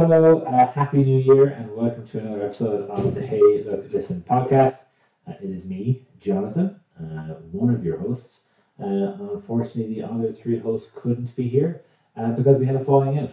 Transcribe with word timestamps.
hello. 0.00 0.40
Uh, 0.44 0.72
Happy 0.72 1.04
New 1.04 1.18
Year 1.18 1.48
and 1.48 1.76
welcome 1.76 2.06
to 2.06 2.20
another 2.20 2.46
episode 2.46 2.88
of 2.88 3.14
the 3.14 3.20
Hey 3.20 3.62
Look 3.62 3.92
Listen 3.92 4.24
podcast. 4.26 4.78
Uh, 5.28 5.32
it 5.42 5.50
is 5.50 5.66
me, 5.66 6.06
Jonathan, 6.18 6.80
uh, 6.98 7.34
one 7.52 7.74
of 7.74 7.84
your 7.84 7.98
hosts. 7.98 8.40
Uh, 8.82 9.12
unfortunately, 9.34 9.96
the 9.96 10.02
other 10.02 10.32
three 10.32 10.58
hosts 10.58 10.90
couldn't 10.94 11.36
be 11.36 11.46
here 11.46 11.82
uh, 12.16 12.30
because 12.30 12.58
we 12.58 12.64
had 12.64 12.76
a 12.76 12.84
falling 12.84 13.18
out. 13.18 13.32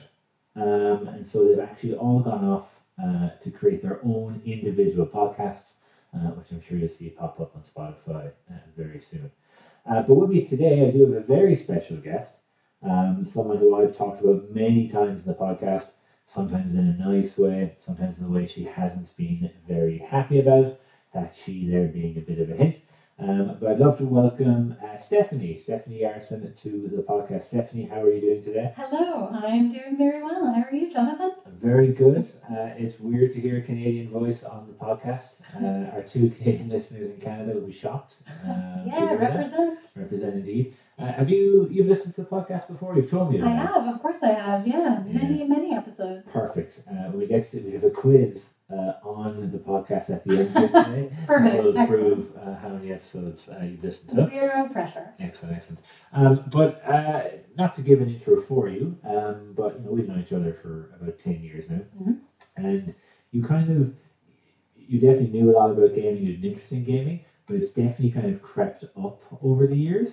Um, 0.58 1.08
and 1.08 1.26
so 1.26 1.46
they've 1.46 1.58
actually 1.58 1.96
all 1.96 2.20
gone 2.20 2.44
off 2.44 2.68
uh, 3.02 3.30
to 3.42 3.50
create 3.50 3.82
their 3.82 4.04
own 4.04 4.42
individual 4.46 5.06
podcasts, 5.06 5.76
which 6.12 6.52
I'm 6.52 6.62
sure 6.68 6.78
you'll 6.78 6.90
see 6.90 7.12
pop 7.12 7.40
up 7.40 7.56
on 7.56 7.62
Spotify 7.64 8.30
very 8.76 9.02
soon. 9.10 9.32
But 9.86 10.10
with 10.10 10.32
me 10.32 10.46
today, 10.46 10.86
I 10.86 10.92
do 10.92 11.06
have 11.06 11.24
a 11.24 11.26
very 11.26 11.56
special 11.56 11.96
guest, 11.96 12.32
um, 12.84 13.26
someone 13.34 13.58
who 13.58 13.74
I've 13.82 13.96
talked 13.96 14.22
about 14.22 14.54
many 14.54 14.90
times 14.90 15.26
in 15.26 15.32
the 15.32 15.38
podcast, 15.38 15.88
sometimes 16.28 16.74
in 16.76 16.80
a 16.88 16.98
nice 16.98 17.38
way, 17.38 17.76
sometimes 17.80 18.18
in 18.20 18.26
a 18.26 18.30
way 18.30 18.46
she 18.48 18.64
hasn't 18.64 19.16
been 19.18 19.50
very 19.68 19.98
happy 19.98 20.40
about, 20.40 20.80
that 21.14 21.36
she 21.36 21.68
there 21.68 21.88
being 21.88 22.18
a 22.18 22.22
bit 22.22 22.40
of 22.40 22.50
a 22.50 22.56
hint. 22.56 22.80
Um, 23.20 23.58
but 23.60 23.72
I'd 23.72 23.80
love 23.80 23.98
to 23.98 24.06
welcome 24.06 24.76
uh, 24.84 25.00
Stephanie, 25.00 25.58
Stephanie 25.58 26.06
Arson, 26.06 26.54
to 26.62 26.88
the 26.88 27.02
podcast. 27.02 27.46
Stephanie, 27.46 27.86
how 27.86 28.02
are 28.02 28.12
you 28.12 28.22
doing 28.22 28.44
today? 28.44 28.72
Hello, 28.76 29.28
I'm 29.32 29.72
doing 29.72 29.98
very 29.98 30.22
well. 30.22 30.54
How 30.54 30.62
are 30.62 30.76
you, 30.76 30.94
Jonathan? 30.94 31.32
Very 31.60 31.92
good. 31.94 32.28
Uh, 32.48 32.76
it's 32.78 33.00
weird 33.00 33.34
to 33.34 33.40
hear 33.42 33.58
a 33.58 33.62
Canadian 33.62 34.10
voice 34.12 34.44
on 34.44 34.68
the 34.68 34.74
podcast. 34.74 35.30
Uh, 35.56 35.90
our 35.96 36.04
two 36.04 36.30
Canadian 36.30 36.70
listeners 36.76 37.10
in 37.10 37.20
Canada 37.20 37.54
will 37.54 37.66
be 37.66 37.74
shocked. 37.74 38.18
Uh, 38.28 38.84
yeah, 38.86 39.10
hear 39.10 39.18
that. 39.18 39.36
represent. 39.36 39.80
Represent 39.96 40.34
indeed. 40.36 40.76
Uh, 41.00 41.12
have 41.14 41.30
you 41.30 41.68
you've 41.70 41.88
listened 41.88 42.14
to 42.16 42.22
the 42.22 42.28
podcast 42.28 42.68
before? 42.68 42.96
You've 42.96 43.10
told 43.10 43.32
me. 43.32 43.40
I 43.40 43.50
that. 43.54 43.68
have, 43.74 43.88
of 43.96 44.02
course 44.02 44.24
I 44.24 44.30
have. 44.34 44.68
Yeah, 44.68 45.04
Yeah. 45.06 45.14
many, 45.14 45.44
many 45.44 45.76
episodes. 45.76 46.32
Perfect. 46.32 46.82
Uh, 46.90 47.12
we 47.14 47.28
get 47.28 47.50
to, 47.52 47.60
we 47.62 47.74
have 47.74 47.84
a 47.84 47.92
quiz 47.92 48.42
uh, 48.72 48.94
on 49.04 49.52
the 49.52 49.60
podcast 49.60 50.10
at 50.10 50.24
the 50.24 50.40
end 50.40 50.48
of 50.58 50.72
the 50.72 50.84
day. 50.84 51.16
Perfect. 51.28 51.64
We'll 51.64 51.88
prove 51.88 52.36
uh, 52.36 52.56
how 52.56 52.70
many 52.70 52.92
episodes 52.92 53.48
uh, 53.48 53.64
you've 53.64 53.84
listened 53.84 54.10
to. 54.10 54.28
Zero 54.28 54.70
pressure. 54.70 55.14
Excellent, 55.20 55.56
excellent. 55.56 55.82
Um, 56.14 56.44
but 56.52 56.82
uh, 56.88 57.24
not 57.56 57.76
to 57.76 57.82
give 57.82 58.02
an 58.02 58.10
intro 58.10 58.42
for 58.42 58.68
you, 58.68 58.98
um, 59.04 59.54
but 59.56 59.78
you 59.80 59.86
know 59.86 59.92
we've 59.92 60.08
known 60.08 60.22
each 60.22 60.34
other 60.34 60.54
for 60.64 60.96
about 61.00 61.20
ten 61.20 61.44
years 61.44 61.70
now, 61.70 61.82
Mhm. 62.02 62.18
and 62.56 62.96
you 63.32 63.44
kind 63.44 63.70
of 63.70 63.94
you 64.76 65.00
definitely 65.00 65.40
knew 65.40 65.52
a 65.52 65.54
lot 65.54 65.70
about 65.70 65.94
gaming. 65.94 66.24
You 66.24 66.34
had 66.34 66.44
an 66.44 66.50
interest 66.50 66.72
in 66.72 66.84
gaming, 66.86 67.20
but 67.46 67.58
it's 67.58 67.70
definitely 67.72 68.10
kind 68.12 68.34
of 68.34 68.42
crept 68.42 68.84
up 68.98 69.22
over 69.44 69.68
the 69.68 69.76
years. 69.78 70.10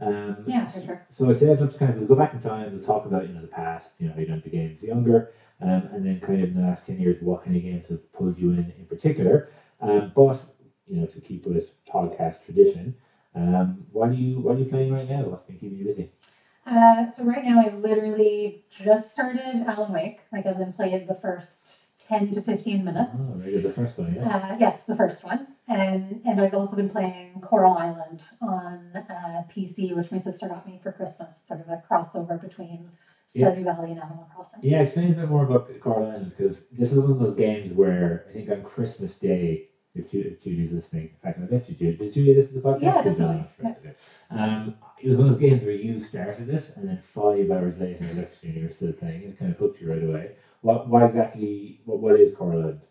Um, 0.00 0.44
Yeah, 0.46 0.66
for 0.66 0.80
sure. 0.80 1.06
So 1.10 1.30
I'd 1.30 1.38
say 1.40 1.50
I'd 1.50 1.60
love 1.60 1.72
to 1.72 1.78
kind 1.78 1.90
of 1.92 1.98
we'll 1.98 2.06
go 2.08 2.14
back 2.16 2.34
in 2.34 2.40
time. 2.40 2.72
We'll 2.72 2.82
talk 2.82 3.06
about 3.06 3.26
you 3.26 3.34
know 3.34 3.40
the 3.40 3.46
past, 3.48 3.92
you 3.98 4.06
know 4.06 4.12
how 4.12 4.20
you 4.20 4.26
got 4.26 4.34
into 4.34 4.50
games 4.50 4.82
younger, 4.82 5.30
um, 5.60 5.88
and 5.92 6.04
then 6.04 6.20
kind 6.20 6.42
of 6.42 6.48
in 6.50 6.54
the 6.54 6.60
last 6.60 6.84
ten 6.84 6.98
years 6.98 7.22
what 7.22 7.42
kind 7.42 7.56
of 7.56 7.62
games 7.62 7.86
have 7.88 8.12
pulled 8.12 8.38
you 8.38 8.50
in 8.50 8.70
in 8.78 8.86
particular. 8.86 9.48
Um, 9.80 10.12
but 10.14 10.44
you 10.86 11.00
know 11.00 11.06
to 11.06 11.20
keep 11.20 11.46
with 11.46 11.74
podcast 11.86 12.40
tradition, 12.40 12.94
um, 13.34 13.86
what 13.92 14.10
are 14.10 14.14
you 14.14 14.40
what 14.40 14.56
are 14.56 14.58
you 14.58 14.66
playing 14.66 14.92
right 14.92 15.08
now? 15.08 15.28
What's 15.28 15.44
been 15.44 15.56
keeping 15.56 15.78
you 15.78 15.84
busy? 15.84 16.10
Uh, 16.66 17.06
so 17.06 17.24
right 17.24 17.44
now 17.44 17.60
I 17.60 17.68
literally 17.68 18.64
just 18.68 19.12
started 19.12 19.62
Alan 19.66 19.92
Wake, 19.92 20.20
like 20.32 20.46
as 20.46 20.58
in 20.60 20.72
played 20.72 21.06
the 21.06 21.14
first 21.14 21.74
10 21.98 22.32
to 22.32 22.40
15 22.42 22.84
minutes. 22.84 23.12
Oh, 23.20 23.36
good. 23.38 23.62
The 23.62 23.70
first 23.70 23.98
one, 23.98 24.14
yeah. 24.14 24.36
Uh, 24.52 24.56
yes, 24.58 24.84
the 24.84 24.96
first 24.96 25.24
one. 25.24 25.55
And 25.68 26.20
and 26.24 26.40
I've 26.40 26.54
also 26.54 26.76
been 26.76 26.88
playing 26.88 27.40
Coral 27.40 27.72
Island 27.74 28.22
on 28.40 28.92
uh, 29.10 29.42
PC, 29.48 29.92
which 29.92 30.12
my 30.12 30.18
sister 30.18 30.46
got 30.46 30.64
me 30.64 30.78
for 30.80 30.92
Christmas, 30.92 31.40
sort 31.44 31.60
of 31.60 31.68
a 31.68 31.76
crossover 31.90 32.40
between 32.40 32.90
Yeah. 33.34 33.50
Stardew 33.50 33.64
Valley 33.64 33.90
and 33.90 34.00
Animal 34.00 34.28
Crossing. 34.32 34.60
Yeah, 34.62 34.80
explain 34.80 35.10
a 35.10 35.14
bit 35.14 35.28
more 35.28 35.42
about 35.42 35.68
Coral 35.80 36.06
Island 36.06 36.30
because 36.30 36.62
this 36.70 36.92
is 36.92 36.98
one 36.98 37.10
of 37.10 37.18
those 37.18 37.34
games 37.34 37.72
where 37.72 38.22
I 38.28 38.32
think 38.32 38.48
on 38.48 38.62
Christmas 38.62 39.16
Day, 39.18 39.64
if, 39.94 40.08
Ju- 40.10 40.22
if 40.24 40.40
Julie's 40.40 40.70
listening, 40.70 41.08
in 41.12 41.18
fact, 41.20 41.40
I 41.40 41.46
bet 41.46 41.68
you 41.68 41.74
Judy, 41.74 41.96
Did 41.96 42.12
Julie 42.12 42.34
listen 42.34 42.54
to 42.54 42.60
the 42.60 42.68
podcast? 42.68 42.82
Yeah, 42.82 43.00
definitely. 43.02 43.38
job. 43.38 43.46
Right, 43.58 43.74
okay. 43.78 43.92
Um, 44.30 44.74
it 45.02 45.08
was 45.08 45.16
one 45.16 45.26
of 45.26 45.32
those 45.32 45.40
games 45.40 45.62
where 45.62 45.72
you 45.72 45.98
started 46.00 46.48
it 46.48 46.70
and 46.76 46.86
then 46.86 46.98
five 46.98 47.50
hours 47.50 47.76
later, 47.78 48.04
I 48.06 48.12
looked 48.12 48.38
at 48.44 48.54
you 48.54 48.62
were 48.62 48.68
still 48.68 48.92
playing 48.92 49.22
it. 49.22 49.30
It 49.30 49.36
kind 49.36 49.50
of 49.50 49.56
hooked 49.58 49.80
you 49.80 49.88
right 49.90 50.02
away. 50.02 50.30
What, 50.60 50.86
what 50.86 51.02
exactly, 51.02 51.80
what, 51.84 51.98
what 51.98 52.14
is 52.20 52.30
Coral 52.30 52.60
Island? 52.60 52.86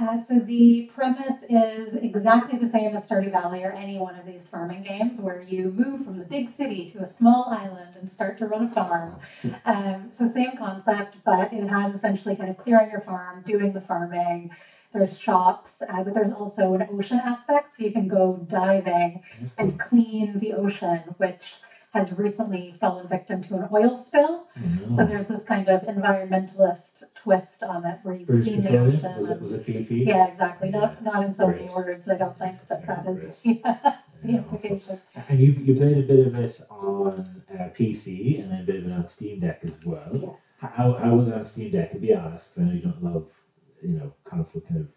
Uh, 0.00 0.18
so 0.18 0.38
the 0.38 0.90
premise 0.94 1.44
is 1.50 1.94
exactly 1.94 2.58
the 2.58 2.66
same 2.66 2.96
as 2.96 3.06
Stardew 3.06 3.30
Valley 3.30 3.62
or 3.64 3.70
any 3.70 3.98
one 3.98 4.14
of 4.14 4.24
these 4.24 4.48
farming 4.48 4.82
games, 4.82 5.20
where 5.20 5.42
you 5.42 5.70
move 5.76 6.06
from 6.06 6.16
the 6.16 6.24
big 6.24 6.48
city 6.48 6.88
to 6.90 7.02
a 7.02 7.06
small 7.06 7.50
island 7.50 7.96
and 8.00 8.10
start 8.10 8.38
to 8.38 8.46
run 8.46 8.64
a 8.64 8.68
farm. 8.68 9.18
Um, 9.66 10.10
so 10.10 10.26
same 10.26 10.56
concept, 10.56 11.18
but 11.24 11.52
it 11.52 11.68
has 11.68 11.94
essentially 11.94 12.34
kind 12.34 12.48
of 12.48 12.56
clearing 12.56 12.90
your 12.90 13.00
farm, 13.00 13.42
doing 13.44 13.72
the 13.72 13.80
farming. 13.80 14.50
There's 14.92 15.16
shops, 15.18 15.82
uh, 15.88 16.02
but 16.02 16.14
there's 16.14 16.32
also 16.32 16.74
an 16.74 16.86
ocean 16.90 17.20
aspect, 17.22 17.70
so 17.72 17.84
you 17.84 17.92
can 17.92 18.08
go 18.08 18.36
diving 18.48 19.20
and 19.58 19.78
clean 19.78 20.38
the 20.38 20.54
ocean, 20.54 21.14
which 21.18 21.60
has 21.90 22.16
recently 22.18 22.74
fallen 22.80 23.08
victim 23.08 23.42
to 23.42 23.56
an 23.56 23.68
oil 23.72 23.98
spill. 23.98 24.46
Mhm. 24.56 24.96
So 24.96 25.04
there's 25.04 25.26
this 25.26 25.42
kind 25.44 25.68
of 25.68 25.82
environmentalist 25.82 27.02
twist 27.14 27.62
on 27.64 27.84
it, 27.84 27.98
where 28.04 28.14
you 28.14 28.26
British 28.26 28.46
clean 28.46 28.62
the 28.62 28.78
ocean. 28.78 29.16
Was 29.18 29.30
it, 29.30 29.42
was 29.42 29.52
it 29.52 29.66
BP? 29.66 30.06
yeah, 30.06 30.26
exactly. 30.28 30.70
Not 30.70 30.98
Yeah. 31.02 31.10
not 31.12 31.24
in 31.24 31.32
so 31.32 31.48
many 31.48 31.68
words, 31.68 32.08
I 32.08 32.16
don't 32.16 32.38
think, 32.38 32.56
but 32.68 32.86
that 32.86 33.06
is 33.06 33.34
yeah, 33.42 33.96
the 34.22 34.36
implication. 34.36 35.00
And 35.28 35.40
you, 35.40 35.52
you 35.52 35.74
played 35.74 35.98
a 35.98 36.02
bit 36.02 36.26
of 36.28 36.34
it 36.36 36.60
on 36.70 37.42
uh, 37.52 37.68
PC 37.76 38.40
and 38.42 38.52
then 38.52 38.60
a 38.60 38.64
bit 38.64 38.76
of 38.76 38.86
it 38.86 38.92
on 38.92 39.08
Steam 39.08 39.40
Deck 39.40 39.60
as 39.64 39.76
well. 39.84 40.10
Yes. 40.14 40.52
How, 40.60 40.92
how 40.92 41.14
was 41.16 41.28
it 41.28 41.34
on 41.34 41.44
Steam 41.46 41.72
Deck? 41.72 41.90
To 41.92 41.98
be 41.98 42.14
honest, 42.14 42.46
I 42.56 42.60
know 42.62 42.72
you 42.72 42.82
don't 42.82 43.02
love, 43.02 43.28
you 43.82 43.94
know, 43.98 44.12
console 44.24 44.62
kind 44.62 44.80
of 44.82 44.88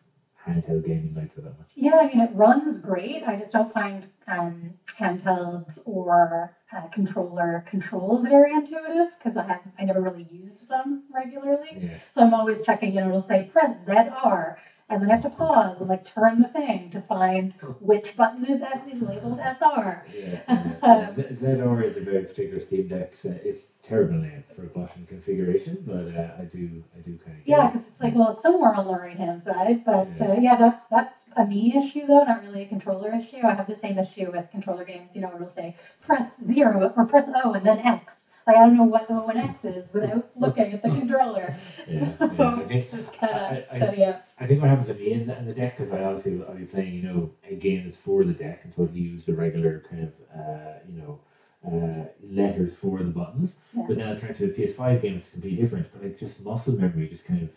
handheld 0.46 0.86
gaming 0.86 1.14
like 1.16 1.34
that 1.36 1.44
much. 1.44 1.68
Yeah, 1.76 1.96
I 1.96 2.08
mean 2.08 2.20
it 2.22 2.34
runs 2.34 2.80
great. 2.80 3.24
I 3.24 3.38
just 3.38 3.52
don't 3.52 3.74
find 3.74 4.08
um, 4.28 4.76
handhelds 4.98 5.80
or 5.86 6.54
uh, 6.72 6.88
controller 6.88 7.64
controls 7.68 8.28
very 8.28 8.54
intuitive 8.54 9.14
because 9.18 9.38
I 9.38 9.60
I 9.80 9.84
never 9.84 10.02
really 10.02 10.28
used 10.32 10.70
them 10.70 11.04
regularly. 11.12 11.70
Yeah. 11.80 11.98
So 12.10 12.22
I'm 12.24 12.34
always 12.34 12.64
checking. 12.64 12.94
You 12.94 13.02
know, 13.02 13.08
it'll 13.10 13.22
say 13.22 13.50
press 13.52 13.86
ZR, 13.88 14.58
and 14.90 15.02
then 15.02 15.10
I 15.10 15.14
have 15.14 15.22
to 15.22 15.30
pause 15.30 15.80
and 15.80 15.90
like 15.90 16.04
turn 16.04 16.40
the 16.40 16.48
thing 16.48 16.90
to 16.92 17.00
find 17.00 17.54
which 17.80 18.16
button 18.16 18.46
is 18.46 18.62
is 18.88 19.02
labeled 19.02 19.40
ZR. 19.40 20.04
Yeah, 20.14 20.42
yeah. 20.84 21.12
ZR 21.12 21.82
is 21.86 21.98
a 21.98 22.02
very 22.02 22.24
particular 22.24 22.60
Steam 22.60 22.88
Deck. 22.88 23.16
So 23.16 23.30
it's 23.44 23.68
terrible 23.82 24.18
name 24.18 24.44
for 24.56 24.64
a 24.64 24.68
button 24.68 25.06
configuration, 25.06 25.84
but 25.86 26.08
uh, 26.16 26.32
I 26.40 26.46
do, 26.46 26.84
I 26.96 27.00
do 27.02 27.18
kind 27.18 27.38
of. 27.38 27.44
Yeah, 27.46 27.68
because 27.68 27.88
it's 27.88 28.02
like, 28.02 28.16
well, 28.16 28.30
it's 28.30 28.42
somewhere 28.42 28.74
on 28.74 28.86
the 28.86 28.96
right 28.96 29.18
hand 29.18 29.42
side, 29.44 29.84
but 29.86 30.10
uh, 30.22 30.36
yeah, 30.40 30.56
that's 30.56 30.86
that's 30.86 31.30
a 31.36 31.44
me 31.44 31.76
issue 31.76 32.06
though, 32.06 32.24
not 32.24 32.42
really 32.42 32.62
a 32.62 32.66
controller 32.66 33.14
issue. 33.14 33.42
I 33.44 33.54
have 33.54 33.68
the 33.68 33.76
same 33.76 33.98
issue 33.98 34.32
with 34.32 34.50
controller 34.52 34.84
games. 34.84 35.16
You 35.16 35.22
know, 35.22 35.32
it'll 35.34 35.48
say 35.48 35.76
press 36.02 36.40
zero 36.44 36.92
or 36.96 37.04
press 37.06 37.30
O 37.44 37.54
and 37.54 37.66
then 37.66 37.80
X. 37.80 38.28
Like 38.46 38.58
I 38.58 38.66
don't 38.66 38.76
know 38.76 38.84
what 38.84 39.10
O 39.10 39.28
and 39.28 39.40
X 39.40 39.66
is 39.66 39.94
without 39.94 40.30
looking 40.36 40.74
at 40.74 40.82
the 40.82 40.90
controller. 41.00 41.56
Yeah, 41.88 42.18
so 42.18 42.34
yeah. 42.34 42.56
I 42.60 42.64
think 42.66 42.92
just 42.92 43.14
kind 43.14 43.58
of 43.58 43.64
study 43.66 44.04
up. 44.04 44.26
I 44.40 44.48
think 44.48 44.62
what 44.62 44.70
happens 44.70 44.88
to 44.88 44.94
me 44.96 45.14
in 45.14 45.28
the, 45.28 45.38
in 45.38 45.46
the 45.46 45.54
deck 45.54 45.78
because 45.78 45.94
I 45.94 46.04
obviously 46.04 46.44
I'll 46.46 46.56
be 46.56 46.66
playing 46.66 46.94
you 46.94 47.04
know 47.04 47.32
a 47.50 47.56
game 47.56 47.86
that's 47.86 47.98
for 47.98 48.24
the 48.24 48.34
deck 48.34 48.62
and 48.64 48.74
so 48.74 48.84
I'll 48.84 48.90
use 48.90 49.26
the 49.26 49.34
regular 49.34 49.84
kind 49.90 50.04
of 50.04 50.14
uh, 50.38 50.74
you 50.88 50.98
know 51.00 51.20
uh, 51.66 52.08
letters 52.22 52.76
for 52.76 53.00
the 53.00 53.12
buttons. 53.12 53.56
Yeah. 53.76 53.86
But 53.88 53.98
then 53.98 54.10
I 54.10 54.20
turn 54.20 54.34
to 54.36 54.46
a 54.46 54.50
PS5 54.50 55.02
game, 55.02 55.16
which 55.16 55.26
is 55.26 55.30
completely 55.30 55.62
different. 55.62 55.88
But 55.94 56.04
like 56.04 56.20
just 56.20 56.42
muscle 56.42 56.74
memory 56.74 57.08
just 57.08 57.26
kind 57.26 57.44
of 57.44 57.50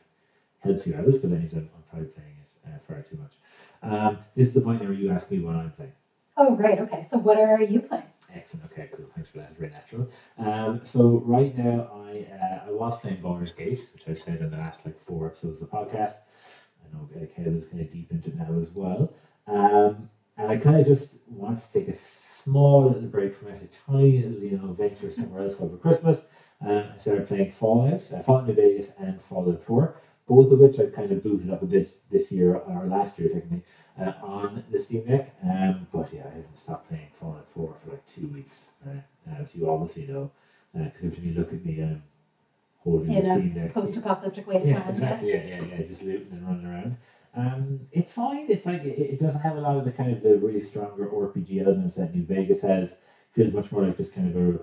helps 0.60 0.86
you 0.86 0.94
out. 0.94 1.06
But 1.06 1.22
then 1.22 1.50
I'm, 1.52 1.58
I'm 1.58 1.82
probably 1.90 2.08
playing 2.08 2.30
it 2.40 2.68
uh, 2.68 2.78
far 2.86 3.02
too 3.02 3.18
much. 3.18 3.32
Um, 3.82 4.18
this 4.34 4.48
is 4.48 4.54
the 4.54 4.60
point 4.60 4.80
where 4.80 4.92
you 4.92 5.10
ask 5.10 5.30
me 5.30 5.40
what 5.40 5.56
I'm 5.56 5.72
playing. 5.72 5.92
Oh, 6.36 6.54
great. 6.54 6.78
Okay, 6.78 7.02
so 7.02 7.18
what 7.18 7.38
are 7.38 7.62
you 7.62 7.80
playing? 7.80 8.04
Excellent. 8.36 8.66
Okay, 8.66 8.88
cool. 8.94 9.06
Thanks 9.14 9.30
for 9.30 9.38
that. 9.38 9.50
It's 9.50 9.58
very 9.58 9.70
natural. 9.70 10.08
Um, 10.38 10.80
so 10.84 11.22
right 11.24 11.56
now, 11.56 11.88
I 11.92 12.26
uh, 12.30 12.68
I 12.68 12.70
was 12.70 12.98
playing 13.00 13.20
Baldur's 13.22 13.52
Gate, 13.52 13.80
which 13.92 14.06
I've 14.08 14.18
said 14.20 14.40
in 14.42 14.50
the 14.50 14.56
last 14.58 14.84
like 14.84 14.98
four 14.98 15.26
episodes 15.26 15.54
of 15.54 15.60
the 15.60 15.66
podcast. 15.76 16.16
I 16.84 16.94
know 16.94 17.08
uh, 17.16 17.26
Caleb 17.34 17.56
is 17.56 17.64
kind 17.64 17.80
of 17.82 17.90
deep 17.90 18.12
into 18.12 18.28
it 18.28 18.36
now 18.36 18.58
as 18.60 18.70
well. 18.74 19.10
Um, 19.46 20.10
and 20.36 20.50
I 20.50 20.56
kind 20.58 20.76
of 20.76 20.86
just 20.86 21.14
want 21.26 21.58
to 21.62 21.72
take 21.72 21.88
a 21.88 21.96
small 21.96 22.86
little 22.88 23.08
break 23.08 23.34
from 23.34 23.48
it, 23.48 23.62
a 23.62 23.90
tiny 23.90 24.22
little 24.22 24.42
you 24.44 24.58
know 24.58 24.72
venture 24.72 25.10
somewhere 25.10 25.44
else 25.44 25.60
over 25.60 25.76
Christmas. 25.78 26.26
Um, 26.60 26.84
I 26.92 26.96
started 26.98 27.26
playing 27.26 27.50
Fallout, 27.52 28.02
uh, 28.12 28.22
Fallout 28.22 28.46
New 28.46 28.54
Vegas, 28.54 28.90
and 28.98 29.20
Fallout 29.22 29.62
Four, 29.62 29.96
both 30.26 30.50
of 30.50 30.58
which 30.58 30.78
I've 30.80 30.92
kind 30.92 31.12
of 31.12 31.22
booted 31.22 31.50
up 31.50 31.62
a 31.62 31.66
bit 31.66 31.88
this 32.10 32.32
year 32.32 32.56
or 32.56 32.86
last 32.86 33.18
year 33.18 33.28
technically 33.28 33.62
uh, 33.98 34.12
on 34.22 34.62
the 34.70 34.78
Steam 34.78 35.04
Deck. 35.06 35.34
Um, 35.42 35.86
but 35.92 36.12
yeah, 36.12 36.26
I 36.26 36.36
haven't 36.36 36.58
stopped 36.58 36.88
playing 36.88 37.08
Fallout 37.12 37.46
4 37.48 37.74
for 37.74 37.90
like 37.90 38.06
two 38.06 38.26
weeks, 38.28 38.70
uh, 38.84 38.98
as 39.26 39.54
you 39.54 39.68
obviously 39.68 40.06
know. 40.06 40.30
Because 40.74 41.04
every 41.04 41.16
time 41.16 41.26
you 41.26 41.32
look 41.32 41.52
at 41.52 41.64
me, 41.64 41.80
I'm 41.82 42.02
holding 42.78 43.12
In 43.12 43.22
the 43.22 43.30
Steam 43.30 43.54
Deck. 43.54 43.72
Post-apocalyptic 43.72 44.46
Yeah, 44.46 44.52
wasteland. 44.52 44.84
Yeah, 44.86 44.90
exactly. 44.92 45.32
Yeah, 45.32 45.46
yeah, 45.46 45.64
yeah. 45.64 45.82
Just 45.86 46.02
looting 46.02 46.32
and 46.32 46.46
running 46.46 46.66
around. 46.66 46.96
Um, 47.34 47.80
it's 47.92 48.10
fine. 48.10 48.46
It's 48.48 48.66
like 48.66 48.82
it, 48.84 48.98
it 48.98 49.20
doesn't 49.20 49.40
have 49.40 49.56
a 49.56 49.60
lot 49.60 49.76
of 49.76 49.84
the 49.84 49.92
kind 49.92 50.10
of 50.10 50.22
the 50.22 50.38
really 50.38 50.60
stronger 50.60 51.08
RPG 51.08 51.60
elements 51.60 51.96
that 51.96 52.14
New 52.14 52.24
Vegas 52.24 52.62
has. 52.62 52.92
It 52.92 52.98
Feels 53.32 53.52
much 53.52 53.70
more 53.70 53.86
like 53.86 53.96
just 53.96 54.12
kind 54.12 54.28
of 54.28 54.36
a 54.54 54.60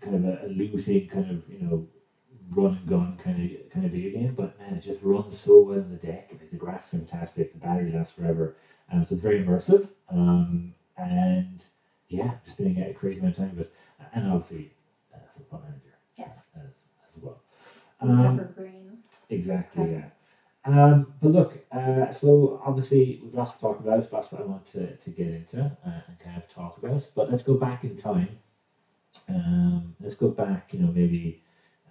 kind 0.00 0.16
of 0.16 0.24
a, 0.24 0.46
a 0.46 0.48
looting 0.48 1.08
kind 1.08 1.30
of 1.30 1.48
you 1.48 1.58
know 1.58 1.86
run 2.50 2.74
and 2.74 2.86
gun 2.86 3.16
kind 3.16 3.42
of 3.42 3.70
kind 3.70 3.84
of 3.86 3.92
video 3.92 4.10
game, 4.10 4.34
but 4.34 4.58
man, 4.58 4.74
it 4.76 4.80
just 4.82 5.02
runs 5.02 5.38
so 5.38 5.60
well 5.60 5.78
in 5.80 5.90
the 5.90 5.96
deck. 5.96 6.30
Like 6.40 6.50
the 6.50 6.58
graphics 6.58 6.94
are 6.94 6.98
fantastic, 6.98 7.52
the 7.52 7.58
battery 7.58 7.92
lasts 7.92 8.14
forever, 8.14 8.56
um, 8.90 9.04
so 9.04 9.14
it's 9.14 9.22
very 9.22 9.44
immersive. 9.44 9.88
Um, 10.08 10.74
and 10.96 11.64
yeah, 12.08 12.36
just 12.44 12.56
spending 12.56 12.78
a 12.82 12.92
crazy 12.92 13.18
amount 13.20 13.34
of 13.38 13.38
time 13.38 13.56
with 13.56 13.66
it, 13.66 13.72
and 14.14 14.26
obviously 14.26 14.72
uh, 15.14 15.18
Football 15.36 15.60
Manager 15.60 15.94
Yes. 16.18 16.52
as, 16.56 16.72
as 17.16 17.22
well. 17.22 17.42
Um, 18.00 18.40
Evergreen. 18.40 19.02
exactly, 19.30 19.90
yeah. 19.90 20.08
Um, 20.64 21.14
but 21.20 21.32
look, 21.32 21.64
uh, 21.72 22.10
so 22.10 22.60
obviously 22.64 23.20
we've 23.22 23.34
lots 23.34 23.52
to 23.54 23.60
talk 23.60 23.80
about, 23.80 24.12
lots 24.12 24.30
that 24.30 24.40
I 24.40 24.44
want 24.44 24.66
to, 24.66 24.96
to 24.96 25.10
get 25.10 25.28
into 25.30 25.60
uh, 25.84 26.00
and 26.08 26.18
kind 26.18 26.36
of 26.36 26.48
talk 26.48 26.78
about. 26.78 27.06
But 27.14 27.30
let's 27.30 27.42
go 27.42 27.56
back 27.56 27.84
in 27.84 27.96
time. 27.96 28.38
Um, 29.28 29.94
let's 30.00 30.14
go 30.14 30.30
back, 30.30 30.72
you 30.74 30.80
know, 30.80 30.92
maybe, 30.92 31.42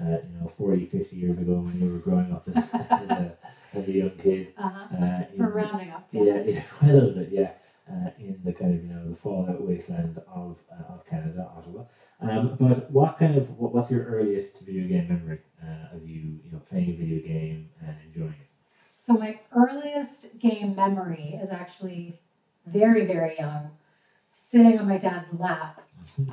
uh, 0.01 0.05
you 0.05 0.39
know, 0.39 0.51
40, 0.57 0.85
50 0.85 1.15
years 1.15 1.38
ago 1.38 1.53
when 1.59 1.79
you 1.79 1.91
were 1.91 1.99
growing 1.99 2.31
up 2.31 2.47
as, 2.53 2.63
as, 2.73 3.09
a, 3.09 3.38
as 3.73 3.88
a 3.88 3.91
young 3.91 4.11
kid. 4.11 4.53
Uh-huh. 4.57 4.95
Uh, 4.95 5.23
We're 5.35 5.49
rounding 5.49 5.91
up. 5.91 6.07
yeah, 6.11 6.41
yeah, 6.44 6.61
quite 6.77 6.91
a 6.91 6.94
little 6.94 7.13
bit, 7.13 7.29
yeah. 7.31 7.51
Uh, 7.89 8.09
in 8.19 8.38
the 8.44 8.51
kind 8.51 8.75
of 8.75 8.83
you 8.83 8.89
know 8.89 9.09
the 9.09 9.15
fallout 9.15 9.65
wasteland 9.65 10.17
of 10.27 10.57
uh, 10.69 10.94
of 10.94 11.05
Canada, 11.05 11.49
Ottawa. 11.55 11.85
Um, 12.19 12.57
but 12.59 12.91
what 12.91 13.17
kind 13.17 13.38
of 13.38 13.57
what, 13.57 13.73
what's 13.73 13.89
your 13.89 14.03
earliest 14.03 14.59
video 14.59 14.89
game 14.89 15.07
memory 15.07 15.39
uh, 15.63 15.95
of 15.95 16.05
you 16.05 16.38
you 16.43 16.51
know 16.51 16.59
playing 16.69 16.89
a 16.89 16.97
video 16.97 17.25
game 17.25 17.69
and 17.81 17.95
enjoying 18.05 18.31
it? 18.31 18.47
So 18.97 19.13
my 19.13 19.39
earliest 19.55 20.38
game 20.38 20.75
memory 20.75 21.39
is 21.41 21.50
actually 21.50 22.19
very, 22.65 23.05
very 23.05 23.38
young, 23.38 23.71
sitting 24.33 24.77
on 24.79 24.89
my 24.89 24.97
dad's 24.97 25.33
lap 25.39 25.81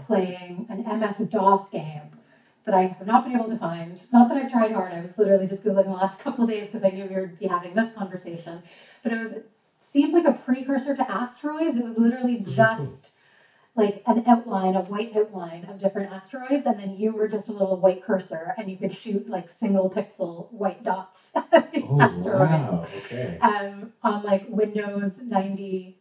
playing 0.07 0.67
an 0.69 1.01
MS 1.01 1.19
DOS 1.31 1.69
game 1.71 2.11
that 2.65 2.75
I 2.75 2.87
have 2.87 3.07
not 3.07 3.25
been 3.25 3.35
able 3.35 3.49
to 3.49 3.57
find. 3.57 4.03
Not 4.13 4.29
that 4.29 4.37
I've 4.39 4.51
tried 4.51 4.73
hard. 4.73 4.93
I 4.93 5.01
was 5.01 5.19
literally 5.19 5.47
just 5.47 5.65
googling 5.65 5.85
the 5.87 5.91
last 5.93 6.21
couple 6.25 6.45
of 6.45 6.51
days 6.51 6.67
because 6.67 6.85
I 6.85 6.91
knew 6.91 7.07
we 7.07 7.15
would 7.17 7.39
be 7.39 7.47
having 7.47 7.75
this 7.75 7.93
conversation. 7.95 8.63
But 9.03 9.13
it 9.13 9.19
was 9.19 9.35
seemed 9.81 10.15
like 10.15 10.25
a 10.27 10.33
precursor 10.33 10.95
to 10.95 11.11
asteroids. 11.11 11.77
It 11.79 11.85
was 11.85 11.99
literally 11.99 12.39
just 12.39 13.13
like 13.77 14.03
an 14.07 14.23
outline, 14.27 14.75
a 14.77 14.83
white 14.83 15.17
outline 15.17 15.65
of 15.65 15.79
different 15.79 16.13
asteroids, 16.13 16.67
and 16.67 16.79
then 16.79 16.91
you 16.97 17.13
were 17.13 17.27
just 17.27 17.49
a 17.49 17.53
little 17.53 17.77
white 17.77 18.03
cursor, 18.03 18.55
and 18.57 18.71
you 18.71 18.77
could 18.77 18.95
shoot 18.95 19.29
like 19.29 19.49
single 19.49 19.91
pixel 19.91 20.51
white 20.53 20.83
dots 20.85 21.33
at 21.53 21.73
these 21.73 21.91
Oh 21.91 21.99
asteroids 21.99 22.81
wow! 22.81 22.85
Okay. 22.97 23.37
um, 23.41 23.91
on 24.03 24.23
like 24.23 24.45
Windows 24.49 25.21
90. 25.25 25.97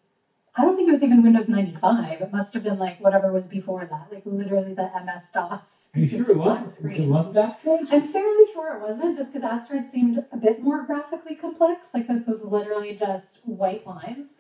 I 0.56 0.62
don't 0.64 0.76
think 0.76 0.90
it 0.90 0.94
was 0.94 1.04
even 1.04 1.24
Windows 1.24 1.50
95. 1.50 2.22
It 2.22 2.32
must 2.32 2.54
have 2.54 2.64
been 2.64 2.78
like 2.78 3.00
whatever 3.00 3.32
was 3.32 3.48
before 3.48 3.88
that, 3.90 4.08
like 4.12 4.22
literally 4.26 4.76
the 4.76 4.84
MS 5.04 5.24
DOS. 5.34 5.90
Are 5.96 6.00
you 6.00 6.08
sure 6.08 6.30
it 6.30 6.38
wasn't? 6.38 6.94
It 7.00 7.08
wasn't 7.08 7.38
asteroids? 7.38 7.92
I'm 7.92 8.08
fairly 8.08 8.52
sure 8.54 8.76
it 8.78 8.82
wasn't, 8.82 9.18
just 9.18 9.34
because 9.34 9.44
Asteroid 9.44 9.88
seemed 9.88 10.24
a 10.32 10.38
bit 10.38 10.62
more 10.62 10.84
graphically 10.86 11.36
complex. 11.36 11.94
Like 11.96 12.08
this 12.08 12.28
was 12.28 12.44
literally 12.44 12.96
just 12.96 13.40
white 13.46 13.86
lines. 13.88 14.36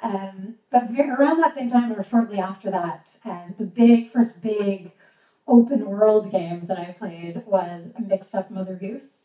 Um, 0.00 0.54
but 0.70 0.90
around 0.96 1.40
that 1.40 1.56
same 1.56 1.72
time, 1.72 1.92
or 1.92 2.04
shortly 2.04 2.38
after 2.38 2.70
that, 2.70 3.16
um, 3.24 3.54
the 3.58 3.64
big 3.64 4.12
first 4.12 4.40
big 4.40 4.92
open 5.48 5.86
world 5.86 6.30
game 6.30 6.66
that 6.68 6.78
I 6.78 6.94
played 6.96 7.42
was 7.46 7.92
Mixed 7.98 8.34
Up 8.34 8.50
Mother 8.50 8.74
Goose, 8.74 9.22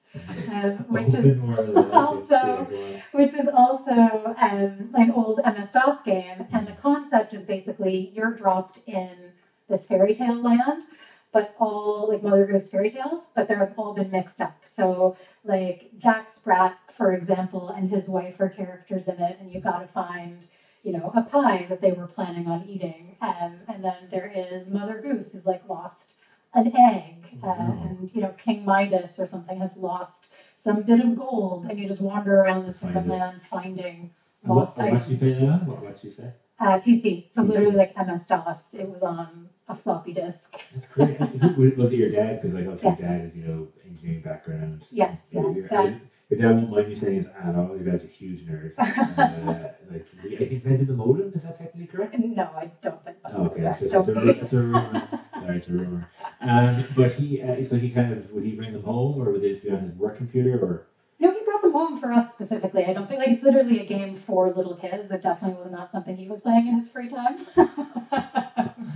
um, 0.51 0.71
which 0.89 1.07
is 1.13 1.25
Open 1.25 1.47
world, 1.47 1.59
I 1.59 1.71
like 1.71 1.85
it. 1.87 1.93
also- 1.93 2.33
Yeah, 2.33 2.63
go 2.69 2.83
on. 2.85 3.01
which 3.13 3.33
is 3.33 3.47
also 3.47 4.33
um, 4.37 4.89
an 4.93 5.11
old 5.11 5.39
MS 5.45 5.71
DOS 5.71 6.01
game. 6.03 6.45
And 6.51 6.67
the 6.67 6.73
concept 6.73 7.33
is 7.33 7.45
basically 7.45 8.11
you're 8.13 8.31
dropped 8.33 8.79
in 8.87 9.31
this 9.69 9.85
fairy 9.85 10.13
tale 10.13 10.41
land, 10.41 10.83
but 11.31 11.55
all 11.59 12.09
like 12.09 12.21
Mother 12.23 12.45
Goose 12.45 12.69
fairy 12.69 12.89
tales, 12.91 13.29
but 13.35 13.47
they're 13.47 13.73
all 13.77 13.93
been 13.93 14.11
mixed 14.11 14.39
up. 14.41 14.55
So, 14.63 15.15
like 15.43 15.89
Jack 15.97 16.29
Sprat, 16.29 16.77
for 16.91 17.11
example, 17.13 17.69
and 17.69 17.89
his 17.89 18.07
wife 18.07 18.39
are 18.39 18.49
characters 18.49 19.07
in 19.07 19.19
it, 19.19 19.37
and 19.39 19.51
you've 19.51 19.63
got 19.63 19.79
to 19.79 19.87
find. 19.87 20.47
You 20.85 20.91
know, 20.97 21.13
a 21.15 21.21
pie 21.21 21.65
that 21.69 21.79
they 21.79 21.93
were 21.93 22.07
planning 22.07 22.45
on 22.45 22.65
eating, 22.67 23.15
um, 23.21 23.55
and 23.69 23.81
then 23.81 24.09
there 24.11 24.29
is 24.35 24.69
Mother 24.69 24.99
Goose 25.01 25.31
who's 25.31 25.45
like 25.45 25.61
lost 25.69 26.15
an 26.53 26.75
egg, 26.75 27.15
uh, 27.43 27.47
Wow. 27.47 27.81
and 27.83 28.09
you 28.13 28.21
know 28.21 28.33
King 28.37 28.63
Midas 28.65 29.19
or 29.19 29.27
something 29.27 29.57
has 29.59 29.75
lost 29.77 30.27
some 30.55 30.81
bit 30.83 30.99
of 30.99 31.15
gold, 31.15 31.65
and 31.65 31.77
you 31.79 31.87
just 31.87 32.01
wander 32.01 32.39
around 32.39 32.65
this 32.65 32.79
Find 32.81 32.95
it. 32.97 33.07
land 33.07 33.41
finding 33.49 34.11
what, 34.41 34.55
lost 34.55 34.77
what 34.77 34.87
you 34.87 34.95
items. 34.95 35.19
play 35.19 35.31
that 35.33 35.49
on? 35.49 35.65
What 35.65 35.83
what 35.83 36.03
you 36.03 36.11
say? 36.11 36.31
Uh, 36.59 36.79
PC, 36.79 37.25
so 37.29 37.41
literally 37.41 37.75
like 37.75 37.95
MS 37.97 38.27
DOS. 38.27 38.73
It 38.75 38.87
was 38.89 39.01
on 39.01 39.49
a 39.67 39.75
floppy 39.75 40.13
disk. 40.13 40.55
That's 40.73 40.87
great. 40.87 41.19
Was 41.77 41.91
it 41.91 41.95
your 41.97 42.11
dad? 42.11 42.41
Because 42.41 42.53
like 42.53 42.67
obviously 42.67 42.89
your 42.89 43.09
dad 43.09 43.25
is 43.25 43.35
you 43.35 43.43
know 43.43 43.67
engineering 43.85 44.21
background. 44.21 44.85
Yes, 44.91 45.29
yeah, 45.33 45.41
Your, 45.49 45.67
dad. 45.67 45.99
your 46.29 46.39
dad 46.39 46.55
won't 46.55 46.69
mind 46.69 46.89
you 46.89 46.95
saying 46.95 47.17
it's 47.19 47.27
at 47.27 47.55
all. 47.55 47.75
Your 47.75 47.83
dad's 47.83 48.03
a 48.03 48.07
huge 48.07 48.45
nerd. 48.47 48.73
uh, 48.77 49.69
like 49.91 50.05
he 50.21 50.35
invented 50.55 50.87
the 50.87 50.93
modem. 50.93 51.31
Is 51.35 51.43
that 51.43 51.57
technically 51.57 51.87
correct? 51.87 52.17
No, 52.19 52.43
I 52.55 52.71
don't 52.81 53.03
think 53.03 53.17
that's 53.23 53.35
Oh, 53.35 53.45
okay, 53.45 53.61
correct. 53.61 53.79
so 53.79 53.85
it's, 53.85 54.51
Don't 54.51 55.03
a, 55.43 55.51
be- 55.51 55.57
it's 55.57 55.67
a 55.69 55.71
rumor. 55.73 56.09
Sorry, 56.17 56.25
it's 56.29 56.41
a 56.41 56.47
rumor. 56.47 56.79
Um, 56.79 56.85
but 56.95 57.13
he, 57.13 57.41
uh, 57.41 57.63
so 57.63 57.77
he 57.77 57.89
kind 57.89 58.11
of 58.13 58.31
would 58.31 58.43
he 58.43 58.51
bring 58.53 58.73
them 58.73 58.83
home, 58.83 59.21
or 59.21 59.31
would 59.31 59.41
they 59.41 59.51
just 59.51 59.63
be 59.63 59.69
on 59.71 59.79
his 59.79 59.91
work 59.93 60.17
computer, 60.17 60.59
or 60.59 60.87
No, 61.19 61.31
he 61.31 61.43
brought 61.45 61.61
them 61.61 61.71
home 61.71 61.97
for 61.97 62.11
us 62.13 62.33
specifically. 62.33 62.85
I 62.85 62.93
don't 62.93 63.07
think 63.07 63.19
like 63.19 63.29
it's 63.29 63.43
literally 63.43 63.79
a 63.79 63.85
game 63.85 64.15
for 64.15 64.51
little 64.51 64.75
kids. 64.75 65.11
It 65.11 65.21
definitely 65.21 65.57
was 65.57 65.71
not 65.71 65.91
something 65.91 66.15
he 66.17 66.27
was 66.27 66.41
playing 66.41 66.67
in 66.67 66.75
his 66.75 66.91
free 66.91 67.09
time. 67.09 67.45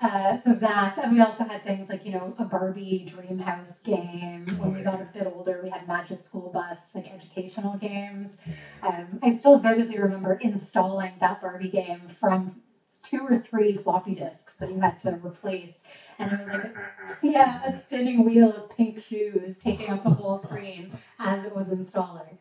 Uh, 0.00 0.38
so 0.38 0.54
that, 0.54 0.96
and 0.98 1.12
we 1.12 1.20
also 1.20 1.44
had 1.44 1.62
things 1.64 1.88
like, 1.88 2.04
you 2.06 2.12
know, 2.12 2.32
a 2.38 2.44
Barbie 2.44 3.04
Dream 3.06 3.38
House 3.38 3.80
game. 3.80 4.46
When 4.58 4.72
we 4.72 4.82
got 4.82 5.00
a 5.00 5.08
bit 5.12 5.26
older, 5.26 5.60
we 5.62 5.70
had 5.70 5.86
Magic 5.88 6.20
School 6.20 6.50
Bus, 6.50 6.94
like 6.94 7.12
educational 7.12 7.76
games. 7.76 8.36
Um, 8.82 9.18
I 9.22 9.36
still 9.36 9.58
vividly 9.58 9.98
remember 9.98 10.34
installing 10.34 11.12
that 11.20 11.40
Barbie 11.40 11.68
game 11.70 12.00
from 12.20 12.62
two 13.08 13.26
or 13.26 13.38
three 13.38 13.76
floppy 13.76 14.14
disks 14.14 14.54
that 14.56 14.70
you 14.70 14.80
had 14.80 14.98
to 15.00 15.20
replace. 15.24 15.82
And 16.18 16.32
it 16.32 16.38
was 16.38 16.48
like, 16.48 16.74
yeah, 17.22 17.60
a 17.64 17.72
spinning 17.72 18.24
wheel 18.24 18.52
of 18.52 18.68
pink 18.70 19.00
shoes 19.02 19.58
taking 19.58 19.90
up 19.90 20.02
the 20.02 20.10
whole 20.10 20.36
screen 20.38 20.90
as 21.18 21.44
it 21.44 21.54
was 21.54 21.70
installing. 21.70 22.38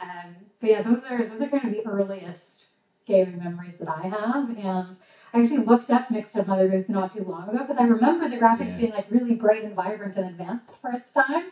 Um, 0.00 0.34
but 0.60 0.70
yeah, 0.70 0.82
those 0.82 1.04
are 1.04 1.24
those 1.24 1.40
are 1.42 1.48
kind 1.48 1.64
of 1.64 1.70
the 1.70 1.86
earliest 1.86 2.66
gaming 3.06 3.38
memories 3.38 3.78
that 3.78 3.88
I 3.88 4.06
have. 4.06 4.56
And 4.56 4.96
I 5.34 5.40
actually 5.42 5.58
looked 5.64 5.90
up 5.90 6.10
Mixed 6.10 6.36
Up 6.36 6.46
Mother 6.46 6.68
Goose 6.68 6.88
not 6.88 7.12
too 7.12 7.24
long 7.24 7.48
ago 7.48 7.58
because 7.58 7.78
I 7.78 7.84
remember 7.84 8.28
the 8.28 8.36
graphics 8.36 8.70
Yeah. 8.70 8.76
being 8.78 8.92
like 8.92 9.06
really 9.10 9.34
bright 9.34 9.64
and 9.64 9.74
vibrant 9.74 10.16
and 10.16 10.26
advanced 10.26 10.80
for 10.80 10.90
its 10.92 11.12
time. 11.12 11.44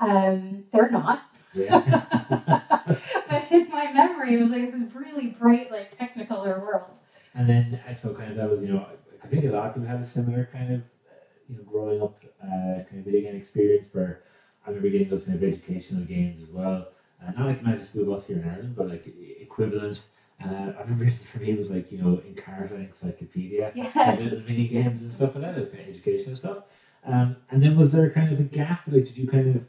Um, 0.00 0.64
they're 0.72 0.90
not. 0.90 1.20
yeah. 1.54 2.02
but 3.28 3.44
in 3.50 3.68
my 3.70 3.90
memory, 3.92 4.34
it 4.34 4.40
was 4.40 4.50
like 4.50 4.70
this 4.70 4.84
really 4.94 5.26
bright, 5.28 5.70
like 5.70 5.90
Technicolor 5.90 6.60
world. 6.60 6.90
And 7.34 7.48
then 7.48 7.80
uh, 7.88 7.94
so 7.94 8.14
kind 8.14 8.30
of 8.30 8.36
that 8.36 8.48
was 8.50 8.60
you 8.60 8.68
know 8.68 8.86
I 9.22 9.26
think 9.26 9.44
a 9.44 9.50
lot 9.50 9.68
of 9.68 9.74
people 9.74 9.88
have 9.88 10.00
a 10.00 10.06
similar 10.06 10.48
kind 10.52 10.72
of 10.72 10.80
uh, 10.80 11.14
you 11.48 11.56
know 11.56 11.62
growing 11.62 12.02
up 12.02 12.24
uh, 12.42 12.82
kind 12.88 12.98
of 12.98 13.04
video 13.04 13.22
game 13.22 13.34
experience 13.36 13.88
where 13.92 14.22
I 14.64 14.68
remember 14.70 14.88
getting 14.90 15.08
those 15.08 15.24
kind 15.24 15.36
of 15.36 15.42
educational 15.44 16.04
games 16.04 16.42
as 16.42 16.50
well. 16.50 16.88
Uh, 17.22 17.30
not 17.32 17.46
like 17.46 17.58
the 17.58 17.64
Magic 17.64 17.84
School 17.84 18.04
Bus 18.06 18.26
here 18.26 18.38
in 18.38 18.44
Ireland, 18.44 18.74
but 18.76 18.88
like 18.88 19.06
equivalent. 19.40 20.06
Uh, 20.42 20.72
I 20.76 20.80
remember 20.82 21.08
for 21.32 21.38
me 21.38 21.50
it 21.50 21.58
was 21.58 21.70
like 21.70 21.90
you 21.92 21.98
know 22.02 22.16
Encarta 22.18 22.72
Encyclopedia. 22.84 23.66
and 23.74 23.76
Yes. 23.76 24.18
the 24.30 24.42
mini 24.46 24.68
games 24.68 25.02
and 25.02 25.12
stuff 25.12 25.34
like 25.34 25.42
that. 25.44 25.58
It's 25.58 25.70
kind 25.70 25.82
of 25.82 25.88
educational 25.88 26.36
stuff. 26.36 26.58
Um, 27.04 27.36
and 27.50 27.62
then 27.62 27.76
was 27.76 27.92
there 27.92 28.10
kind 28.10 28.32
of 28.32 28.40
a 28.40 28.44
gap? 28.44 28.80
Like, 28.86 29.04
did 29.04 29.16
you 29.18 29.26
kind 29.26 29.56
of 29.56 29.62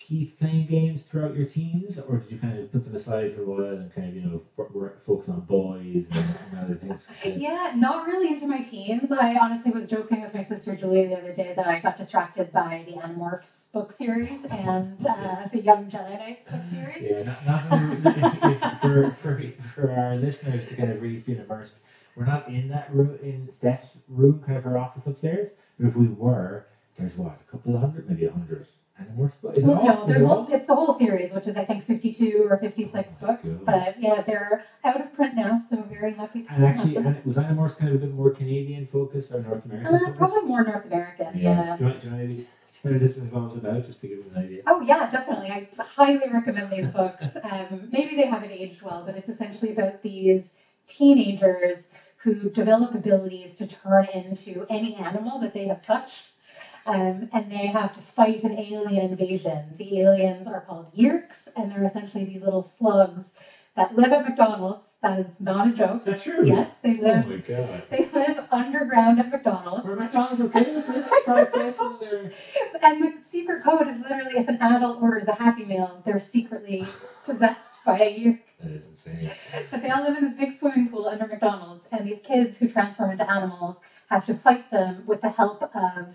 keep 0.00 0.38
playing 0.38 0.66
games 0.66 1.04
throughout 1.04 1.36
your 1.36 1.46
teens, 1.46 1.98
or 1.98 2.18
did 2.18 2.32
you 2.32 2.38
kind 2.38 2.58
of 2.58 2.72
put 2.72 2.84
them 2.84 2.94
aside 2.96 3.34
for 3.34 3.42
a 3.42 3.46
while 3.46 3.76
and 3.76 3.94
kind 3.94 4.08
of 4.08 4.16
you 4.16 4.22
know 4.22 4.42
work, 4.56 4.74
work, 4.74 5.04
focus 5.04 5.28
on 5.28 5.42
boys 5.42 6.04
and, 6.10 6.24
and 6.52 6.58
other 6.64 6.74
things? 6.74 7.02
Yeah, 7.40 7.74
not 7.76 8.06
really 8.06 8.32
into 8.32 8.46
my 8.46 8.60
teens. 8.62 9.12
I 9.12 9.36
honestly 9.36 9.70
was 9.70 9.88
joking 9.88 10.22
with 10.22 10.34
my 10.34 10.42
sister 10.42 10.74
Julia 10.74 11.08
the 11.08 11.18
other 11.18 11.32
day 11.32 11.52
that 11.54 11.66
I 11.66 11.80
got 11.80 11.96
distracted 11.96 12.52
by 12.52 12.84
the 12.86 12.94
Animorphs 12.94 13.72
book 13.72 13.92
series 13.92 14.44
and 14.46 15.06
uh, 15.06 15.48
the 15.52 15.60
Young 15.60 15.88
Jedi 15.88 16.18
Knights 16.18 16.48
book 16.48 16.60
series. 16.70 17.04
Yeah, 17.10 17.22
not, 17.46 17.70
not 17.70 18.80
for, 18.80 19.12
for 19.12 19.40
for 19.74 19.92
our 19.92 20.16
listeners 20.16 20.66
to 20.66 20.74
kind 20.74 20.90
of 20.90 21.00
really 21.00 21.20
feel 21.20 21.38
immersed. 21.40 21.78
We're 22.16 22.24
not 22.24 22.48
in 22.48 22.68
that 22.68 22.92
room 22.92 23.16
in 23.22 23.48
Steph's 23.52 23.96
room, 24.08 24.40
kind 24.40 24.58
of 24.58 24.64
her 24.64 24.76
office 24.78 25.06
upstairs. 25.06 25.50
But 25.78 25.86
if 25.88 25.96
we 25.96 26.08
were, 26.08 26.64
there's 26.96 27.16
what 27.16 27.38
a 27.40 27.50
couple 27.50 27.74
of 27.74 27.80
hundred, 27.80 28.08
maybe 28.08 28.24
a 28.24 28.30
hundred 28.30 28.66
Animorphs. 29.00 29.56
Is 29.56 29.64
it 29.64 29.70
all? 29.70 29.84
no, 29.84 30.06
there's 30.06 30.22
it 30.22 30.24
all, 30.24 30.48
it's 30.50 30.66
the 30.66 30.74
whole 30.74 30.92
series, 30.92 31.32
which 31.32 31.46
is 31.46 31.56
I 31.56 31.64
think 31.64 31.84
52 31.84 32.46
or 32.48 32.58
56 32.58 33.18
Oh 33.22 33.26
books. 33.26 33.58
But 33.64 34.00
yeah, 34.00 34.22
they're 34.22 34.64
out 34.84 35.00
of 35.00 35.12
print 35.12 35.34
now, 35.36 35.58
so 35.58 35.82
very 35.82 36.12
happy 36.12 36.42
to 36.42 36.52
And 36.52 36.64
actually, 36.64 36.94
them. 36.94 37.06
and 37.06 37.24
was 37.24 37.36
Animorphs 37.36 37.76
kind 37.76 37.94
of 37.94 38.02
a 38.02 38.06
bit 38.06 38.14
more 38.14 38.30
Canadian 38.30 38.86
focused 38.86 39.30
or 39.30 39.40
North 39.40 39.64
American 39.64 39.94
Uh, 39.94 40.12
probably 40.12 40.42
more 40.48 40.64
North 40.64 40.86
American, 40.86 41.38
yeah. 41.38 41.76
Do 41.76 41.84
you, 41.84 41.90
want, 41.90 42.00
do 42.00 42.08
you 42.08 42.14
want 42.14 42.28
to 42.28 42.46
maybe 42.84 42.94
our 42.94 42.98
listeners 42.98 43.32
what 43.32 43.56
about, 43.56 43.84
just 43.84 44.00
to 44.00 44.08
give 44.08 44.24
them 44.24 44.36
an 44.36 44.44
idea? 44.44 44.62
Oh 44.66 44.80
yeah, 44.80 45.10
definitely. 45.10 45.50
I 45.50 45.68
highly 45.78 46.28
recommend 46.32 46.70
these 46.70 46.88
books. 46.90 47.24
Um, 47.42 47.88
maybe 47.90 48.14
they 48.16 48.26
haven't 48.26 48.50
aged 48.50 48.82
well, 48.82 49.02
but 49.04 49.16
it's 49.16 49.28
essentially 49.28 49.72
about 49.72 50.02
these 50.02 50.54
teenagers 50.86 51.90
who 52.22 52.50
develop 52.50 52.94
abilities 52.94 53.56
to 53.56 53.66
turn 53.66 54.06
into 54.14 54.66
any 54.68 54.94
animal 54.94 55.40
that 55.40 55.54
they 55.54 55.66
have 55.66 55.82
touched. 55.82 56.29
Um, 56.86 57.28
and 57.32 57.50
they 57.50 57.66
have 57.66 57.92
to 57.94 58.00
fight 58.00 58.42
an 58.42 58.58
alien 58.58 59.10
invasion. 59.10 59.74
The 59.76 60.00
aliens 60.00 60.46
are 60.46 60.62
called 60.62 60.94
Yeerks, 60.96 61.48
and 61.56 61.70
they're 61.70 61.84
essentially 61.84 62.24
these 62.24 62.42
little 62.42 62.62
slugs 62.62 63.34
that 63.76 63.94
live 63.96 64.12
at 64.12 64.26
McDonald's. 64.26 64.96
That 65.02 65.20
is 65.20 65.40
not 65.40 65.68
a 65.68 65.72
joke. 65.72 66.04
That's 66.04 66.22
true. 66.22 66.44
Yes, 66.44 66.78
they 66.82 66.96
live. 66.96 67.26
Oh 67.26 67.28
live 67.28 67.48
my 67.48 67.54
god. 67.56 67.82
they 67.90 68.10
live 68.12 68.46
underground 68.50 69.20
at 69.20 69.30
McDonald's. 69.30 69.84
Were 69.84 69.96
McDonald's 69.96 70.40
okay 70.42 70.74
with 70.74 70.86
this 70.86 71.06
podcast? 71.26 72.00
their- 72.00 72.32
And 72.82 73.02
the 73.04 73.22
secret 73.22 73.62
code 73.62 73.86
is 73.86 74.00
literally 74.00 74.38
if 74.38 74.48
an 74.48 74.58
adult 74.60 75.02
orders 75.02 75.28
a 75.28 75.32
Happy 75.34 75.64
Meal, 75.64 76.02
they're 76.04 76.18
secretly 76.18 76.86
possessed 77.24 77.78
by 77.84 77.98
a 77.98 78.18
Yeerk. 78.18 78.40
That 78.60 78.72
is 78.72 78.82
insane. 78.90 79.30
But 79.70 79.82
they 79.82 79.90
all 79.90 80.02
live 80.02 80.16
in 80.16 80.24
this 80.24 80.34
big 80.34 80.52
swimming 80.52 80.88
pool 80.88 81.06
under 81.06 81.26
McDonald's, 81.26 81.88
and 81.92 82.06
these 82.06 82.20
kids 82.20 82.58
who 82.58 82.68
transform 82.68 83.10
into 83.12 83.30
animals 83.30 83.76
have 84.10 84.26
to 84.26 84.34
fight 84.34 84.70
them 84.70 85.04
with 85.06 85.20
the 85.20 85.30
help 85.30 85.62
of 85.74 86.06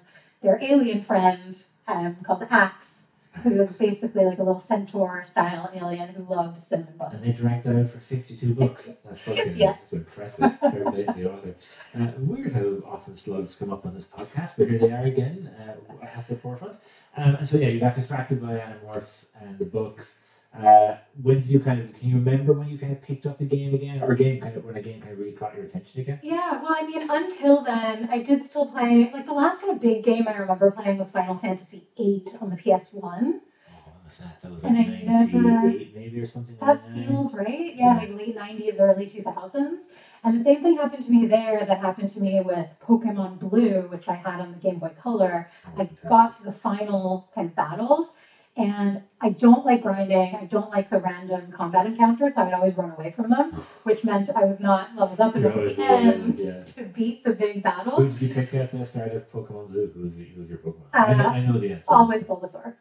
their 0.42 0.58
alien 0.62 1.02
friend 1.02 1.56
um, 1.88 2.16
called 2.24 2.44
Ax, 2.50 3.08
who 3.44 3.60
is 3.60 3.76
basically 3.76 4.26
like 4.26 4.40
a 4.40 4.44
little 4.44 4.60
centaur 4.60 5.24
style 5.24 5.70
alien 5.74 6.10
who 6.10 6.24
loves 6.24 6.62
cinnamon 6.68 6.96
buns. 6.98 7.14
And 7.14 7.24
they 7.24 7.32
dragged 7.32 7.64
that 7.66 7.76
out 7.76 7.90
for 7.90 8.00
52 8.00 8.54
bucks. 8.54 8.94
That's 9.06 9.22
fucking 9.22 9.56
Yes. 9.56 9.94
impressive. 9.94 10.54
Fair 10.72 10.84
play 10.90 11.04
to 11.04 11.14
the 11.14 11.32
author. 11.32 11.54
Uh, 11.94 12.08
weird 12.18 12.54
how 12.54 12.80
often 12.86 13.16
slugs 13.16 13.56
come 13.56 13.70
up 13.72 13.86
on 13.86 13.94
this 13.94 14.06
podcast, 14.06 14.54
but 14.58 14.68
here 14.68 14.78
they 14.78 14.92
are 14.92 15.04
again 15.04 15.50
uh, 15.60 16.06
at 16.06 16.28
the 16.28 16.36
forefront. 16.36 16.76
Um, 17.18 17.36
and 17.36 17.48
so, 17.48 17.58
yeah, 17.58 17.68
you 17.68 17.80
got 17.80 17.94
distracted 17.94 18.40
by 18.40 18.54
Animorphs 18.58 19.26
and 19.42 19.58
the 19.58 19.66
books. 19.66 20.18
Uh, 20.58 20.96
when 21.22 21.38
did 21.42 21.50
you 21.50 21.60
kind 21.60 21.80
of, 21.82 21.94
can 21.94 22.08
you 22.10 22.16
remember 22.16 22.54
when 22.54 22.68
you 22.68 22.78
kind 22.78 22.94
of 22.94 23.02
picked 23.02 23.26
up 23.26 23.38
the 23.38 23.46
game 23.46 23.74
again? 23.74 24.02
Or 24.02 24.12
a 24.12 24.16
game 24.16 24.40
kind 24.40 24.56
of, 24.56 24.64
when 24.64 24.78
a 24.78 24.82
game 24.82 25.02
kind 25.02 25.12
of 25.12 25.20
really 25.20 25.34
caught 25.34 25.54
your 25.54 25.66
attention 25.66 26.00
again? 26.02 26.20
Yeah, 26.22 26.62
well, 26.62 26.74
I 26.76 26.84
mean, 26.84 27.06
until 27.10 27.62
then, 27.62 28.08
I 28.10 28.20
did 28.20 28.44
still 28.46 28.66
play. 28.66 29.10
Like 29.12 29.26
the 29.26 29.34
last 29.34 29.60
kind 29.62 29.74
of 29.74 29.82
big 29.82 30.04
game 30.04 30.28
I 30.28 30.36
remember 30.36 30.72
playing 30.72 30.98
was 30.98 31.12
Final 31.12 31.36
Fantasy 31.36 31.88
VIII 31.98 32.36
on 32.40 32.50
the 32.50 32.56
PS1. 32.56 33.42
Oh, 33.88 33.92
was 34.06 34.18
that? 34.20 34.42
That 34.42 34.52
was 34.52 34.64
like 34.64 34.72
And 34.72 34.78
I 34.78 34.86
never- 35.04 35.62
maybe 35.94 36.20
or 36.22 36.26
something 36.26 36.56
That 36.62 36.68
like 36.68 36.84
that. 36.84 36.94
feels 36.94 37.34
right. 37.34 37.74
Yeah, 37.76 37.94
like 37.94 38.12
late 38.12 38.36
90s, 38.36 38.80
early 38.80 39.08
2000s. 39.08 39.88
And 40.24 40.34
the 40.36 40.40
same 40.40 40.62
thing 40.62 40.78
happened 40.78 41.04
to 41.04 41.12
me 41.12 41.26
there 41.26 41.66
that 41.66 41.78
happened 41.80 42.10
to 42.10 42.20
me 42.22 42.40
with 42.40 42.68
Pokemon 42.80 43.40
Blue, 43.40 43.88
which 43.90 44.08
I 44.08 44.14
had 44.14 44.40
on 44.40 44.52
the 44.52 44.58
Game 44.58 44.78
Boy 44.78 44.94
Color. 44.96 45.48
Oh, 45.68 45.72
I 45.78 45.90
got 46.08 46.34
to 46.34 46.44
the 46.44 46.52
final 46.52 47.28
kind 47.34 47.48
of 47.48 47.56
battles, 47.56 48.14
and 48.58 49.02
I 49.22 49.30
don't 49.30 49.66
like 49.66 49.82
grinding. 49.82 50.36
I 50.36 50.46
don't 50.46 50.70
like 50.70 50.90
the 50.90 51.00
random 51.00 51.52
combat 51.52 51.86
encounters, 51.86 52.36
so 52.36 52.42
I 52.42 52.46
would 52.46 52.54
always 52.54 52.78
run 52.78 52.92
away 52.92 53.12
from 53.12 53.30
them, 53.30 53.52
which 53.84 54.04
meant 54.04 54.30
I 54.36 54.46
was 54.46 54.60
not 54.60 54.96
leveled 54.96 55.20
up 55.20 55.36
enough 55.36 55.52
at 55.54 55.58
always 55.58 55.76
the 55.76 55.82
leveled, 55.82 56.14
end 56.14 56.40
yeah. 56.40 56.64
to 56.76 56.84
beat 56.84 57.24
the 57.24 57.34
big 57.34 57.64
battles. 57.64 57.98
Who 57.98 58.04
battles. 58.04 58.20
did 58.20 58.30
you 58.30 58.36
pick 58.36 58.54
at 58.54 58.72
the 58.72 58.86
start 58.86 59.12
of 59.14 59.32
Pokemon 59.32 59.70
Blue? 59.72 59.92
Who 59.94 60.04
was, 60.04 60.14
the, 60.14 60.24
who 60.26 60.42
was 60.42 60.50
your 60.50 60.60
Pokemon? 60.60 60.84
I, 60.94 61.14
know, 61.14 61.24
Uh, 61.26 61.30
I 61.30 61.40
know 61.42 61.60
the 61.60 61.72
answer. 61.72 61.84
Always 61.88 62.24
Bulbasaur. 62.24 62.74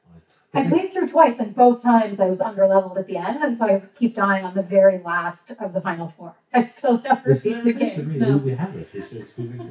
I 0.57 0.69
played 0.69 0.93
through 0.93 1.09
twice, 1.09 1.41
and 1.41 1.53
both 1.53 1.83
times 1.83 2.21
I 2.21 2.29
was 2.29 2.39
underleveled 2.39 2.97
at 2.97 3.09
the 3.09 3.17
end, 3.17 3.43
and 3.43 3.59
so 3.59 3.67
I 3.67 3.83
keep 3.99 4.15
dying 4.15 4.45
on 4.45 4.55
the 4.55 4.63
very 4.63 5.01
last 5.05 5.51
of 5.59 5.73
the 5.73 5.81
final 5.81 6.15
four. 6.17 6.37
I 6.55 6.63
still 6.63 7.01
never 7.03 7.21
There's 7.27 7.43
beat 7.43 7.65
the 7.65 7.73
finished 7.73 7.97
with 7.97 8.11
game. 8.11 8.21
me. 8.21 8.27
No. 8.29 8.37
We 8.37 8.55
have 8.55 8.73
this. 8.73 8.87
We 8.93 9.03
should 9.03 9.27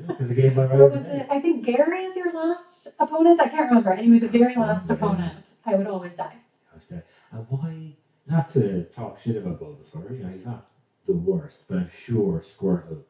because 0.08 0.28
the 0.28 0.34
game 0.34 0.54
went 0.54 0.72
right 0.72 0.80
What 0.82 0.92
was 0.92 1.06
it? 1.06 1.26
I 1.30 1.40
think 1.40 1.64
Gary 1.66 2.04
is 2.04 2.18
your 2.18 2.34
last 2.34 2.90
opponent. 3.00 3.40
I 3.40 3.48
can't 3.48 3.70
remember. 3.70 3.94
Anyway, 3.94 4.20
the 4.20 4.28
very 4.28 4.56
last 4.58 4.90
opponent, 4.90 5.46
I 5.66 5.76
would 5.76 5.88
always 5.88 6.14
die. 6.14 6.38
I 6.72 6.76
was 6.76 6.88
there. 6.88 7.06
And 7.32 7.46
why? 7.50 7.96
Not 8.28 8.50
to 8.50 8.86
talk 8.86 9.20
shit 9.20 9.36
about 9.38 9.60
Bulbasaur. 9.60 10.18
You 10.18 10.24
know, 10.24 10.30
he's 10.30 10.46
not 10.46 10.72
the 11.06 11.14
worst, 11.14 11.66
but 11.68 11.80
I'm 11.80 11.90
sure 11.90 12.40
Squirtle 12.40 13.04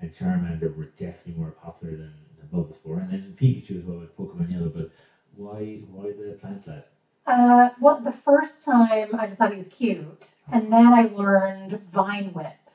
and 0.00 0.12
Charmander 0.12 0.76
were 0.76 0.90
definitely 0.96 1.40
more 1.40 1.52
popular 1.52 1.96
than, 1.96 2.12
than 2.38 2.48
Bulbasaur, 2.52 3.02
and 3.02 3.10
then 3.12 3.36
Pikachu 3.38 3.78
as 3.78 3.84
well 3.84 3.98
with 3.98 4.16
Pokemon 4.16 4.50
Yellow. 4.50 4.70
But 4.70 4.90
why? 5.36 5.82
Why 5.90 6.12
the 6.12 6.36
plant 6.40 6.66
lad? 6.66 6.84
Uh, 7.26 7.70
well, 7.80 8.00
the 8.00 8.12
first 8.12 8.64
time 8.64 9.14
I 9.16 9.26
just 9.26 9.38
thought 9.38 9.50
he 9.50 9.56
was 9.56 9.68
cute, 9.68 10.34
and 10.50 10.72
then 10.72 10.92
I 10.92 11.02
learned 11.04 11.80
Vine 11.92 12.32
Whip 12.32 12.65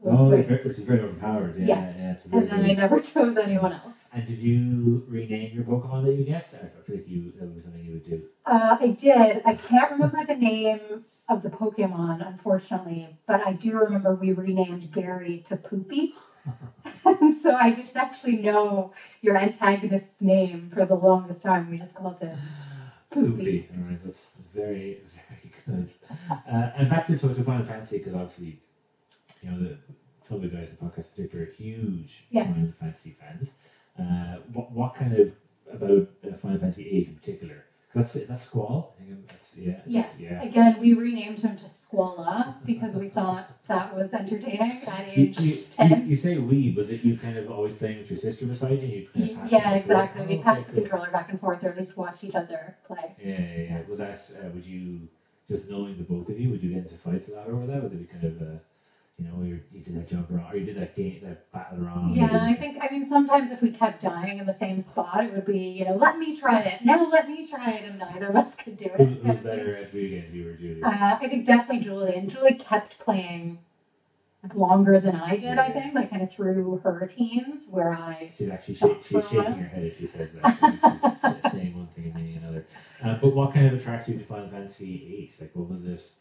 was 0.00 0.14
Oh, 0.14 0.28
great. 0.28 0.48
which 0.48 0.64
is 0.64 0.78
very 0.78 1.00
overpowered. 1.00 1.56
Yeah, 1.58 1.66
yes, 1.66 1.96
yeah, 1.98 2.38
and 2.38 2.48
then 2.48 2.64
I 2.64 2.72
never 2.72 2.98
chose 3.12 3.36
anyone 3.36 3.72
else. 3.72 4.08
And 4.12 4.26
did 4.26 4.38
you 4.38 5.04
rename 5.06 5.54
your 5.54 5.64
Pokemon 5.64 6.04
that 6.04 6.14
you 6.14 6.24
guessed? 6.24 6.54
I 6.54 6.66
feel 6.84 6.96
like 6.96 7.08
you 7.08 7.32
that 7.38 7.52
was 7.52 7.62
something 7.62 7.84
you 7.84 7.92
would 7.92 8.04
do. 8.04 8.22
Uh, 8.46 8.76
I 8.80 8.88
did. 8.88 9.42
I 9.44 9.52
can't 9.52 9.90
remember 9.90 10.24
the 10.24 10.34
name 10.34 11.02
of 11.28 11.42
the 11.42 11.50
Pokemon, 11.50 12.26
unfortunately, 12.26 13.06
but 13.26 13.40
I 13.46 13.52
do 13.52 13.76
remember 13.76 14.14
we 14.14 14.32
renamed 14.32 14.90
Gary 14.90 15.42
to 15.46 15.56
Poopy. 15.56 16.12
and 17.04 17.34
so 17.42 17.54
I 17.54 17.70
didn't 17.70 17.96
actually 17.96 18.36
know 18.36 18.92
your 19.22 19.36
antagonist's 19.36 20.22
name 20.22 20.70
for 20.70 20.84
the 20.84 20.94
longest 20.96 21.42
time. 21.42 21.68
We 21.70 21.78
just 21.78 21.94
called 21.94 22.18
it 22.22 22.34
Poopy. 23.10 23.30
Poopy. 23.36 23.68
All 23.76 23.82
right, 23.84 23.98
that's 24.02 24.30
very, 24.54 25.00
very 25.28 25.52
good. 25.66 25.92
Uh, 26.46 26.70
and 26.76 26.88
back 26.88 27.06
to 27.06 27.16
so 27.18 27.32
to 27.32 27.42
Final 27.42 27.64
Fantasy 27.64 27.98
because 27.98 28.14
obviously, 28.14 28.60
you 29.48 29.58
know, 29.62 29.68
the, 29.68 29.78
some 30.26 30.36
of 30.36 30.42
the 30.42 30.48
guys 30.48 30.68
in 30.68 30.76
the 30.78 30.84
podcast 30.84 31.10
particular 31.14 31.44
are 31.44 31.46
huge 31.46 32.24
Yes. 32.30 32.54
Final 32.54 32.72
Fantasy 32.72 33.16
fans. 33.18 33.50
Uh, 33.98 34.38
what 34.52 34.70
what 34.72 34.94
kind 34.94 35.12
of 35.16 35.32
about 35.72 36.08
uh, 36.24 36.32
Final 36.36 36.58
Fantasy 36.58 36.84
VIII 36.84 37.06
in 37.08 37.14
particular? 37.14 37.64
That's 37.94 38.12
that's 38.12 38.42
Squall. 38.42 38.94
I 39.00 39.04
think 39.04 39.26
that's, 39.28 39.56
yeah. 39.56 39.80
Yes. 39.86 40.20
Yeah. 40.20 40.42
Again, 40.42 40.78
we 40.80 40.92
renamed 40.92 41.38
him 41.40 41.56
to 41.56 41.64
Squalla 41.64 42.54
because 42.64 42.96
we 42.96 43.08
thought 43.08 43.50
that 43.66 43.94
was 43.96 44.12
entertaining 44.12 44.82
at 44.86 45.16
You, 45.16 45.22
age 45.24 45.40
you, 45.40 45.52
you, 45.54 45.62
10. 45.70 46.08
you 46.08 46.16
say 46.16 46.36
we, 46.36 46.72
was 46.76 46.90
it 46.90 47.02
you 47.02 47.16
kind 47.16 47.38
of 47.38 47.50
always 47.50 47.74
playing 47.74 47.98
with 47.98 48.10
your 48.10 48.18
sister 48.18 48.46
beside 48.46 48.82
you? 48.82 48.88
you 48.88 49.08
kind 49.34 49.46
of 49.46 49.50
Yeah, 49.50 49.72
exactly. 49.74 50.20
forth? 50.20 50.30
We 50.30 50.36
Oh, 50.38 50.42
passed 50.42 50.60
okay, 50.60 50.66
the 50.68 50.80
cool. 50.82 50.82
controller 50.82 51.10
back 51.10 51.30
and 51.30 51.40
forth, 51.40 51.64
or 51.64 51.70
at 51.70 51.78
least 51.78 51.96
watched 51.96 52.22
each 52.22 52.34
other 52.34 52.76
play. 52.86 53.14
Yeah, 53.24 53.40
yeah, 53.40 53.62
yeah. 53.62 53.80
Was 53.88 53.98
that, 53.98 54.20
uh, 54.44 54.50
would 54.54 54.66
you, 54.66 55.08
just 55.50 55.68
knowing 55.70 55.96
the 55.96 56.04
both 56.04 56.28
of 56.28 56.38
you, 56.38 56.50
would 56.50 56.62
you 56.62 56.68
get 56.74 56.82
into 56.82 56.94
fights 56.96 57.28
a 57.30 57.32
lot 57.32 57.46
over 57.48 57.66
that? 57.66 57.82
Would 57.82 57.92
it 57.94 57.98
be 58.00 58.04
kind 58.06 58.24
of, 58.24 58.42
uh, 58.42 58.58
you 59.18 59.26
know, 59.26 59.42
you 59.42 59.60
you 59.72 59.80
did 59.80 59.96
that 59.96 60.08
jump 60.08 60.30
around, 60.30 60.54
or 60.54 60.58
you 60.58 60.66
did 60.66 60.76
that 60.76 60.94
game, 60.94 61.20
that 61.24 61.50
battle 61.50 61.84
around? 61.84 62.14
Yeah, 62.14 62.28
I 62.32 62.54
think, 62.54 62.78
I 62.80 62.88
mean, 62.88 63.04
sometimes 63.04 63.50
if 63.50 63.60
we 63.60 63.70
kept 63.70 64.00
dying 64.02 64.38
in 64.38 64.46
the 64.46 64.52
same 64.52 64.80
spot, 64.80 65.24
it 65.24 65.32
would 65.32 65.44
be, 65.44 65.58
you 65.58 65.84
know, 65.84 65.96
let 65.96 66.18
me 66.18 66.36
try 66.36 66.60
it. 66.60 66.84
No, 66.84 67.08
let 67.10 67.28
me 67.28 67.48
try 67.48 67.72
it. 67.72 67.84
And 67.84 67.98
neither 67.98 68.26
of 68.26 68.36
us 68.36 68.54
could 68.54 68.76
do 68.76 68.84
it. 68.84 69.00
Who, 69.00 69.04
who's 69.06 69.38
better 69.38 69.76
at 69.76 69.90
video 69.90 70.20
games, 70.20 70.34
you 70.34 70.48
or 70.48 70.54
Julie? 70.54 70.82
Uh, 70.82 71.16
I 71.20 71.28
think 71.28 71.44
definitely 71.44 71.84
Julie. 71.84 72.14
And 72.14 72.30
Julie 72.30 72.54
kept 72.54 73.00
playing 73.00 73.58
longer 74.54 75.00
than 75.00 75.16
I 75.16 75.36
did, 75.36 75.58
I 75.58 75.70
think, 75.70 75.94
like 75.96 76.10
kind 76.10 76.22
of 76.22 76.30
through 76.30 76.76
her 76.84 77.10
teens, 77.12 77.66
where 77.70 77.92
I. 77.92 78.32
She's 78.38 78.50
actually 78.50 78.74
shake, 78.76 79.02
she's 79.02 79.08
for 79.08 79.18
a 79.18 79.20
while. 79.20 79.30
shaking 79.30 79.62
her 79.62 79.68
head 79.68 79.84
if 79.84 79.98
she 79.98 80.06
says 80.06 80.28
that. 80.40 81.40
She's 81.42 81.52
saying 81.52 81.76
one 81.76 81.88
thing 81.88 82.04
and 82.04 82.14
meaning 82.14 82.36
another. 82.36 82.64
Uh, 83.02 83.18
but 83.20 83.34
what 83.34 83.52
kind 83.52 83.66
of 83.66 83.74
attracted 83.74 84.12
you 84.14 84.20
to 84.20 84.24
Final 84.24 84.48
Fantasy 84.48 84.86
VIII? 84.86 85.32
Like, 85.40 85.50
what 85.54 85.68
was 85.68 85.82
this? 85.82 86.12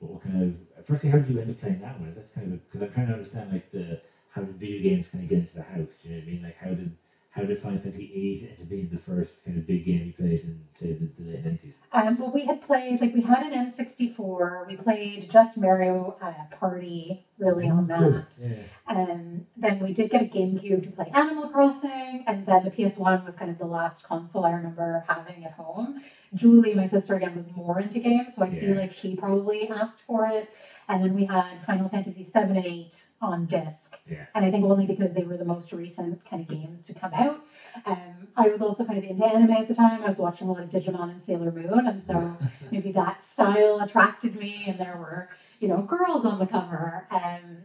What 0.00 0.22
kind 0.22 0.42
of? 0.78 0.86
Firstly, 0.86 1.10
how 1.10 1.18
did 1.18 1.28
you 1.28 1.38
end 1.40 1.50
up 1.50 1.60
playing 1.60 1.80
that 1.80 2.00
one? 2.00 2.14
That's 2.14 2.32
kind 2.32 2.52
of 2.52 2.64
because 2.64 2.82
I'm 2.82 2.92
trying 2.92 3.08
to 3.08 3.12
understand 3.14 3.52
like 3.52 3.70
the 3.70 4.00
how 4.30 4.42
did 4.42 4.56
video 4.56 4.82
games 4.82 5.10
kind 5.10 5.24
of 5.24 5.30
get 5.30 5.38
into 5.40 5.54
the 5.54 5.62
house? 5.62 5.98
Do 6.02 6.08
you 6.08 6.14
know 6.14 6.20
what 6.20 6.28
I 6.28 6.32
mean? 6.32 6.42
Like, 6.42 6.56
how 6.56 6.70
did 6.70 6.96
how 7.30 7.42
did 7.42 7.62
Final 7.62 7.78
Fantasy 7.78 8.08
VIII 8.08 8.48
end 8.50 8.58
up 8.60 8.68
being 8.68 8.88
the 8.92 8.98
first 8.98 9.44
kind 9.44 9.56
of 9.56 9.66
big 9.66 9.84
game 9.84 10.06
you 10.06 10.12
played 10.12 10.40
in 10.40 10.60
say 10.80 10.94
the, 10.94 11.08
the 11.22 11.30
late 11.30 11.44
nineties? 11.44 11.74
Um, 11.92 12.18
well, 12.18 12.32
we 12.32 12.44
had 12.44 12.60
played, 12.62 13.00
like, 13.00 13.14
we 13.14 13.20
had 13.20 13.52
an 13.52 13.66
N64. 13.66 14.66
We 14.66 14.76
played 14.76 15.30
just 15.30 15.56
Mario 15.56 16.16
uh, 16.20 16.32
Party, 16.56 17.24
really, 17.38 17.68
on 17.68 17.86
that. 17.86 18.26
Yeah. 18.40 18.62
Um, 18.88 19.46
then 19.56 19.78
we 19.78 19.92
did 19.92 20.10
get 20.10 20.22
a 20.22 20.24
GameCube 20.24 20.82
to 20.82 20.90
play 20.90 21.10
Animal 21.14 21.48
Crossing, 21.48 22.24
and 22.26 22.46
then 22.46 22.64
the 22.64 22.70
PS1 22.70 23.24
was 23.24 23.36
kind 23.36 23.50
of 23.50 23.58
the 23.58 23.66
last 23.66 24.02
console 24.02 24.44
I 24.44 24.52
remember 24.52 25.04
having 25.08 25.44
at 25.44 25.52
home. 25.52 26.02
Julie, 26.34 26.74
my 26.74 26.86
sister, 26.86 27.14
again, 27.14 27.34
was 27.36 27.52
more 27.54 27.80
into 27.80 28.00
games, 28.00 28.34
so 28.34 28.44
I 28.44 28.50
feel 28.50 28.74
like 28.74 28.92
she 28.92 29.14
probably 29.14 29.68
asked 29.68 30.02
for 30.02 30.26
it. 30.26 30.48
And 30.90 31.04
then 31.04 31.14
we 31.14 31.24
had 31.24 31.64
Final 31.64 31.88
Fantasy 31.88 32.24
7 32.24 32.56
and 32.56 32.66
8 32.66 33.02
on 33.22 33.46
disc. 33.46 33.96
Yeah. 34.10 34.26
And 34.34 34.44
I 34.44 34.50
think 34.50 34.64
only 34.64 34.86
because 34.86 35.12
they 35.12 35.22
were 35.22 35.36
the 35.36 35.44
most 35.44 35.72
recent 35.72 36.28
kind 36.28 36.42
of 36.42 36.48
games 36.48 36.84
to 36.86 36.94
come 36.94 37.14
out. 37.14 37.40
Um, 37.86 38.26
I 38.36 38.48
was 38.48 38.60
also 38.60 38.84
kind 38.84 38.98
of 38.98 39.04
into 39.04 39.24
anime 39.24 39.52
at 39.52 39.68
the 39.68 39.74
time. 39.74 40.02
I 40.02 40.08
was 40.08 40.18
watching 40.18 40.48
a 40.48 40.52
lot 40.52 40.64
of 40.64 40.70
Digimon 40.70 41.10
and 41.12 41.22
Sailor 41.22 41.52
Moon, 41.52 41.86
and 41.86 42.02
so 42.02 42.36
maybe 42.72 42.90
that 42.92 43.22
style 43.22 43.78
attracted 43.80 44.34
me. 44.34 44.64
And 44.66 44.80
there 44.80 44.96
were, 44.98 45.28
you 45.60 45.68
know, 45.68 45.80
girls 45.82 46.24
on 46.26 46.40
the 46.40 46.46
cover. 46.46 47.06
Um, 47.12 47.58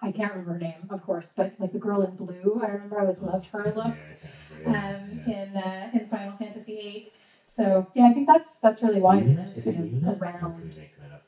I 0.00 0.12
can't 0.12 0.30
remember 0.30 0.52
her 0.52 0.58
name, 0.60 0.86
of 0.90 1.02
course, 1.04 1.32
but 1.36 1.54
like 1.58 1.72
the 1.72 1.78
girl 1.80 2.02
in 2.02 2.14
blue, 2.14 2.60
I 2.62 2.68
remember 2.68 2.98
I 2.98 3.02
always 3.02 3.20
loved 3.20 3.46
her 3.46 3.72
look 3.74 3.86
Yeah, 3.86 4.70
I 4.70 4.72
can't 4.72 5.02
remember, 5.04 5.28
um, 5.28 5.34
in 5.34 5.56
uh, 5.56 5.90
in 5.94 6.06
Final 6.06 6.36
Fantasy 6.36 6.76
VIII. 6.76 7.12
So 7.46 7.88
yeah, 7.94 8.06
I 8.06 8.12
think 8.12 8.28
that's 8.28 8.56
that's 8.56 8.84
really 8.84 9.00
why 9.00 9.16
were 9.16 9.22
Luna? 9.22 9.46
just 9.46 9.64
kind 9.64 10.06
of 10.06 10.22
around. 10.22 10.54
could 10.54 10.70
we 10.74 10.80
make 10.80 10.96
that 11.00 11.12
up? 11.12 11.24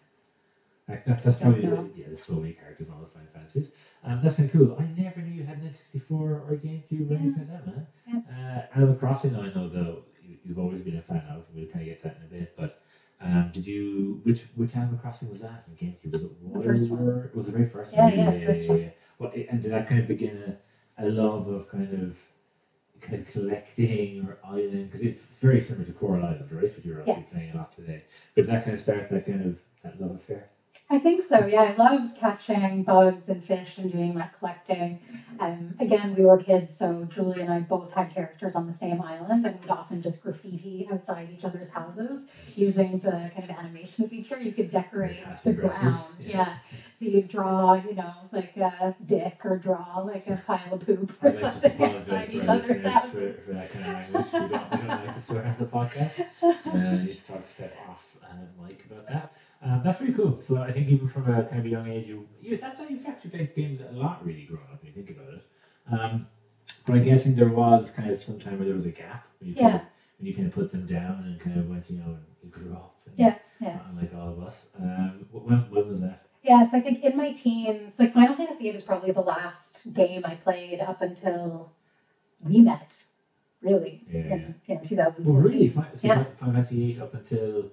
Like, 0.90 1.04
that's, 1.04 1.22
that's 1.22 1.36
probably 1.36 1.62
the, 1.62 1.88
yeah, 1.94 2.06
there's 2.08 2.22
so 2.22 2.34
many 2.40 2.52
characters 2.52 2.88
in 2.88 2.92
all 2.92 3.00
the 3.00 3.06
Final 3.06 3.28
Fantasies. 3.32 3.70
Um, 4.02 4.20
that's 4.22 4.34
kind 4.34 4.48
of 4.48 4.52
cool. 4.52 4.76
I 4.78 4.86
never 5.00 5.20
knew 5.22 5.32
you 5.32 5.44
had 5.44 5.58
an 5.58 5.70
N64 5.70 6.10
or 6.10 6.52
a 6.52 6.56
GameCube 6.56 7.10
or 7.10 7.14
anything 7.14 7.46
like 7.48 7.48
that, 7.48 7.66
man. 7.66 8.22
Uh, 8.28 8.62
Animal 8.74 8.94
Crossing, 8.94 9.36
I 9.36 9.52
know 9.52 9.68
though 9.68 10.02
you, 10.22 10.36
you've 10.42 10.58
always 10.58 10.82
been 10.82 10.96
a 10.96 11.02
fan 11.02 11.22
of. 11.28 11.44
We'll 11.54 11.66
kind 11.66 11.80
of 11.82 11.86
get 11.86 11.98
to 12.02 12.08
that 12.08 12.16
in 12.18 12.22
a 12.24 12.40
bit, 12.40 12.52
but 12.56 12.76
um, 13.20 13.50
did 13.52 13.66
you 13.66 14.20
which 14.24 14.42
which 14.54 14.74
Animal 14.76 14.96
Crossing 14.96 15.30
was 15.30 15.40
that 15.40 15.64
in 15.68 15.74
GameCube? 15.74 16.12
Was 16.12 16.22
it 16.22 16.30
The 16.52 16.62
first 16.62 16.90
one. 16.90 17.28
Was 17.34 17.48
it 17.48 17.52
the 17.52 17.58
very 17.58 17.64
first 17.66 17.92
Yeah, 17.92 18.02
one? 18.04 18.16
yeah, 18.16 18.30
yeah, 18.30 18.46
first 18.46 18.68
one. 18.68 18.90
What 19.18 19.34
and 19.34 19.60
did 19.62 19.70
that 19.70 19.86
kind 19.86 20.00
of 20.00 20.06
begin 20.06 20.36
a, 20.36 20.56
a 20.98 21.06
love 21.08 21.46
of 21.48 21.68
kind 21.68 21.92
of 21.92 22.16
kind 23.00 23.20
of 23.20 23.26
collecting 23.26 24.20
or 24.24 24.36
island 24.44 24.84
because 24.90 25.00
it's 25.00 25.22
very 25.40 25.60
similar 25.60 25.84
to 25.84 25.92
Coral 25.92 26.22
Island, 26.24 26.50
right? 26.52 26.74
Which 26.74 26.84
you're 26.84 27.00
obviously 27.00 27.24
playing 27.30 27.50
a 27.50 27.56
lot 27.56 27.72
today. 27.72 28.02
But 28.34 28.42
does 28.42 28.48
that 28.48 28.62
kind 28.64 28.74
of 28.74 28.80
start 28.80 29.08
that 29.10 29.24
kind 29.26 29.42
of 29.42 29.58
that 29.82 30.00
love 30.00 30.14
affair. 30.14 30.46
I 30.92 30.98
think 30.98 31.22
so. 31.22 31.46
Yeah, 31.46 31.62
I 31.62 31.72
loved 31.74 32.16
catching 32.16 32.82
bugs 32.82 33.28
and 33.28 33.42
fish 33.44 33.78
and 33.78 33.92
doing 33.92 34.14
that 34.14 34.32
collecting. 34.32 34.98
Um, 35.38 35.76
again, 35.78 36.12
we 36.14 36.24
were 36.24 36.36
kids, 36.36 36.72
so 36.74 37.04
Julie 37.08 37.40
and 37.40 37.48
I 37.50 37.60
both 37.60 37.92
had 37.92 38.10
characters 38.10 38.56
on 38.56 38.66
the 38.66 38.72
same 38.72 39.00
island, 39.00 39.46
and 39.46 39.58
would 39.60 39.70
often 39.70 40.02
just 40.02 40.20
graffiti 40.20 40.88
outside 40.90 41.28
each 41.30 41.44
other's 41.44 41.70
houses 41.70 42.26
using 42.56 42.98
the 42.98 43.30
kind 43.32 43.44
of 43.48 43.50
animation 43.50 44.08
feature. 44.08 44.36
You 44.36 44.52
could 44.52 44.68
decorate 44.68 45.16
That's 45.24 45.42
the 45.44 45.50
aggressive, 45.50 45.80
ground. 45.80 46.04
yeah. 46.18 46.28
Yeah. 46.28 46.56
So 46.90 47.04
you 47.06 47.22
draw, 47.22 47.74
you 47.74 47.94
know, 47.94 48.12
like 48.32 48.56
a 48.56 48.94
dick 49.06 49.40
or 49.44 49.56
draw 49.56 50.00
like 50.00 50.26
a 50.26 50.36
pile 50.44 50.72
of 50.72 50.80
poop 50.80 51.12
or 51.22 51.30
like 51.30 51.40
something 51.40 51.82
outside 51.82 52.28
each 52.30 52.42
other's 52.48 52.84
houses. 52.84 53.36
for, 53.36 53.42
for 53.42 53.52
that 53.52 53.70
kind 53.70 53.86
of 53.86 53.92
language. 53.92 54.26
We 54.32 54.38
don't, 54.48 54.70
we 54.72 54.76
don't 54.78 54.88
like 54.88 55.14
to 55.14 55.20
swear 55.20 55.44
on 55.46 55.54
the 55.56 55.64
podcast. 55.66 56.26
Uh, 56.42 56.96
you 57.00 57.06
just 57.12 57.26
talk 57.26 57.46
to 57.56 57.64
off 57.88 58.16
uh, 58.22 58.62
mic 58.66 58.84
about 58.84 59.06
that. 59.06 59.32
Um, 59.62 59.82
that's 59.84 59.98
pretty 59.98 60.14
cool. 60.14 60.40
So 60.46 60.56
I 60.58 60.72
think 60.72 60.88
even 60.88 61.06
from 61.08 61.24
a 61.30 61.44
kind 61.44 61.58
of 61.60 61.66
a 61.66 61.68
young 61.68 61.86
age, 61.86 62.06
you, 62.06 62.26
you 62.40 62.56
that's 62.56 62.80
how 62.80 62.86
you've 62.88 63.04
actually 63.06 63.30
played 63.30 63.54
games 63.54 63.80
a 63.88 63.92
lot 63.92 64.24
really 64.24 64.44
growing 64.44 64.64
up 64.72 64.82
when 64.82 64.88
you 64.88 64.92
think 65.02 65.10
about 65.16 65.34
it. 65.34 65.42
Um, 65.90 66.26
but 66.86 66.96
I'm 66.96 67.04
guessing 67.04 67.34
there 67.34 67.48
was 67.48 67.90
kind 67.90 68.10
of 68.10 68.22
some 68.22 68.38
time 68.38 68.58
where 68.58 68.66
there 68.66 68.76
was 68.76 68.86
a 68.86 68.90
gap 68.90 69.26
when 69.38 69.50
you 69.50 69.54
kind 69.54 69.68
Yeah. 69.68 69.74
of, 69.76 69.82
when 70.18 70.26
you 70.28 70.34
kind 70.34 70.46
of 70.46 70.54
put 70.54 70.72
them 70.72 70.86
down 70.86 71.24
and 71.24 71.38
kind 71.40 71.58
of 71.58 71.68
went, 71.68 71.90
you 71.90 71.98
know, 71.98 72.04
and 72.06 72.24
you 72.42 72.48
grew 72.50 72.72
up. 72.72 72.96
Yeah, 73.16 73.36
yeah. 73.60 73.80
Unlike 73.90 74.14
all 74.14 74.28
of 74.30 74.40
us. 74.40 74.66
Um, 74.78 75.26
when, 75.30 75.58
when 75.70 75.88
was 75.88 76.00
that? 76.00 76.26
Yeah, 76.42 76.66
so 76.66 76.78
I 76.78 76.80
think 76.80 77.04
in 77.04 77.16
my 77.16 77.32
teens, 77.32 77.98
like 77.98 78.14
Final 78.14 78.34
Fantasy 78.36 78.64
VIII 78.64 78.76
is 78.76 78.82
probably 78.82 79.10
the 79.10 79.20
last 79.20 79.92
game 79.92 80.22
I 80.24 80.36
played 80.36 80.80
up 80.80 81.02
until 81.02 81.72
we 82.42 82.60
met, 82.62 82.96
really, 83.60 84.06
Yeah. 84.10 84.20
yeah. 84.20 84.34
in 84.68 84.74
know, 84.76 84.80
2014. 84.88 85.24
Well, 85.26 85.42
really, 85.42 85.68
so 85.74 85.82
Yeah. 86.02 86.24
Final 86.38 86.54
Fantasy 86.54 86.92
VIII 86.92 87.00
up 87.02 87.12
until 87.14 87.70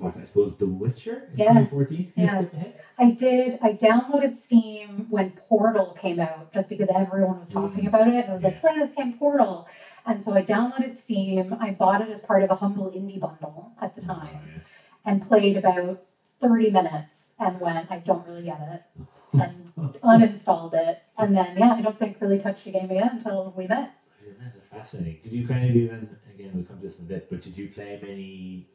what 0.00 0.16
I 0.16 0.24
suppose 0.24 0.56
The 0.56 0.66
Witcher 0.66 1.28
in 1.32 1.38
Yeah. 1.38 1.46
2014. 1.52 2.04
Can 2.04 2.12
you 2.16 2.24
Yeah. 2.24 2.34
skip 2.40 2.54
ahead? 2.54 2.74
I 2.98 3.10
did. 3.10 3.58
I 3.62 3.72
downloaded 3.72 4.34
Steam 4.36 5.06
when 5.10 5.32
Portal 5.32 5.92
came 5.94 6.20
out, 6.20 6.52
just 6.52 6.68
because 6.70 6.88
everyone 6.94 7.38
was 7.38 7.48
talking 7.48 7.84
Mm. 7.84 7.88
about 7.88 8.08
it. 8.08 8.16
And 8.22 8.30
I 8.30 8.32
was 8.32 8.44
like, 8.44 8.60
play 8.60 8.76
this 8.76 8.92
game 8.94 9.12
Portal. 9.12 9.66
And 10.06 10.22
so 10.22 10.34
I 10.34 10.42
downloaded 10.42 10.96
Steam. 10.96 11.54
I 11.60 11.70
bought 11.70 12.00
it 12.00 12.10
as 12.10 12.20
part 12.20 12.42
of 12.42 12.50
a 12.50 12.54
humble 12.54 12.90
indie 12.90 13.20
bundle 13.20 13.72
at 13.80 13.94
the 13.94 14.00
time, 14.00 14.40
Oh, 14.56 14.60
and 15.04 15.22
played 15.22 15.56
about 15.56 16.02
30 16.40 16.70
minutes, 16.70 17.34
and 17.38 17.60
went, 17.60 17.86
I 17.90 17.98
don't 17.98 18.26
really 18.26 18.44
get 18.44 18.60
it, 18.60 18.82
and 19.38 19.70
uninstalled 20.02 20.74
it. 20.74 20.98
And 21.18 21.34
then, 21.36 21.56
yeah, 21.56 21.74
I 21.76 21.80
don't 21.82 21.98
think 21.98 22.20
really 22.20 22.38
touched 22.38 22.64
the 22.64 22.70
game 22.70 22.90
again 22.90 23.10
until 23.12 23.52
we 23.56 23.66
met. 23.66 23.92
Yeah, 24.24 24.32
That's 24.38 24.66
fascinating. 24.66 25.18
Did 25.22 25.32
you 25.34 25.44
kind 25.46 25.64
of 25.64 25.74
even 25.74 26.16
again 26.34 26.50
we'll 26.54 26.62
come 26.64 26.76
to 26.78 26.82
this 26.82 26.98
in 26.98 27.04
a 27.04 27.08
bit, 27.08 27.28
but 27.30 27.40
did 27.40 27.56
you 27.56 27.68
play 27.68 27.98
many 28.00 28.66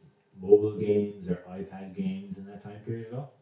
mobile 0.42 0.76
games 0.76 1.28
or 1.28 1.36
iPad 1.50 1.94
games 1.96 2.38
in 2.38 2.46
that 2.46 2.62
time 2.62 2.80
period 2.86 3.08
at 3.08 3.14
all? 3.20 3.34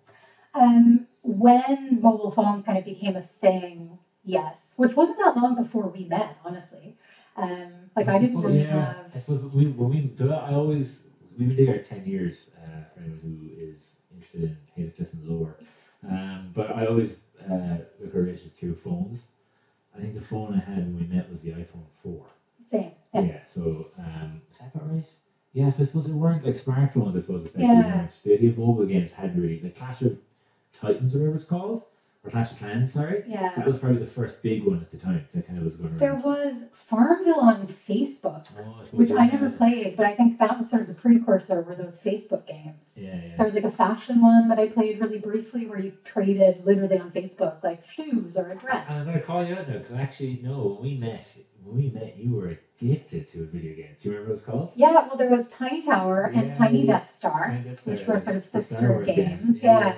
Um, 0.53 1.05
when 1.23 1.99
mobile 2.01 2.31
phones 2.31 2.63
kind 2.63 2.77
of 2.77 2.85
became 2.85 3.15
a 3.15 3.21
thing, 3.41 3.97
yes, 4.23 4.75
which 4.77 4.95
wasn't 4.95 5.17
that 5.19 5.35
long 5.35 5.55
before 5.55 5.87
we 5.87 6.05
met, 6.05 6.35
honestly. 6.45 6.95
Um, 7.35 7.89
like 7.95 8.07
I 8.07 8.17
didn't 8.19 8.31
suppose- 8.33 8.45
really 8.45 8.59
yeah, 8.59 8.85
have. 8.93 9.11
I 9.13 9.17
suppose 9.17 9.41
we 9.53 9.65
when 9.67 9.89
we 9.89 10.11
so 10.15 10.29
I 10.31 10.53
always 10.53 11.03
we've 11.37 11.47
been 11.47 11.57
together 11.57 11.79
ten 11.79 12.05
years 12.05 12.49
uh, 12.55 12.83
for 12.93 12.99
anyone 13.01 13.19
who 13.23 13.47
is 13.49 13.93
interested 14.11 14.43
in 14.43 14.57
Halo 14.75 14.91
Cliffs 14.91 15.13
and 15.13 15.27
lore. 15.27 15.57
Um, 16.03 16.51
but 16.53 16.69
I 16.69 16.85
always 16.85 17.17
uh, 17.49 17.77
look 17.99 18.13
at 18.13 18.15
relationship 18.15 18.53
through 18.57 18.75
phones. 18.75 19.25
I 19.95 19.99
think 20.01 20.13
the 20.13 20.21
phone 20.21 20.53
I 20.53 20.59
had 20.59 20.79
when 20.85 20.95
we 20.97 21.05
met 21.05 21.31
was 21.31 21.41
the 21.41 21.51
iPhone 21.51 21.87
four. 22.01 22.25
Same. 22.69 22.91
Yeah. 23.13 23.21
Yeah. 23.21 23.39
so 23.47 23.87
um, 23.97 24.41
is 24.51 24.57
that 24.59 24.75
about 24.75 24.89
right? 24.91 25.05
Yeah, 25.53 25.69
so 25.69 25.83
I 25.83 25.85
suppose 25.85 26.05
there 26.07 26.15
weren't 26.15 26.43
like 26.45 26.55
smartphones. 26.55 27.15
I 27.17 27.21
suppose 27.21 27.45
especially 27.45 27.67
Yeah. 27.67 27.97
weren't. 27.97 28.23
The 28.23 28.33
idea 28.33 28.49
of 28.49 28.57
mobile 28.57 28.85
games 28.85 29.11
hadn't 29.11 29.39
really 29.39 29.59
like 29.61 29.75
Clash 29.75 30.01
of 30.01 30.17
Titans, 30.73 31.13
or 31.13 31.19
whatever 31.19 31.35
it's 31.37 31.45
called, 31.45 31.83
or 32.25 32.29
Clash 32.31 32.51
of 32.53 32.59
Clans. 32.59 32.93
Sorry, 32.93 33.23
Yeah. 33.27 33.51
that 33.55 33.65
was 33.67 33.79
probably 33.79 33.97
the 33.99 34.05
first 34.07 34.41
big 34.41 34.63
one 34.63 34.79
at 34.79 34.91
the 34.91 34.97
time 34.97 35.27
that 35.33 35.45
kind 35.45 35.59
of 35.59 35.65
was 35.65 35.75
going 35.75 35.89
around. 35.89 35.99
There 35.99 36.15
was 36.15 36.69
Farmville 36.73 37.39
on 37.39 37.67
Facebook, 37.67 38.47
Oh, 38.57 38.83
which 38.91 39.11
I 39.11 39.25
yeah. 39.25 39.31
never 39.31 39.49
played, 39.49 39.97
but 39.97 40.05
I 40.05 40.15
think 40.15 40.39
that 40.39 40.57
was 40.57 40.69
sort 40.69 40.83
of 40.83 40.87
the 40.87 40.93
precursor 40.93 41.61
were 41.61 41.75
those 41.75 42.01
Facebook 42.01 42.45
games. 42.47 42.97
Yeah, 43.01 43.15
yeah. 43.15 43.35
There 43.37 43.45
was 43.45 43.55
like 43.55 43.63
a 43.65 43.71
fashion 43.71 44.21
one 44.21 44.47
that 44.49 44.59
I 44.59 44.67
played 44.67 44.99
really 45.01 45.19
briefly 45.19 45.65
where 45.65 45.79
you 45.79 45.91
traded 46.05 46.65
literally 46.65 46.97
on 46.97 47.11
Facebook, 47.11 47.61
like 47.63 47.83
shoes 47.89 48.37
or 48.37 48.51
a 48.51 48.55
dress. 48.55 48.89
I'm 48.89 49.05
gonna 49.05 49.19
call 49.21 49.45
you 49.45 49.55
out 49.55 49.67
now 49.67 49.77
because 49.79 49.91
actually, 49.93 50.39
no, 50.43 50.77
when 50.79 50.91
we 50.91 50.97
met, 50.97 51.27
when 51.63 51.75
we 51.77 51.89
met, 51.89 52.15
you 52.17 52.35
were 52.35 52.57
addicted 52.77 53.27
to 53.29 53.41
a 53.43 53.45
video 53.45 53.75
game. 53.75 53.95
Do 54.01 54.09
you 54.09 54.15
remember 54.15 54.33
what 54.33 54.39
it 54.43 54.45
was 54.45 54.45
called? 54.45 54.71
Yeah, 54.75 54.91
well, 55.07 55.17
there 55.17 55.29
was 55.29 55.49
Tiny 55.49 55.81
Tower 55.81 56.31
and 56.33 56.55
Tiny 56.55 56.81
yeah. 56.85 56.99
Death 56.99 57.13
Star, 57.13 57.47
Kind 57.47 57.67
of 57.67 57.85
which 57.87 58.05
were 58.07 58.19
sort 58.19 58.37
of 58.37 58.45
sister 58.45 59.01
games. 59.05 59.61
Yeah. 59.63 59.95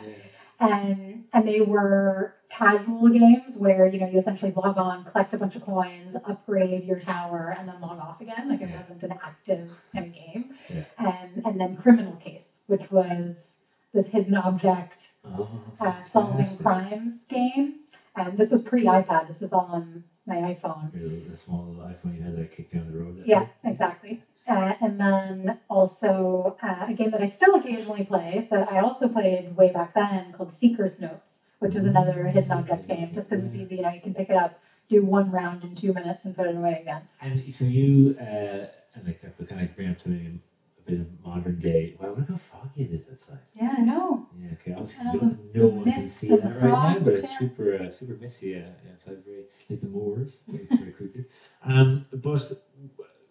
and 0.59 1.24
and 1.35 1.47
they 1.47 1.61
were 1.61 2.33
casual 2.49 3.09
games 3.09 3.57
where 3.59 3.85
you 3.85 3.99
know 3.99 4.07
you 4.07 4.17
essentially 4.17 4.53
log 4.55 4.77
on, 4.77 5.03
collect 5.05 5.33
a 5.33 5.37
bunch 5.37 5.55
of 5.57 5.63
coins, 5.63 6.17
upgrade 6.25 6.85
your 6.85 6.99
tower, 6.99 7.53
and 7.57 7.67
then 7.69 7.81
log 7.81 7.99
off 7.99 8.21
again. 8.21 8.49
Like 8.49 8.61
it 8.61 8.69
Yeah. 8.69 8.77
wasn't 8.77 9.03
an 9.03 9.13
active 9.23 9.69
kind 9.93 10.07
of 10.07 10.13
game. 10.13 10.55
Yeah. 10.69 10.83
And 10.99 11.45
and 11.45 11.59
then 11.61 11.77
Criminal 11.77 12.15
Case, 12.17 12.61
which 12.67 12.91
was 12.91 13.59
this 13.93 14.09
hidden 14.09 14.35
object 14.35 15.13
Oh, 15.25 15.47
uh, 15.81 16.01
solving 16.01 16.37
fantastic. 16.37 16.65
crimes 16.65 17.25
game. 17.25 17.75
And 18.15 18.37
this 18.37 18.51
was 18.51 18.63
pre 18.63 18.85
iPad. 18.85 19.27
This 19.27 19.41
was 19.41 19.53
on 19.53 20.03
my 20.25 20.37
iPhone. 20.37 20.91
The, 20.93 21.31
the 21.31 21.37
small 21.37 21.65
iPhone 21.81 22.15
you 22.17 22.21
had 22.23 22.35
that 22.37 22.51
kicked 22.51 22.73
down 22.73 22.87
the 22.91 22.97
road. 22.97 23.21
Yeah, 23.25 23.41
day. 23.43 23.49
exactly. 23.65 24.21
Uh, 24.47 24.73
and 24.79 24.99
then 24.99 25.57
also 25.69 26.55
uh, 26.61 26.85
a 26.87 26.93
game 26.93 27.09
that 27.11 27.21
I 27.21 27.25
still 27.25 27.55
occasionally 27.55 28.03
play 28.05 28.47
that 28.51 28.69
I 28.71 28.77
also 28.79 29.07
played 29.07 29.57
way 29.57 29.71
back 29.71 29.95
then 29.95 30.31
called 30.33 30.51
Seeker's 30.51 30.99
Notes, 30.99 31.45
which 31.59 31.75
is 31.75 31.83
another 31.85 32.27
hidden 32.27 32.51
object 32.51 32.87
game. 32.87 33.11
Just 33.11 33.29
because 33.29 33.43
it's 33.43 33.55
easy, 33.55 33.77
you 33.77 33.81
know, 33.81 33.89
you 33.89 34.01
can 34.01 34.13
pick 34.13 34.29
it 34.29 34.35
up, 34.35 34.59
do 34.87 35.03
one 35.03 35.31
round 35.31 35.63
in 35.63 35.73
two 35.73 35.93
minutes, 35.93 36.25
and 36.25 36.35
put 36.35 36.45
it 36.45 36.55
away 36.55 36.79
again. 36.81 37.01
And 37.21 37.41
so 37.51 37.65
you, 37.65 38.15
uh, 38.19 38.67
and 38.93 39.05
like 39.05 39.19
to 39.37 39.45
kind 39.45 39.63
of 39.67 39.75
bring 39.75 39.87
up 39.87 39.99
something 39.99 40.39
a 40.77 40.81
bit 40.91 40.99
of 40.99 41.07
modern 41.23 41.59
day. 41.59 41.95
Wow, 41.99 42.13
look 42.15 42.27
how 42.27 42.35
foggy 42.35 42.83
it 42.83 42.91
is 42.91 43.05
outside. 43.11 43.39
Yeah, 43.53 43.75
I 43.79 43.81
know. 43.81 44.27
Yeah, 44.39 44.49
okay. 44.53 44.73
Obviously, 44.73 45.01
Oh, 45.07 45.13
no, 45.13 45.29
the- 45.53 45.59
no 45.59 45.67
one 45.67 45.91
can 45.91 46.01
see 46.07 46.35
that 46.35 46.61
right 46.61 46.71
now, 46.71 46.99
but 47.03 47.15
it's 47.15 47.31
yeah. 47.31 47.37
super, 47.37 47.73
uh, 47.73 47.89
super 47.89 48.15
misty. 48.15 48.55
Uh, 48.55 48.59
yeah, 48.83 48.91
outside, 48.91 49.23
very 49.25 49.45
like 49.69 49.81
the 49.81 49.87
moors. 49.87 50.37
It's 50.53 50.75
very 50.75 50.91
creepy. 50.91 51.25
Um, 51.63 52.05
but 52.13 52.51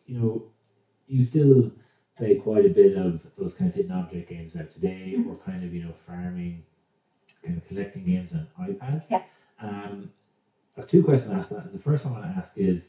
you 0.07 0.19
know, 0.19 0.43
you 1.09 1.25
still 1.25 1.71
play 2.17 2.37
quite 2.37 2.65
a 2.65 2.69
bit 2.69 2.97
of 2.97 3.27
those 3.37 3.55
kind 3.55 3.69
of 3.69 3.75
hidden 3.75 3.93
object 3.93 4.29
games 4.29 4.57
out 4.57 4.71
today, 4.71 5.15
Mm-hmm. 5.17 5.31
or 5.31 5.37
kind 5.37 5.65
of 5.65 5.73
you 5.75 5.83
know 5.83 5.93
farming, 6.07 6.63
kind 7.43 7.57
of 7.57 7.67
collecting 7.67 8.05
games 8.05 8.35
on 8.35 8.47
iPads. 8.61 9.05
Yeah. 9.11 9.23
Um, 9.61 10.11
I 10.77 10.81
have 10.81 10.89
two 10.89 11.03
questions 11.05 11.31
to 11.31 11.37
ask. 11.37 11.49
That 11.51 11.73
the 11.73 11.79
first 11.79 12.05
one 12.05 12.15
I 12.15 12.21
want 12.21 12.33
to 12.33 12.39
ask 12.39 12.59
is, 12.59 12.89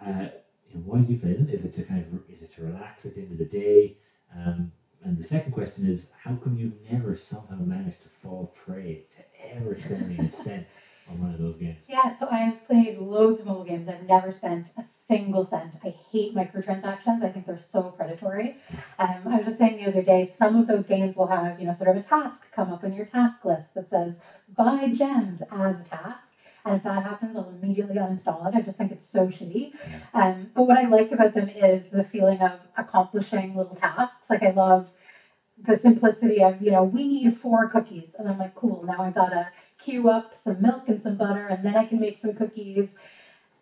uh, 0.00 0.28
you 0.68 0.74
know, 0.76 0.82
why 0.84 1.00
do 1.00 1.12
you 1.12 1.18
play 1.18 1.34
them? 1.34 1.48
Is 1.48 1.64
it 1.64 1.74
to 1.74 1.82
kind 1.82 2.04
of 2.04 2.30
is 2.30 2.42
it 2.42 2.52
to 2.54 2.62
relax 2.62 3.06
at 3.06 3.14
the 3.14 3.22
end 3.22 3.32
of 3.32 3.38
the 3.38 3.44
day? 3.44 3.96
Um, 4.34 4.72
and 5.04 5.18
the 5.18 5.24
second 5.24 5.52
question 5.52 5.84
is, 5.86 6.08
how 6.18 6.34
come 6.36 6.56
you've 6.56 6.80
never 6.90 7.14
somehow 7.16 7.58
managed 7.62 8.02
to 8.02 8.08
fall 8.08 8.52
prey 8.54 9.04
to 9.16 9.54
ever 9.54 9.76
spending 9.76 10.18
a 10.20 10.32
cent 10.32 10.66
on 11.08 11.20
one 11.20 11.32
of 11.32 11.38
those 11.38 11.56
games? 11.56 11.78
Yeah, 11.88 12.14
so 12.14 12.28
I've 12.30 12.66
played 12.66 12.98
loads 12.98 13.40
of 13.40 13.46
mobile 13.46 13.64
games. 13.64 13.88
I've 13.88 14.08
never 14.08 14.32
spent 14.32 14.70
a 14.76 14.82
single 14.82 15.44
cent. 15.44 15.74
I 15.84 15.90
hate 16.10 16.34
microtransactions. 16.34 17.22
I 17.22 17.30
think 17.30 17.46
they're 17.46 17.58
so 17.58 17.82
predatory. 17.82 18.56
Um, 18.98 19.20
I 19.26 19.36
was 19.36 19.46
just 19.46 19.58
saying 19.58 19.76
the 19.76 19.88
other 19.88 20.02
day, 20.02 20.24
some 20.24 20.56
of 20.56 20.66
those 20.66 20.86
games 20.86 21.16
will 21.16 21.26
have, 21.26 21.60
you 21.60 21.66
know, 21.66 21.72
sort 21.72 21.90
of 21.90 21.96
a 21.96 22.02
task 22.02 22.50
come 22.52 22.72
up 22.72 22.84
in 22.84 22.92
your 22.92 23.04
task 23.04 23.44
list 23.44 23.74
that 23.74 23.90
says 23.90 24.18
buy 24.56 24.88
gems 24.88 25.42
as 25.52 25.80
a 25.80 25.84
task. 25.84 26.34
And 26.64 26.76
if 26.76 26.82
that 26.84 27.02
happens, 27.02 27.36
I'll 27.36 27.48
immediately 27.62 27.96
uninstall 27.96 28.48
it. 28.48 28.54
I 28.54 28.62
just 28.62 28.78
think 28.78 28.90
it's 28.90 29.06
so 29.06 29.26
shitty. 29.26 29.72
Um, 30.14 30.50
but 30.54 30.62
what 30.62 30.78
I 30.78 30.86
like 30.86 31.12
about 31.12 31.34
them 31.34 31.48
is 31.50 31.88
the 31.88 32.04
feeling 32.04 32.40
of 32.40 32.60
accomplishing 32.78 33.54
little 33.54 33.74
tasks. 33.74 34.30
Like 34.30 34.42
I 34.42 34.50
love 34.50 34.88
the 35.66 35.76
simplicity 35.76 36.42
of, 36.42 36.60
you 36.60 36.70
know, 36.70 36.82
we 36.82 37.06
need 37.06 37.36
four 37.36 37.68
cookies. 37.68 38.14
And 38.18 38.28
I'm 38.28 38.38
like, 38.38 38.54
cool, 38.54 38.84
now 38.84 39.02
I 39.02 39.10
gotta 39.10 39.48
queue 39.84 40.08
up 40.08 40.34
some 40.34 40.62
milk 40.62 40.88
and 40.88 41.00
some 41.00 41.16
butter, 41.16 41.46
and 41.46 41.64
then 41.64 41.76
I 41.76 41.84
can 41.84 42.00
make 42.00 42.16
some 42.16 42.34
cookies, 42.34 42.94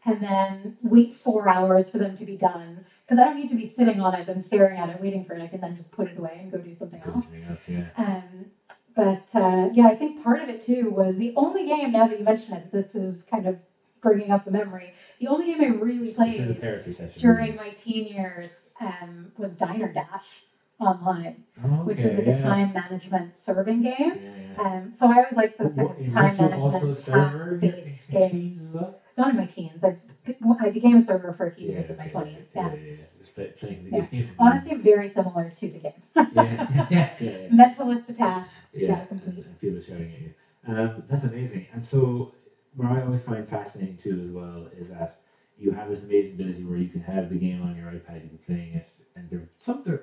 and 0.04 0.20
then 0.20 0.76
wait 0.82 1.14
four 1.14 1.48
hours 1.48 1.90
for 1.90 1.98
them 1.98 2.16
to 2.16 2.24
be 2.24 2.36
done. 2.36 2.84
Because 3.04 3.18
I 3.18 3.24
don't 3.24 3.36
need 3.36 3.48
to 3.48 3.56
be 3.56 3.66
sitting 3.66 4.00
on 4.00 4.14
it 4.14 4.28
and 4.28 4.42
staring 4.42 4.78
at 4.78 4.88
it, 4.88 5.00
waiting 5.00 5.24
for 5.24 5.34
it. 5.34 5.42
I 5.42 5.48
can 5.48 5.60
then 5.60 5.76
just 5.76 5.92
put 5.92 6.08
it 6.08 6.16
away 6.16 6.38
and 6.40 6.50
go 6.50 6.58
do 6.58 6.72
something 6.72 7.02
else. 7.02 7.26
Yeah. 7.68 7.86
Um, 7.96 8.50
but 8.94 9.34
uh, 9.34 9.70
yeah, 9.72 9.86
I 9.86 9.96
think 9.96 10.22
part 10.22 10.40
of 10.40 10.48
it 10.48 10.62
too 10.62 10.90
was 10.90 11.16
the 11.16 11.32
only 11.36 11.66
game. 11.66 11.92
Now 11.92 12.06
that 12.06 12.18
you 12.18 12.24
mention 12.24 12.54
it, 12.54 12.70
this 12.70 12.94
is 12.94 13.22
kind 13.22 13.46
of 13.46 13.58
bringing 14.00 14.30
up 14.30 14.44
the 14.44 14.50
memory. 14.50 14.92
The 15.18 15.28
only 15.28 15.46
game 15.46 15.60
I 15.60 15.66
really 15.66 16.12
This 16.12 16.34
is 16.34 16.50
a 16.50 16.54
played 16.54 17.14
during 17.16 17.56
my 17.56 17.70
teen 17.70 18.06
years 18.06 18.70
um, 18.80 19.32
was 19.38 19.56
Diner 19.56 19.92
Dash 19.92 20.44
online, 20.82 21.44
Oh, 21.64 21.84
which 21.84 21.98
is 22.04 22.16
like 22.16 22.26
okay, 22.26 22.32
a 22.32 22.42
time 22.42 22.72
management 22.72 23.36
serving 23.36 23.82
game. 23.82 24.18
Yeah. 24.56 24.76
Um, 24.76 24.92
so 24.92 25.06
I 25.08 25.16
always 25.16 25.36
like 25.36 25.56
this 25.58 25.74
kind 25.74 25.90
of 25.90 26.06
time 26.06 26.36
weren't 26.38 26.54
you 26.56 26.60
also 26.62 26.76
a 26.76 26.80
management 26.80 26.96
server 26.96 27.54
in 27.56 27.60
your- 27.62 27.72
task-based 27.72 28.10
games. 28.10 28.30
teens 28.30 28.60
as 28.62 28.72
well? 28.72 28.98
Not 29.16 29.30
in 29.30 29.36
my 29.36 29.44
teens. 29.46 29.84
I 29.84 29.96
I 30.60 30.68
became 30.70 30.96
a 30.96 31.00
server 31.00 31.32
for 31.32 31.46
a 31.46 31.50
few 31.50 31.68
Yeah, 31.68 31.74
years 31.74 31.90
in 31.90 31.96
my 31.96 32.06
twenties. 32.06 32.52
Yeah, 32.54 32.62
Yeah. 32.62 32.74
yeah, 32.74 32.90
yeah. 32.98 33.04
Just 33.18 33.34
play, 33.34 33.46
playing 33.56 33.84
the 33.84 33.90
Yeah. 33.90 34.06
Honestly, 34.38 34.74
very 34.74 35.08
similar 35.08 35.50
to 35.50 35.68
the 35.68 35.78
game. 35.78 35.92
yeah, 36.32 37.06
yeah. 37.20 37.36
Mental 37.50 37.86
list 37.86 38.08
of 38.10 38.16
tasks 38.16 38.76
yeah. 38.78 38.88
gotta 38.88 39.06
complete. 39.06 39.44
And 39.46 39.58
people 39.58 39.80
shouting 39.80 40.12
at 40.12 40.20
you. 40.20 40.30
Um, 40.66 41.02
that's 41.08 41.24
amazing. 41.24 41.66
And 41.72 41.82
so, 41.84 42.28
what 42.74 42.88
I 42.88 43.00
always 43.00 43.22
find 43.22 43.46
fascinating 43.46 43.96
too, 43.96 44.20
as 44.22 44.30
well, 44.30 44.66
is 44.72 44.88
that 44.88 45.10
you 45.56 45.70
have 45.70 45.88
this 45.88 46.02
amazing 46.02 46.32
ability 46.32 46.64
where 46.64 46.76
you 46.76 46.88
can 46.88 47.00
have 47.00 47.28
the 47.28 47.36
game 47.36 47.60
on 47.62 47.74
your 47.74 47.86
iPad, 47.90 48.22
you 48.22 48.28
can 48.28 48.30
be 48.30 48.38
playing 48.46 48.72
it, 48.72 48.86
and 49.16 49.28
they're 49.28 49.46
some 49.56 49.80
they're 49.84 50.00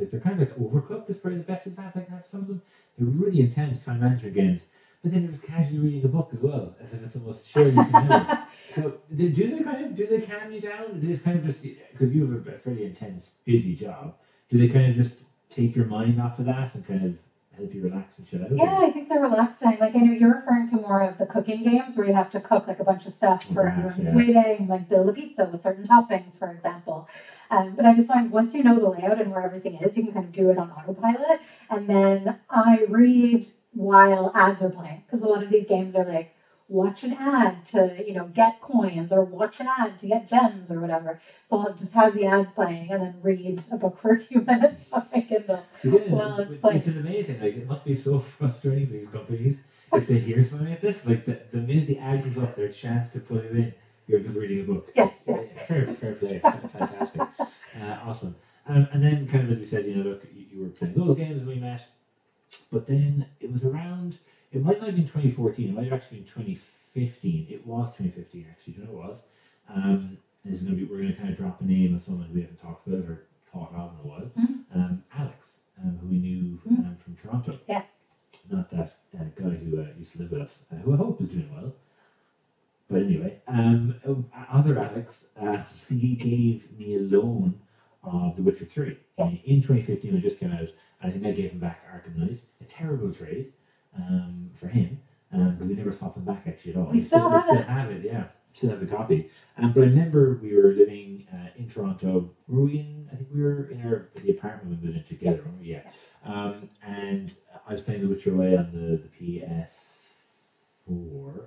like 0.00 0.10
they're 0.10 0.20
kind 0.20 0.40
of 0.40 0.48
like 0.48 0.58
Overcooked 0.58 1.10
is 1.10 1.18
probably 1.18 1.38
the 1.38 1.44
best 1.44 1.66
example 1.66 2.00
I 2.00 2.04
can 2.04 2.14
have. 2.16 2.26
Some 2.26 2.40
of 2.40 2.48
them 2.48 2.62
they're 2.98 3.08
really 3.08 3.40
intense 3.40 3.84
time 3.84 4.00
management 4.00 4.34
games, 4.34 4.62
but 5.02 5.12
then 5.12 5.22
you're 5.22 5.30
just 5.30 5.42
casually 5.42 5.78
reading 5.78 6.04
a 6.04 6.08
book 6.08 6.30
as 6.32 6.40
well, 6.40 6.74
as 6.82 6.92
if 6.92 7.02
it's 7.02 7.14
the 7.14 7.20
most 7.20 7.46
chill 7.46 7.68
you 7.68 7.84
can. 7.84 8.38
So 8.74 8.98
do 9.16 9.28
do 9.30 9.56
they 9.56 9.64
kind 9.64 9.84
of 9.86 9.96
do 9.96 10.06
they 10.06 10.20
calm 10.20 10.52
you 10.52 10.60
down? 10.60 10.92
Do 10.94 11.00
they 11.00 11.08
just 11.08 11.24
kind 11.24 11.38
of 11.38 11.44
just 11.44 11.62
because 11.62 12.14
you 12.14 12.30
have 12.30 12.46
a 12.46 12.58
fairly 12.58 12.84
intense, 12.84 13.30
busy 13.44 13.74
job? 13.74 14.14
Do 14.48 14.58
they 14.58 14.68
kind 14.68 14.90
of 14.90 14.96
just 14.96 15.22
take 15.48 15.74
your 15.74 15.86
mind 15.86 16.20
off 16.20 16.38
of 16.38 16.44
that 16.46 16.74
and 16.74 16.86
kind 16.86 17.04
of 17.04 17.14
help 17.52 17.74
you 17.74 17.82
relax 17.82 18.18
and 18.18 18.26
chill 18.26 18.42
out? 18.44 18.52
Yeah, 18.52 18.78
I 18.80 18.90
think 18.90 19.08
they're 19.08 19.20
relaxing. 19.20 19.78
Like 19.80 19.96
I 19.96 20.00
know 20.00 20.12
you're 20.12 20.36
referring 20.36 20.68
to 20.70 20.76
more 20.76 21.02
of 21.02 21.18
the 21.18 21.26
cooking 21.26 21.64
games 21.64 21.96
where 21.96 22.06
you 22.06 22.12
have 22.12 22.30
to 22.30 22.40
cook 22.40 22.68
like 22.68 22.78
a 22.78 22.84
bunch 22.84 23.06
of 23.06 23.12
stuff 23.12 23.44
for 23.44 23.54
Perhaps, 23.54 23.98
everyone 23.98 24.28
yeah. 24.28 24.42
waiting, 24.44 24.68
like 24.68 24.88
build 24.88 25.08
a 25.08 25.12
pizza 25.12 25.48
with 25.50 25.62
certain 25.62 25.86
toppings, 25.86 26.38
for 26.38 26.50
example. 26.52 27.08
Um, 27.50 27.74
but 27.74 27.84
I 27.84 27.94
just 27.94 28.08
find 28.08 28.30
once 28.30 28.54
you 28.54 28.62
know 28.62 28.78
the 28.78 28.88
layout 28.88 29.20
and 29.20 29.30
where 29.32 29.42
everything 29.42 29.74
is, 29.74 29.96
you 29.96 30.04
can 30.04 30.12
kind 30.12 30.26
of 30.26 30.32
do 30.32 30.50
it 30.50 30.58
on 30.58 30.70
autopilot. 30.70 31.40
And 31.68 31.88
then 31.88 32.38
I 32.48 32.84
read 32.88 33.46
while 33.72 34.30
ads 34.34 34.62
are 34.62 34.70
playing 34.70 35.02
because 35.06 35.22
a 35.22 35.26
lot 35.26 35.42
of 35.42 35.50
these 35.50 35.66
games 35.66 35.94
are 35.94 36.04
like 36.04 36.34
watch 36.68 37.02
an 37.02 37.12
ad 37.14 37.64
to 37.66 38.00
you 38.06 38.14
know 38.14 38.24
get 38.32 38.60
coins 38.60 39.12
or 39.12 39.22
watch 39.22 39.58
an 39.60 39.66
ad 39.66 39.98
to 39.98 40.06
get 40.06 40.28
gems 40.28 40.70
or 40.70 40.80
whatever. 40.80 41.18
So 41.42 41.58
I'll 41.58 41.72
just 41.72 41.94
have 41.94 42.14
the 42.14 42.26
ads 42.26 42.52
playing 42.52 42.90
and 42.90 43.02
then 43.02 43.14
read 43.22 43.62
a 43.72 43.76
book 43.76 43.98
for 43.98 44.12
a 44.12 44.20
few 44.20 44.40
minutes 44.46 44.86
on 44.92 45.06
my 45.12 45.20
Kindle. 45.20 45.64
Yeah, 45.82 45.98
Well, 46.08 46.40
it's 46.40 46.62
like- 46.62 46.74
which 46.74 46.86
is 46.86 46.96
amazing. 46.96 47.40
Like 47.40 47.56
it 47.56 47.66
must 47.66 47.84
be 47.84 47.94
so 47.94 48.18
frustrating 48.38 48.86
for 48.86 48.92
these 48.92 49.08
companies 49.08 49.58
if 49.92 50.06
they 50.06 50.18
hear 50.18 50.42
something 50.44 50.68
like 50.68 50.80
this. 50.80 51.04
Like 51.06 51.24
the, 51.24 51.40
the 51.50 51.58
minute 51.58 51.86
the 51.88 51.98
ad 51.98 52.22
comes 52.22 52.38
up, 52.38 52.54
their 52.54 52.68
chance 52.68 53.10
to 53.10 53.20
put 53.20 53.44
you 53.44 53.50
in, 53.58 53.72
you're 54.10 54.20
just 54.20 54.36
reading 54.36 54.60
a 54.60 54.64
book. 54.64 54.90
Yes, 54.94 55.24
yeah. 55.28 55.36
Fair, 55.66 55.86
fair 55.94 56.14
play. 56.14 56.38
Fantastic. 56.42 57.20
Uh, 57.20 57.98
awesome. 58.02 58.34
Um, 58.66 58.86
and 58.92 59.02
then, 59.02 59.26
kind 59.28 59.44
of 59.44 59.50
as 59.50 59.58
we 59.58 59.66
said, 59.66 59.86
you 59.86 59.94
know, 59.94 60.02
look, 60.02 60.26
you, 60.34 60.44
you 60.50 60.60
were 60.60 60.68
playing 60.68 60.94
those 60.94 61.16
games 61.16 61.38
when 61.38 61.46
we 61.48 61.60
met, 61.60 61.86
but 62.72 62.86
then 62.86 63.24
it 63.40 63.50
was 63.52 63.64
around. 63.64 64.16
It 64.52 64.62
might 64.64 64.78
not 64.78 64.86
have 64.88 64.96
been 64.96 65.04
2014. 65.06 65.68
It 65.68 65.74
might 65.74 65.84
have 65.84 65.92
actually 65.92 66.18
been 66.18 66.26
2015. 66.26 67.46
It 67.48 67.64
was 67.66 67.86
2015 67.96 68.46
actually. 68.50 68.72
Do 68.74 68.80
you 68.80 68.86
know 68.86 68.92
what 68.92 69.04
it 69.04 69.08
was? 69.10 69.22
Um, 69.68 70.18
this 70.44 70.56
is 70.56 70.62
gonna 70.64 70.76
be. 70.76 70.84
We're 70.84 71.00
gonna 71.02 71.14
kind 71.14 71.30
of 71.30 71.36
drop 71.36 71.60
a 71.60 71.64
name 71.64 71.94
of 71.94 72.02
someone 72.02 72.26
who 72.26 72.34
we 72.34 72.40
haven't 72.40 72.58
talked 72.58 72.86
about 72.88 73.04
or 73.04 73.22
thought 73.52 73.72
of 73.72 73.92
in 73.94 74.04
a 74.04 74.08
while. 74.08 74.30
Mhm. 74.36 74.64
Um, 74.74 75.02
Alex, 75.12 75.58
um, 75.82 75.96
who 75.98 76.08
we 76.08 76.18
knew 76.18 76.58
Mhm. 76.66 76.78
um, 76.80 76.96
from 76.96 77.14
Toronto. 77.14 77.56
Yes. 77.68 78.02
Not 78.50 78.70
that 78.70 78.92
uh, 79.18 79.24
guy 79.36 79.50
who 79.54 79.78
uh, 79.80 79.86
used 79.98 80.12
to 80.12 80.18
live 80.18 80.30
with 80.32 80.40
us, 80.40 80.64
uh, 80.72 80.76
who 80.76 80.92
I 80.92 80.96
hope 80.96 81.20
is 81.20 81.28
doing 81.28 81.50
well. 81.52 81.72
But 82.90 83.02
anyway, 83.02 83.40
um, 83.46 83.94
other 84.50 84.78
Alex, 84.78 85.26
uh, 85.40 85.62
he 85.88 86.16
gave 86.16 86.76
me 86.76 86.96
a 86.96 86.98
loan 87.00 87.60
of 88.02 88.34
The 88.36 88.42
Witcher 88.42 88.64
3 88.64 88.98
Yes. 89.18 89.44
in 89.44 89.56
2015 89.62 90.10
when 90.10 90.18
it 90.20 90.22
just 90.22 90.40
came 90.40 90.50
out. 90.50 90.60
And 90.60 90.70
I 91.02 91.10
think 91.10 91.24
I 91.24 91.30
gave 91.30 91.52
him 91.52 91.60
back 91.60 91.84
Arkham 91.86 92.16
Knight, 92.16 92.40
a 92.60 92.64
terrible 92.64 93.12
trade 93.12 93.52
um, 93.96 94.50
for 94.54 94.66
him 94.66 94.98
because 95.30 95.68
we 95.68 95.74
never 95.74 95.92
swapped 95.92 96.16
them 96.16 96.24
back 96.24 96.46
actually 96.48 96.72
at 96.72 96.78
all. 96.78 96.90
We 96.90 96.98
still 97.00 97.28
have 97.28 97.42
still 97.44 97.58
it. 97.58 97.64
have 97.66 97.90
it, 97.92 98.04
yeah. 98.04 98.24
Still 98.52 98.70
have 98.70 98.80
the 98.80 98.86
copy. 98.86 99.30
Um, 99.56 99.72
but 99.72 99.84
I 99.84 99.86
remember 99.86 100.40
we 100.42 100.56
were 100.56 100.72
living 100.72 101.24
uh, 101.32 101.50
in 101.56 101.68
Toronto. 101.68 102.32
Were 102.48 102.62
we 102.62 102.80
in? 102.80 103.08
I 103.12 103.14
think 103.14 103.28
we 103.32 103.40
were 103.40 103.68
in 103.70 103.80
our 103.82 104.08
the 104.16 104.30
apartment 104.32 104.80
we 104.80 104.86
moved 104.86 104.98
in 104.98 105.04
together. 105.04 105.44
Yes. 105.62 105.84
Yeah. 106.24 106.32
Um, 106.32 106.68
and 106.84 107.32
I 107.68 107.72
was 107.72 107.80
playing 107.80 108.02
The 108.02 108.08
Witcher 108.08 108.34
Away 108.34 108.56
on 108.56 108.72
the, 108.72 108.96
the 108.96 109.08
PS4. 110.88 111.46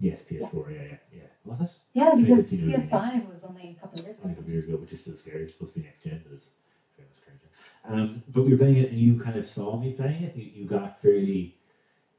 Yes, 0.00 0.22
PS4. 0.22 0.70
Yeah, 0.70 0.82
yeah, 0.82 0.96
yeah. 1.12 1.22
Was 1.44 1.60
it? 1.62 1.70
Yeah, 1.94 2.14
because 2.14 2.50
2015 2.50 2.60
would 2.66 2.72
be 2.72 2.78
PS5 2.78 3.28
was 3.28 3.44
only 3.44 3.76
a 3.76 3.80
couple 3.80 3.98
of 3.98 4.04
years 4.04 4.20
Only 4.20 4.32
a 4.32 4.34
ago. 4.34 4.40
couple 4.40 4.52
years 4.52 4.66
ago, 4.66 4.76
which 4.76 4.92
is 4.92 5.00
still 5.00 5.16
scary. 5.16 5.42
It's 5.44 5.52
supposed 5.54 5.74
to 5.74 5.80
be 5.80 5.86
next 5.86 6.02
gen, 6.02 6.20
but 6.24 6.34
it's 6.34 6.48
very 6.96 7.08
much 7.08 7.22
current 7.24 7.40
gen. 7.40 7.50
Um, 7.98 8.22
but 8.32 8.44
we 8.44 8.52
were 8.52 8.58
playing 8.58 8.76
it, 8.78 8.90
and 8.90 8.98
you 8.98 9.18
kind 9.18 9.36
of 9.38 9.46
saw 9.46 9.78
me 9.80 9.92
playing 9.92 10.22
it. 10.24 10.36
You, 10.36 10.50
you 10.62 10.66
got 10.66 11.00
fairly 11.00 11.54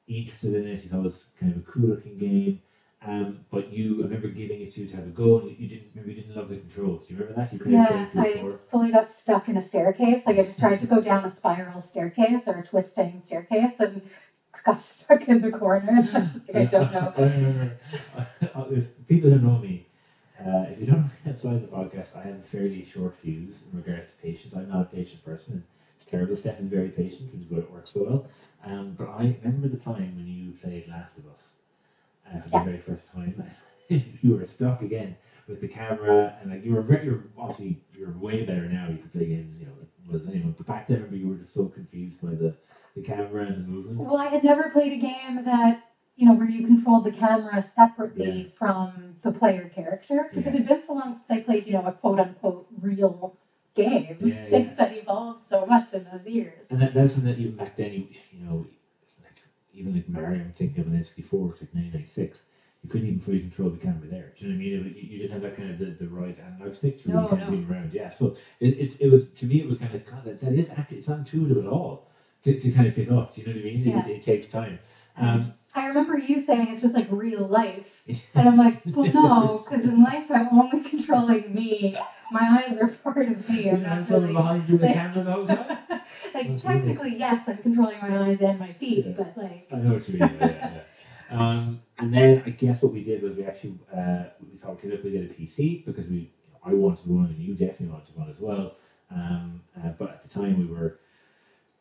interested 0.07 0.53
in 0.55 0.67
it. 0.67 0.83
You 0.83 0.89
thought 0.89 0.99
it 0.99 1.03
was 1.03 1.25
kind 1.39 1.51
of 1.51 1.59
a 1.59 1.61
cool 1.61 1.87
looking 1.89 2.17
game. 2.17 2.59
Um, 3.05 3.41
but 3.51 3.71
you, 3.71 4.01
I 4.01 4.05
remember 4.05 4.29
giving 4.29 4.61
it 4.61 4.71
to 4.73 4.81
you 4.81 4.87
to 4.87 4.95
have 4.95 5.05
a 5.07 5.09
go, 5.11 5.39
and 5.39 5.49
you 5.49 5.67
didn't. 5.67 5.95
Maybe 5.95 6.13
you 6.13 6.21
didn't 6.21 6.35
love 6.35 6.49
the 6.49 6.57
controls. 6.57 7.05
Do 7.07 7.13
you 7.13 7.19
remember 7.19 7.39
that? 7.39 7.53
You 7.53 7.59
Yeah, 7.73 8.07
I 8.17 8.55
fully 8.69 8.91
got 8.91 9.09
stuck 9.09 9.47
in 9.49 9.57
a 9.57 9.61
staircase. 9.61 10.25
Like 10.25 10.39
I 10.39 10.43
just 10.43 10.59
tried 10.59 10.79
to 10.79 10.87
go 10.87 11.01
down 11.01 11.23
a 11.25 11.29
spiral 11.29 11.81
staircase 11.81 12.47
or 12.47 12.57
a 12.57 12.63
twisting 12.63 13.21
staircase 13.21 13.79
and 13.79 14.01
got 14.65 14.81
stuck 14.81 15.27
in 15.27 15.41
the 15.41 15.51
corner. 15.51 16.07
I 16.53 16.65
don't 16.65 16.91
know. 16.93 17.13
If 18.71 19.07
people 19.07 19.29
who 19.29 19.39
know 19.39 19.59
me, 19.59 19.85
uh, 20.39 20.65
if 20.69 20.79
you 20.79 20.87
don't 20.87 20.97
know 21.01 21.03
me 21.25 21.31
outside 21.31 21.61
the 21.61 21.67
podcast, 21.67 22.15
I 22.15 22.23
have 22.23 22.35
a 22.35 22.43
fairly 22.43 22.83
short 22.85 23.15
fuse 23.15 23.59
in 23.71 23.77
regards 23.77 24.09
to 24.11 24.21
patience. 24.21 24.55
I'm 24.55 24.69
not 24.69 24.81
a 24.81 24.85
patient 24.85 25.23
person. 25.23 25.63
It's 25.99 26.09
terrible. 26.09 26.35
Steph 26.35 26.59
is 26.59 26.67
very 26.67 26.89
patient, 26.89 27.31
which 27.31 27.43
is 27.43 27.51
why 27.51 27.59
it 27.59 27.71
works 27.71 27.91
so 27.93 28.03
well. 28.03 28.27
Um, 28.63 28.95
but 28.97 29.07
I 29.09 29.37
remember 29.43 29.67
the 29.67 29.77
time 29.77 30.15
when 30.15 30.25
you 30.27 30.51
played 30.53 30.87
Last 30.87 31.17
of 31.17 31.27
Us 31.27 31.47
uh, 32.27 32.41
for 32.41 32.49
the 32.49 32.65
very 32.65 32.77
first 32.77 33.11
time. 33.11 33.43
you 33.89 34.35
were 34.35 34.45
stuck 34.45 34.81
again 34.81 35.15
with 35.47 35.61
the 35.61 35.67
camera, 35.67 36.35
and 36.41 36.49
like 36.51 36.65
you 36.65 36.73
were 36.73 36.81
very, 36.81 37.05
you're 37.05 37.23
obviously 37.37 37.81
you're 37.97 38.11
way 38.17 38.43
better 38.43 38.67
now. 38.67 38.87
You 38.87 38.97
can 38.97 39.09
play 39.09 39.27
games, 39.27 39.59
you 39.59 39.67
know, 39.67 39.73
was 40.11 40.27
anyone. 40.27 40.53
But 40.57 40.65
back 40.65 40.87
then, 40.87 40.97
I 40.97 40.99
remember 41.01 41.17
you 41.17 41.27
were 41.29 41.35
just 41.35 41.53
so 41.53 41.65
confused 41.65 42.21
by 42.21 42.31
the 42.31 42.55
the 42.95 43.01
camera 43.01 43.45
and 43.45 43.63
the 43.63 43.67
movement. 43.67 43.99
Well, 43.99 44.17
I 44.17 44.27
had 44.27 44.43
never 44.43 44.69
played 44.69 44.93
a 44.93 44.97
game 44.97 45.43
that 45.43 45.81
you 46.15 46.25
know 46.25 46.33
where 46.33 46.49
you 46.49 46.65
controlled 46.65 47.03
the 47.03 47.11
camera 47.11 47.61
separately 47.61 48.51
from 48.57 49.17
the 49.21 49.31
player 49.31 49.69
character 49.73 50.27
because 50.29 50.45
Yeah. 50.45 50.53
it 50.53 50.55
had 50.59 50.67
been 50.67 50.81
so 50.81 50.93
long 50.93 51.13
since 51.13 51.29
I 51.29 51.41
played 51.41 51.67
you 51.67 51.73
know 51.73 51.85
a 51.85 51.91
quote 51.91 52.19
unquote 52.19 52.67
real 52.79 53.37
game. 53.75 54.17
Yeah, 54.21 54.49
Things 54.49 54.77
had 54.77 54.95
evolved 54.95 55.47
so 55.47 55.65
much 55.65 55.93
in 55.93 56.05
those 56.11 56.25
years. 56.25 56.71
And 56.71 56.81
that, 56.81 56.93
that's 56.93 57.13
something 57.13 57.31
that 57.31 57.39
even 57.39 57.55
back 57.55 57.75
then, 57.75 57.91
you, 57.91 58.07
you 58.31 58.39
know, 58.45 58.65
like 59.21 59.39
even 59.73 59.93
like 59.93 60.07
Mario, 60.07 60.41
I'm 60.41 60.53
thinking 60.53 60.79
of 60.79 60.87
an 60.87 60.93
N64, 60.93 61.51
it's 61.51 61.61
like 61.61 61.73
1996. 61.73 62.45
You 62.83 62.89
couldn't 62.89 63.07
even 63.07 63.19
fully 63.19 63.39
control 63.41 63.71
the 63.71 63.77
camera 63.77 64.07
there. 64.07 64.31
Do 64.37 64.45
you 64.45 64.51
know 64.53 64.57
what 64.57 64.61
I 64.61 64.69
mean? 64.69 64.95
It, 64.95 65.03
you, 65.03 65.17
didn't 65.17 65.31
have 65.31 65.41
that 65.41 65.57
kind 65.57 65.71
of 65.71 65.79
the, 65.79 66.05
the 66.05 66.07
right 66.07 66.37
analog 66.39 66.73
stick 66.75 67.01
to 67.01 67.09
No, 67.09 67.15
really 67.17 67.29
kind 67.29 67.41
of 67.41 67.49
no. 67.49 67.55
zoom 67.55 67.71
around. 67.71 67.93
Yeah, 67.93 68.09
so 68.09 68.37
it, 68.59 68.77
it's 68.79 68.95
it 68.97 69.09
was 69.09 69.27
to 69.31 69.45
me 69.45 69.59
it 69.59 69.67
was 69.67 69.79
kind 69.79 69.93
of 69.93 70.05
God 70.05 70.23
that, 70.25 70.39
that 70.39 70.53
is 70.53 70.69
actually 70.69 70.99
it's 70.99 71.07
not 71.09 71.19
intuitive 71.19 71.57
at 71.57 71.67
all 71.67 72.07
to, 72.45 72.59
to 72.59 72.71
kind 72.71 72.87
of 72.87 72.93
pick 72.95 73.11
off. 73.11 73.33
Do 73.33 73.41
you 73.41 73.47
know 73.47 73.53
what 73.53 73.61
I 73.61 73.63
mean? 73.63 73.81
It, 73.81 73.87
Yeah. 73.87 74.07
it, 74.07 74.21
takes 74.21 74.47
time. 74.47 74.79
Um, 75.17 75.53
I 75.73 75.87
remember 75.87 76.17
you 76.17 76.39
saying 76.39 76.67
it's 76.69 76.81
just 76.81 76.95
like 76.95 77.11
real 77.11 77.45
life. 77.47 78.03
And 78.35 78.47
I'm 78.47 78.57
like, 78.57 78.81
well, 78.85 79.11
no, 79.13 79.63
because 79.63 79.85
in 79.85 80.03
life 80.03 80.29
I'm 80.29 80.59
only 80.59 80.81
controlling 80.83 81.53
me. 81.53 81.97
My 82.31 82.63
eyes 82.67 82.77
are 82.77 82.87
part 82.87 83.27
of 83.29 83.49
me. 83.49 83.71
I'm 83.71 83.81
not 83.81 84.09
really. 84.09 84.33
behind 84.33 84.69
you 84.69 84.75
with 84.75 84.89
a 84.89 84.93
camera 84.93 85.23
the 85.23 85.31
whole 85.31 85.47
time. 85.47 85.65
like 86.33 86.47
That's 86.49 86.61
technically, 86.61 87.17
yes, 87.17 87.47
I'm 87.47 87.57
controlling 87.57 87.99
my 88.01 88.25
eyes 88.25 88.41
and 88.41 88.59
my 88.59 88.73
feet, 88.73 89.05
Yeah. 89.05 89.13
but 89.17 89.37
like, 89.37 89.67
I 89.71 89.77
know 89.77 89.93
what 89.93 90.07
you 90.07 90.19
mean. 90.19 90.37
Yeah, 90.39 90.47
yeah. 90.47 90.81
Um, 91.29 91.81
and 91.97 92.13
then 92.13 92.43
I 92.45 92.49
guess 92.51 92.83
what 92.83 92.91
we 92.91 93.03
did 93.03 93.23
was 93.23 93.35
we 93.35 93.45
actually 93.45 93.79
uh, 93.91 94.25
we 94.51 94.57
thought, 94.57 94.71
okay, 94.73 94.89
look, 94.89 95.03
we 95.03 95.11
get 95.11 95.23
a 95.23 95.33
PC 95.33 95.85
because 95.85 96.07
we 96.07 96.31
I 96.63 96.73
wanted 96.73 97.07
one 97.07 97.27
and 97.27 97.39
you 97.39 97.53
definitely 97.55 97.87
wanted 97.87 98.15
one 98.15 98.29
as 98.29 98.39
well. 98.39 98.75
Um, 99.09 99.61
uh, 99.77 99.89
but 99.97 100.09
at 100.09 100.21
the 100.23 100.29
time 100.29 100.59
we 100.59 100.65
were 100.65 100.99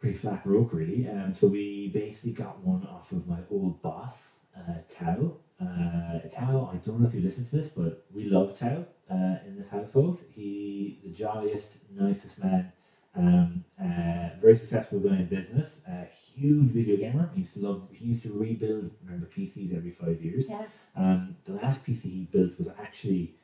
pretty 0.04 0.18
flat 0.18 0.44
broke 0.44 0.74
really. 0.74 1.08
Um, 1.08 1.32
so 1.32 1.46
we 1.46 1.88
basically 1.94 2.32
got 2.32 2.62
one 2.62 2.86
off 2.86 3.10
of 3.12 3.26
my 3.26 3.38
old 3.50 3.80
boss, 3.80 4.32
uh, 4.54 4.74
Tao. 4.94 5.38
Uh, 5.58 6.18
Tao, 6.30 6.70
I 6.70 6.76
don't 6.84 7.00
know 7.00 7.08
if 7.08 7.14
you 7.14 7.22
listen 7.22 7.46
to 7.46 7.56
this, 7.56 7.68
but 7.68 8.04
we 8.12 8.24
love 8.24 8.58
Tao 8.58 8.84
uh, 9.10 9.36
in 9.46 9.56
this 9.56 9.70
household. 9.70 10.20
He 10.30 11.00
the 11.04 11.10
jolliest, 11.10 11.78
nicest 11.90 12.38
man. 12.38 12.70
Um, 13.16 13.64
uh, 13.80 14.28
very 14.42 14.58
successful 14.58 14.98
guy 14.98 15.16
in 15.16 15.26
business. 15.26 15.80
Uh, 15.88 16.04
huge 16.34 16.70
video 16.72 16.98
gamer. 16.98 17.30
He 17.34 17.40
used 17.40 17.54
to 17.54 17.60
love. 17.60 17.88
He 17.90 18.04
used 18.04 18.24
to 18.24 18.32
rebuild. 18.34 18.90
Remember 19.06 19.26
PCs 19.34 19.74
every 19.74 19.92
five 19.92 20.20
years. 20.22 20.50
yeah, 20.50 20.66
Um, 20.94 21.34
the 21.46 21.54
last 21.54 21.82
PC 21.82 22.02
he 22.02 22.28
built 22.30 22.58
was 22.58 22.68
actually 22.78 23.36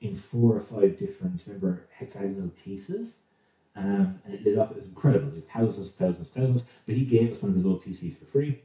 in 0.00 0.16
four 0.16 0.56
or 0.56 0.62
five 0.62 0.98
different, 0.98 1.42
remember, 1.46 1.88
hexagonal 1.90 2.50
pieces. 2.64 3.18
Um, 3.76 4.18
and 4.24 4.34
it 4.34 4.44
lit 4.44 4.58
up. 4.58 4.70
It 4.72 4.76
was 4.78 4.86
incredible. 4.86 5.28
It 5.28 5.34
was 5.34 5.44
thousands, 5.44 5.90
thousands, 5.90 6.28
thousands. 6.28 6.62
But 6.86 6.94
he 6.96 7.04
gave 7.04 7.30
us 7.32 7.42
one 7.42 7.50
of 7.50 7.56
his 7.56 7.66
old 7.66 7.82
PCs 7.84 8.16
for 8.16 8.24
free. 8.24 8.62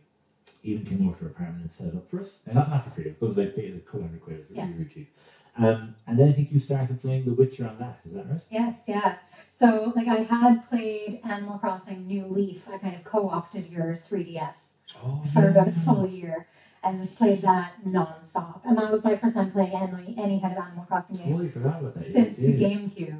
He 0.61 0.71
even 0.71 0.85
came 0.85 1.07
over 1.07 1.17
to 1.17 1.25
our 1.25 1.31
apartment 1.31 1.63
and 1.63 1.71
set 1.71 1.87
it 1.87 1.95
up 1.95 2.07
for 2.07 2.21
us. 2.21 2.37
And 2.45 2.55
not, 2.55 2.69
not 2.69 2.83
for 2.85 2.91
free. 2.91 3.13
but 3.19 3.25
It 3.25 3.29
was 3.29 3.37
like 3.37 3.57
a 3.57 3.79
couple 3.79 4.01
hundred 4.01 4.21
quid. 4.21 4.37
It 4.39 4.49
was 4.49 4.57
Yeah. 4.57 4.63
really, 4.65 4.77
really 4.77 4.89
cheap. 4.89 5.09
Um, 5.57 5.95
and 6.07 6.17
then 6.17 6.29
I 6.29 6.31
think 6.31 6.51
you 6.53 6.59
started 6.61 7.01
playing 7.01 7.25
The 7.25 7.33
Witcher 7.33 7.67
on 7.67 7.77
that. 7.79 7.99
Is 8.05 8.13
that 8.13 8.29
right? 8.29 8.39
yes, 8.49 8.85
yeah. 8.87 9.15
So 9.49 9.91
like 9.97 10.07
I 10.07 10.23
had 10.23 10.67
played 10.69 11.19
Animal 11.25 11.57
Crossing 11.57 12.07
New 12.07 12.25
Leaf. 12.27 12.69
I 12.69 12.77
kind 12.77 12.95
of 12.95 13.03
co-opted 13.03 13.69
your 13.69 13.99
3DS 14.09 14.77
Oh, 15.03 15.21
for 15.33 15.49
about 15.49 15.67
a 15.67 15.71
full 15.71 16.07
year. 16.07 16.47
and 16.83 17.01
just 17.01 17.17
played 17.17 17.41
that 17.41 17.73
nonstop. 17.85 18.61
And 18.63 18.77
that 18.77 18.89
was 18.91 19.03
my 19.03 19.15
first 19.17 19.35
time 19.35 19.51
playing 19.51 19.73
any, 19.73 20.15
any 20.17 20.39
kind 20.39 20.57
of 20.57 20.63
Animal 20.63 20.85
Crossing 20.85 21.17
game 21.17 21.31
Totally 21.31 21.49
forgot 21.49 21.81
about 21.81 21.95
that. 21.95 22.05
since 22.05 22.39
yeah, 22.39 22.51
the. 22.51 22.63
GameCube. 22.63 23.19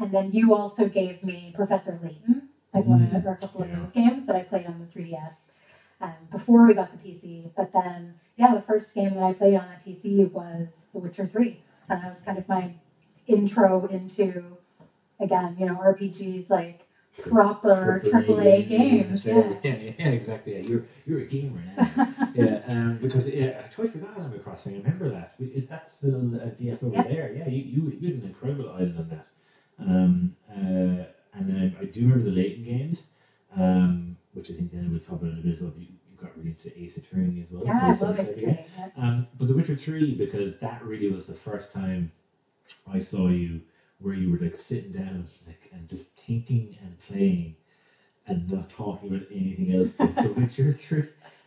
And 0.00 0.12
then 0.12 0.32
you 0.32 0.54
also 0.54 0.88
gave 0.88 1.22
me 1.22 1.52
Professor 1.54 1.98
Layton, 2.02 2.48
like 2.74 2.86
one 2.86 3.02
of 3.02 3.26
or 3.26 3.32
a 3.32 3.36
couple 3.36 3.62
of 3.62 3.70
those 3.70 3.92
games 3.92 4.24
that 4.26 4.34
I 4.34 4.42
played 4.42 4.66
on 4.66 4.80
the 4.80 4.86
3DS 4.86 5.50
um, 6.00 6.12
before 6.32 6.66
we 6.66 6.72
got 6.74 6.90
the 6.90 6.98
PC. 6.98 7.50
But 7.54 7.72
then, 7.72 8.14
yeah, 8.36 8.54
the 8.54 8.62
first 8.62 8.94
game 8.94 9.14
that 9.14 9.22
I 9.22 9.32
played 9.34 9.56
on 9.56 9.68
that 9.68 9.84
PC 9.84 10.24
was 10.24 10.86
The 10.94 11.00
Witcher 11.00 11.26
3. 11.26 11.58
And 11.90 12.02
that 12.02 12.08
was 12.08 12.20
kind 12.20 12.38
of 12.38 12.48
my 12.48 12.72
intro 13.26 13.86
into, 13.86 14.56
again, 15.20 15.56
you 15.58 15.66
know, 15.66 15.74
RPGs 15.74 16.48
like 16.50 16.86
proper 17.18 18.00
AAA 18.02 18.62
games. 18.62 19.26
Yeah, 19.26 19.34
Yeah. 19.62 19.74
yeah, 19.74 19.92
yeah, 19.98 20.08
exactly. 20.08 20.54
Yeah, 20.54 20.60
you're 20.60 20.84
you're 21.06 21.20
a 21.20 21.24
gamer 21.26 21.60
now. 21.76 22.06
yeah, 22.34 22.62
um, 22.66 22.98
because 23.02 23.26
yeah, 23.26 23.60
I 23.64 23.68
totally 23.68 23.88
forgot 23.88 24.16
Animal 24.18 24.38
Crossing. 24.38 24.74
I 24.74 24.78
remember 24.78 25.10
that. 25.10 25.34
It, 25.38 25.68
that's 25.68 25.96
still 25.96 26.34
a 26.40 26.46
DS 26.46 26.82
over 26.82 27.02
there. 27.02 27.34
Yeah, 27.34 27.48
you, 27.48 27.62
you 27.64 27.98
you 28.00 28.14
had 28.14 28.22
an 28.22 28.28
incredible 28.28 28.70
island 28.70 28.96
on 28.98 29.08
that. 29.10 29.26
Um, 29.80 30.36
uh, 30.50 31.04
and 31.34 31.48
then 31.48 31.74
I, 31.78 31.82
I 31.82 31.84
do 31.86 32.02
remember 32.02 32.24
the 32.24 32.36
Layton 32.36 32.64
games, 32.64 33.04
um, 33.56 34.16
which 34.34 34.50
I 34.50 34.54
think 34.54 34.72
then 34.72 34.90
we'll 34.90 35.00
talk 35.00 35.20
about 35.22 35.32
in 35.32 35.38
a 35.38 35.42
bit 35.42 35.54
as 35.54 35.60
well. 35.60 35.72
You, 35.78 35.86
you 35.86 36.16
got 36.20 36.36
really 36.36 36.50
into 36.50 36.78
Ace 36.78 36.96
Attorney 36.96 37.40
as 37.42 37.50
well. 37.50 37.64
yeah, 37.64 37.96
I 38.00 38.04
love 38.04 38.18
Ace. 38.20 38.30
Attorney. 38.36 38.64
Um, 38.96 39.26
but 39.38 39.48
The 39.48 39.54
Witcher 39.54 39.76
3, 39.76 40.14
because 40.16 40.58
that 40.58 40.84
really 40.84 41.08
was 41.10 41.26
the 41.26 41.34
first 41.34 41.72
time 41.72 42.12
I 42.86 42.98
saw 42.98 43.28
you 43.28 43.60
where 44.00 44.14
you 44.14 44.30
were 44.30 44.38
like 44.38 44.56
sitting 44.56 44.92
down 44.92 45.26
like 45.46 45.70
and 45.72 45.88
just 45.88 46.06
thinking 46.26 46.76
and 46.82 46.98
playing 47.00 47.54
and 48.26 48.50
not 48.50 48.70
talking 48.70 49.10
about 49.14 49.26
anything 49.30 49.72
else 49.74 49.90
but 49.98 50.14
The 50.16 50.28
Witcher 50.40 50.72
3. 50.72 51.04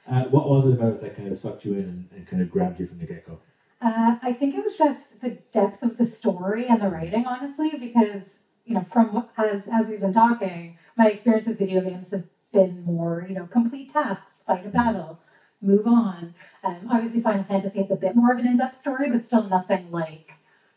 Uh, 0.08 0.26
what 0.26 0.50
was 0.50 0.68
it 0.68 0.74
about 0.74 1.00
that 1.02 1.16
kind 1.16 1.32
of 1.32 1.38
sucked 1.38 1.66
you 1.66 1.74
in 1.74 1.80
and, 1.80 2.10
and 2.16 2.28
kind 2.28 2.42
of 2.42 2.52
grabbed 2.52 2.80
you 2.80 2.86
from 2.86 3.00
the 3.00 3.06
get 3.06 3.26
go? 3.26 3.40
Uh, 3.84 4.18
I 4.22 4.32
think 4.34 4.56
it 4.56 4.64
was 4.64 4.78
just 4.78 5.22
the 5.22 5.32
depth 5.52 5.84
of 5.84 5.98
the 5.98 6.06
story 6.06 6.68
and 6.68 6.82
the 6.82 6.90
writing, 6.90 7.26
honestly, 7.28 7.72
because 7.78 8.44
you 8.66 8.76
know, 8.76 8.86
from 8.92 9.28
as 9.38 9.68
as 9.68 9.90
we've 9.90 10.00
been 10.00 10.14
talking, 10.14 10.78
my 10.98 11.10
experience 11.10 11.48
with 11.48 11.60
video 11.60 11.82
games 11.82 12.12
has 12.12 12.30
been 12.54 12.86
more, 12.86 13.26
you 13.28 13.36
know, 13.36 13.46
complete 13.46 13.92
tasks, 13.92 14.44
fight 14.48 14.66
a 14.66 14.70
battle, 14.70 15.20
move 15.62 15.86
on. 15.88 16.34
Um, 16.64 16.88
obviously, 16.90 17.20
Final 17.22 17.44
Fantasy 17.44 17.82
is 17.82 17.92
a 17.92 17.98
bit 17.98 18.16
more 18.16 18.32
of 18.32 18.40
an 18.40 18.48
in-depth 18.48 18.78
story, 18.78 19.10
but 19.10 19.26
still 19.26 19.44
nothing 19.44 19.92
like 19.92 20.34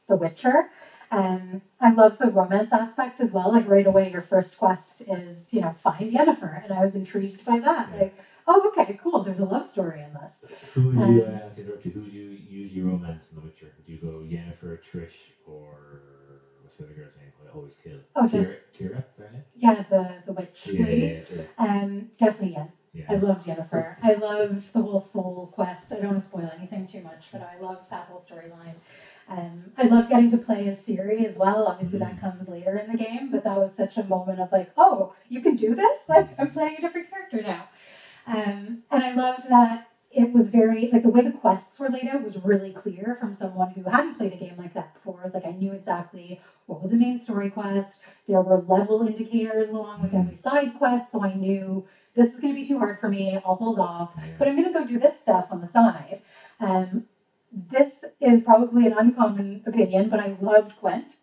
The 0.08 0.16
Witcher. 0.16 0.68
Um, 1.12 1.62
I 1.80 1.92
love 1.92 2.18
the 2.18 2.30
romance 2.30 2.72
aspect 2.72 3.20
as 3.20 3.32
well. 3.32 3.52
Like 3.52 3.68
right 3.68 3.86
away, 3.86 4.10
your 4.10 4.22
first 4.22 4.58
quest 4.58 5.02
is, 5.08 5.54
you 5.54 5.60
know, 5.60 5.74
find 5.84 6.12
Yennefer, 6.12 6.64
and 6.64 6.72
I 6.72 6.82
was 6.82 6.96
intrigued 6.96 7.44
by 7.44 7.60
that. 7.60 7.88
Like, 7.96 8.14
oh, 8.46 8.70
okay, 8.78 8.96
cool. 9.02 9.22
There's 9.22 9.40
a 9.40 9.44
love 9.44 9.66
story 9.66 10.00
in 10.00 10.12
this. 10.12 10.44
Who 10.74 10.82
would 10.88 10.94
you, 10.96 11.22
Um, 11.24 11.34
uh, 11.34 11.50
to 11.50 11.60
interrupt 11.60 11.84
you, 11.84 11.90
who 11.92 12.00
would 12.02 12.12
you 12.12 12.28
use 12.28 12.74
your 12.74 12.86
romance 12.86 13.30
in 13.30 13.36
The 13.36 13.42
Witcher? 13.42 13.72
Would 13.76 13.88
you 13.88 13.98
go 13.98 14.18
Yennefer, 14.20 14.78
Trish, 14.80 15.32
or 15.46 16.40
what's 16.62 16.76
the 16.76 16.84
other 16.84 16.92
girl's 16.92 17.16
name 17.16 17.30
I 17.44 17.54
always 17.54 17.76
kill? 17.76 17.98
Oh, 18.14 18.26
just 18.26 18.34
Keira? 18.34 18.56
Keira? 18.74 18.98
Is 18.98 19.18
her 19.18 19.28
name? 19.30 19.42
yeah, 19.54 19.82
the 19.88 20.22
the 20.26 20.32
witch 20.32 20.68
Yeah, 20.72 20.86
yeah, 20.88 21.20
yeah. 21.30 21.42
Um, 21.58 22.06
definitely 22.18 22.54
Yen. 22.54 22.70
yeah. 22.92 23.04
I 23.08 23.14
loved 23.14 23.46
Yennefer. 23.46 23.94
I 24.02 24.12
loved 24.12 24.72
the 24.72 24.80
whole 24.80 25.00
soul 25.00 25.48
quest. 25.52 25.92
I 25.92 25.96
don't 25.98 26.06
want 26.08 26.18
to 26.18 26.24
spoil 26.24 26.48
anything 26.56 26.86
too 26.86 27.00
much, 27.00 27.30
but 27.32 27.40
I 27.40 27.56
loved 27.56 27.88
that 27.90 28.06
whole 28.06 28.18
storyline. 28.18 28.74
Um, 29.28 29.72
I 29.76 29.86
loved 29.86 30.08
getting 30.08 30.28
to 30.30 30.38
play 30.38 30.66
as 30.66 30.76
Ciri 30.78 31.24
as 31.24 31.36
well. 31.36 31.66
Obviously, 31.66 31.98
that 31.98 32.16
comes 32.16 32.48
later 32.48 32.76
in 32.76 32.86
the 32.86 32.96
game, 32.96 33.28
but 33.30 33.42
that 33.44 33.58
was 33.58 33.72
such 33.72 33.96
a 33.96 34.02
moment 34.02 34.38
of 34.40 34.52
like, 34.52 34.68
oh, 34.76 35.10
you 35.28 35.40
can 35.40 35.54
do 35.56 35.74
this? 35.74 36.08
Like, 36.08 36.28
I'm 36.38 36.50
playing 36.50 36.76
a 36.76 36.80
different 36.80 37.08
character 37.10 37.40
now. 37.42 37.66
Um, 38.26 38.82
and 38.90 39.04
I 39.04 39.12
loved 39.14 39.48
that 39.48 39.88
it 40.10 40.32
was 40.32 40.48
very, 40.48 40.88
like, 40.90 41.02
the 41.02 41.10
way 41.10 41.20
the 41.22 41.30
quests 41.32 41.78
were 41.78 41.90
laid 41.90 42.08
out 42.08 42.22
was 42.22 42.42
really 42.42 42.72
clear 42.72 43.16
from 43.20 43.34
someone 43.34 43.70
who 43.72 43.82
hadn't 43.82 44.16
played 44.16 44.32
a 44.32 44.36
game 44.36 44.54
like 44.56 44.72
that 44.72 44.94
before. 44.94 45.20
It's 45.24 45.34
like, 45.34 45.46
I 45.46 45.52
knew 45.52 45.72
exactly 45.72 46.40
what 46.66 46.80
was 46.80 46.92
a 46.92 46.96
main 46.96 47.18
story 47.18 47.50
quest. 47.50 48.00
There 48.26 48.40
were 48.40 48.62
level 48.62 49.06
indicators 49.06 49.70
along 49.70 50.02
with 50.02 50.14
every 50.14 50.36
side 50.36 50.72
quest, 50.78 51.12
so 51.12 51.22
I 51.22 51.34
knew 51.34 51.84
this 52.14 52.34
is 52.34 52.40
going 52.40 52.54
to 52.54 52.60
be 52.60 52.66
too 52.66 52.78
hard 52.78 52.98
for 52.98 53.10
me. 53.10 53.38
I'll 53.44 53.56
hold 53.56 53.78
off 53.78 54.18
but 54.38 54.48
I'm 54.48 54.56
going 54.56 54.72
to 54.72 54.78
go 54.78 54.86
do 54.86 54.98
this 54.98 55.20
stuff 55.20 55.48
on 55.50 55.60
the 55.60 55.68
side. 55.68 56.22
Um, 56.60 57.04
this 57.52 58.04
is 58.20 58.42
probably 58.42 58.86
an 58.86 58.94
uncommon 58.94 59.62
opinion, 59.66 60.08
but 60.08 60.20
I 60.20 60.36
loved 60.40 60.72
Gwent. 60.80 61.16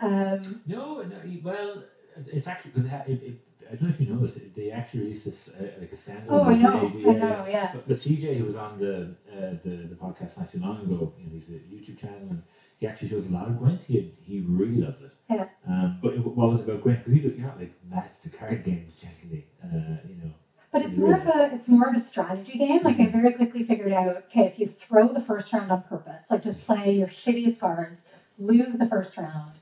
Um, 0.00 0.62
No, 0.66 1.02
no. 1.02 1.16
Well, 1.42 1.82
it's 2.26 2.46
actually 2.46 2.72
because 2.72 2.90
it, 3.06 3.22
it, 3.22 3.40
I 3.68 3.74
don't 3.74 3.82
know 3.82 3.88
if 3.90 4.00
you 4.00 4.14
noticed, 4.14 4.36
it, 4.38 4.54
they 4.54 4.70
actually 4.70 5.00
released 5.00 5.26
this 5.26 5.48
uh, 5.48 5.64
like 5.78 5.92
a 5.92 5.96
standalone. 5.96 6.26
oh, 6.30 6.44
I 6.44 6.54
know, 6.56 6.70
I 6.70 7.12
know, 7.12 7.46
yeah. 7.48 7.72
But 7.74 7.86
the 7.86 7.94
CJ 7.94 8.38
who 8.38 8.44
was 8.46 8.56
on 8.56 8.78
the 8.78 9.14
uh, 9.30 9.56
the, 9.62 9.88
the 9.88 9.94
podcast 9.94 10.38
not 10.38 10.50
too 10.50 10.60
long 10.60 10.80
ago, 10.82 11.12
you 11.18 11.26
know, 11.26 11.32
he's 11.32 11.48
a 11.48 11.52
YouTube 11.52 11.98
channel 11.98 12.28
and 12.30 12.42
he 12.78 12.86
actually 12.86 13.08
shows 13.08 13.26
a 13.26 13.30
lot 13.30 13.48
of 13.48 13.58
Gwent. 13.58 13.82
He 13.82 14.14
he 14.20 14.40
really 14.40 14.80
loves 14.80 15.02
it. 15.02 15.12
Yeah. 15.28 15.48
Um, 15.66 15.98
but 16.02 16.14
it, 16.14 16.24
what 16.24 16.50
was 16.50 16.60
it 16.60 16.68
about 16.68 16.82
Gwent? 16.82 17.04
Because 17.04 17.36
you're 17.36 17.46
not 17.46 17.58
like 17.58 17.72
mad 17.90 18.08
to 18.22 18.30
card 18.30 18.64
games 18.64 18.94
generally. 18.96 19.46
Uh, 19.62 19.96
you 20.08 20.14
know. 20.22 20.32
But 20.70 20.82
it's 20.82 20.96
more 20.96 21.14
of 21.14 21.26
a 21.26 21.54
it's 21.54 21.68
more 21.68 21.88
of 21.88 21.96
a 21.96 22.00
strategy 22.00 22.58
game. 22.58 22.82
Like 22.84 23.00
I 23.00 23.06
very 23.06 23.32
quickly 23.32 23.62
figured 23.62 23.92
out, 23.92 24.16
okay, 24.16 24.46
if 24.46 24.58
you 24.58 24.66
throw 24.66 25.12
the 25.12 25.20
first 25.20 25.52
round 25.52 25.70
on 25.70 25.82
purpose, 25.82 26.30
like 26.30 26.42
just 26.42 26.64
play 26.64 26.92
your 26.92 27.08
shittiest 27.08 27.60
cards, 27.60 28.08
lose 28.38 28.74
the 28.74 28.86
first 28.86 29.16
round, 29.16 29.52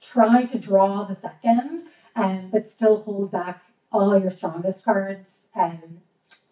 try 0.00 0.44
to 0.44 0.58
draw 0.58 1.04
the 1.04 1.14
second, 1.14 1.84
and 2.18 2.50
but 2.52 2.68
still 2.68 2.96
hold 2.98 3.30
back 3.32 3.62
all 3.92 4.16
your 4.16 4.30
strongest 4.30 4.84
cards 4.84 5.50
um, 5.56 5.78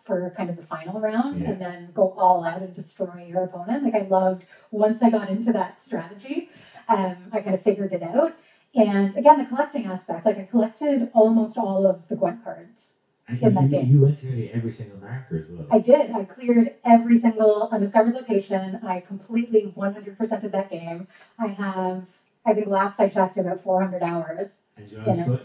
for 0.04 0.30
kind 0.36 0.48
of 0.50 0.56
the 0.56 0.62
final 0.62 1.00
round, 1.00 1.42
Yeah. 1.42 1.50
and 1.50 1.60
then 1.60 1.88
go 1.94 2.14
all 2.16 2.44
out 2.44 2.62
and 2.62 2.74
destroy 2.74 3.24
your 3.28 3.42
opponent. 3.42 3.82
Like 3.84 3.94
I 3.94 4.02
loved 4.02 4.44
once 4.72 5.02
I 5.02 5.10
got 5.10 5.28
into 5.30 5.52
that 5.52 5.80
strategy, 5.80 6.48
um, 6.88 7.16
I 7.32 7.40
kind 7.40 7.54
of 7.54 7.62
figured 7.62 7.92
it 7.92 8.02
out. 8.02 8.32
And 8.74 9.16
again, 9.16 9.38
the 9.38 9.44
collecting 9.44 9.86
aspect, 9.86 10.26
like 10.26 10.38
I 10.38 10.44
collected 10.44 11.08
almost 11.14 11.58
all 11.58 11.86
of 11.86 12.06
the 12.08 12.16
Gwent 12.16 12.44
cards. 12.44 12.94
And 13.28 13.42
in 13.42 13.54
that 13.54 13.70
game. 13.70 13.86
you 13.90 14.00
went 14.00 14.18
to 14.18 14.26
nearly 14.26 14.50
every 14.52 14.70
single 14.70 14.98
marker 14.98 15.36
as 15.36 15.48
well. 15.48 15.66
I 15.70 15.78
did. 15.78 16.12
I 16.12 16.22
cleared 16.22 16.70
every 16.84 17.16
single 17.16 17.68
undiscovered 17.72 18.14
location. 18.14 18.78
I 18.82 19.00
completely 19.00 19.72
100% 19.74 20.44
of 20.44 20.52
that 20.52 20.70
game. 20.70 21.08
I 21.38 21.48
have, 21.48 22.04
I 22.46 22.54
think 22.54 22.68
last 22.68 23.00
I 23.00 23.08
talked 23.08 23.38
about 23.38 23.60
400 23.62 24.02
hours. 24.02 24.64
And 24.76 24.90
you 24.90 24.98
know, 24.98 25.14
Yeah. 25.14 25.24
so, 25.24 25.40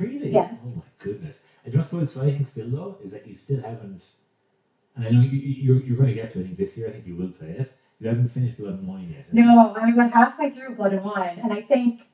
really? 0.00 0.30
Yes. 0.32 0.62
Oh 0.66 0.76
my 0.76 0.82
goodness. 0.98 1.40
And 1.64 1.72
you 1.74 1.78
know 1.78 1.82
what's 1.82 1.90
so 1.90 2.00
exciting 2.00 2.44
still 2.46 2.70
though 2.70 2.98
is 3.04 3.12
that 3.12 3.26
you 3.26 3.36
still 3.36 3.60
haven't. 3.62 4.12
And 4.96 5.06
I 5.06 5.10
know 5.10 5.20
you, 5.20 5.30
you- 5.38 5.62
you're, 5.64 5.82
you're 5.82 5.96
going 5.96 6.08
to 6.08 6.14
get 6.14 6.32
to 6.32 6.38
it. 6.40 6.42
I 6.42 6.44
think 6.46 6.58
this 6.58 6.76
year. 6.76 6.88
I 6.88 6.92
think 6.92 7.06
you 7.06 7.16
will 7.16 7.30
play 7.30 7.50
it. 7.52 7.72
You 8.00 8.08
haven't 8.08 8.28
finished 8.28 8.58
Blood 8.58 8.74
and 8.74 8.86
Wine 8.88 9.10
yet. 9.10 9.26
you? 9.32 9.42
No, 9.42 9.72
I'm 9.76 9.92
about 9.94 10.12
halfway 10.12 10.50
through 10.50 10.74
Blood 10.74 10.92
and 10.92 11.04
Wine, 11.04 11.38
and 11.42 11.52
I 11.52 11.60
think, 11.60 12.06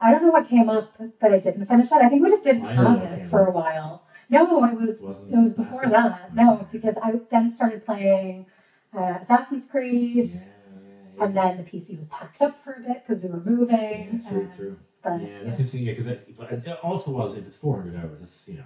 I 0.00 0.10
don't 0.10 0.22
know 0.22 0.30
what 0.30 0.46
came 0.46 0.68
up 0.68 0.96
that 1.20 1.32
I 1.32 1.38
didn't 1.38 1.66
finish 1.66 1.92
it. 1.92 2.02
I 2.02 2.08
think 2.08 2.22
we 2.22 2.30
just 2.30 2.44
didn't 2.44 2.64
have 2.64 3.02
it 3.04 3.26
for 3.26 3.46
a 3.46 3.50
while. 3.50 4.02
No, 4.30 4.64
it 4.64 4.74
was 4.76 5.02
Wasn't 5.02 5.32
it 5.32 5.36
was 5.38 5.54
before 5.54 5.86
that. 5.88 6.32
No, 6.34 6.66
because 6.70 6.94
I 7.02 7.20
then 7.30 7.50
started 7.50 7.84
playing 7.84 8.46
uh, 8.94 9.18
Assassin's 9.20 9.66
Creed, 9.66 10.30
yeah. 10.34 10.40
And 11.20 11.36
then 11.36 11.56
the 11.56 11.62
PC 11.64 11.96
was 11.96 12.08
packed 12.08 12.42
up 12.42 12.62
for 12.62 12.74
a 12.74 12.80
bit 12.80 13.02
because 13.06 13.22
we 13.22 13.28
were 13.28 13.40
moving. 13.40 14.20
Yeah, 14.22 14.28
true, 14.30 14.40
um, 14.40 14.50
true. 14.56 14.76
But 15.02 15.20
yeah, 15.20 15.42
that's 15.42 15.58
interesting. 15.58 15.82
Yeah, 15.84 15.92
because 15.92 16.06
it, 16.06 16.28
it 16.38 16.78
also 16.82 17.10
was 17.10 17.36
if 17.36 17.46
it's 17.46 17.56
400 17.56 17.96
hours, 17.96 18.20
that's 18.20 18.48
you 18.48 18.54
know, 18.54 18.64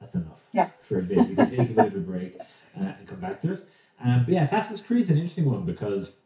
that's 0.00 0.14
enough. 0.14 0.40
Yeah. 0.52 0.70
For 0.82 0.98
a 0.98 1.02
bit, 1.02 1.28
you 1.28 1.36
can 1.36 1.48
take 1.48 1.70
a 1.70 1.74
bit 1.74 1.86
of 1.86 1.96
a 1.96 2.00
break 2.00 2.36
uh, 2.76 2.80
and 2.80 3.06
come 3.06 3.20
back 3.20 3.40
to 3.42 3.52
it. 3.52 3.68
Um, 4.00 4.24
but 4.24 4.34
yeah, 4.34 4.42
Assassin's 4.42 4.80
Creed 4.80 5.02
is 5.02 5.10
an 5.10 5.16
interesting 5.16 5.46
one 5.46 5.64
because 5.64 6.16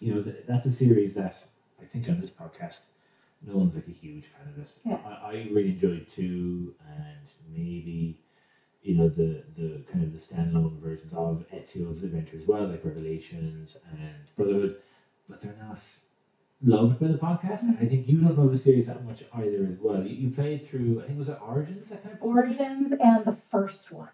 you 0.00 0.14
know 0.14 0.22
th- 0.22 0.44
that's 0.46 0.66
a 0.66 0.72
series 0.72 1.14
that 1.14 1.36
I 1.80 1.84
think 1.84 2.08
on 2.08 2.20
this 2.20 2.30
podcast, 2.30 2.80
no 3.46 3.56
one's 3.56 3.74
like 3.74 3.88
a 3.88 3.92
huge 3.92 4.26
fan 4.26 4.48
of 4.52 4.58
it. 4.58 4.70
Yeah. 4.84 4.98
I, 5.04 5.30
I 5.32 5.48
really 5.52 5.70
enjoyed 5.70 6.06
two 6.08 6.74
and 6.88 7.26
maybe 7.52 8.20
you 8.82 8.96
know 8.96 9.08
the 9.08 9.42
the 9.56 9.82
kind 9.90 10.02
of 10.04 10.12
the 10.12 10.18
standalone 10.18 10.80
versions 10.80 11.12
of 11.12 11.44
Ezio's 11.52 12.02
adventure 12.02 12.36
as 12.36 12.46
well, 12.46 12.66
like 12.66 12.84
Revelations 12.84 13.76
and 13.90 14.36
Brotherhood, 14.36 14.76
but 15.28 15.40
they're 15.40 15.56
not 15.60 15.80
loved 16.62 17.00
by 17.00 17.08
the 17.08 17.18
podcast. 17.18 17.60
Mm-hmm. 17.60 17.84
I 17.84 17.88
think 17.88 18.08
you 18.08 18.20
don't 18.20 18.38
love 18.38 18.52
the 18.52 18.58
series 18.58 18.86
that 18.86 19.04
much 19.04 19.24
either 19.34 19.66
as 19.66 19.78
well. 19.80 20.04
You, 20.04 20.14
you 20.14 20.30
played 20.30 20.64
through, 20.64 21.00
I 21.00 21.06
think 21.06 21.18
was 21.18 21.28
it 21.28 21.38
Origins 21.46 21.88
that 21.90 22.02
kind 22.02 22.14
of 22.14 22.22
Origins 22.22 22.92
and 22.92 23.24
the 23.24 23.36
first 23.50 23.92
one. 23.92 24.08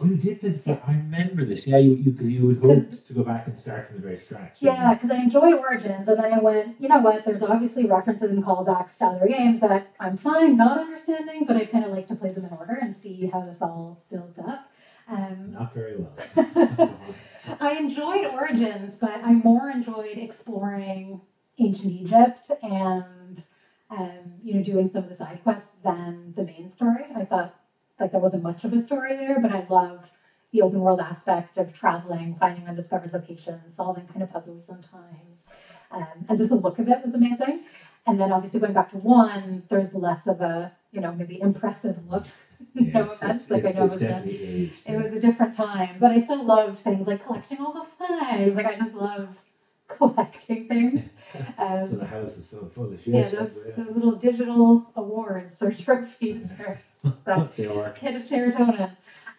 Oh, 0.00 0.06
you 0.06 0.16
did 0.16 0.40
the 0.40 0.52
first. 0.54 0.80
I 0.88 0.92
remember 0.94 1.44
this. 1.44 1.66
Yeah, 1.66 1.76
you 1.76 1.92
you 1.94 2.12
you 2.26 2.48
had 2.48 2.58
hoped 2.58 3.06
to 3.06 3.12
go 3.12 3.22
back 3.22 3.46
and 3.46 3.58
start 3.58 3.88
from 3.88 3.96
the 3.96 4.02
very 4.02 4.16
scratch. 4.16 4.56
Yeah, 4.60 4.94
because 4.94 5.10
I 5.10 5.16
enjoyed 5.16 5.52
Origins, 5.52 6.08
and 6.08 6.18
then 6.18 6.32
I 6.32 6.38
went, 6.38 6.80
you 6.80 6.88
know 6.88 7.00
what? 7.00 7.26
There's 7.26 7.42
obviously 7.42 7.84
references 7.84 8.32
and 8.32 8.42
callbacks 8.42 8.96
to 8.98 9.04
other 9.04 9.28
games 9.28 9.60
that 9.60 9.88
I'm 10.00 10.16
fine 10.16 10.56
not 10.56 10.78
understanding, 10.78 11.44
but 11.46 11.56
I 11.56 11.66
kind 11.66 11.84
of 11.84 11.90
like 11.90 12.06
to 12.08 12.14
play 12.14 12.32
them 12.32 12.46
in 12.46 12.52
order 12.52 12.78
and 12.80 12.94
see 12.94 13.26
how 13.26 13.42
this 13.44 13.60
all 13.60 14.02
builds 14.10 14.38
up. 14.38 14.70
Um, 15.08 15.52
Not 15.52 15.74
very 15.74 15.96
well. 15.96 16.16
I 17.60 17.74
enjoyed 17.74 18.24
Origins, 18.26 18.96
but 18.96 19.22
I 19.22 19.34
more 19.34 19.68
enjoyed 19.68 20.16
exploring 20.16 21.20
ancient 21.58 21.92
Egypt 21.92 22.50
and 22.62 23.44
um, 23.90 24.40
you 24.42 24.54
know 24.54 24.62
doing 24.62 24.88
some 24.88 25.02
of 25.02 25.10
the 25.10 25.14
side 25.14 25.40
quests 25.42 25.76
than 25.84 26.32
the 26.34 26.44
main 26.44 26.70
story. 26.70 27.04
I 27.14 27.24
thought 27.24 27.54
like 28.02 28.12
there 28.12 28.20
wasn't 28.20 28.42
much 28.42 28.64
of 28.64 28.72
a 28.74 28.80
story 28.80 29.16
there, 29.16 29.40
but 29.40 29.52
I 29.52 29.66
love 29.70 30.10
the 30.52 30.62
open 30.62 30.80
world 30.82 31.00
aspect 31.00 31.56
of 31.58 31.72
traveling, 31.72 32.36
finding 32.38 32.66
undiscovered 32.68 33.12
locations, 33.14 33.74
solving 33.74 34.06
kind 34.06 34.22
of 34.22 34.30
puzzles 34.30 34.64
sometimes. 34.66 35.46
Um, 35.90 36.26
and 36.28 36.36
just 36.38 36.50
the 36.50 36.56
look 36.56 36.78
of 36.78 36.88
it 36.88 37.02
was 37.02 37.14
amazing. 37.14 37.62
And 38.06 38.20
then 38.20 38.32
obviously 38.32 38.60
going 38.60 38.74
back 38.74 38.90
to 38.90 38.98
one, 38.98 39.64
there's 39.70 39.94
less 39.94 40.26
of 40.26 40.40
a, 40.42 40.72
you 40.92 41.00
know, 41.00 41.12
maybe 41.14 41.40
impressive 41.40 42.10
look. 42.10 42.24
no 42.74 42.82
Yeah, 42.84 42.98
it's- 43.00 43.16
offense, 43.16 43.50
like 43.50 43.64
I 43.64 43.70
know 43.70 43.84
it 43.84 43.90
was, 43.92 44.02
a, 44.02 44.22
aged. 44.28 44.82
it 44.86 44.96
was 44.96 45.12
a 45.12 45.20
different 45.20 45.54
time, 45.54 45.96
but 46.00 46.10
I 46.10 46.18
still 46.18 46.44
loved 46.44 46.80
things 46.80 47.06
like 47.06 47.24
collecting 47.24 47.60
all 47.60 47.72
the 47.72 47.84
flags. 47.84 48.56
Like 48.56 48.66
I 48.66 48.76
just 48.76 48.94
love 48.94 49.40
collecting 49.88 50.68
things. 50.68 51.12
So 51.32 51.44
Um, 51.58 51.98
the 51.98 52.04
house 52.06 52.36
is 52.38 52.48
so 52.48 52.66
full 52.66 52.92
of 52.92 53.00
shit. 53.00 53.14
yeah, 53.14 53.28
those, 53.28 53.68
those 53.76 53.94
little 53.96 54.12
digital 54.12 54.86
awards 54.96 55.62
or 55.62 55.72
trophies 55.72 56.54
they 57.24 57.66
are. 57.66 57.92
hit 57.94 58.16
of 58.16 58.22
serotonin. 58.22 58.90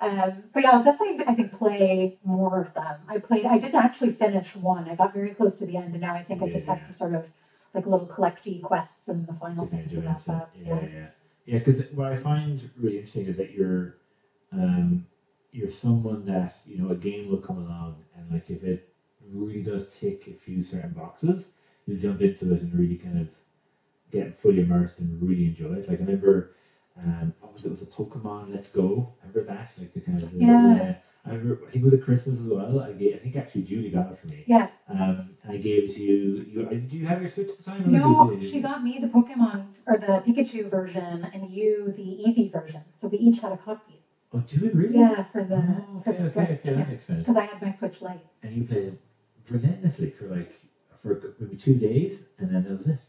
Um, 0.01 0.43
but 0.53 0.63
yeah, 0.63 0.71
I'll 0.71 0.83
definitely, 0.83 1.23
I 1.25 1.33
think, 1.33 1.53
play 1.53 2.17
more 2.25 2.61
of 2.61 2.73
them. 2.73 2.97
I 3.07 3.19
played, 3.19 3.45
I 3.45 3.57
didn't 3.57 3.75
actually 3.75 4.11
finish 4.11 4.55
one. 4.55 4.89
I 4.89 4.95
got 4.95 5.13
very 5.13 5.33
close 5.33 5.55
to 5.59 5.65
the 5.65 5.77
end, 5.77 5.93
and 5.93 6.01
now 6.01 6.13
I 6.13 6.23
think 6.23 6.41
I 6.41 6.49
just 6.49 6.67
have 6.67 6.79
some 6.79 6.93
sort 6.93 7.13
of 7.13 7.25
like 7.73 7.85
little 7.85 8.05
collecty 8.05 8.61
quests 8.61 9.07
and 9.07 9.25
the 9.25 9.33
final 9.33 9.65
thing 9.65 9.87
to 9.89 10.01
wrap 10.01 10.27
up. 10.29 10.51
yeah, 10.61 10.81
yeah, 10.81 11.07
yeah. 11.45 11.57
Because 11.59 11.81
what 11.93 12.11
I 12.11 12.17
find 12.17 12.69
really 12.77 12.97
interesting 12.97 13.27
is 13.27 13.37
that 13.37 13.51
you're, 13.51 13.95
um, 14.51 15.05
you're 15.51 15.71
someone 15.71 16.25
that 16.25 16.55
you 16.65 16.77
know 16.77 16.89
a 16.89 16.95
game 16.95 17.29
will 17.29 17.37
come 17.37 17.57
along 17.57 17.95
and 18.17 18.29
like 18.31 18.49
if 18.49 18.63
it 18.63 18.89
really 19.31 19.61
does 19.63 19.87
tick 19.97 20.27
a 20.27 20.33
few 20.33 20.63
certain 20.63 20.91
boxes, 20.91 21.45
you 21.87 21.97
jump 21.97 22.21
into 22.21 22.53
it 22.53 22.61
and 22.61 22.73
really 22.73 22.95
kind 22.97 23.19
of 23.19 23.29
get 24.11 24.35
fully 24.37 24.61
immersed 24.61 24.99
and 24.99 25.21
really 25.21 25.45
enjoy 25.47 25.73
it. 25.73 25.87
Like 25.89 25.99
I 25.99 26.03
remember, 26.03 26.51
um, 26.97 27.33
what 27.41 27.53
was 27.53 27.63
it? 27.63 27.67
It 27.67 27.71
was 27.71 27.81
a 27.81 27.85
Pokemon 27.85 28.51
Let's 28.51 28.69
Go. 28.69 29.13
Remember 29.21 29.43
that? 29.43 29.71
Like 29.79 29.93
the 29.93 30.01
kind 30.01 30.21
of 30.21 30.33
Yeah. 30.39 30.95
I 31.25 31.33
remember. 31.35 31.59
I 31.65 31.71
think 31.71 31.83
it 31.83 31.85
was 31.85 31.93
at 31.93 32.01
Christmas 32.01 32.39
as 32.41 32.49
well. 32.49 32.79
I 32.79 32.91
gave, 32.93 33.15
I 33.15 33.17
think 33.17 33.35
actually 33.35 33.63
Julie 33.63 33.89
got 33.89 34.11
it 34.11 34.17
for 34.17 34.27
me. 34.27 34.43
Yeah. 34.47 34.67
Um, 34.89 35.29
and 35.43 35.53
I 35.53 35.57
gave 35.57 35.85
it 35.85 35.93
to 35.95 36.03
you. 36.03 36.43
You 36.45 36.69
did 36.69 36.93
you 36.93 37.05
have 37.05 37.21
your 37.21 37.29
Switch 37.29 37.49
at 37.49 37.57
the 37.57 37.63
time? 37.63 37.91
No, 37.91 38.35
she 38.41 38.59
got 38.61 38.83
me 38.83 38.99
the 38.99 39.07
Pokemon 39.07 39.63
or 39.87 39.95
the 39.97 40.21
Pikachu 40.25 40.69
version, 40.69 41.25
and 41.33 41.49
you 41.49 41.93
the 41.95 42.17
Eevee 42.27 42.51
version. 42.51 42.81
So 42.97 43.07
we 43.07 43.17
each 43.17 43.39
had 43.39 43.53
a 43.53 43.57
copy. 43.57 44.01
Oh, 44.33 44.43
do 44.45 44.61
we 44.61 44.69
really? 44.69 44.97
Yeah, 44.97 45.23
for 45.23 45.43
the 45.43 45.55
Oh, 45.55 46.01
for 46.03 46.11
the 46.11 46.25
okay, 46.25 46.29
Switch. 46.29 46.59
okay, 46.59 46.73
that 46.73 46.89
makes 46.89 47.03
sense. 47.05 47.21
Because 47.21 47.37
I 47.37 47.43
had 47.45 47.61
my 47.61 47.71
Switch 47.71 48.01
Lite. 48.01 48.19
And 48.43 48.53
you 48.53 48.63
played 48.65 48.97
relentlessly 49.49 50.09
for 50.09 50.27
like 50.27 50.51
for 51.03 51.35
maybe 51.39 51.57
two 51.57 51.75
days, 51.75 52.29
and 52.39 52.49
then 52.53 52.63
that 52.63 52.77
was 52.77 52.87
it. 52.87 52.99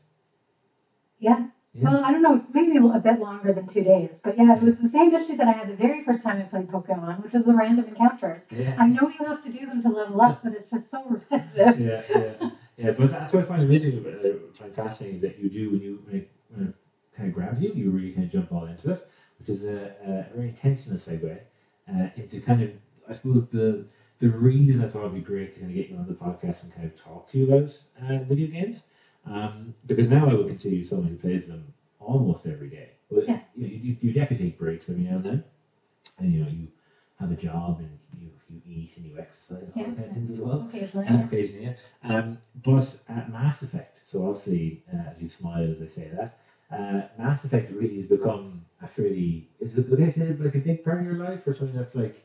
Yeah. 1.19 1.47
Yeah. 1.73 1.91
Well, 1.91 2.05
I 2.05 2.13
don't 2.13 2.23
know, 2.23 2.45
maybe 2.53 2.77
a 2.77 3.01
bit 3.01 3.19
longer 3.19 3.53
than 3.53 3.67
two 3.67 3.83
days, 3.83 4.21
but 4.23 4.39
yeah, 4.39 4.57
it 4.57 4.63
was 4.63 4.77
the 4.79 4.89
same 4.89 5.13
issue 5.13 5.37
that 5.37 5.49
I 5.49 5.53
had 5.53 5.69
the 5.69 5.75
very 5.75 6.05
first 6.05 6.23
time 6.23 6.39
I 6.39 6.43
played 6.43 6.69
Pokemon, 6.69 7.25
which 7.25 7.33
was 7.33 7.47
the 7.47 7.55
random 7.55 7.87
encounters. 7.87 8.47
Yeah. 8.53 8.77
I 8.79 8.87
know 8.87 9.09
you 9.09 9.27
have 9.27 9.43
to 9.43 9.51
do 9.51 9.67
them 9.67 9.83
to 9.83 9.89
level 9.89 10.21
up, 10.21 10.41
but 10.45 10.53
it's 10.53 10.71
just 10.71 10.89
so 10.89 11.05
repetitive. 11.05 11.81
yeah, 11.81 12.03
yeah, 12.15 12.51
yeah. 12.77 12.91
But 12.93 13.11
that's 13.11 13.33
what 13.33 13.43
I 13.43 13.47
find 13.47 13.63
amazing, 13.63 14.07
I 14.07 14.57
find 14.57 14.73
fascinating 14.73 15.21
that 15.23 15.41
you 15.41 15.49
do 15.49 15.71
when 15.71 15.81
you 15.81 16.01
when 16.05 16.17
it, 16.17 16.31
when 16.51 16.69
it 16.69 16.75
kind 17.17 17.29
of 17.29 17.35
grabs 17.35 17.61
you, 17.61 17.73
you 17.73 17.91
really 17.91 18.13
kind 18.13 18.27
of 18.27 18.31
jump 18.31 18.53
all 18.53 18.67
into 18.67 18.93
it, 18.93 19.09
which 19.41 19.49
is 19.49 19.65
a, 19.65 19.97
a 20.31 20.37
very 20.37 20.51
intentional 20.51 20.99
segue 20.99 21.41
uh, 21.93 22.09
into 22.15 22.41
kind 22.41 22.63
of 22.63 22.71
I 23.09 23.15
suppose 23.15 23.49
the 23.49 23.85
the 24.25 24.31
reason 24.31 24.81
I 24.81 24.89
thought 24.89 25.03
it'd 25.03 25.15
be 25.15 25.21
great 25.21 25.53
to 25.53 25.61
kind 25.61 25.71
of 25.71 25.77
get 25.77 25.91
you 25.91 25.97
on 25.97 26.07
the 26.07 26.15
podcast 26.15 26.63
and 26.63 26.73
kind 26.73 26.87
of 26.87 26.97
talk 26.97 27.29
to 27.29 27.39
you 27.39 27.45
about 27.53 27.71
uh, 28.01 28.25
video 28.25 28.49
games, 28.49 28.85
um, 29.27 29.75
because 29.85 30.09
now 30.09 30.27
I 30.31 30.33
would 30.33 30.49
consider 30.49 30.75
you 30.75 30.83
someone 30.83 31.09
who 31.09 31.17
plays 31.17 31.47
them 31.47 31.75
almost 32.01 32.47
every 32.47 32.71
day. 32.71 32.93
But 33.11 33.29
Yeah. 33.29 33.41
you, 33.55 33.67
know, 33.67 33.73
you, 33.87 33.97
you 34.01 34.13
definitely 34.15 34.47
take 34.47 34.59
breaks 34.59 34.89
every 34.89 35.05
now 35.05 35.17
and 35.17 35.25
then, 35.25 35.45
and 36.19 36.33
you 36.33 36.41
know 36.43 36.49
you 36.49 36.69
have 37.17 37.31
a 37.33 37.37
job 37.37 37.81
and 37.81 37.99
you, 38.19 38.31
you 38.49 38.61
eat 38.65 38.97
and 38.97 39.05
you 39.05 39.19
exercise 39.19 39.63
and 39.63 39.73
all 39.77 39.83
Yeah. 39.83 39.89
that 39.91 39.97
kind 39.97 40.09
of 40.09 40.15
things 40.15 40.31
as 40.31 40.41
well. 40.41 40.61
Occasionally. 40.69 41.07
And 41.07 41.25
occasionally, 41.25 41.65
yeah. 41.67 41.75
Um, 42.03 42.39
but 42.65 42.87
uh, 43.11 43.25
Mass 43.31 43.63
Effect, 43.63 44.01
so 44.11 44.25
obviously, 44.27 44.83
uh, 44.91 45.11
as 45.15 45.21
you 45.21 45.29
smile 45.29 45.71
as 45.71 45.83
I 45.83 45.87
say 45.87 46.09
that, 46.17 46.39
uh, 46.71 47.03
Mass 47.19 47.45
Effect 47.45 47.71
really 47.73 47.99
has 47.99 48.07
become 48.07 48.65
a 48.81 48.87
fairly, 48.87 49.51
is 49.61 49.77
it 49.77 49.93
okay 49.93 50.11
to 50.11 50.13
say 50.13 50.33
like 50.43 50.55
a 50.55 50.61
big 50.71 50.83
part 50.83 51.01
of 51.01 51.05
your 51.05 51.17
life 51.17 51.47
or 51.47 51.53
something 51.53 51.77
that's 51.77 51.95
like 51.95 52.25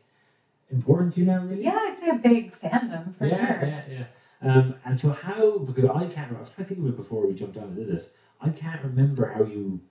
important 0.71 1.13
to 1.15 1.21
you 1.21 1.25
now, 1.25 1.43
really? 1.43 1.63
Yeah, 1.63 1.77
I'd 1.79 2.09
a 2.09 2.15
big 2.15 2.53
fandom 2.59 3.15
for 3.15 3.25
yeah, 3.25 3.59
sure. 3.59 3.67
yeah, 3.67 3.81
yeah. 3.89 4.05
Um, 4.41 4.75
and 4.85 4.97
so 4.97 5.11
how, 5.11 5.59
because 5.59 5.85
I 5.85 6.07
can't, 6.07 6.35
I 6.35 6.39
was 6.39 6.49
trying 6.49 6.67
to 6.67 6.73
think 6.75 6.79
of 6.79 6.93
it 6.93 6.95
before 6.95 7.25
we 7.25 7.33
jumped 7.33 7.57
on 7.57 7.63
and 7.63 7.75
did 7.75 7.87
this, 7.87 8.09
I 8.41 8.49
can't 8.49 8.81
remember 8.83 9.25
how 9.25 9.43
you 9.43 9.81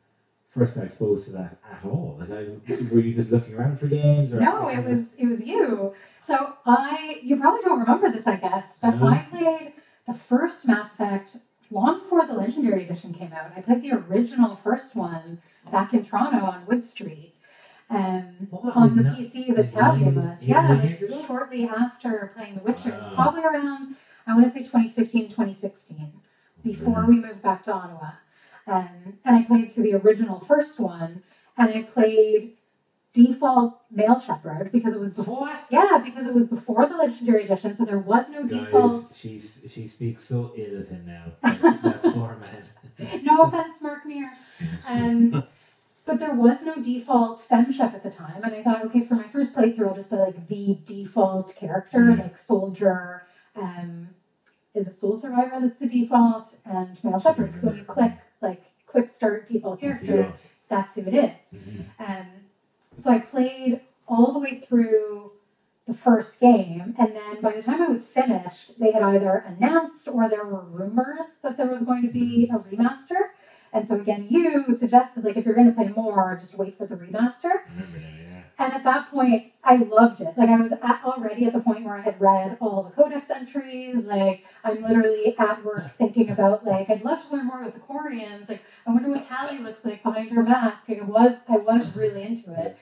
first 0.49 0.75
got 0.75 0.85
exposed 0.85 1.27
to 1.27 1.31
that 1.33 1.59
at 1.71 1.85
all. 1.85 2.17
Like, 2.19 2.31
I, 2.31 2.47
were 2.93 3.01
you 3.01 3.15
just 3.15 3.31
looking 3.31 3.55
around 3.55 3.79
for 3.79 3.87
games? 3.87 4.33
Or 4.33 4.41
No, 4.41 4.69
it 4.69 4.83
was 4.85 5.15
it 5.19 5.27
was 5.27 5.45
you. 5.45 5.93
So 6.21 6.55
I 6.65 7.21
you 7.23 7.37
probably 7.39 7.61
don't 7.63 7.81
remember 7.81 8.11
this, 8.11 8.27
I 8.27 8.37
guess, 8.37 8.79
but 8.81 8.97
No. 8.97 9.07
I 9.07 9.27
played 9.31 9.73
the 10.07 10.15
first 10.15 10.67
Mass 10.67 10.95
Effect 10.95 11.37
long 11.71 12.01
before 12.01 12.27
the 12.27 12.33
Legendary 12.33 12.85
Edition 12.85 13.13
came 13.13 13.33
out. 13.33 13.53
I 13.55 13.61
played 13.61 13.83
the 13.83 13.93
original 13.93 14.57
first 14.57 14.97
one 14.97 15.43
back 15.71 15.93
in 15.93 16.03
Toronto 16.03 16.39
on 16.39 16.65
Wood 16.67 16.83
Street. 16.83 17.35
Um, 17.91 18.49
on 18.75 18.97
the 18.97 19.03
PC 19.03 19.55
that 19.57 19.73
Talia 19.73 20.11
nine- 20.11 20.15
was. 20.31 20.43
Yeah, 20.43 20.69
like 20.75 21.27
shortly 21.27 21.67
after 21.67 22.33
playing 22.37 22.57
The 22.57 22.61
Witcher. 22.61 22.91
It 22.91 22.95
was 22.97 23.09
probably 23.15 23.43
around, 23.43 23.97
I 24.27 24.35
want 24.35 24.45
to 24.45 24.51
say 24.51 24.61
2015, 24.61 25.29
2016, 25.31 26.13
before 26.63 27.07
we 27.09 27.17
moved 27.17 27.41
back 27.43 27.63
to 27.65 27.73
Ottawa. 27.73 28.11
Um, 28.67 29.19
and 29.25 29.37
I 29.37 29.43
played 29.45 29.73
through 29.73 29.85
the 29.85 29.95
original 29.95 30.41
first 30.41 30.79
one, 30.79 31.23
and 31.57 31.71
I 31.71 31.83
played 31.83 32.53
default 33.15 33.81
Male 33.91 34.21
Shepard 34.21 34.71
because 34.71 34.93
it 34.95 35.01
was 35.01 35.15
before. 35.15 35.41
What? 35.41 35.65
Yeah, 35.71 36.03
because 36.05 36.27
it 36.27 36.35
was 36.35 36.49
before 36.49 36.85
the 36.87 36.97
Legendary 36.97 37.45
Edition, 37.45 37.75
so 37.75 37.87
there 37.87 37.99
was 37.99 38.29
no 38.29 38.47
default. 38.47 39.05
Guys, 39.09 39.17
she 39.19 39.41
she 39.67 39.89
speaks 39.89 40.25
so 40.25 40.53
ill 40.57 40.81
of 40.83 40.89
him 40.89 41.07
now. 41.07 41.33
That, 41.43 42.03
poor 42.03 42.37
man. 42.37 42.65
No 43.25 43.43
offense, 43.45 43.81
Mark 43.81 44.05
Meer. 44.05 44.31
Um, 44.89 45.45
but 46.09 46.19
there 46.19 46.35
was 46.35 46.65
no 46.65 46.75
default 46.77 47.39
femshep 47.39 47.93
at 47.93 48.03
the 48.03 48.09
time, 48.11 48.43
and 48.43 48.55
I 48.55 48.63
thought, 48.63 48.83
okay, 48.87 49.05
for 49.05 49.15
my 49.15 49.29
first 49.29 49.53
playthrough, 49.53 49.89
I'll 49.89 49.95
just 49.95 50.09
play 50.09 50.21
like 50.21 50.49
the 50.49 50.79
default 50.87 51.55
character, 51.55 51.99
Mhm. 51.99 52.19
like 52.19 52.39
soldier. 52.39 53.23
Um, 53.55 54.15
is 54.75 54.87
a 54.89 54.93
sole 54.93 55.17
survivor 55.19 55.61
that's 55.61 55.79
the 55.79 55.89
default, 55.89 56.57
and 56.65 57.03
male 57.05 57.19
Shepard. 57.21 57.59
So 57.59 57.69
when 57.69 57.77
you 57.79 57.85
click 57.85 58.13
like 58.41 58.63
quick 58.87 59.11
start 59.11 59.47
default 59.49 59.81
character, 59.81 60.33
that's 60.69 60.95
who 60.95 61.03
it 61.03 61.15
is. 61.15 61.51
Mhm. 61.53 61.85
Um, 61.99 62.27
so 62.97 63.11
I 63.11 63.19
played 63.19 63.81
all 64.07 64.33
the 64.33 64.39
way 64.39 64.61
through 64.61 65.33
the 65.87 65.93
first 65.93 66.39
game, 66.41 66.95
and 66.97 67.15
then 67.17 67.41
by 67.43 67.53
the 67.53 67.63
time 67.63 67.83
I 67.83 67.89
was 67.89 68.07
finished, 68.07 68.79
they 68.79 68.93
had 68.93 69.03
either 69.03 69.37
announced 69.39 70.07
or 70.09 70.29
there 70.29 70.45
were 70.45 70.65
rumors 70.65 71.39
that 71.43 71.57
there 71.57 71.67
was 71.67 71.83
going 71.83 72.03
to 72.03 72.13
be 72.13 72.49
a 72.51 72.59
remaster. 72.59 73.31
And 73.73 73.87
so 73.87 73.97
again, 73.97 74.27
you 74.31 74.73
suggested 74.73 75.25
like 75.25 75.37
if 75.37 75.45
you're 75.45 75.55
going 75.55 75.69
to 75.69 75.75
play 75.75 75.89
more, 75.89 76.37
just 76.41 76.57
wait 76.57 76.77
for 76.79 76.87
the 76.87 76.97
remaster. 76.97 77.63
I 77.67 77.99
yeah. 78.01 78.43
And 78.61 78.73
at 78.73 78.83
that 78.85 79.11
point, 79.11 79.53
I 79.63 79.77
loved 79.77 80.21
it. 80.21 80.37
Like 80.37 80.49
I 80.49 80.61
was 80.61 80.73
at, 80.73 81.01
already 81.05 81.45
at 81.45 81.53
the 81.53 81.61
point 81.61 81.85
where 81.85 81.95
I 81.97 82.01
had 82.01 82.21
read 82.21 82.59
all 82.61 82.83
the 82.83 82.91
codex 82.91 83.31
entries. 83.31 84.07
Like 84.07 84.43
I'm 84.65 84.83
literally 84.83 85.37
at 85.39 85.65
work 85.65 85.85
thinking 85.99 86.31
about 86.31 86.67
like 86.67 86.91
I'd 86.91 87.05
love 87.05 87.27
to 87.29 87.37
learn 87.37 87.47
more 87.47 87.61
about 87.61 87.75
the 87.75 87.81
Quarians. 87.81 88.49
Like 88.49 88.63
I 88.87 88.91
wonder 88.91 89.11
what 89.11 89.23
Tali 89.23 89.59
looks 89.59 89.85
like 89.85 90.03
behind 90.03 90.31
her 90.31 90.43
mask. 90.43 90.89
Like 90.89 90.99
it 90.99 91.07
was 91.07 91.37
I 91.49 91.59
was 91.59 91.95
really 91.95 92.23
into 92.23 92.53
it, 92.61 92.77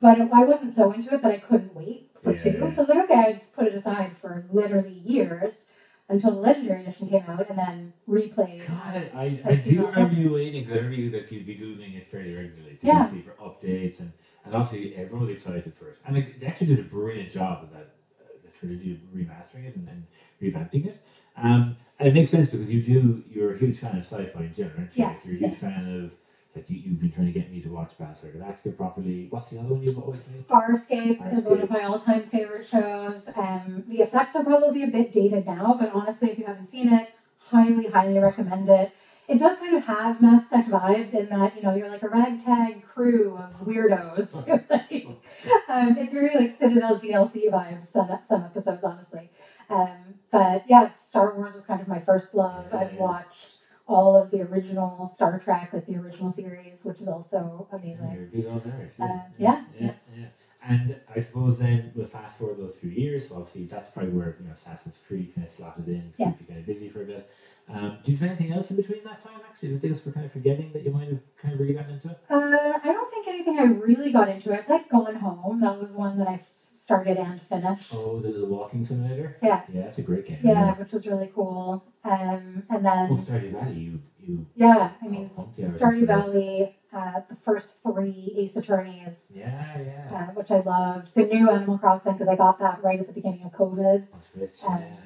but 0.00 0.18
I 0.32 0.44
wasn't 0.44 0.72
so 0.72 0.92
into 0.92 1.14
it 1.14 1.22
that 1.22 1.32
I 1.32 1.38
couldn't 1.38 1.74
wait 1.74 2.10
for 2.22 2.32
Yeah, 2.32 2.38
two. 2.38 2.50
yeah. 2.50 2.68
So 2.70 2.82
I 2.82 2.86
was 2.86 2.88
like, 2.88 3.04
okay, 3.10 3.20
I 3.20 3.32
just 3.34 3.54
put 3.54 3.66
it 3.66 3.74
aside 3.74 4.16
for 4.16 4.44
literally 4.50 5.02
years 5.04 5.64
until 6.08 6.32
the 6.32 6.38
Legendary 6.40 6.82
Edition 6.82 7.06
came 7.06 7.22
out, 7.28 7.46
and 7.48 7.58
then 7.58 7.92
replayed. 8.08 8.66
God, 8.66 8.94
as- 8.94 9.14
I, 9.14 9.40
I 9.44 9.52
as 9.52 9.64
do 9.64 9.86
remember 9.86 10.14
you 10.14 10.32
waiting 10.32 10.62
because 10.62 10.72
I 10.72 10.76
remember 10.76 10.96
you 10.96 11.10
that 11.10 11.30
you'd 11.30 11.46
be 11.46 11.56
googling 11.56 11.96
it 11.96 12.06
fairly 12.06 12.32
regularly 12.32 12.76
to 12.76 12.86
Yeah. 12.86 13.04
see 13.04 13.20
for 13.20 13.32
updates 13.32 14.00
and, 14.00 14.12
and 14.44 14.54
obviously 14.54 14.94
everyone 14.94 15.20
was 15.20 15.30
excited 15.30 15.72
for 15.74 15.88
it 15.88 15.98
and 16.06 16.14
like, 16.14 16.40
they 16.40 16.46
actually 16.46 16.66
did 16.68 16.78
a 16.78 16.82
brilliant 16.82 17.30
job 17.30 17.62
of 17.62 17.70
that 17.70 17.88
uh, 18.20 18.24
the 18.42 18.50
trilogy 18.50 18.90
of 18.92 18.98
remastering 19.14 19.64
it 19.66 19.74
and, 19.76 19.88
and 19.88 20.06
revamping 20.42 20.86
it. 20.86 20.98
Um, 21.36 21.74
and 21.98 22.08
it 22.08 22.14
makes 22.14 22.30
sense 22.30 22.48
because 22.48 22.70
you 22.70 22.80
do 22.80 23.22
you're 23.28 23.50
a 23.50 23.56
huge 23.56 23.78
fan 23.78 23.96
of 23.96 24.04
sci-fi 24.04 24.42
in 24.44 24.52
general, 24.52 24.78
aren't 24.78 24.96
you? 24.96 25.04
Like, 25.04 25.14
Yes, 25.14 25.24
you're 25.24 25.34
a 25.34 25.38
huge 25.38 25.56
fan 25.56 25.84
of 25.84 26.12
like 26.54 26.68
you, 26.70 26.78
you've 26.78 27.00
been 27.00 27.12
trying 27.12 27.26
to 27.26 27.32
get 27.32 27.50
me 27.52 27.60
to 27.60 27.68
watch 27.68 27.92
Battlestar 28.00 28.34
Galactica 28.36 28.76
properly. 28.76 29.26
What's 29.30 29.50
the 29.50 29.58
other 29.58 29.74
one 29.74 29.82
you've 29.82 29.98
always 29.98 30.20
played? 30.20 30.48
Farscape 30.48 31.36
is 31.36 31.48
one 31.48 31.60
of 31.60 31.70
my 31.70 31.84
all-time 31.84 32.22
favorite 32.22 32.66
shows. 32.66 33.30
Um, 33.36 33.84
the 33.88 34.00
effects 34.00 34.34
are 34.36 34.44
probably 34.44 34.82
a 34.82 34.88
bit 34.88 35.12
dated 35.12 35.46
now, 35.46 35.76
but 35.78 35.92
honestly, 35.94 36.30
if 36.30 36.38
you 36.38 36.46
haven't 36.46 36.68
seen 36.68 36.92
it, 36.92 37.10
highly, 37.38 37.86
highly 37.86 38.18
recommend 38.18 38.68
it. 38.68 38.92
It 39.28 39.38
does 39.38 39.58
kind 39.58 39.76
of 39.76 39.84
have 39.84 40.22
Mass 40.22 40.46
Effect 40.46 40.70
vibes 40.70 41.14
in 41.14 41.28
that 41.28 41.54
you 41.54 41.62
know 41.62 41.74
you're 41.74 41.90
like 41.90 42.02
a 42.02 42.08
ragtag 42.08 42.82
crew 42.82 43.36
of 43.36 43.66
weirdos. 43.66 44.34
Like, 44.70 45.06
um, 45.68 45.96
it's 45.98 46.12
very 46.12 46.34
like 46.34 46.50
Citadel 46.50 46.98
DLC 46.98 47.50
vibes. 47.50 47.84
Some 47.84 48.08
some 48.26 48.42
episodes, 48.42 48.82
honestly. 48.82 49.30
Um, 49.68 50.14
but 50.32 50.64
yeah, 50.66 50.94
Star 50.96 51.34
Wars 51.34 51.54
was 51.54 51.66
kind 51.66 51.80
of 51.80 51.88
my 51.88 52.00
first 52.00 52.34
love. 52.34 52.72
I've 52.72 52.94
watched 52.94 53.57
all 53.88 54.16
of 54.16 54.30
the 54.30 54.42
original 54.42 55.06
Star 55.08 55.38
Trek, 55.38 55.70
like 55.72 55.86
the 55.86 55.96
original 55.96 56.30
series, 56.30 56.84
which 56.84 57.00
is 57.00 57.08
also 57.08 57.66
amazing. 57.72 58.10
You're 58.12 58.24
a 58.24 58.26
big 58.26 58.46
old 58.46 58.62
nerd. 58.64 58.90
Uh, 59.00 59.20
yeah, 59.38 59.64
yeah, 59.80 59.92
yeah. 60.16 60.26
and 60.62 60.96
I 61.14 61.20
suppose 61.20 61.58
then 61.58 61.90
we'll 61.94 62.06
fast 62.06 62.36
forward 62.36 62.58
those 62.58 62.74
few 62.74 62.90
years. 62.90 63.28
So 63.28 63.36
obviously 63.36 63.64
that's 63.64 63.90
probably 63.90 64.12
where 64.12 64.36
you 64.38 64.46
know 64.46 64.52
Assassin's 64.52 65.02
Creed 65.06 65.34
kind 65.34 65.46
of 65.46 65.52
slotted 65.52 65.88
in 65.88 66.02
to 66.02 66.12
Yeah. 66.18 66.30
keep 66.30 66.40
you 66.40 66.46
kind 66.46 66.60
of 66.60 66.66
busy 66.66 66.88
for 66.88 67.02
a 67.02 67.06
bit. 67.06 67.28
Um, 67.68 67.98
did 68.04 68.12
you 68.12 68.18
play 68.18 68.28
anything 68.28 68.52
else 68.52 68.70
in 68.70 68.76
between 68.76 69.04
that 69.04 69.22
time? 69.22 69.40
Actually, 69.48 69.72
the 69.72 69.78
things 69.78 70.04
we're 70.04 70.12
kind 70.12 70.26
of 70.26 70.32
forgetting 70.32 70.72
that 70.72 70.82
you 70.84 70.90
might 70.90 71.08
have 71.08 71.20
kind 71.40 71.54
of 71.54 71.60
really 71.60 71.74
gotten 71.74 71.94
into. 71.94 72.10
Uh, 72.10 72.78
I 72.82 72.92
don't 72.92 73.10
think 73.10 73.26
anything 73.28 73.58
I 73.58 73.64
really 73.64 74.12
got 74.12 74.28
into. 74.28 74.52
I 74.54 74.58
played 74.62 74.88
Gone 74.90 75.14
Home. 75.16 75.60
That 75.60 75.80
was 75.80 75.96
one 75.96 76.18
that 76.18 76.28
I 76.28 76.40
started 76.88 77.18
and 77.18 77.38
finished. 77.42 77.92
Oh, 77.94 78.18
the, 78.18 78.30
the 78.30 78.46
walking 78.46 78.82
simulator. 78.82 79.36
Yeah. 79.42 79.60
Yeah, 79.74 79.82
that's 79.82 79.98
a 79.98 80.02
great 80.10 80.24
game. 80.24 80.38
Yeah, 80.42 80.72
which 80.80 80.90
was 80.92 81.06
really 81.06 81.30
cool. 81.34 81.84
Um, 82.02 82.64
and 82.70 82.82
then 82.82 83.08
Oh, 83.10 83.16
Stardew 83.16 83.52
Valley. 83.52 83.74
You 83.74 84.00
you. 84.26 84.46
yeah, 84.54 84.92
I 85.02 85.06
mean, 85.06 85.28
Oh, 85.36 85.48
Stardew. 85.76 86.06
Valley, 86.06 86.72
uh, 86.94 87.20
the 87.28 87.34
first 87.34 87.82
three 87.82 88.32
Ace 88.38 88.56
Attorneys, 88.56 89.30
Yeah, 89.34 89.78
yeah. 89.78 90.28
uh, 90.30 90.32
which 90.32 90.50
I 90.50 90.60
loved. 90.60 91.14
The 91.14 91.24
new 91.24 91.50
Animal 91.50 91.76
Crossing 91.76 92.14
because 92.14 92.28
I 92.28 92.36
got 92.36 92.58
that 92.60 92.82
right 92.82 92.98
at 92.98 93.06
the 93.06 93.12
beginning 93.12 93.42
of 93.44 93.52
COVID, 93.52 94.00
On 94.14 94.20
Switch. 94.22 94.64
um, 94.66 94.78
yeah. 94.80 94.96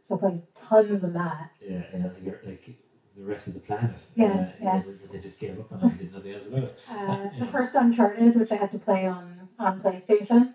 so 0.00 0.16
played 0.16 0.40
tons 0.54 1.04
of 1.04 1.12
that. 1.12 1.50
Yeah, 1.60 1.82
yeah, 1.94 2.04
like, 2.24 2.46
like 2.46 2.74
the 3.16 3.24
rest 3.24 3.48
of 3.48 3.52
the 3.54 3.60
planet. 3.60 3.96
Yeah, 4.14 4.32
uh, 4.32 4.52
yeah. 4.62 4.80
They 5.12 5.18
just 5.18 5.38
gave 5.38 5.58
up 5.58 5.70
on 5.72 5.80
it 5.80 5.90
and 5.90 5.98
did 5.98 6.12
nothing 6.12 6.32
else 6.32 6.46
about 6.46 6.62
it. 6.64 6.78
Uh, 6.90 7.28
the 7.38 7.46
first 7.46 7.74
Uncharted, 7.74 8.34
which 8.36 8.50
I 8.52 8.56
had 8.56 8.70
to 8.70 8.78
play 8.78 9.04
on 9.06 9.48
on 9.58 9.80
PlayStation. 9.80 10.48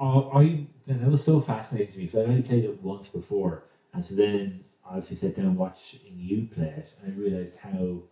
Oh, 0.00 0.30
I 0.32 0.66
and 0.88 1.00
that 1.02 1.10
was 1.10 1.22
so 1.22 1.40
fascinating 1.40 1.92
to 1.92 1.98
me 1.98 2.04
because 2.06 2.20
I 2.20 2.24
only 2.24 2.42
played 2.42 2.64
it 2.64 2.82
once 2.82 3.08
before, 3.08 3.66
and 3.94 4.04
so 4.04 4.16
then 4.16 4.64
I 4.84 4.96
obviously 4.96 5.16
sat 5.16 5.34
down 5.36 5.56
watching 5.56 6.00
you 6.18 6.46
play 6.46 6.70
it, 6.70 6.94
and 6.98 7.12
I 7.12 7.16
realized 7.16 7.56
how 7.56 8.04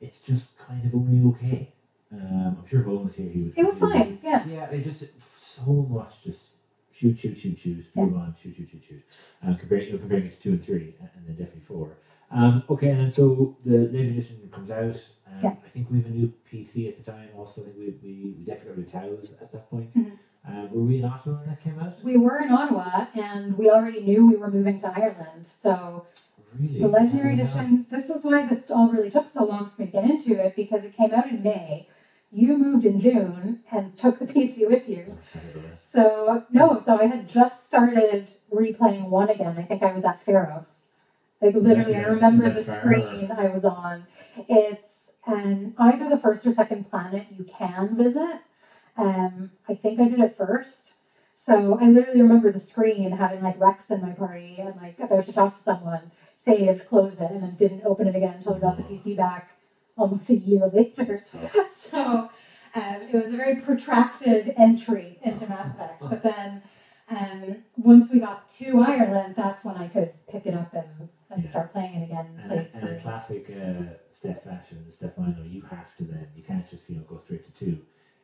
it's 0.00 0.20
just 0.22 0.58
kind 0.58 0.86
of 0.86 0.94
only 0.94 1.22
okay. 1.30 1.74
Um, 2.12 2.56
I'm 2.58 2.66
sure 2.66 2.80
if 2.80 2.88
Owen 2.88 3.04
was 3.04 3.16
here, 3.16 3.30
he 3.30 3.42
would. 3.42 3.54
It 3.58 3.64
was 3.64 3.78
fine. 3.78 4.18
Yeah. 4.22 4.44
Yeah, 4.46 4.70
it 4.70 4.82
just 4.84 5.04
so 5.20 5.84
much 5.84 6.22
just 6.22 6.52
shoot, 6.92 7.18
shoot, 7.18 7.36
shoot, 7.36 7.58
shoot, 7.58 7.90
move 7.96 8.14
on, 8.14 8.34
shoot, 8.34 8.54
shoot, 8.56 8.68
shoot, 8.68 8.84
shoot. 8.84 9.02
Um, 9.42 9.56
comparing, 9.56 9.86
you 9.86 9.92
know, 9.92 9.98
comparing 9.98 10.26
it 10.26 10.32
to 10.32 10.40
two 10.40 10.52
and 10.52 10.62
three, 10.62 10.96
and 11.00 11.10
and 11.16 11.26
then 11.26 11.36
definitely 11.36 11.62
four. 11.62 11.98
Um, 12.30 12.62
okay, 12.70 12.90
and 12.90 13.00
then 13.00 13.10
so 13.10 13.56
the 13.64 13.88
later 13.88 14.10
edition 14.10 14.48
comes 14.50 14.70
out. 14.70 15.10
Um, 15.26 15.40
Yeah. 15.44 15.50
I 15.64 15.68
think 15.70 15.90
we 15.90 15.98
have 15.98 16.06
a 16.06 16.10
new 16.10 16.28
PC 16.44 16.88
at 16.88 16.96
the 16.96 17.02
time. 17.02 17.32
Also, 17.34 17.62
I 17.62 17.66
think 17.66 17.76
we 17.78 17.90
we, 18.02 18.34
we 18.38 18.44
definitely 18.44 18.84
got 18.84 18.92
Towers 19.00 19.32
at 19.40 19.50
that 19.52 19.68
point. 19.70 19.92
Mhm. 19.94 20.18
Um, 20.48 20.72
were 20.72 20.82
we 20.82 20.98
in 20.98 21.04
Ottawa 21.04 21.36
when 21.38 21.48
that 21.48 21.60
came 21.62 21.78
out? 21.78 22.02
We 22.02 22.16
were 22.16 22.38
in 22.38 22.50
Ottawa, 22.50 23.06
and 23.14 23.56
we 23.58 23.68
already 23.68 24.00
knew 24.00 24.26
we 24.26 24.36
were 24.36 24.50
moving 24.50 24.80
to 24.80 24.92
Ireland. 24.94 25.46
So 25.46 26.06
Really? 26.58 26.80
the 26.80 26.88
Legendary. 26.88 27.34
Edition. 27.34 27.86
This 27.90 28.08
is 28.10 28.24
why 28.24 28.46
this 28.46 28.70
all 28.70 28.88
really 28.90 29.10
took 29.10 29.28
so 29.28 29.44
long 29.44 29.70
for 29.70 29.82
me 29.82 29.86
to 29.86 29.92
get 29.92 30.04
into 30.04 30.34
it 30.42 30.56
because 30.56 30.84
it 30.84 30.94
came 30.96 31.12
out 31.12 31.30
in 31.30 31.42
May. 31.42 31.86
You 32.30 32.56
moved 32.56 32.84
in 32.84 33.00
June 33.00 33.60
and 33.70 33.96
took 33.96 34.18
the 34.18 34.26
PC 34.26 34.66
with 34.66 34.88
you. 34.88 35.04
Sorry 35.22 35.50
about 35.50 35.62
that. 35.62 35.82
So 35.82 36.44
no, 36.50 36.82
so 36.84 36.96
I 36.96 37.04
had 37.04 37.28
just 37.28 37.66
started 37.66 38.30
replaying 38.52 39.08
one 39.08 39.28
again. 39.30 39.56
I 39.58 39.62
think 39.62 39.82
I 39.82 39.92
was 39.92 40.04
at 40.04 40.24
Feros. 40.24 40.84
Like 41.40 41.54
literally, 41.54 41.96
I 41.96 42.02
remember 42.02 42.50
the 42.50 42.62
screen 42.62 43.30
I 43.30 43.48
was 43.48 43.64
on. 43.64 44.04
It's 44.48 45.12
um, 45.26 45.74
either 45.78 46.08
the 46.08 46.18
first 46.18 46.46
or 46.46 46.50
second 46.50 46.90
planet 46.90 47.26
you 47.36 47.44
can 47.44 47.96
visit. 47.96 48.40
Um, 48.98 49.52
I 49.68 49.74
think 49.74 50.00
I 50.00 50.08
did 50.08 50.20
it 50.20 50.36
first. 50.36 50.94
So 51.34 51.78
I 51.80 51.86
literally 51.88 52.20
remember 52.22 52.50
the 52.50 52.58
screen 52.58 53.12
having 53.12 53.42
like 53.42 53.60
Wrex 53.60 53.90
in 53.92 54.02
my 54.02 54.12
party 54.12 54.56
and 54.58 54.76
like 54.76 54.98
about 55.00 55.24
to 55.26 55.32
talk 55.32 55.54
to 55.54 55.60
someone, 55.60 56.10
saved, 56.36 56.86
closed 56.88 57.20
it, 57.22 57.30
and 57.30 57.42
then 57.42 57.54
didn't 57.54 57.84
open 57.86 58.08
it 58.08 58.16
again 58.16 58.34
until 58.36 58.54
I 58.56 58.58
got 58.60 58.76
the 58.76 58.82
PC 58.82 59.14
back 59.14 59.50
almost 59.96 60.30
a 60.30 60.36
year 60.36 60.66
later. 60.66 61.20
so 61.68 62.28
um, 62.74 63.02
it 63.02 63.14
was 63.14 63.32
a 63.32 63.36
very 63.36 63.60
protracted 63.60 64.52
entry 64.56 65.18
into 65.22 65.46
Mass 65.48 65.74
Effect. 65.76 66.02
But 66.10 66.22
then 66.24 66.62
um, 67.10 67.62
once 67.76 68.10
we 68.12 68.18
got 68.20 68.48
to 68.50 68.80
Ireland, 68.80 69.34
that's 69.36 69.64
when 69.64 69.76
I 69.76 69.88
could 69.88 70.12
pick 70.28 70.46
it 70.46 70.54
up 70.54 70.74
and, 70.74 71.08
and 71.30 71.42
Yeah. 71.42 71.48
start 71.48 71.72
playing 71.72 71.94
it 71.94 72.04
again. 72.04 72.26
And 72.42 72.50
And, 72.50 72.50
play 72.50 72.58
it 72.58 72.70
and 72.74 72.88
in 72.96 72.98
classic 73.00 73.50
uh, 73.50 73.94
Steph 74.12 74.42
fashion, 74.42 74.78
Stefano, 74.92 75.42
you 75.44 75.62
have 75.62 75.94
to 75.98 76.04
then, 76.04 76.26
you 76.34 76.42
can't 76.42 76.68
just, 76.68 76.90
you 76.90 76.96
know, 76.96 77.02
go 77.08 77.18
straight 77.18 77.44
to 77.44 77.52
two. 77.52 77.78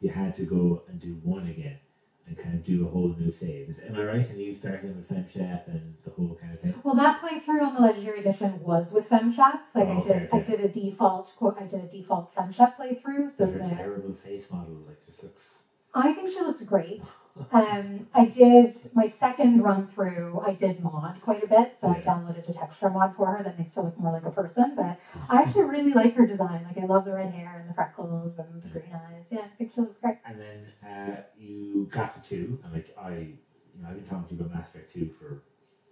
You 0.05 0.11
had 0.11 0.34
to 0.34 0.44
go 0.44 0.82
and 0.86 1.00
do 1.00 1.18
one 1.22 1.46
again 1.46 1.78
and 2.26 2.36
kind 2.36 2.55
of 2.55 2.62
do 2.62 2.86
a 2.86 2.90
whole 2.90 3.09
new 3.18 3.32
save. 3.32 3.70
Is, 3.70 3.76
am 3.88 3.96
I 3.96 4.05
right? 4.05 4.28
And 4.28 4.38
you 4.38 4.55
started 4.55 4.94
with 4.94 5.09
FemShep 5.09 5.66
and 5.66 5.94
the 6.05 6.11
whole 6.11 6.36
kind 6.38 6.52
of 6.52 6.61
thing? 6.61 6.74
Well, 6.84 6.94
that 6.96 7.22
playthrough 7.22 7.62
on 7.62 7.72
the 7.72 7.80
Legendary 7.80 8.20
Edition 8.20 8.62
was 8.62 8.92
with 8.92 9.09
FemShep. 9.09 9.61
Like 9.74 9.88
Oh, 9.88 9.92
I 9.92 9.96
okay, 10.00 10.18
did, 10.18 10.28
I 10.30 10.40
did 10.40 10.61
a 10.61 10.68
default 10.68 11.32
quote. 11.38 11.57
I 11.59 11.64
did 11.64 11.84
a 11.84 11.86
default 11.86 12.34
FemShep 12.34 12.76
playthrough. 12.76 13.30
So 13.30 13.46
Her 13.46 13.61
terrible 13.61 14.12
face 14.12 14.50
model, 14.50 14.74
like, 14.86 15.02
just 15.07 15.22
looks. 15.22 15.61
I 15.94 16.12
think 16.12 16.28
she 16.28 16.40
looks 16.42 16.62
great. 16.64 17.00
Um, 17.51 18.07
I 18.14 18.26
did 18.26 18.72
my 18.95 19.09
second 19.09 19.62
run 19.62 19.89
through. 19.89 20.41
I 20.47 20.53
did 20.53 20.80
mod 20.80 21.20
quite 21.20 21.43
a 21.43 21.49
bit, 21.49 21.74
so 21.74 21.89
I 21.89 22.01
downloaded 22.01 22.49
a 22.49 22.53
texture 22.53 22.89
mod 22.91 23.16
for 23.16 23.26
her 23.26 23.43
that 23.43 23.59
makes 23.59 23.74
her 23.74 23.82
look 23.82 23.99
more 23.99 24.12
like 24.12 24.24
a 24.24 24.30
person. 24.30 24.74
But 24.76 25.01
I 25.28 25.43
actually 25.43 25.64
really 25.64 25.93
like 25.93 26.14
her 26.14 26.26
design. 26.26 26.64
Like 26.64 26.78
I 26.78 26.87
love 26.87 27.05
the 27.05 27.12
red 27.12 27.32
hair 27.32 27.59
and 27.61 27.68
the 27.68 27.74
freckles 27.74 28.39
and 28.39 28.62
the 28.62 28.68
green 28.68 28.93
eyes. 28.95 29.30
Yeah, 29.32 29.41
I 29.41 29.57
think 29.59 29.72
she 29.74 29.80
looks 29.80 29.99
great. 29.99 30.18
And 30.24 30.41
then 30.41 30.89
uh, 30.89 31.22
you 31.37 31.89
got 31.91 32.14
to 32.14 32.28
two, 32.28 32.59
and 32.62 32.72
like 32.72 32.95
I, 32.97 33.11
you 33.16 33.82
know, 33.82 33.89
I've 33.89 33.97
been 33.97 34.05
talking 34.05 34.28
to 34.28 34.35
you 34.35 34.41
about 34.41 34.55
Mass 34.55 34.68
Effect 34.68 34.93
two 34.93 35.11
for 35.18 35.43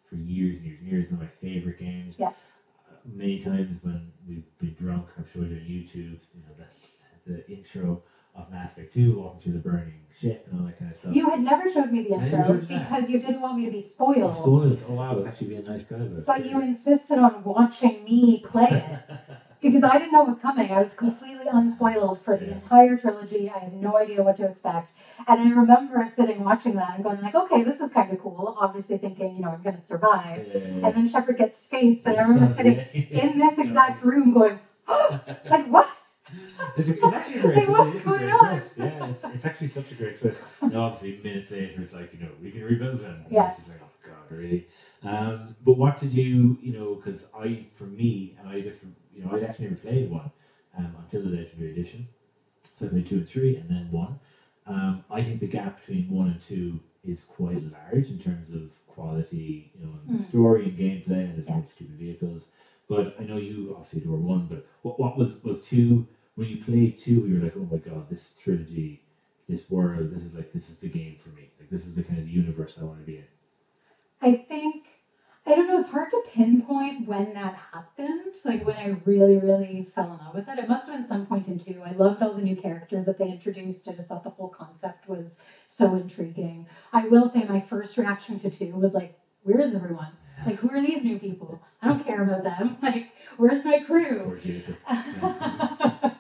for 0.09 0.15
years 0.17 0.57
and 0.57 0.65
years 0.65 0.79
and 0.81 0.89
years. 0.89 1.11
One 1.11 1.23
of 1.23 1.27
my 1.27 1.27
favorite 1.41 1.79
games. 1.79 2.17
Yeah. 2.19 2.29
Uh, 2.29 2.95
many 3.05 3.41
times 3.41 3.79
when 3.83 4.13
we've 4.29 4.47
been 4.59 4.75
drunk, 4.75 5.09
I've 5.19 5.29
showed 5.29 5.51
you 5.51 5.57
on 5.57 5.63
YouTube, 5.63 6.21
you 6.35 6.43
know, 6.47 6.55
the 6.57 6.67
the 7.33 7.51
intro 7.51 8.03
of 8.35 8.51
Mass 8.51 8.73
Effect 8.73 8.93
two, 8.93 9.19
walking 9.19 9.41
through 9.41 9.53
the 9.55 9.59
burning 9.61 10.07
ship 10.19 10.47
and 10.51 10.59
all 10.61 10.67
that 10.67 10.79
kind 10.79 10.91
of 10.91 10.97
stuff. 10.97 11.15
You 11.15 11.29
had 11.31 11.43
never 11.43 11.69
showed 11.69 11.91
me 11.91 12.03
the 12.03 12.15
intro 12.15 12.43
showed 12.43 12.63
you 12.63 12.79
that. 12.79 12.89
because 12.89 13.11
you 13.11 13.19
didn't 13.21 13.41
want 13.41 13.57
me 13.57 13.65
to 13.65 13.71
be 13.71 13.81
spoiled. 13.81 14.37
spoiled. 14.37 14.83
Oh 14.89 14.95
wow, 14.95 15.11
I 15.11 15.15
was 15.15 15.27
actually 15.27 15.49
being 15.49 15.61
a 15.67 15.71
nice 15.71 15.85
guy 15.85 15.97
about. 15.99 16.25
But 16.27 16.45
you 16.45 16.61
insisted 16.61 17.19
on 17.19 17.43
watching 17.45 18.05
me 18.05 18.41
play 18.45 18.69
it. 18.71 18.99
because 19.61 19.85
I 19.85 19.97
didn't 19.99 20.13
know 20.13 20.21
what 20.21 20.29
was 20.29 20.39
coming. 20.39 20.73
I 20.73 20.81
was 20.81 20.93
completely 20.95 21.47
unspoiled 21.47 22.21
for 22.21 22.37
the 22.37 22.47
Yeah. 22.47 22.53
entire 22.55 22.97
trilogy. 22.97 23.49
I 23.51 23.59
had 23.59 23.73
no 23.73 23.97
idea 23.97 24.23
what 24.23 24.37
to 24.37 24.47
expect. 24.47 24.93
And 25.27 25.41
I 25.41 25.49
remember 25.51 26.05
sitting 26.07 26.43
watching 26.45 26.75
that 26.77 26.95
and 26.95 27.03
going 27.05 27.21
like, 27.21 27.35
okay, 27.35 27.63
this 27.63 27.81
is 27.81 27.89
kind 27.91 28.11
of 28.11 28.19
cool. 28.19 28.55
Obviously 28.59 28.97
thinking, 28.99 29.35
you 29.37 29.43
know, 29.43 29.51
I'm 29.51 29.63
going 29.63 29.77
to 29.77 29.81
survive. 29.81 30.47
Yeah. 30.55 30.61
And 30.83 30.95
then 30.97 31.07
Shepard 31.09 31.37
gets 31.37 31.57
spaced, 31.57 32.07
and 32.07 32.19
I 32.19 32.23
remember 32.23 32.47
sitting 32.47 32.81
in 33.11 33.39
this 33.39 33.59
exact 33.59 34.03
room 34.03 34.33
going, 34.33 34.59
oh, 34.89 35.21
like, 35.51 35.67
what? 35.67 35.87
It's, 36.77 36.89
a, 36.89 36.93
it's 37.05 37.13
actually 37.13 37.39
a 37.39 37.43
great 37.43 37.69
Like, 37.69 37.81
it 37.81 37.87
is 37.87 37.95
a 37.97 38.01
great 38.01 38.39
twist. 38.39 38.73
Yeah, 38.77 39.09
it's, 39.11 39.25
it's 39.25 39.45
actually 39.45 39.69
such 39.69 39.93
a 39.93 39.95
great 39.95 40.17
twist. 40.17 40.41
And 40.63 40.77
obviously, 40.77 41.23
minutes 41.23 41.51
later, 41.51 41.83
it's 41.83 41.93
like, 41.93 42.13
you 42.13 42.21
know, 42.21 42.31
we 42.43 42.51
can 42.51 42.63
rebuild 42.63 43.01
them. 43.01 43.25
Yeah. 43.31 43.49
It's 43.49 43.69
like, 43.69 43.79
oh, 43.83 44.09
God, 44.09 44.37
really? 44.37 44.67
Um, 45.03 45.55
but 45.65 45.79
what 45.79 45.99
did 45.99 46.15
you, 46.15 46.59
you 46.63 46.73
know, 46.73 46.95
because 46.97 47.27
I, 47.35 47.67
for 47.71 47.87
me, 47.87 48.35
and 48.39 48.49
I 48.49 48.61
just, 48.61 48.81
you 49.15 49.23
know, 49.25 49.31
I'd 49.31 49.43
actually 49.43 49.67
never 49.67 49.81
played 49.81 50.11
one 50.11 50.31
um, 50.77 50.95
until 51.01 51.23
the 51.23 51.31
Legendary 51.31 51.73
Edition. 51.73 52.07
So 52.79 52.87
I 52.87 52.89
played 52.91 53.07
two 53.07 53.17
and 53.19 53.27
three, 53.29 53.57
and 53.57 53.69
then 53.69 53.91
one. 53.93 54.19
Um, 54.67 55.03
I 55.11 55.23
think 55.23 55.41
the 55.41 55.47
gap 55.47 55.79
between 55.81 56.09
one 56.11 56.29
and 56.29 56.41
two 56.41 56.81
is 57.05 57.25
quite 57.25 57.63
large 57.71 58.11
in 58.11 58.19
terms 58.19 58.51
of 58.53 58.71
quality, 58.87 59.71
you 59.75 59.85
know, 59.85 59.93
and 60.07 60.19
Mm. 60.21 60.25
story 60.25 60.69
and 60.69 60.79
gameplay, 60.79 61.27
and 61.29 61.37
there's 61.37 61.49
Yeah. 61.49 61.63
stupid 61.69 61.97
vehicles. 61.97 62.47
But 62.89 63.15
I 63.19 63.25
know 63.25 63.37
you 63.37 63.73
obviously 63.75 64.01
adore 64.03 64.19
one, 64.19 64.47
but 64.49 64.65
what, 64.83 64.99
what 65.01 65.17
was 65.19 65.43
was 65.43 65.63
two? 65.63 66.07
When 66.35 66.49
you 66.49 66.65
played 66.65 66.99
two, 66.99 67.27
you 67.27 67.39
were 67.39 67.45
like, 67.45 67.57
oh 67.57 67.69
my 67.71 67.79
god, 67.79 68.09
this 68.09 68.33
trilogy, 68.39 69.03
this 69.49 69.71
world, 69.71 70.11
this 70.11 70.25
is 70.25 70.35
like 70.35 70.53
this 70.53 70.71
is 70.71 70.77
the 70.77 70.89
game 70.89 71.17
for 71.23 71.29
me. 71.31 71.51
Like 71.61 71.69
this 71.71 71.85
is 71.87 71.95
the 71.95 72.03
kind 72.03 72.19
of 72.21 72.29
universe 72.29 72.79
I 72.81 72.85
want 72.85 73.01
to 73.01 73.05
be 73.05 73.19
in. 73.19 73.25
I 74.23 74.35
think, 74.35 74.87
I 75.45 75.55
don't 75.55 75.67
know, 75.67 75.79
it's 75.79 75.89
hard 75.89 76.11
to 76.11 76.23
pinpoint 76.27 77.07
when 77.07 77.35
that 77.35 77.55
happened. 77.73 78.35
Like 78.45 78.65
when 78.67 78.77
I 78.77 78.99
really, 79.05 79.37
really 79.37 79.89
fell 79.95 80.13
in 80.13 80.19
love 80.19 80.35
with 80.35 80.49
it. 80.49 80.59
It 80.59 80.69
must 80.69 80.89
have 80.89 80.97
been 80.97 81.07
some 81.07 81.27
point 81.27 81.49
in 81.49 81.59
two. 81.59 81.83
I 81.85 81.93
loved 81.93 82.23
all 82.23 82.33
the 82.33 82.43
new 82.43 82.57
characters 82.57 83.05
that 83.05 83.19
they 83.19 83.29
introduced. 83.31 83.87
I 83.89 83.93
just 83.93 84.09
thought 84.09 84.23
the 84.23 84.31
whole 84.31 84.49
concept 84.49 85.09
was 85.09 85.39
so 85.67 85.95
intriguing. 85.95 86.67
I 86.93 87.09
will 87.09 87.29
say 87.29 87.45
my 87.45 87.61
first 87.61 87.99
reaction 87.99 88.39
to 88.39 88.51
two 88.51 88.77
was 88.77 88.95
like, 88.95 89.19
where 89.43 89.61
is 89.61 89.75
everyone? 89.75 90.13
Like, 90.47 90.57
who 90.57 90.71
are 90.71 90.81
these 90.81 91.05
new 91.05 91.19
people? 91.19 91.61
I 91.83 91.89
don't 91.89 92.05
care 92.05 92.23
about 92.23 92.43
them. 92.45 92.77
Like, 92.83 93.09
where's 93.37 93.65
my 93.65 93.81
crew? 93.81 94.39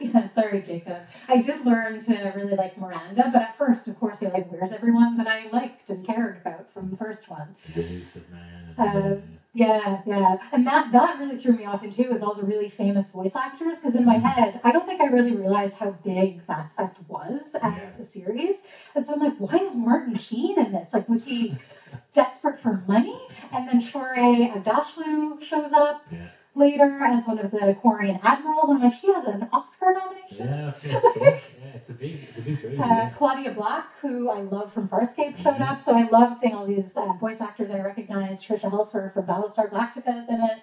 Yeah, 0.00 0.28
sorry, 0.28 0.62
Jacob. 0.62 0.98
I 1.28 1.38
did 1.40 1.64
learn 1.66 2.00
to 2.02 2.32
really 2.36 2.54
like 2.54 2.78
Miranda, 2.78 3.30
but 3.32 3.42
at 3.42 3.56
first, 3.58 3.88
of 3.88 3.98
course, 3.98 4.22
you're 4.22 4.30
like, 4.30 4.50
where's 4.52 4.72
everyone 4.72 5.16
that 5.16 5.26
I 5.26 5.48
liked 5.48 5.90
and 5.90 6.06
cared 6.06 6.36
about 6.38 6.70
from 6.72 6.90
the 6.90 6.96
first 6.96 7.28
one? 7.30 7.54
Illusive 7.74 8.24
man. 8.30 8.74
Uh, 8.78 9.16
Yeah, 9.54 10.02
yeah. 10.06 10.38
And 10.52 10.64
that 10.66 10.92
that 10.92 11.18
really 11.18 11.36
threw 11.36 11.54
me 11.54 11.64
off 11.64 11.82
in 11.82 11.90
too, 11.90 12.12
is 12.12 12.22
all 12.22 12.34
the 12.34 12.44
really 12.44 12.68
famous 12.68 13.10
voice 13.10 13.34
actors. 13.34 13.76
Because 13.76 13.96
in 13.96 14.04
my 14.04 14.18
head, 14.18 14.60
I 14.62 14.70
don't 14.70 14.86
think 14.86 15.00
I 15.00 15.06
really 15.06 15.32
realized 15.32 15.74
how 15.76 15.90
big 16.04 16.42
Mass 16.46 16.74
Effect 16.74 16.98
was 17.08 17.56
as 17.60 17.96
Yeah. 17.96 17.98
a 17.98 18.02
series. 18.04 18.62
And 18.94 19.04
so 19.04 19.14
I'm 19.14 19.20
like, 19.20 19.36
why 19.38 19.58
is 19.58 19.74
Martin 19.76 20.14
Sheen 20.14 20.58
in 20.60 20.70
this? 20.70 20.94
Like, 20.94 21.08
was 21.08 21.24
he 21.24 21.56
desperate 22.12 22.60
for 22.60 22.84
money? 22.86 23.18
And 23.50 23.66
then 23.66 23.80
Shohreh 23.80 24.52
Aghdashloo 24.52 25.42
shows 25.42 25.72
up. 25.72 26.02
yeah. 26.12 26.28
Later 26.54 26.98
as 27.02 27.26
one 27.26 27.38
of 27.38 27.50
the 27.50 27.76
Quarian 27.82 28.20
admirals. 28.22 28.68
And 28.68 28.78
I'm 28.78 28.90
like, 28.90 28.98
she 29.00 29.12
has 29.12 29.24
an 29.24 29.48
Oscar 29.52 29.92
nomination. 29.92 30.48
Yeah, 30.48 30.72
it's, 30.74 30.84
yeah, 31.16 31.70
it's 31.74 31.88
a 31.90 31.92
big, 31.92 32.20
it's 32.28 32.38
a 32.38 32.42
big 32.42 32.60
trilogy. 32.60 32.82
Uh, 32.82 32.86
yeah. 32.86 33.10
Claudia 33.10 33.50
Black, 33.52 33.86
who 34.00 34.28
I 34.28 34.40
love 34.40 34.72
from 34.72 34.88
Farscape, 34.88 35.36
showed 35.42 35.60
up. 35.60 35.80
So 35.80 35.94
I 35.94 36.08
love 36.08 36.36
seeing 36.36 36.54
all 36.54 36.66
these 36.66 36.96
uh, 36.96 37.12
voice 37.14 37.40
actors 37.40 37.70
I 37.70 37.80
recognize. 37.80 38.42
Tricia 38.42 38.70
Helfer 38.70 39.12
from 39.12 39.26
Battlestar 39.26 39.70
Galactica 39.70 40.22
is 40.22 40.28
in 40.28 40.40
it. 40.40 40.62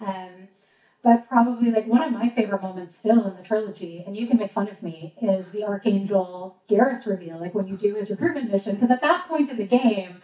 Um, 0.00 0.48
but 1.02 1.28
probably 1.28 1.70
like 1.70 1.86
one 1.86 2.02
of 2.02 2.12
my 2.12 2.28
favorite 2.28 2.62
moments 2.62 2.96
still 2.96 3.24
in 3.24 3.36
the 3.36 3.42
trilogy, 3.42 4.02
and 4.04 4.16
you 4.16 4.26
can 4.26 4.38
make 4.38 4.50
fun 4.50 4.68
of 4.68 4.82
me, 4.82 5.14
is 5.22 5.50
the 5.50 5.62
Archangel 5.64 6.56
Garrus 6.68 7.06
reveal, 7.06 7.38
like 7.38 7.54
when 7.54 7.68
you 7.68 7.76
do 7.76 7.94
his 7.94 8.10
recruitment 8.10 8.50
mission. 8.50 8.74
Because 8.74 8.90
at 8.90 9.02
that 9.02 9.28
point 9.28 9.48
in 9.48 9.56
the 9.56 9.66
game, 9.66 10.20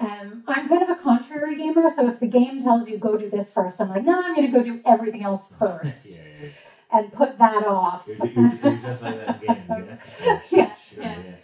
um, 0.00 0.44
I'm 0.48 0.68
kind 0.68 0.82
of 0.82 0.90
a 0.90 0.96
contrary 0.96 1.56
gamer, 1.56 1.90
so 1.90 2.08
if 2.08 2.20
the 2.20 2.28
game 2.28 2.62
tells 2.62 2.88
you 2.88 2.98
go 2.98 3.16
do 3.16 3.30
this 3.30 3.52
first, 3.52 3.80
I'm 3.80 3.90
like, 3.90 4.04
no, 4.04 4.20
I'm 4.22 4.34
going 4.34 4.50
to 4.50 4.58
go 4.58 4.64
do 4.64 4.80
everything 4.86 5.22
else 5.24 5.52
first 5.58 6.06
yeah, 6.10 6.16
yeah, 6.18 6.48
yeah. 6.92 6.98
and 6.98 7.12
put 7.12 7.38
that 7.38 7.64
off. 7.64 8.06
You're, 8.08 8.26
you're, 8.28 8.54
you're 8.62 8.78
just 8.78 9.02
like 9.02 9.16
that 9.18 9.42
yeah? 9.42 10.40
Yeah, 10.50 10.74
Sure, 10.78 11.04
yeah. 11.04 11.18
yeah. 11.24 11.36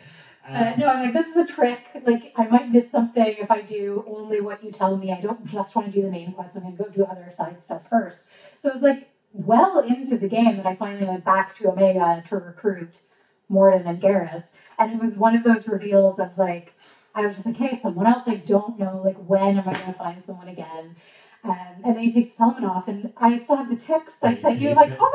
Uh, 0.44 0.74
no, 0.78 0.88
I'm 0.88 1.00
like, 1.00 1.12
this 1.12 1.28
is 1.28 1.36
a 1.36 1.46
trick. 1.46 1.80
Like, 2.06 2.32
I 2.36 2.46
might 2.46 2.70
miss 2.70 2.90
something 2.90 3.36
if 3.38 3.50
I 3.50 3.62
do 3.62 4.04
only 4.06 4.40
what 4.40 4.62
you 4.62 4.70
tell 4.70 4.96
me. 4.96 5.12
I 5.12 5.20
don't 5.20 5.44
just 5.44 5.74
want 5.74 5.88
to 5.88 5.92
do 5.92 6.02
the 6.02 6.10
main 6.10 6.32
quest. 6.32 6.56
I'm 6.56 6.62
going 6.62 6.76
to 6.76 6.82
go 6.84 6.90
do 6.90 7.04
other 7.04 7.32
side 7.36 7.60
stuff 7.60 7.82
first. 7.90 8.30
So 8.56 8.70
it 8.70 8.74
was 8.74 8.82
like 8.82 9.08
well 9.32 9.80
into 9.80 10.16
the 10.16 10.28
game 10.28 10.56
that 10.58 10.66
I 10.66 10.76
finally 10.76 11.06
went 11.06 11.24
back 11.24 11.56
to 11.56 11.70
Omega 11.70 12.22
to 12.28 12.36
recruit 12.38 13.00
Mordin 13.50 13.86
and 13.86 14.00
Garrus. 14.00 14.52
And 14.78 14.92
it 14.92 15.00
was 15.00 15.18
one 15.18 15.34
of 15.34 15.42
those 15.44 15.66
reveals 15.68 16.20
of 16.20 16.38
like, 16.38 16.74
I 17.16 17.26
was 17.26 17.36
just 17.36 17.46
like, 17.46 17.56
hey, 17.56 17.74
someone 17.74 18.06
else 18.06 18.28
I 18.28 18.36
don't 18.36 18.78
know. 18.78 19.00
Like, 19.04 19.16
when 19.18 19.56
am 19.58 19.68
I 19.68 19.72
going 19.72 19.86
to 19.86 19.92
find 19.94 20.22
someone 20.22 20.48
again? 20.48 20.94
Um, 21.44 21.56
and 21.84 21.96
then 21.96 21.98
he 21.98 22.10
takes 22.10 22.28
his 22.30 22.38
helmet 22.38 22.64
off, 22.64 22.88
and 22.88 23.12
I 23.16 23.36
still 23.38 23.56
have 23.56 23.68
the 23.70 23.76
text 23.76 24.24
I 24.24 24.34
sent 24.34 24.58
you, 24.58 24.74
like, 24.74 24.92
oh 25.00 25.10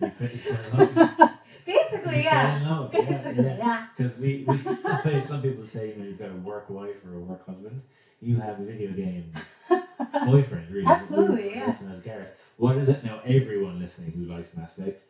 You 0.00 0.10
fit- 0.10 0.32
you 0.34 0.38
fell 0.40 0.86
my 0.86 0.86
god! 1.18 1.30
Basically, 1.66 2.24
yeah. 2.24 2.58
fell 2.58 2.84
in 2.86 2.92
yeah, 2.92 3.08
Basically, 3.08 3.44
yeah. 3.56 3.86
Because 3.96 4.18
we, 4.18 4.44
we 4.46 4.58
some 5.22 5.42
people 5.42 5.64
say 5.64 5.90
you 5.90 5.96
know 5.96 6.04
you've 6.04 6.18
got 6.18 6.30
a 6.30 6.34
work 6.34 6.68
wife 6.70 7.04
or 7.04 7.14
a 7.14 7.20
work 7.20 7.46
husband. 7.46 7.80
You 8.20 8.36
have 8.38 8.58
a 8.58 8.64
video 8.64 8.92
game 8.92 9.32
boyfriend, 10.24 10.70
really. 10.70 10.86
Absolutely, 10.86 11.50
yeah. 11.54 11.68
Working 11.68 11.88
as 11.90 12.00
Garrus. 12.00 12.28
What 12.58 12.76
is 12.78 12.88
it 12.88 13.04
now? 13.04 13.20
Everyone 13.24 13.78
listening 13.78 14.12
who 14.12 14.24
likes 14.24 14.56
Mass 14.56 14.76
Effect 14.76 15.00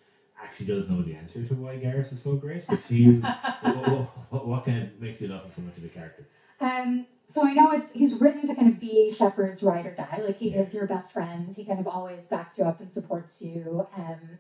actually 0.43 0.67
does 0.67 0.89
know 0.89 1.03
the 1.03 1.15
answer 1.15 1.45
to 1.45 1.55
why 1.55 1.79
Garrus 1.79 2.13
is 2.13 2.21
so 2.23 2.37
great. 2.37 2.67
But 2.67 2.81
do 2.89 2.97
you, 2.97 3.13
what, 3.61 3.77
what, 3.91 4.09
what, 4.31 4.49
what 4.49 4.65
kind 4.65 4.83
of 4.83 5.01
makes 5.01 5.21
you 5.21 5.29
love 5.29 5.45
him 5.45 5.51
so 5.51 5.63
much 5.63 5.79
as 5.79 5.85
a 5.85 5.89
character? 5.89 6.27
Um, 6.61 7.07
so 7.27 7.45
I 7.47 7.55
know 7.55 7.71
it's 7.73 7.93
he's 7.93 8.21
written 8.21 8.47
to 8.47 8.55
kind 8.55 8.69
of 8.69 8.81
be 8.81 9.13
Shepard's 9.13 9.63
ride 9.63 9.87
or 9.87 9.95
die. 9.95 10.21
Like 10.23 10.37
he 10.37 10.51
Yeah. 10.51 10.61
is 10.61 10.75
your 10.75 10.87
best 10.87 11.13
friend. 11.13 11.55
He 11.57 11.65
kind 11.65 11.81
of 11.81 11.87
always 11.87 12.27
backs 12.27 12.59
you 12.59 12.65
up 12.65 12.81
and 12.81 12.91
supports 12.91 13.43
you. 13.43 13.87
Um, 13.97 14.39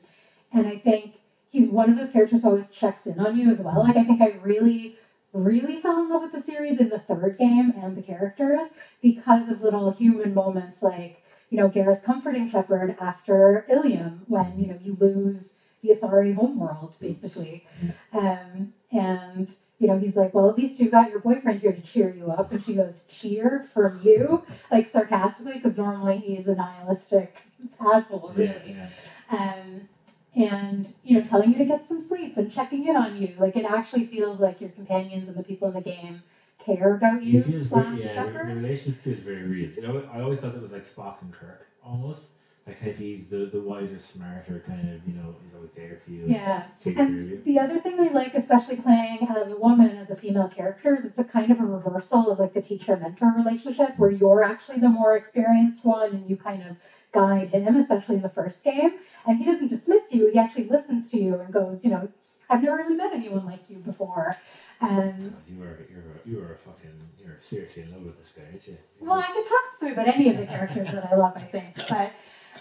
and 0.52 0.66
I 0.66 0.76
think 0.76 1.12
he's 1.50 1.68
one 1.68 1.90
of 1.90 1.96
those 1.96 2.10
characters 2.10 2.42
who 2.42 2.48
always 2.48 2.70
checks 2.70 3.06
in 3.06 3.18
on 3.20 3.36
you 3.36 3.48
as 3.50 3.60
well. 3.62 3.82
Like 3.82 3.96
I 3.96 4.04
think 4.04 4.20
I 4.20 4.30
really, 4.42 4.96
really 5.32 5.80
fell 5.80 6.02
in 6.02 6.08
love 6.08 6.22
with 6.22 6.32
the 6.32 6.40
series 6.40 6.78
in 6.80 6.90
the 6.90 6.98
third 6.98 7.38
game 7.38 7.72
and 7.76 7.96
the 7.96 8.02
characters 8.02 8.66
because 9.00 9.48
of 9.48 9.62
little 9.62 9.90
human 9.90 10.34
moments 10.34 10.82
like 10.82 11.22
you 11.50 11.58
know 11.58 11.68
Garrus 11.68 12.02
comforting 12.02 12.48
Shepard 12.48 12.94
after 13.00 13.64
Ilium 13.68 14.24
when 14.28 14.58
you 14.58 14.68
know 14.68 14.78
you 14.82 14.96
lose 15.00 15.54
the 15.82 15.90
Asari 15.90 16.34
homeworld 16.34 16.94
basically. 17.00 17.64
Um, 18.12 18.72
and 18.92 19.54
you 19.78 19.88
know, 19.88 19.98
he's 19.98 20.16
like, 20.16 20.32
well, 20.32 20.48
at 20.48 20.56
least 20.56 20.78
you've 20.78 20.92
got 20.92 21.10
your 21.10 21.18
boyfriend 21.18 21.60
here 21.60 21.72
to 21.72 21.80
cheer 21.80 22.14
you 22.14 22.30
up. 22.30 22.52
And 22.52 22.64
she 22.64 22.74
goes, 22.74 23.02
cheer 23.08 23.66
from 23.74 23.98
you? 24.02 24.44
Like 24.70 24.86
sarcastically, 24.86 25.54
because 25.54 25.76
normally 25.76 26.18
he's 26.18 26.46
a 26.46 26.54
nihilistic 26.54 27.42
asshole, 27.80 28.32
really. 28.36 28.76
Yeah, 28.76 28.86
Um, 29.30 29.88
and, 30.34 30.92
you 31.02 31.18
know, 31.18 31.24
telling 31.24 31.52
you 31.52 31.58
to 31.58 31.64
get 31.64 31.84
some 31.84 31.98
sleep 31.98 32.36
and 32.36 32.50
checking 32.50 32.86
in 32.86 32.96
on 32.96 33.16
you. 33.20 33.34
Like, 33.38 33.56
it 33.56 33.64
actually 33.64 34.06
feels 34.06 34.40
like 34.40 34.60
your 34.60 34.70
companions 34.70 35.28
and 35.28 35.36
the 35.36 35.42
people 35.42 35.68
in 35.68 35.74
the 35.74 35.80
game 35.80 36.22
care 36.58 36.94
about 36.94 37.22
you, 37.22 37.42
slash 37.52 37.98
very, 37.98 38.00
yeah, 38.00 38.06
the, 38.06 38.14
Shepard. 38.14 38.48
the 38.48 38.54
relationship 38.54 39.00
feels 39.02 39.18
very 39.18 39.42
real. 39.42 40.06
I 40.12 40.20
always 40.20 40.38
thought 40.38 40.54
it 40.54 40.62
was 40.62 40.72
like 40.72 40.84
Spock 40.84 41.20
and 41.22 41.32
Kirk 41.32 41.66
almost. 41.84 42.22
Like 42.66 42.78
kind 42.78 42.92
of 42.92 42.96
he's 42.98 43.26
the, 43.26 43.46
the 43.52 43.60
wiser, 43.60 43.98
smarter 43.98 44.62
kind 44.66 44.88
of, 44.88 45.06
you 45.08 45.14
know, 45.14 45.34
he's 45.42 45.54
always 45.54 45.72
there 45.74 45.98
for 46.04 46.12
you. 46.12 46.24
Yeah. 46.28 46.64
Takes 46.82 46.96
care 46.96 47.06
of 47.06 47.12
And 47.12 47.30
you. 47.30 47.42
the 47.44 47.58
other 47.58 47.80
thing 47.80 47.98
I 47.98 48.08
like, 48.12 48.34
especially 48.34 48.76
playing 48.76 49.26
as 49.28 49.50
a 49.50 49.56
woman 49.56 49.90
as 49.96 50.10
a 50.12 50.16
female 50.16 50.48
character, 50.48 50.94
is 50.94 51.04
it's 51.04 51.18
a 51.18 51.24
kind 51.24 51.50
of 51.50 51.58
a 51.58 51.64
reversal 51.64 52.30
of 52.30 52.38
like 52.38 52.54
the 52.54 52.62
teacher 52.62 52.96
mentor 52.96 53.34
relationship 53.36 53.98
where 53.98 54.10
you're 54.10 54.44
actually 54.44 54.78
the 54.78 54.88
more 54.88 55.16
experienced 55.16 55.84
one 55.84 56.10
and 56.10 56.30
you 56.30 56.36
kind 56.36 56.62
of 56.62 56.76
guide 57.12 57.48
him, 57.48 57.74
especially 57.76 58.16
in 58.16 58.22
the 58.22 58.28
first 58.28 58.62
game. 58.62 58.92
And 59.26 59.38
he 59.38 59.44
doesn't 59.44 59.68
dismiss 59.68 60.12
you, 60.14 60.30
he 60.30 60.38
actually 60.38 60.68
listens 60.68 61.08
to 61.10 61.18
you 61.18 61.34
and 61.40 61.52
goes, 61.52 61.84
you 61.84 61.90
know, 61.90 62.08
I've 62.48 62.62
never 62.62 62.76
really 62.76 62.94
met 62.94 63.12
anyone 63.12 63.44
like 63.44 63.68
you 63.70 63.78
before. 63.78 64.36
And 64.80 65.34
you 65.48 65.62
are 65.62 65.78
you're 65.90 66.00
a, 66.00 66.28
you 66.28 66.40
are 66.44 66.52
a 66.54 66.56
fucking 66.58 66.90
you're 67.18 67.38
seriously 67.40 67.82
in 67.84 67.92
love 67.92 68.02
with 68.02 68.18
this 68.18 68.32
guy, 68.36 68.42
aren't 68.50 68.66
you? 68.66 68.76
well, 69.00 69.18
I 69.18 69.26
could 69.32 69.44
talk 69.44 69.80
to 69.80 69.86
you 69.86 69.92
about 69.92 70.08
any 70.08 70.28
of 70.28 70.36
the 70.38 70.46
characters 70.46 70.86
that 70.88 71.08
I 71.12 71.16
love, 71.16 71.32
I 71.36 71.42
think. 71.42 71.76
But 71.88 72.12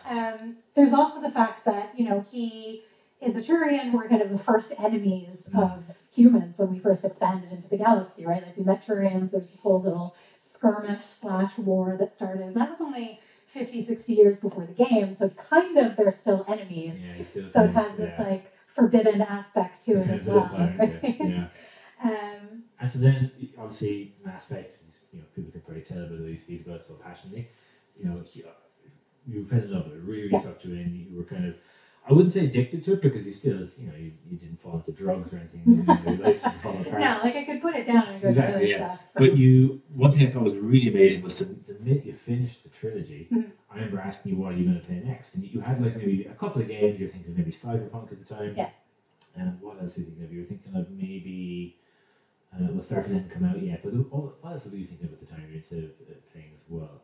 um, 0.06 0.56
there's 0.76 0.94
also 0.94 1.22
the 1.22 1.32
fact 1.32 1.66
that, 1.66 1.98
you 1.98 2.06
know, 2.06 2.24
he 2.32 2.84
is 3.20 3.36
a 3.36 3.42
Turian 3.42 3.90
who 3.92 4.00
are 4.00 4.08
kind 4.08 4.22
of 4.22 4.30
the 4.32 4.38
first 4.38 4.74
enemies 4.80 5.48
of 5.54 6.02
humans 6.14 6.58
when 6.58 6.70
we 6.70 6.80
first 6.80 7.06
expanded 7.06 7.52
into 7.52 7.68
the 7.68 7.78
galaxy, 7.78 8.26
right? 8.26 8.42
Like 8.44 8.58
we 8.58 8.64
met 8.64 8.82
Turians, 8.82 9.32
there's 9.32 9.46
this 9.46 9.62
whole 9.62 9.80
little 9.80 10.16
skirmish 10.40 11.06
slash 11.06 11.58
war 11.58 11.96
that 11.98 12.12
started. 12.12 12.48
And 12.48 12.56
that 12.56 12.68
was 12.70 12.82
only 12.82 13.20
50, 13.46 13.80
60 13.82 14.14
years 14.14 14.38
before 14.38 14.66
the 14.66 14.74
game, 14.74 15.12
so 15.12 15.30
kind 15.30 15.78
of 15.78 15.96
they're 15.96 16.12
still 16.12 16.44
enemies. 16.48 17.06
yeah, 17.18 17.24
still 17.24 17.48
So 17.48 17.64
it 17.64 17.70
has 17.72 17.96
this 17.96 18.14
yeah, 18.18 18.24
like 18.26 18.52
forbidden 18.66 19.22
aspect 19.22 19.84
to 19.84 19.92
it 19.94 20.06
kind 20.06 20.12
as 20.12 20.26
well. 20.26 20.50
vilifier, 20.50 20.78
Right? 20.80 21.00
yeah, 21.04 21.28
yeah. 21.28 21.48
Um, 22.04 22.64
And 22.80 22.90
so 22.90 22.98
then, 22.98 23.30
obviously, 23.60 24.10
Mass 24.26 24.44
Effect, 24.46 24.80
you 25.14 25.20
know, 25.20 25.26
people 25.36 25.52
can 25.52 25.62
probably 25.62 25.82
tell 25.84 26.06
by 26.08 26.16
the 26.16 26.24
way 26.24 26.32
you 26.32 26.38
speak 26.38 26.66
about 26.66 26.82
so 26.82 26.96
passionately. 26.96 27.46
You 27.96 28.06
know, 28.06 28.24
you, 29.28 29.46
fell 29.46 29.60
in 29.60 29.72
love 29.72 29.86
with 29.86 29.94
it, 29.96 30.02
really, 30.02 30.22
really 30.24 30.30
Yeah. 30.34 30.42
sucked 30.42 30.66
you 30.66 30.74
in. 30.76 31.08
You 31.12 31.18
were 31.18 31.24
kind 31.24 31.46
of, 31.46 31.56
I 32.10 32.14
wouldn't 32.14 32.34
say 32.34 32.46
addicted 32.46 32.84
to 32.86 32.94
it 32.94 33.02
because 33.02 33.26
you 33.26 33.32
still, 33.34 33.68
you 33.78 33.88
know, 33.88 33.96
you, 33.96 34.12
you 34.30 34.38
didn't 34.38 34.60
fall 34.60 34.76
into 34.76 34.92
drugs 34.92 35.32
or 35.34 35.38
anything. 35.38 35.62
You 35.66 35.84
know, 35.84 36.00
your 36.06 36.18
life 36.26 36.42
didn't 36.44 36.60
fall 36.60 36.72
apart. 36.82 37.00
no, 37.00 37.20
like 37.24 37.36
I 37.36 37.44
could 37.44 37.62
put 37.62 37.76
it 37.76 37.86
down 37.86 38.08
and 38.08 38.22
go 38.22 38.30
Exactly, 38.30 38.52
do 38.54 38.58
other 38.58 38.66
yeah. 38.66 38.78
stuff. 38.78 39.00
But 39.16 39.38
you, 39.38 39.82
one 39.94 40.12
thing 40.12 40.26
I 40.26 40.30
thought 40.32 40.44
was 40.44 40.58
really 40.58 40.88
amazing 40.90 41.24
was 41.24 41.40
the, 41.40 41.46
the 41.72 41.80
minute 41.80 42.06
you 42.06 42.14
finished 42.14 42.64
the 42.64 42.70
trilogy, 42.70 43.28
Mhm. 43.32 43.52
I 43.70 43.76
remember 43.76 44.00
asking 44.00 44.34
you 44.34 44.38
what 44.40 44.52
are 44.54 44.56
you 44.58 44.66
going 44.66 44.80
to 44.82 44.86
play 44.86 45.00
next, 45.06 45.36
and 45.36 45.44
you 45.46 45.62
had 45.62 45.82
like 45.82 45.96
maybe 45.96 46.26
a 46.26 46.34
couple 46.34 46.62
of 46.62 46.68
games. 46.68 47.00
You're 47.00 47.10
thinking 47.10 47.36
maybe 47.38 47.52
Cyberpunk 47.52 48.12
at 48.12 48.20
the 48.28 48.36
time. 48.36 48.54
Yeah. 48.58 48.70
And 49.38 49.62
what 49.62 49.80
else 49.82 49.96
were 49.96 50.02
you 50.04 50.08
thinking 50.08 50.26
of? 50.26 50.34
You 50.34 50.40
were 50.42 50.46
thinking 50.46 50.76
of 50.76 50.90
maybe. 50.92 51.78
Uh, 52.54 52.68
well, 52.72 52.84
Starfield 52.84 53.14
hadn't 53.14 53.32
come 53.32 53.46
out 53.46 53.62
yet, 53.62 53.82
but 53.82 53.94
what 54.12 54.52
else 54.52 54.66
were 54.66 54.76
you 54.76 54.86
thinking 54.86 55.08
of 55.08 55.14
at 55.14 55.20
the 55.22 55.26
time 55.26 55.42
you 55.48 55.48
were 55.48 55.78
into 55.78 55.88
uh, 56.10 56.14
playing 56.34 56.50
as 56.54 56.60
well? 56.68 57.02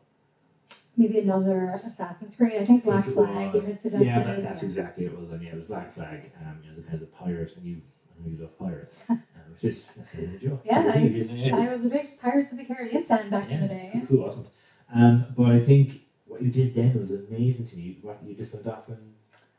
Maybe 0.98 1.20
another 1.20 1.80
Assassin's 1.84 2.36
Creed. 2.36 2.60
I 2.60 2.64
think 2.64 2.84
Black 2.84 3.06
Flag 3.06 3.54
was- 3.54 3.66
had 3.66 3.80
suggested. 3.80 4.06
Yeah, 4.06 4.22
that, 4.22 4.42
that's 4.42 4.62
exactly 4.62 5.06
it. 5.06 5.18
Was 5.18 5.30
yeah, 5.40 5.50
it 5.50 5.54
was 5.54 5.64
Black 5.64 5.94
Flag. 5.94 6.30
Um, 6.44 6.58
you 6.62 6.70
know, 6.70 6.76
the 6.76 6.82
kind 6.82 6.94
of 6.94 7.00
the 7.00 7.06
pirate, 7.06 7.56
and 7.56 7.64
you, 7.64 7.80
you 8.26 8.36
love 8.38 8.58
pirates, 8.58 8.98
which 9.08 9.64
is 9.64 9.84
that's 9.96 10.14
a. 10.14 10.58
Yeah, 10.64 10.92
I- 10.94 10.98
yeah. 10.98 11.56
I 11.56 11.72
was 11.72 11.84
a 11.86 11.88
big 11.88 12.18
Pirates 12.20 12.52
of 12.52 12.58
the 12.58 12.64
Caribbean 12.64 13.04
fan 13.04 13.30
back 13.30 13.48
in 13.50 13.60
the 13.62 13.68
day. 13.68 14.02
Cool, 14.08 14.24
awesome. 14.24 14.46
Um, 14.94 15.26
but 15.36 15.46
I 15.52 15.60
think 15.60 16.02
what 16.26 16.42
you 16.42 16.50
did 16.50 16.74
then 16.74 16.98
was 16.98 17.10
amazing 17.10 17.66
to 17.68 17.76
me. 17.76 17.98
What 18.02 18.18
you 18.26 18.34
just 18.34 18.52
went 18.52 18.66
off 18.66 18.88
and 18.88 19.14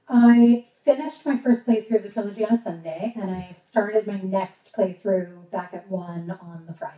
I 0.08 0.66
finished 0.84 1.24
my 1.26 1.38
first 1.38 1.68
playthrough 1.68 1.98
of 1.98 2.04
the 2.04 2.10
trilogy 2.10 2.44
on 2.44 2.54
a 2.58 2.62
Sunday, 2.62 3.14
and 3.16 3.30
I 3.30 3.52
started 3.52 4.08
my 4.08 4.20
next 4.22 4.74
playthrough 4.74 5.52
back 5.52 5.72
at 5.74 5.90
one 5.90 6.32
on 6.42 6.64
the 6.68 6.74
Friday. 6.74 6.96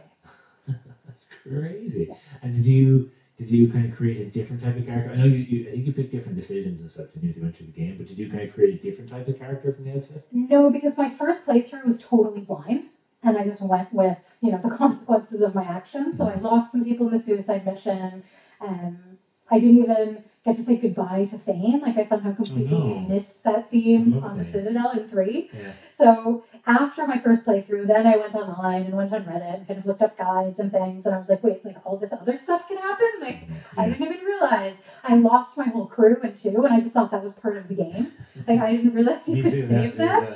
that's 0.67 1.25
crazy. 1.43 2.09
And 2.41 2.55
did 2.55 2.65
you 2.65 3.11
did 3.41 3.51
you 3.57 3.67
kind 3.71 3.89
of 3.89 3.97
create 3.97 4.21
a 4.21 4.29
different 4.29 4.61
type 4.61 4.77
of 4.77 4.85
character? 4.85 5.11
I 5.11 5.17
know 5.17 5.23
you, 5.25 5.37
you 5.37 5.67
I 5.67 5.71
think 5.71 5.87
you 5.87 5.93
picked 5.93 6.11
different 6.11 6.37
decisions 6.37 6.81
and 6.81 6.91
stuff 6.91 7.07
to 7.13 7.27
as 7.27 7.35
you 7.35 7.41
went 7.41 7.55
through 7.55 7.67
the 7.67 7.71
game, 7.71 7.95
but 7.97 8.05
did 8.05 8.19
you 8.19 8.29
kind 8.29 8.47
of 8.47 8.53
create 8.53 8.79
a 8.79 8.83
different 8.83 9.09
type 9.09 9.27
of 9.27 9.39
character 9.39 9.73
from 9.73 9.85
the 9.85 9.95
outset? 9.95 10.23
No, 10.31 10.69
because 10.69 10.95
my 10.95 11.09
first 11.09 11.47
playthrough 11.47 11.83
was 11.83 11.99
totally 11.99 12.41
blind, 12.41 12.85
and 13.23 13.37
I 13.37 13.43
just 13.43 13.63
went 13.63 13.91
with 13.91 14.17
you 14.41 14.51
know 14.51 14.59
the 14.63 14.69
consequences 14.69 15.41
of 15.41 15.55
my 15.55 15.63
actions. 15.63 16.19
So 16.19 16.27
I 16.27 16.35
lost 16.35 16.71
some 16.71 16.83
people 16.83 17.07
in 17.07 17.13
the 17.13 17.19
suicide 17.19 17.65
mission. 17.65 18.23
Um, 18.59 19.17
I 19.49 19.59
didn't 19.59 19.77
even 19.77 20.23
get 20.45 20.55
to 20.55 20.61
say 20.61 20.77
goodbye 20.77 21.25
to 21.25 21.37
Thane. 21.37 21.81
Like 21.81 21.97
I 21.97 22.03
somehow 22.03 22.33
completely 22.35 22.77
no. 22.77 22.99
missed 22.99 23.43
that 23.43 23.69
scene 23.69 24.13
on 24.23 24.37
the 24.37 24.43
Thane. 24.43 24.53
Citadel 24.53 24.91
in 24.91 25.07
three. 25.07 25.49
Yeah. 25.51 25.71
So 25.89 26.43
after 26.67 27.05
my 27.07 27.17
first 27.19 27.45
playthrough, 27.45 27.87
then 27.87 28.05
I 28.07 28.17
went 28.17 28.35
online 28.35 28.83
and 28.83 28.95
went 28.95 29.13
on 29.13 29.23
Reddit 29.25 29.55
and 29.55 29.67
kind 29.67 29.79
of 29.79 29.85
looked 29.85 30.01
up 30.01 30.17
guides 30.17 30.59
and 30.59 30.71
things, 30.71 31.05
and 31.05 31.15
I 31.15 31.17
was 31.17 31.29
like, 31.29 31.43
wait, 31.43 31.63
like 31.65 31.77
all 31.85 31.97
this 31.97 32.13
other 32.13 32.35
stuff 32.37 32.67
can 32.67 32.77
happen? 32.77 33.07
Like 33.21 33.47
I 33.77 33.87
didn't 33.87 34.03
even 34.03 34.23
realize 34.25 34.81
I 35.03 35.15
lost 35.15 35.57
my 35.57 35.65
whole 35.65 35.87
crew 35.87 36.17
in 36.23 36.33
two, 36.35 36.63
and 36.63 36.73
I 36.73 36.79
just 36.79 36.93
thought 36.93 37.11
that 37.11 37.23
was 37.23 37.33
part 37.33 37.57
of 37.57 37.67
the 37.67 37.75
game. 37.75 38.11
Like 38.47 38.59
I 38.59 38.75
didn't 38.75 38.93
realize 38.93 39.27
you 39.27 39.35
Me 39.37 39.41
could 39.41 39.57
save 39.67 39.97
them. 39.97 40.23
yeah, 40.23 40.35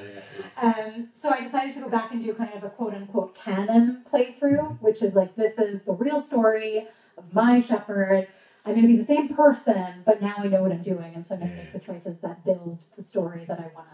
yeah. 0.57 0.73
Um, 0.95 1.07
so 1.13 1.29
I 1.31 1.41
decided 1.41 1.73
to 1.75 1.81
go 1.81 1.89
back 1.89 2.11
and 2.11 2.21
do 2.23 2.33
kind 2.33 2.53
of 2.53 2.63
a 2.63 2.69
quote 2.69 2.93
unquote 2.93 3.33
canon 3.35 4.03
playthrough, 4.11 4.77
which 4.81 5.01
is 5.01 5.15
like 5.15 5.35
this 5.35 5.59
is 5.59 5.83
the 5.83 5.93
real 5.93 6.19
story 6.19 6.87
of 7.17 7.33
my 7.33 7.61
Shepard. 7.61 8.27
I'm 8.67 8.73
going 8.73 8.81
to 8.81 8.87
be 8.87 8.97
the 8.97 9.03
same 9.03 9.27
person, 9.29 10.01
but 10.05 10.21
now 10.21 10.35
I 10.39 10.47
know 10.47 10.61
what 10.61 10.71
I'm 10.71 10.81
doing, 10.81 11.13
and 11.13 11.25
so 11.25 11.35
I'm 11.35 11.41
going 11.41 11.51
to 11.51 11.57
Yeah. 11.57 11.63
make 11.63 11.71
the 11.73 11.79
choices 11.79 12.17
that 12.19 12.43
build 12.43 12.87
the 12.95 13.03
story 13.03 13.45
that 13.47 13.59
I 13.59 13.67
want 13.75 13.87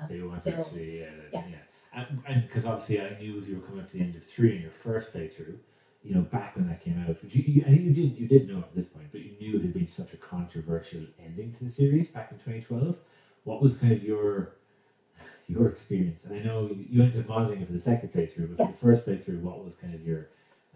to. 0.44 0.50
Build. 0.50 0.74
yeah, 0.78 1.06
Yes. 1.32 1.66
And 1.94 2.44
because 2.48 2.66
obviously 2.66 3.02
I 3.02 3.18
knew 3.20 3.38
as 3.38 3.50
you 3.50 3.56
were 3.56 3.62
coming 3.62 3.82
up 3.82 3.90
to 3.90 3.98
the 3.98 4.04
end 4.04 4.16
of 4.16 4.24
three 4.24 4.56
in 4.56 4.62
your 4.62 4.72
first 4.72 5.14
playthrough, 5.14 5.58
you 6.04 6.16
know, 6.16 6.22
back 6.22 6.56
when 6.56 6.68
that 6.68 6.82
came 6.82 6.98
out, 6.98 7.22
which 7.22 7.36
you, 7.36 7.44
you, 7.44 7.64
you 7.68 7.94
did, 7.94 8.18
you 8.18 8.28
did 8.28 8.48
know 8.48 8.60
at 8.60 8.74
this 8.74 8.88
point, 8.88 9.08
but 9.12 9.22
you 9.22 9.34
knew 9.40 9.58
it 9.58 9.62
had 9.62 9.74
been 9.74 9.88
such 9.88 10.14
a 10.14 10.18
controversial 10.18 11.02
ending 11.20 11.52
to 11.54 11.66
the 11.66 11.72
series 11.72 12.10
back 12.10 12.32
in 12.32 12.38
2012. 12.38 12.96
What 13.44 13.62
was 13.62 13.76
kind 13.78 13.94
of 13.94 14.04
your 14.04 14.54
your 15.48 15.68
experience? 15.68 16.24
And 16.26 16.34
I 16.34 16.40
know 16.42 16.68
you, 16.68 16.86
you 16.90 17.02
ended 17.04 17.20
up 17.22 17.28
modeling 17.28 17.60
it 17.62 17.68
for 17.68 17.74
the 17.74 17.80
second 17.80 18.14
playthrough, 18.14 18.56
but 18.56 18.60
Yes. 18.60 18.80
for 18.80 18.88
the 18.88 18.96
first 18.96 19.06
playthrough, 19.08 19.42
what 19.42 19.64
was 19.64 19.76
kind 19.76 19.94
of 19.94 20.06
your 20.06 20.28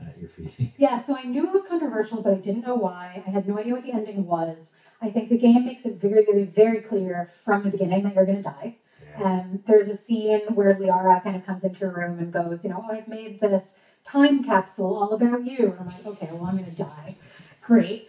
uh, 0.01 0.05
your 0.19 0.27
feeling? 0.27 0.71
Yeah, 0.77 0.97
so 0.97 1.15
I 1.15 1.23
knew 1.23 1.47
it 1.47 1.53
was 1.53 1.65
controversial, 1.65 2.21
but 2.21 2.33
I 2.33 2.37
didn't 2.37 2.65
know 2.65 2.75
why. 2.75 3.23
I 3.25 3.29
had 3.29 3.47
no 3.47 3.57
idea 3.57 3.71
what 3.73 3.83
the 3.83 3.93
ending 3.93 4.25
was. 4.27 4.73
I 5.01 5.09
think 5.09 5.29
the 5.29 5.37
game 5.37 5.63
makes 5.63 5.85
it 5.85 5.93
very, 6.01 6.25
very, 6.25 6.43
very 6.43 6.81
clear 6.81 7.29
from 7.45 7.63
the 7.63 7.69
beginning 7.69 8.03
that 8.03 8.13
you're 8.13 8.25
going 8.25 8.37
to 8.37 8.43
die. 8.43 8.75
Yeah. 9.19 9.39
Um, 9.41 9.61
there's 9.65 9.89
a 9.89 9.95
scene 9.95 10.41
where 10.55 10.73
Liara 10.75 11.23
kind 11.23 11.35
of 11.35 11.45
comes 11.45 11.63
into 11.63 11.85
a 11.87 11.89
room 11.91 12.19
and 12.19 12.31
goes, 12.31 12.63
you 12.63 12.69
know, 12.69 12.83
oh, 12.87 12.91
I've 12.91 13.07
made 13.07 13.39
this 13.39 13.75
time 14.03 14.43
capsule 14.43 14.95
all 14.95 15.13
about 15.13 15.45
you. 15.45 15.71
And 15.71 15.79
I'm 15.79 15.85
like, 15.87 16.05
okay, 16.05 16.29
well, 16.31 16.45
I'm 16.45 16.57
going 16.57 16.69
to 16.69 16.75
die. 16.75 17.15
Great. 17.61 18.07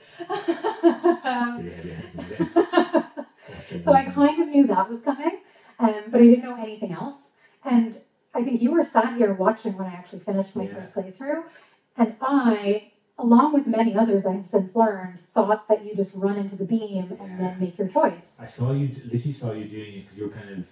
Um, 1.25 1.67
yeah. 2.31 3.03
so 3.81 3.93
I 3.93 4.05
kind 4.05 4.41
of 4.41 4.49
knew 4.49 4.67
that 4.67 4.89
was 4.89 5.01
coming, 5.01 5.39
um, 5.79 6.05
but 6.11 6.21
I 6.21 6.25
didn't 6.25 6.43
know 6.45 6.57
anything 6.57 6.93
else. 6.93 7.33
And 7.65 7.99
I 8.35 8.43
think 8.43 8.61
you 8.61 8.73
were 8.73 8.85
sat 8.85 9.17
here 9.17 9.33
watching 9.33 9.77
when 9.77 9.87
I 9.87 9.93
actually 9.93 10.21
finished 10.21 10.55
my 10.57 10.65
Yeah. 10.65 10.75
first 10.75 10.95
playthrough. 10.95 11.43
And 11.97 12.15
I, 12.21 12.91
along 13.19 13.53
with 13.55 13.67
many 13.67 13.95
others 13.95 14.27
I 14.27 14.33
have 14.33 14.47
since 14.47 14.77
learned, 14.77 15.21
thought 15.35 15.69
that 15.69 15.85
you 15.85 15.95
just 15.95 16.15
run 16.15 16.37
into 16.37 16.57
the 16.57 16.65
beam 16.65 17.17
and 17.21 17.39
then 17.41 17.59
make 17.61 17.79
your 17.79 17.89
choice. 17.89 18.39
I 18.41 18.47
saw 18.47 18.73
you, 18.73 18.89
literally 18.89 19.33
saw 19.33 19.53
you 19.53 19.67
doing 19.67 19.95
it 19.95 20.01
because 20.03 20.19
you 20.19 20.25
were 20.25 20.31
kind 20.31 20.51
of, 20.51 20.67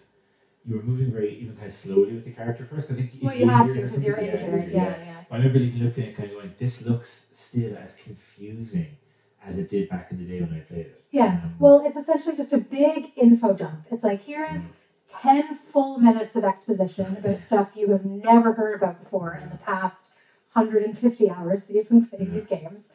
you 0.67 0.77
were 0.77 0.83
moving 0.83 1.13
very, 1.13 1.35
even 1.35 1.55
kind 1.57 1.69
of 1.69 1.75
slowly 1.75 2.15
with 2.15 2.25
the 2.25 2.33
character 2.33 2.65
first. 2.65 2.91
I 2.91 2.95
think 2.95 3.11
Well, 3.23 3.35
you 3.35 3.47
have 3.47 3.71
to 3.73 3.83
because 3.83 4.05
you're 4.05 4.17
injured. 4.17 4.71
Yeah, 4.73 4.97
yeah. 4.99 5.25
But 5.29 5.41
I 5.41 5.45
remember 5.45 5.59
looking 5.59 6.05
at 6.05 6.11
it 6.11 6.15
kind 6.15 6.31
of 6.31 6.37
going, 6.37 6.53
this 6.59 6.83
looks 6.83 7.27
still 7.33 7.77
as 7.77 7.95
confusing 7.95 8.97
as 9.43 9.59
it 9.59 9.69
did 9.69 9.89
back 9.89 10.11
in 10.11 10.19
the 10.19 10.25
day 10.25 10.41
when 10.41 10.53
I 10.53 10.61
played 10.61 10.87
it. 10.87 11.01
Yeah. 11.11 11.39
Um, 11.45 11.57
Well, 11.59 11.81
it's 11.85 11.97
essentially 11.97 12.35
just 12.35 12.53
a 12.53 12.59
big 12.59 13.11
info 13.17 13.53
dump. 13.53 13.87
It's 13.91 14.05
like, 14.05 14.23
here's 14.23 14.69
10 15.07 15.55
full 15.55 15.99
minutes 15.99 16.35
of 16.37 16.45
exposition 16.45 17.17
about 17.19 17.39
stuff 17.39 17.69
you 17.75 17.89
have 17.89 18.05
never 18.05 18.53
heard 18.53 18.75
about 18.75 18.99
before 18.99 19.35
in 19.35 19.51
the 19.51 19.57
past 19.57 20.09
150 20.53 21.29
hours 21.29 21.65
that 21.65 21.75
you've 21.75 21.89
been 21.89 22.01
playing 22.07 22.31
these 22.31 22.47
games. 22.47 22.89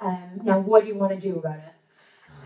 Um, 0.00 0.40
now, 0.44 0.58
what 0.58 0.82
do 0.82 0.88
you 0.88 0.94
want 0.94 1.12
to 1.12 1.18
do 1.18 1.36
about 1.36 1.58
it? 1.58 1.72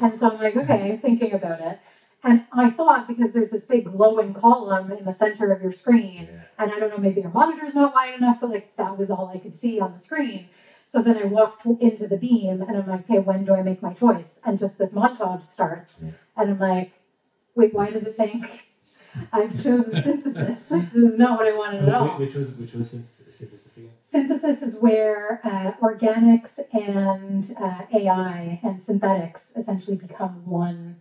And 0.00 0.16
so 0.16 0.28
I'm 0.30 0.38
like, 0.38 0.56
okay, 0.56 0.90
I'm 0.90 0.98
thinking 0.98 1.32
about 1.32 1.60
it. 1.60 1.78
And 2.22 2.44
I 2.52 2.70
thought 2.70 3.08
because 3.08 3.32
there's 3.32 3.48
this 3.48 3.64
big 3.64 3.84
glowing 3.84 4.34
column 4.34 4.92
in 4.92 5.04
the 5.04 5.12
center 5.12 5.52
of 5.52 5.62
your 5.62 5.72
screen, 5.72 6.28
yeah. 6.30 6.40
and 6.58 6.72
I 6.72 6.78
don't 6.78 6.90
know, 6.90 6.98
maybe 6.98 7.22
your 7.22 7.30
monitor's 7.30 7.74
not 7.74 7.94
wide 7.94 8.14
enough, 8.14 8.38
but 8.40 8.50
like 8.50 8.76
that 8.76 8.98
was 8.98 9.10
all 9.10 9.30
I 9.34 9.38
could 9.38 9.54
see 9.54 9.80
on 9.80 9.94
the 9.94 9.98
screen. 9.98 10.48
So 10.86 11.00
then 11.00 11.16
I 11.16 11.24
walked 11.24 11.64
into 11.66 12.08
the 12.08 12.16
beam 12.16 12.62
and 12.62 12.76
I'm 12.76 12.86
like, 12.86 13.08
okay, 13.08 13.20
when 13.20 13.44
do 13.44 13.54
I 13.54 13.62
make 13.62 13.80
my 13.80 13.94
choice? 13.94 14.40
And 14.44 14.58
just 14.58 14.76
this 14.76 14.92
montage 14.92 15.48
starts. 15.48 16.00
Yeah. 16.02 16.10
And 16.36 16.50
I'm 16.50 16.58
like, 16.58 16.92
wait, 17.54 17.72
why 17.72 17.90
does 17.90 18.02
it 18.02 18.16
think 18.16 18.66
I've 19.32 19.62
chosen 19.62 20.02
synthesis? 20.02 20.68
this 20.68 20.94
is 20.94 21.18
not 21.18 21.38
what 21.38 21.46
I 21.46 21.56
wanted 21.56 21.88
at 21.88 21.94
all. 21.94 22.08
Which 22.18 22.34
was 22.34 22.48
which 22.50 22.72
was 22.74 22.90
synthesis 22.90 23.76
again? 23.76 23.90
Synthesis 24.02 24.62
is 24.62 24.76
where 24.80 25.40
uh, 25.44 25.72
organics 25.80 26.58
and 26.72 27.56
uh, 27.58 27.82
AI 27.94 28.60
and 28.62 28.82
synthetics 28.82 29.52
essentially 29.56 29.96
become 29.96 30.44
one 30.44 30.96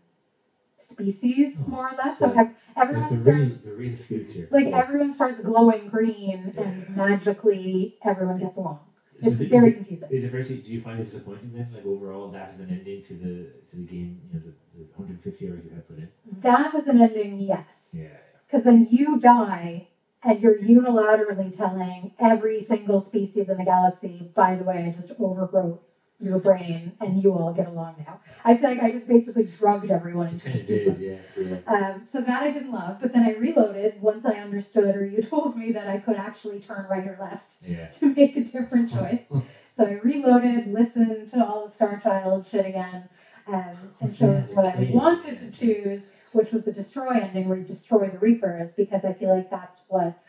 species, 0.90 1.68
more 1.68 1.90
or 1.90 1.96
less. 1.98 2.20
so 2.20 2.32
ev- 2.32 2.50
everyone 2.76 3.10
Like 3.10 3.24
the 3.24 3.32
real, 3.34 3.50
starts 3.50 3.64
the 3.76 3.78
real 3.78 4.48
like 4.52 4.68
Yeah. 4.68 4.78
everyone 4.78 5.12
starts 5.12 5.40
glowing 5.40 5.88
green, 5.88 6.54
and 6.58 6.88
magically 6.90 7.96
everyone 8.04 8.38
gets 8.38 8.58
along. 8.58 8.80
So 9.22 9.30
It's 9.30 9.40
did- 9.40 9.50
very 9.50 9.70
Is 9.70 9.76
confusing. 9.76 10.10
it 10.12 10.32
very? 10.32 10.44
Do 10.58 10.72
you 10.72 10.80
find 10.80 11.00
it 11.00 11.06
disappointing 11.06 11.54
then? 11.54 11.68
Like 11.72 11.86
overall, 11.86 12.30
that 12.30 12.50
is 12.52 12.60
an 12.60 12.70
ending 12.70 13.02
to 13.04 13.16
the 13.16 13.34
to 13.70 13.78
the 13.78 13.84
game. 13.84 14.20
You 14.28 14.34
know, 14.34 14.40
the, 14.40 14.54
the 14.78 14.86
150 14.96 15.48
hours 15.50 15.64
you 15.66 15.72
have 15.72 15.88
put 15.88 15.98
in. 16.00 16.10
That 16.42 16.74
is 16.74 16.88
an 16.88 16.98
ending, 17.00 17.40
yes, 17.40 17.96
Yeah. 17.98 18.08
because 18.46 18.64
then 18.64 18.88
you 18.90 19.18
die. 19.18 19.88
And 20.24 20.42
you're 20.42 20.56
unilaterally 20.58 21.50
telling 21.52 22.12
every 22.20 22.60
single 22.60 23.00
species 23.00 23.48
in 23.50 23.58
the 23.58 23.64
galaxy, 23.64 24.30
by 24.36 24.56
the 24.56 24.66
way, 24.66 24.86
I 24.86 24.90
just 24.90 25.18
overwrote 25.18 25.80
your 26.20 26.40
brain 26.40 26.92
and 27.00 27.24
you 27.24 27.34
all 27.34 27.54
get 27.54 27.68
along 27.68 27.96
now. 28.06 28.20
I 28.44 28.58
feel 28.58 28.70
like 28.70 28.82
I 28.82 28.92
just 28.92 29.08
basically 29.08 29.44
drugged 29.46 29.90
everyone 29.90 30.28
into 30.30 30.46
Kind 30.46 30.58
a 30.58 30.62
of 30.62 30.68
did. 30.68 31.00
Yeah. 31.00 31.18
Yeah. 31.38 31.58
Um, 31.94 32.06
so 32.06 32.22
that 32.22 32.44
I 32.44 32.52
didn't 32.52 32.72
love, 32.72 32.98
but 33.02 33.14
then 33.14 33.24
I 33.24 33.36
reloaded 33.36 34.02
once 34.02 34.26
I 34.26 34.34
understood, 34.40 34.96
or 34.96 35.06
you 35.06 35.22
told 35.34 35.58
me 35.58 35.72
that 35.72 35.88
I 35.88 35.98
could 35.98 36.16
actually 36.16 36.60
turn 36.60 36.86
right 36.90 37.08
or 37.08 37.18
left 37.20 37.56
Yeah. 37.66 37.88
to 37.92 38.14
make 38.14 38.36
a 38.38 38.44
different 38.44 38.92
choice. 38.92 39.34
So 39.70 39.86
I 39.86 39.94
reloaded, 39.94 40.74
listened 40.74 41.30
to 41.30 41.46
all 41.48 41.64
the 41.66 41.72
Star 41.72 42.02
Child 42.02 42.46
shit 42.52 42.66
again, 42.66 43.08
um, 43.48 43.76
and 44.02 44.14
chose 44.14 44.52
what 44.52 44.66
I 44.66 44.90
wanted 44.92 45.38
to 45.38 45.52
choose, 45.52 46.10
which 46.34 46.52
was 46.52 46.64
the 46.66 46.72
destroy 46.74 47.12
ending, 47.12 47.48
where 47.48 47.58
you 47.58 47.64
destroy 47.64 48.10
the 48.10 48.18
Reapers, 48.18 48.74
because 48.74 49.06
I 49.06 49.14
feel 49.14 49.30
like 49.34 49.50
that's 49.50 49.86
what 49.88 50.20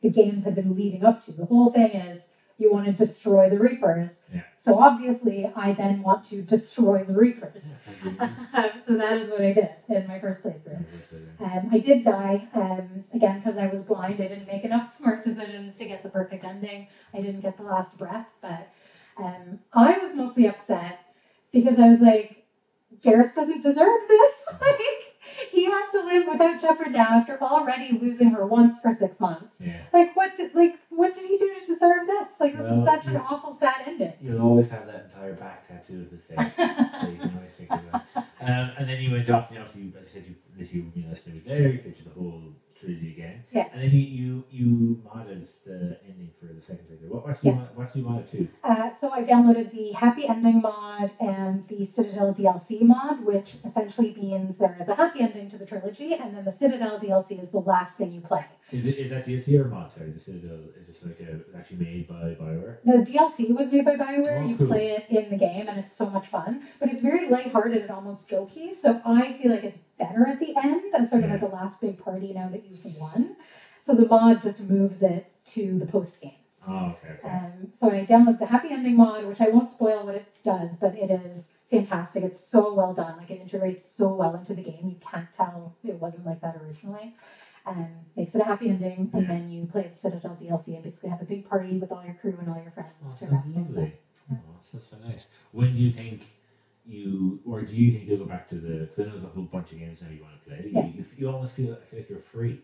the 0.00 0.08
games 0.10 0.44
had 0.44 0.54
been 0.54 0.74
leading 0.74 1.04
up 1.04 1.24
to. 1.26 1.32
The 1.32 1.44
whole 1.44 1.70
thing 1.70 1.90
is 1.90 2.28
you 2.60 2.70
want 2.70 2.86
to 2.86 2.92
destroy 2.92 3.48
the 3.48 3.58
Reapers. 3.58 4.20
Yeah. 4.32 4.42
So 4.58 4.78
obviously, 4.78 5.50
I 5.56 5.72
then 5.72 6.02
want 6.02 6.24
to 6.24 6.42
destroy 6.42 7.04
the 7.04 7.14
Reapers. 7.14 7.72
So 8.84 8.96
that 8.96 9.18
is 9.18 9.30
what 9.30 9.40
I 9.40 9.52
did 9.52 9.70
in 9.88 10.08
my 10.08 10.18
first 10.18 10.42
playthrough. 10.42 10.84
Um, 11.38 11.68
I 11.70 11.78
did 11.78 12.02
die 12.02 12.48
um, 12.54 13.04
again 13.12 13.38
because 13.38 13.56
I 13.56 13.66
was 13.66 13.84
blind. 13.84 14.14
I 14.14 14.26
didn't 14.26 14.46
make 14.46 14.64
enough 14.64 14.84
smart 14.84 15.22
decisions 15.24 15.78
to 15.78 15.84
get 15.86 16.02
the 16.02 16.08
perfect 16.08 16.44
ending. 16.44 16.88
I 17.14 17.20
didn't 17.20 17.40
get 17.40 17.56
the 17.56 17.62
last 17.62 17.98
breath, 17.98 18.26
but 18.42 18.68
um, 19.16 19.60
I 19.72 19.98
was 19.98 20.16
mostly 20.16 20.46
upset 20.46 20.98
because 21.52 21.78
I 21.78 21.88
was 21.88 22.00
like, 22.00 22.44
Garrus 23.02 23.34
doesn't 23.34 23.62
deserve 23.62 24.00
this. 24.08 24.46
like, 24.60 25.09
he 25.50 25.64
has 25.64 25.92
to 25.92 26.02
live 26.04 26.26
without 26.30 26.60
Shepard 26.60 26.92
now 26.92 27.20
after 27.20 27.40
already 27.42 27.98
losing 27.98 28.30
her 28.30 28.46
once 28.46 28.80
for 28.80 28.92
six 28.92 29.20
months. 29.20 29.58
Yeah. 29.60 29.80
Like, 29.92 30.14
what 30.16 30.36
did 30.36 30.54
like 30.54 30.78
what 30.90 31.14
did 31.14 31.26
he 31.26 31.38
do 31.38 31.54
to 31.60 31.66
deserve 31.66 32.06
this? 32.06 32.40
Like, 32.40 32.56
this 32.56 32.68
Well, 32.68 32.80
is 32.80 32.84
such 32.84 33.06
an 33.06 33.16
awful, 33.16 33.52
sad 33.52 33.84
ending. 33.86 34.12
You'll 34.20 34.42
always 34.42 34.70
have 34.70 34.86
that 34.86 35.10
entire 35.12 35.34
back 35.34 35.66
tattoo 35.66 36.02
of 36.02 36.10
his 36.10 36.22
face. 36.22 36.56
that 36.56 37.10
you 37.10 37.18
can 37.18 37.34
always 37.36 37.52
think 37.52 37.70
about. 37.70 38.02
Um, 38.16 38.72
and 38.78 38.88
then 38.88 39.00
you 39.00 39.10
went 39.10 39.28
off, 39.30 39.50
and 39.50 39.58
obviously, 39.58 39.82
you, 39.82 39.92
as 40.00 40.10
said, 40.10 40.24
you, 40.26 40.34
this 40.58 40.72
you, 40.72 40.90
know, 40.96 41.40
there, 41.46 41.68
you 41.68 41.80
through 41.82 42.04
the 42.04 42.18
whole 42.18 42.54
trilogy 42.78 43.12
again. 43.12 43.44
Yeah. 43.52 43.68
And 43.72 43.82
then 43.82 43.90
you, 43.90 44.00
you, 44.00 44.44
you 44.50 45.02
modded 45.06 45.46
the 45.64 45.98
ending 46.08 46.19
for 46.40 46.46
the 46.54 46.60
second 46.60 46.86
season. 46.88 47.10
What, 47.10 47.26
you, 47.44 47.50
Yes. 47.50 47.56
mod- 47.58 47.76
what's 47.76 47.96
you 47.96 48.02
modded 48.02 48.28
to? 48.30 48.48
Uh, 48.64 48.90
so 48.90 49.10
I 49.12 49.22
downloaded 49.22 49.70
the 49.70 49.92
Happy 49.92 50.26
Ending 50.26 50.62
mod 50.62 51.12
and 51.20 51.66
the 51.68 51.84
Citadel 51.84 52.32
DLC 52.32 52.82
mod, 52.82 53.24
which 53.24 53.56
essentially 53.64 54.14
means 54.18 54.56
there 54.56 54.76
is 54.80 54.88
a 54.88 54.94
happy 54.94 55.20
ending 55.20 55.48
to 55.50 55.58
the 55.58 55.66
trilogy, 55.66 56.14
and 56.14 56.34
then 56.34 56.44
the 56.44 56.50
Citadel 56.52 56.98
DLC 56.98 57.38
is 57.38 57.50
the 57.50 57.60
last 57.60 57.98
thing 57.98 58.12
you 58.12 58.20
play. 58.20 58.44
Is 58.72 58.86
it 58.86 58.96
is 58.96 59.10
that 59.10 59.24
DLC 59.26 59.54
or 59.58 59.68
mod? 59.68 59.92
Sorry, 59.92 60.10
the 60.10 60.20
Citadel 60.20 60.60
is 60.80 60.86
just 60.86 61.04
like 61.04 61.20
a, 61.20 61.40
actually 61.56 61.78
made 61.78 62.06
by 62.08 62.34
Bioware. 62.40 62.76
The 62.84 63.02
DLC 63.04 63.52
was 63.52 63.70
made 63.70 63.84
by 63.84 63.96
BioWare. 63.96 64.42
Oh, 64.42 64.46
you 64.48 64.56
cool. 64.56 64.68
play 64.68 64.92
it 64.92 65.04
in 65.10 65.28
the 65.28 65.36
game, 65.36 65.68
and 65.68 65.78
it's 65.78 65.92
so 65.92 66.08
much 66.08 66.28
fun. 66.28 66.62
But 66.78 66.88
it's 66.88 67.02
very 67.02 67.28
lighthearted 67.28 67.82
and 67.82 67.90
almost 67.90 68.26
jokey. 68.28 68.74
So 68.74 69.00
I 69.04 69.32
feel 69.32 69.50
like 69.50 69.64
it's 69.64 69.78
better 69.98 70.26
at 70.26 70.38
the 70.40 70.54
end 70.56 70.94
as 70.94 71.10
sort 71.10 71.22
of 71.24 71.28
Yeah. 71.28 71.34
like 71.34 71.42
a 71.42 71.46
last 71.46 71.80
big 71.80 71.98
party 71.98 72.32
now 72.32 72.48
that 72.48 72.64
you've 72.64 72.84
won. 72.98 73.34
So 73.80 73.94
the 73.94 74.06
mod 74.06 74.42
just 74.42 74.60
moves 74.60 75.02
it 75.02 75.26
to 75.46 75.78
the 75.78 75.86
post 75.86 76.20
game. 76.20 76.32
Oh, 76.68 76.94
okay, 77.02 77.14
okay. 77.14 77.28
Um, 77.28 77.68
so 77.72 77.88
I 77.88 78.04
downloaded 78.04 78.38
the 78.38 78.46
Happy 78.46 78.68
Ending 78.70 78.96
mod, 78.98 79.26
which 79.26 79.40
I 79.40 79.48
won't 79.48 79.70
spoil 79.70 80.04
what 80.04 80.14
it 80.14 80.32
does, 80.44 80.78
but 80.78 80.94
it 80.94 81.10
is 81.10 81.52
fantastic. 81.70 82.22
It's 82.22 82.38
so 82.38 82.74
well 82.74 82.92
done. 82.92 83.16
Like 83.16 83.30
it 83.30 83.40
integrates 83.40 83.84
so 83.84 84.14
well 84.14 84.34
into 84.34 84.52
the 84.54 84.62
game. 84.62 84.86
You 84.88 84.96
can't 85.00 85.32
tell 85.32 85.72
it 85.82 85.98
wasn't 86.00 86.26
like 86.26 86.42
that 86.42 86.56
originally. 86.56 87.14
Um, 87.66 87.86
makes 88.16 88.34
it 88.34 88.42
a 88.42 88.44
happy 88.44 88.68
ending, 88.68 89.10
and 89.14 89.22
Yeah. 89.22 89.28
then 89.28 89.48
you 89.48 89.66
play 89.66 89.88
the 89.88 89.96
Citadel 89.96 90.36
DLC 90.36 90.74
and 90.74 90.84
basically 90.84 91.10
have 91.10 91.22
a 91.22 91.26
big 91.26 91.46
party 91.46 91.78
with 91.78 91.92
all 91.92 92.04
your 92.04 92.14
crew 92.14 92.36
and 92.38 92.48
all 92.50 92.60
your 92.60 92.70
friends 92.70 92.94
Oh, 93.02 93.04
to 93.06 93.10
sounds 93.18 93.32
wrap 93.32 93.44
things 93.44 93.76
up. 93.78 93.88
Oh, 94.30 94.36
that's 94.72 94.86
so 94.88 94.98
nice. 94.98 95.26
When 95.52 95.72
do 95.74 95.82
you 95.84 95.90
think 95.90 96.26
you, 96.86 97.40
or 97.46 97.62
do 97.62 97.76
you 97.76 97.92
think 97.92 98.08
you'll 98.08 98.18
go 98.18 98.26
back 98.26 98.48
to 98.48 98.56
the? 98.56 98.80
Because 98.80 99.00
I 99.00 99.04
know 99.04 99.12
there's 99.12 99.24
a 99.24 99.28
whole 99.28 99.44
bunch 99.44 99.72
of 99.72 99.78
games 99.78 100.00
now 100.02 100.08
you 100.10 100.22
want 100.22 100.34
to 100.42 100.48
play. 100.48 100.70
Yeah. 100.72 100.84
You, 100.84 100.92
you, 100.98 101.04
you 101.18 101.28
almost 101.30 101.54
feel, 101.54 101.74
I 101.74 101.84
feel 101.84 102.00
like 102.00 102.08
you're 102.10 102.18
free. 102.18 102.60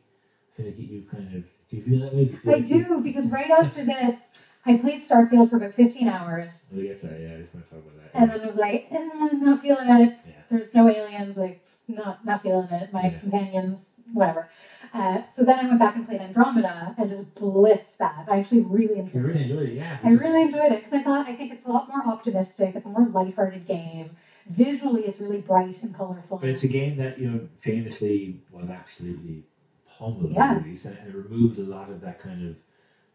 I 0.58 0.62
like 0.62 0.78
you- 0.78 1.04
kind 1.10 1.26
of. 1.34 1.44
Do 1.68 1.76
you 1.76 1.82
feel 1.82 2.00
that 2.00 2.14
way? 2.14 2.30
I 2.46 2.60
do 2.60 3.00
because 3.02 3.30
right 3.30 3.50
after 3.50 3.84
this, 3.84 4.32
I 4.64 4.76
played 4.76 5.00
Starfield 5.02 5.50
for 5.50 5.56
about 5.56 5.74
15 5.74 6.08
hours, 6.08 6.68
We'll 6.72 6.84
get 6.84 7.00
to. 7.00 7.06
Yeah, 7.08 7.34
I 7.34 7.40
just 7.42 7.54
want 7.54 7.66
to 7.66 7.74
talk 7.74 7.84
about 7.84 8.12
that. 8.12 8.20
and 8.20 8.30
then 8.30 8.46
was 8.46 8.56
like, 8.56 8.86
eh, 8.90 9.28
not 9.40 9.60
feeling 9.60 9.88
it. 9.88 10.14
yeah. 10.26 10.32
There's 10.48 10.74
no 10.74 10.88
aliens, 10.88 11.36
like 11.36 11.60
not 11.88 12.24
not 12.24 12.42
feeling 12.42 12.68
it. 12.70 12.92
My 12.92 13.02
Yeah. 13.04 13.18
companions, 13.18 13.92
whatever. 14.12 14.48
Uh, 14.94 15.24
so 15.24 15.44
then 15.44 15.58
I 15.58 15.66
went 15.66 15.78
back 15.80 15.96
and 15.96 16.06
played 16.06 16.20
Andromeda 16.20 16.94
and 16.96 17.08
just 17.08 17.34
blitzed 17.34 17.96
that. 17.98 18.24
I 18.28 18.38
actually 18.38 18.60
really 18.60 18.98
enjoyed 18.98 19.22
really 19.24 19.40
it. 19.40 19.42
enjoyed 19.50 19.68
it, 19.70 19.74
yeah. 19.74 19.98
I 20.02 20.10
really 20.12 20.42
enjoyed 20.42 20.72
it 20.72 20.76
because 20.78 20.92
I 20.92 21.02
thought 21.02 21.26
I 21.26 21.34
think 21.34 21.52
it's 21.52 21.64
a 21.66 21.68
lot 21.68 21.88
more 21.88 22.06
optimistic. 22.06 22.74
It's 22.76 22.86
a 22.86 22.90
more 22.90 23.06
lighthearted 23.08 23.66
game. 23.66 24.10
visually 24.48 25.02
it's 25.06 25.20
really 25.20 25.40
bright 25.40 25.82
and 25.82 25.92
colorful. 25.92 26.38
But 26.38 26.48
it's 26.50 26.62
a 26.62 26.68
game 26.68 26.96
that 26.98 27.18
you 27.18 27.28
know 27.28 27.48
famously 27.58 28.38
was 28.52 28.68
absolutely 28.70 29.42
pummeled 29.98 30.32
Yeah. 30.32 30.54
release, 30.54 30.84
and 30.84 30.96
it 30.96 31.14
removes 31.14 31.58
a 31.58 31.64
lot 31.64 31.90
of 31.90 32.00
that 32.02 32.18
kind 32.18 32.42
of 32.46 32.56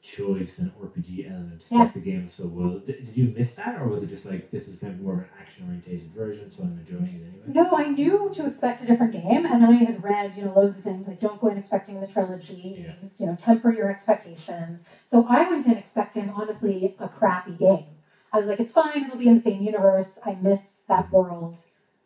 choice 0.02 0.60
and 0.60 0.72
RPG 0.82 1.26
elements 1.26 1.68
Yeah. 1.72 1.84
that 1.84 1.94
the 1.94 2.00
game 2.00 2.28
so 2.28 2.48
well. 2.48 2.80
Did, 2.80 3.06
did 3.06 3.18
you 3.18 3.34
miss 3.38 3.54
that, 3.56 3.76
or 3.80 3.88
was 3.88 4.04
it 4.04 4.10
just 4.10 4.26
like 4.26 4.52
this 4.52 4.68
is 4.68 4.76
kind 4.78 4.94
of 4.94 5.00
more 5.02 5.14
of 5.14 5.20
an 5.20 5.26
action 5.40 5.66
oriented 5.66 6.02
version, 6.16 6.50
so 6.52 6.64
I'm 6.64 6.78
enjoying 6.78 7.14
it 7.16 7.22
anyway? 7.24 7.46
No, 7.48 7.76
I 7.76 7.86
knew 7.88 8.30
to 8.34 8.46
expect 8.46 8.82
a 8.82 8.86
different 8.86 9.12
game, 9.14 9.46
and 9.46 9.64
I 9.64 9.74
had 9.74 10.04
read, 10.04 10.36
you 10.36 10.44
know, 10.46 10.54
loads 10.54 10.78
of 10.78 10.84
things 10.84 11.08
like 11.08 11.20
don't 11.20 11.40
go 11.40 11.48
in 11.50 11.58
expecting 11.58 12.00
the 12.00 12.08
trilogy, 12.08 12.80
Yeah. 12.80 12.94
you 13.20 13.28
know, 13.28 13.36
temper 13.36 13.72
your 13.72 13.90
expectations. 13.90 14.86
So 15.06 15.26
I 15.28 15.46
went 15.46 15.68
in 15.68 15.78
expecting, 15.78 16.30
honestly, 16.32 16.96
a 17.00 17.08
crappy 17.08 17.56
game. 17.56 17.98
I 18.34 18.40
was 18.40 18.48
like, 18.48 18.60
it's 18.60 18.72
fine, 18.72 19.04
it'll 19.04 19.18
be 19.18 19.28
in 19.28 19.36
the 19.36 19.40
same 19.42 19.62
universe. 19.62 20.18
I 20.24 20.34
miss 20.34 20.84
that 20.88 21.12
world. 21.12 21.64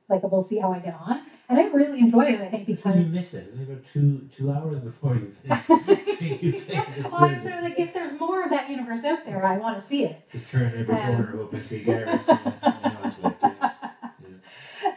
Like, 0.07 0.23
we'll 0.23 0.43
see 0.43 0.59
how 0.59 0.71
I 0.71 0.79
get 0.79 0.93
on. 0.93 1.21
And 1.49 1.59
I 1.59 1.63
really 1.67 1.99
enjoyed 1.99 2.33
it, 2.33 2.41
I 2.41 2.49
think, 2.49 2.65
because. 2.67 2.95
you 2.95 3.15
miss 3.15 3.33
it? 3.33 3.49
Only 3.53 3.63
about 3.71 3.83
two 3.85 4.27
two 4.35 4.51
hours 4.51 4.79
before 4.79 5.15
you 5.15 5.31
finish. 5.43 6.21
you 6.21 6.63
well, 7.11 7.23
I 7.23 7.31
was 7.33 7.41
trilogy. 7.41 7.41
sort 7.41 7.55
of 7.57 7.63
like, 7.63 7.79
if 7.79 7.93
there's 7.93 8.19
more 8.19 8.43
of 8.43 8.49
that 8.51 8.69
universe 8.69 9.03
out 9.03 9.25
there, 9.25 9.43
I 9.45 9.57
want 9.57 9.79
to 9.81 9.87
see 9.87 10.05
it. 10.05 10.21
Just 10.31 10.49
turn 10.49 10.71
every 10.77 10.95
Um, 10.95 11.25
corner 11.25 11.47
and 11.51 11.63
see 11.65 11.83
Garrus. 11.83 12.27
and, 12.27 12.39
you 12.83 12.91
know, 12.91 12.97
it's 13.03 13.19
like, 13.23 13.35
yeah, 13.41 13.71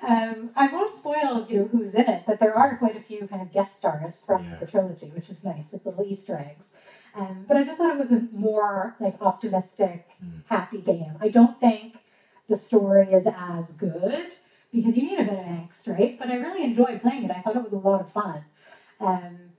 yeah. 0.05 0.31
Um, 0.31 0.51
I 0.57 0.69
won't 0.73 0.95
spoil, 0.95 1.47
you 1.49 1.61
know, 1.61 1.67
who's 1.67 1.95
in 1.95 2.09
it, 2.09 2.23
but 2.27 2.39
there 2.41 2.55
are 2.55 2.77
quite 2.77 2.97
a 2.97 3.01
few 3.01 3.27
kind 3.27 3.43
of 3.43 3.51
guest 3.53 3.77
stars 3.79 4.23
from 4.25 4.43
Yeah. 4.45 4.59
the 4.61 4.67
trilogy, 4.67 5.11
which 5.15 5.29
is 5.31 5.45
nice, 5.45 5.73
like 5.73 5.85
little 5.85 6.05
Easter 6.05 6.37
eggs. 6.37 6.75
Um, 7.15 7.45
but 7.49 7.57
I 7.57 7.65
just 7.65 7.79
thought 7.79 7.91
it 7.93 7.99
was 7.99 8.13
a 8.13 8.27
more 8.33 8.95
like 9.01 9.21
optimistic, 9.21 10.07
Mm. 10.25 10.43
happy 10.47 10.81
game. 10.81 11.13
I 11.21 11.29
don't 11.29 11.59
think 11.61 11.99
the 12.49 12.57
story 12.57 13.13
is 13.13 13.27
as 13.27 13.73
good 13.73 14.35
because 14.73 14.97
you 14.97 15.05
need 15.05 15.19
a 15.21 15.25
bit 15.25 15.39
of 15.39 15.45
angst, 15.45 15.89
right? 15.89 16.17
But 16.19 16.29
I 16.29 16.37
really 16.37 16.65
enjoyed 16.65 17.01
playing 17.01 17.25
it. 17.25 17.31
I 17.31 17.41
thought 17.41 17.57
it 17.57 17.63
was 17.63 17.73
a 17.73 17.79
lot 17.79 18.01
of 18.01 18.11
fun. 18.11 18.43
Um, 19.01 19.53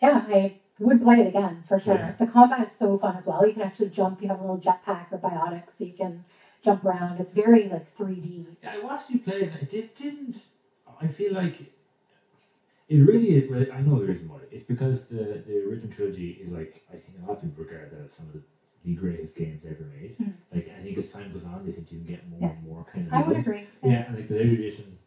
yeah, 0.00 0.24
I 0.28 0.56
would 0.78 1.00
play 1.02 1.20
it 1.20 1.26
again 1.26 1.62
for 1.68 1.78
sure. 1.78 1.94
Yeah. 1.94 2.14
The 2.18 2.26
combat 2.26 2.62
is 2.62 2.70
so 2.72 2.98
fun 2.98 3.16
as 3.16 3.26
well. 3.26 3.46
You 3.46 3.52
can 3.52 3.62
actually 3.62 3.90
jump. 3.90 4.22
You 4.22 4.28
have 4.28 4.38
a 4.40 4.42
little 4.42 4.58
jetpack 4.58 5.12
or 5.12 5.18
biotics, 5.18 5.70
so 5.70 5.84
you 5.84 5.92
can 5.92 6.24
jump 6.62 6.84
around. 6.84 7.20
It's 7.20 7.32
very 7.32 7.68
like 7.68 7.86
3D. 7.96 8.56
Yeah, 8.62 8.74
I 8.80 8.84
watched 8.84 9.10
you 9.10 9.18
play 9.20 9.42
it. 9.42 9.52
and 9.52 9.62
It 9.62 9.68
did, 9.68 9.94
didn't. 9.94 10.48
I 11.00 11.06
feel 11.06 11.32
like 11.32 11.72
it 12.88 12.98
really. 12.98 13.28
is- 13.36 13.70
I 13.72 13.80
know 13.82 13.98
the 13.98 14.06
reason 14.06 14.28
why. 14.28 14.40
It's 14.50 14.64
because 14.64 15.06
the 15.06 15.42
the 15.46 15.58
original 15.66 15.90
trilogy 15.90 16.30
is 16.42 16.50
like 16.50 16.82
I 16.92 16.96
think 16.96 17.18
a 17.18 17.26
lot 17.26 17.36
of 17.36 17.42
people 17.42 17.64
regard 17.64 17.90
that 17.92 18.00
as 18.04 18.12
some 18.12 18.26
of 18.26 18.32
the, 18.34 18.42
the 18.84 18.94
greatest 18.94 19.36
games 19.36 19.62
ever 19.64 19.84
made. 20.00 20.16
Hmm. 20.16 20.30
Like 20.52 20.70
I 20.78 20.82
think 20.82 20.98
as 20.98 21.10
time 21.10 21.32
goes 21.32 21.44
on, 21.44 21.64
they 21.64 21.72
you 21.72 21.82
can 21.82 22.04
get 22.04 22.28
more 22.30 22.40
Yeah. 22.40 22.50
and 22.50 22.66
more 22.66 22.84
kind 22.92 23.06
of. 23.06 23.12
I 23.12 23.22
would 23.22 23.36
agree. 23.36 23.64
Yeah, 23.82 24.06
and 24.06 24.16
like 24.16 24.28
the 24.28 24.36
leisure 24.36 24.56
edition 24.56 24.98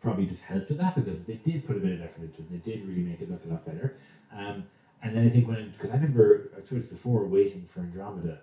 probably 0.00 0.26
just 0.26 0.42
helped 0.42 0.68
with 0.68 0.78
that 0.78 0.94
because 0.94 1.24
they 1.24 1.36
did 1.36 1.64
put 1.66 1.76
a 1.76 1.80
bit 1.80 1.92
of 1.94 2.02
effort 2.02 2.22
into 2.24 2.42
it. 2.42 2.50
They 2.50 2.72
did 2.72 2.86
really 2.86 3.02
make 3.02 3.20
it 3.22 3.30
look 3.30 3.44
a 3.46 3.48
lot 3.48 3.64
better. 3.64 3.96
Um, 4.32 4.64
and 5.02 5.16
then 5.16 5.26
I 5.26 5.30
think 5.30 5.48
when 5.48 5.70
because 5.70 5.90
I 5.90 5.94
remember 5.94 6.50
I've 6.56 6.68
told 6.68 6.82
this 6.82 6.88
before 6.90 7.24
waiting 7.24 7.64
for 7.66 7.80
Andromeda, 7.80 8.40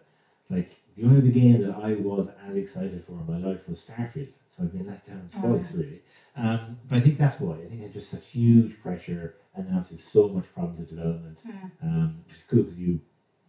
like 0.49 0.71
the 0.95 1.03
only 1.03 1.17
other 1.19 1.27
game 1.29 1.61
that 1.61 1.75
I 1.75 1.93
was 1.95 2.29
as 2.47 2.55
excited 2.55 3.03
for 3.03 3.19
in 3.19 3.27
my 3.27 3.37
life 3.37 3.67
was 3.67 3.79
Starfield. 3.79 4.29
So 4.55 4.63
I've 4.63 4.71
been 4.71 4.87
let 4.87 5.05
down 5.05 5.29
twice 5.31 5.73
really. 5.73 6.01
Um, 6.35 6.77
but 6.87 6.97
I 6.97 7.01
think 7.01 7.17
that's 7.17 7.39
why 7.39 7.55
I 7.55 7.67
think 7.67 7.81
it's 7.81 7.93
just 7.93 8.09
such 8.09 8.25
huge 8.27 8.79
pressure 8.79 9.35
and 9.53 9.67
then 9.67 9.73
obviously 9.75 9.97
so 9.97 10.29
much 10.29 10.45
problems 10.53 10.79
with 10.79 10.89
development. 10.89 11.41
Mm. 11.45 11.71
Um, 11.83 12.23
which 12.25 12.37
is 12.37 12.43
cool 12.43 12.63
because 12.63 12.79
you 12.79 12.99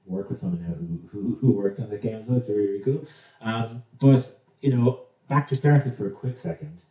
work 0.06 0.30
with 0.30 0.38
someone 0.38 0.60
now 0.60 0.74
who, 0.74 0.98
who, 1.08 1.36
who 1.36 1.50
worked 1.52 1.80
on 1.80 1.90
the 1.90 1.98
game, 1.98 2.24
so 2.26 2.34
it's 2.34 2.48
really, 2.48 2.66
really 2.66 2.80
cool. 2.82 3.04
Um, 3.40 3.82
but 4.00 4.38
you 4.60 4.70
know, 4.70 5.00
back 5.28 5.46
to 5.48 5.54
Starfield 5.54 5.96
for 5.96 6.06
a 6.06 6.10
quick 6.10 6.36
second, 6.36 6.82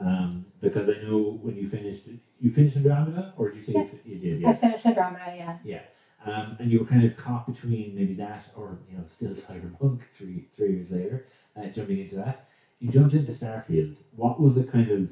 um, 0.00 0.44
because 0.60 0.88
I 0.88 1.02
know 1.02 1.38
when 1.42 1.56
you 1.56 1.68
finished, 1.68 2.08
you 2.40 2.50
finished 2.50 2.76
Andromeda, 2.76 3.34
or 3.36 3.50
did 3.50 3.58
you 3.58 3.62
say 3.64 3.72
you, 3.74 3.84
fi- 3.84 4.10
you 4.10 4.18
did? 4.18 4.36
I 4.44 4.48
Yeah, 4.48 4.52
finished 4.54 4.86
Andromeda, 4.86 5.34
yeah. 5.36 5.58
yeah. 5.64 5.82
Um, 6.24 6.56
and 6.60 6.70
you 6.70 6.78
were 6.78 6.84
kind 6.84 7.04
of 7.04 7.16
caught 7.16 7.46
between 7.46 7.94
maybe 7.96 8.14
that 8.14 8.44
or 8.56 8.78
you 8.90 8.96
know 8.96 9.04
still 9.08 9.32
Cyberpunk 9.32 10.02
three 10.16 10.46
three 10.56 10.72
years 10.74 10.90
later, 10.90 11.26
uh, 11.56 11.66
jumping 11.66 11.98
into 11.98 12.16
that. 12.16 12.46
You 12.80 12.90
jumped 12.90 13.14
into 13.14 13.32
Starfield. 13.32 13.96
What 14.16 14.40
was 14.40 14.56
it 14.56 14.70
kind 14.70 14.90
of? 14.90 15.10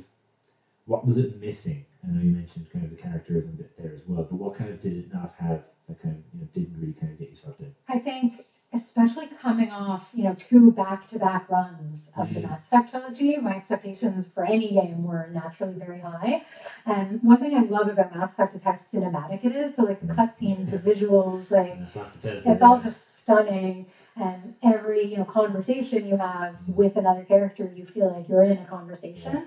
What 0.86 1.06
was 1.06 1.18
it 1.18 1.40
missing? 1.40 1.84
I 2.02 2.08
know 2.08 2.20
you 2.20 2.30
mentioned 2.32 2.70
kind 2.70 2.84
of 2.84 2.90
the 2.90 2.96
characters 2.96 3.44
and 3.44 3.56
bit 3.58 3.76
there 3.76 3.92
as 3.94 4.00
well, 4.08 4.22
but 4.28 4.38
what 4.38 4.54
kind 4.56 4.70
of 4.70 4.80
did 4.80 4.96
it 4.96 5.12
not 5.12 5.34
have 5.38 5.64
that 5.90 6.02
kind 6.02 6.16
of 6.16 6.22
you 6.34 6.40
know 6.40 6.48
didn't 6.54 6.80
really 6.80 6.94
kind 6.94 7.12
of 7.12 7.18
get 7.18 7.30
you 7.30 7.36
sucked 7.36 7.60
in? 7.60 7.74
I 7.88 7.98
think, 7.98 8.44
especially 8.72 9.26
coming 9.26 9.72
off, 9.72 10.10
you 10.14 10.24
know, 10.24 10.34
two 10.38 10.70
back-to-back 10.72 11.50
runs 11.50 12.10
of 12.16 12.34
the 12.34 12.40
Mm. 12.40 12.50
Mass 12.50 12.66
Effect 12.68 12.90
trilogy, 12.90 13.38
my 13.38 13.56
expectations 13.56 14.28
for 14.28 14.44
any 14.44 14.70
game 14.72 15.04
were 15.04 15.28
naturally 15.28 15.76
very 15.76 16.00
high. 16.00 16.42
And 16.86 17.20
one 17.22 17.38
thing 17.38 17.54
I 17.56 17.62
love 17.62 17.88
about 17.88 18.14
Mass 18.14 18.34
Effect 18.34 18.54
is 18.54 18.62
how 18.64 18.72
cinematic 18.72 19.44
it 19.44 19.52
is. 19.52 19.74
So, 19.74 19.84
like 19.84 20.00
the 20.00 20.06
cutscenes, 20.06 20.70
the 20.70 20.78
visuals, 20.78 21.50
like 21.50 21.78
it's 22.22 22.46
it's 22.46 22.62
all 22.62 22.78
just 22.78 23.18
stunning. 23.18 23.86
And 24.16 24.54
every 24.62 25.02
you 25.04 25.18
know 25.18 25.24
conversation 25.24 26.06
you 26.06 26.16
have 26.16 26.56
with 26.66 26.96
another 26.96 27.24
character, 27.24 27.68
you 27.68 27.84
feel 27.84 28.08
like 28.10 28.28
you're 28.28 28.42
in 28.42 28.58
a 28.58 28.66
conversation. 28.66 29.46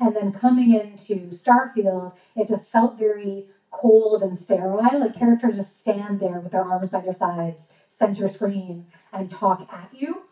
And 0.00 0.16
then 0.16 0.32
coming 0.32 0.70
into 0.70 1.28
Starfield, 1.30 2.12
it 2.36 2.48
just 2.48 2.70
felt 2.70 2.96
very 2.98 3.46
cold 3.72 4.22
and 4.22 4.38
sterile. 4.38 5.00
Like 5.00 5.14
characters 5.14 5.56
just 5.56 5.80
stand 5.80 6.20
there 6.20 6.40
with 6.40 6.52
their 6.52 6.62
arms 6.64 6.90
by 6.90 7.00
their 7.00 7.12
sides, 7.12 7.68
center 7.88 8.28
screen, 8.28 8.86
and 9.12 9.30
talk 9.30 9.66
at 9.72 9.90
you. 9.92 10.22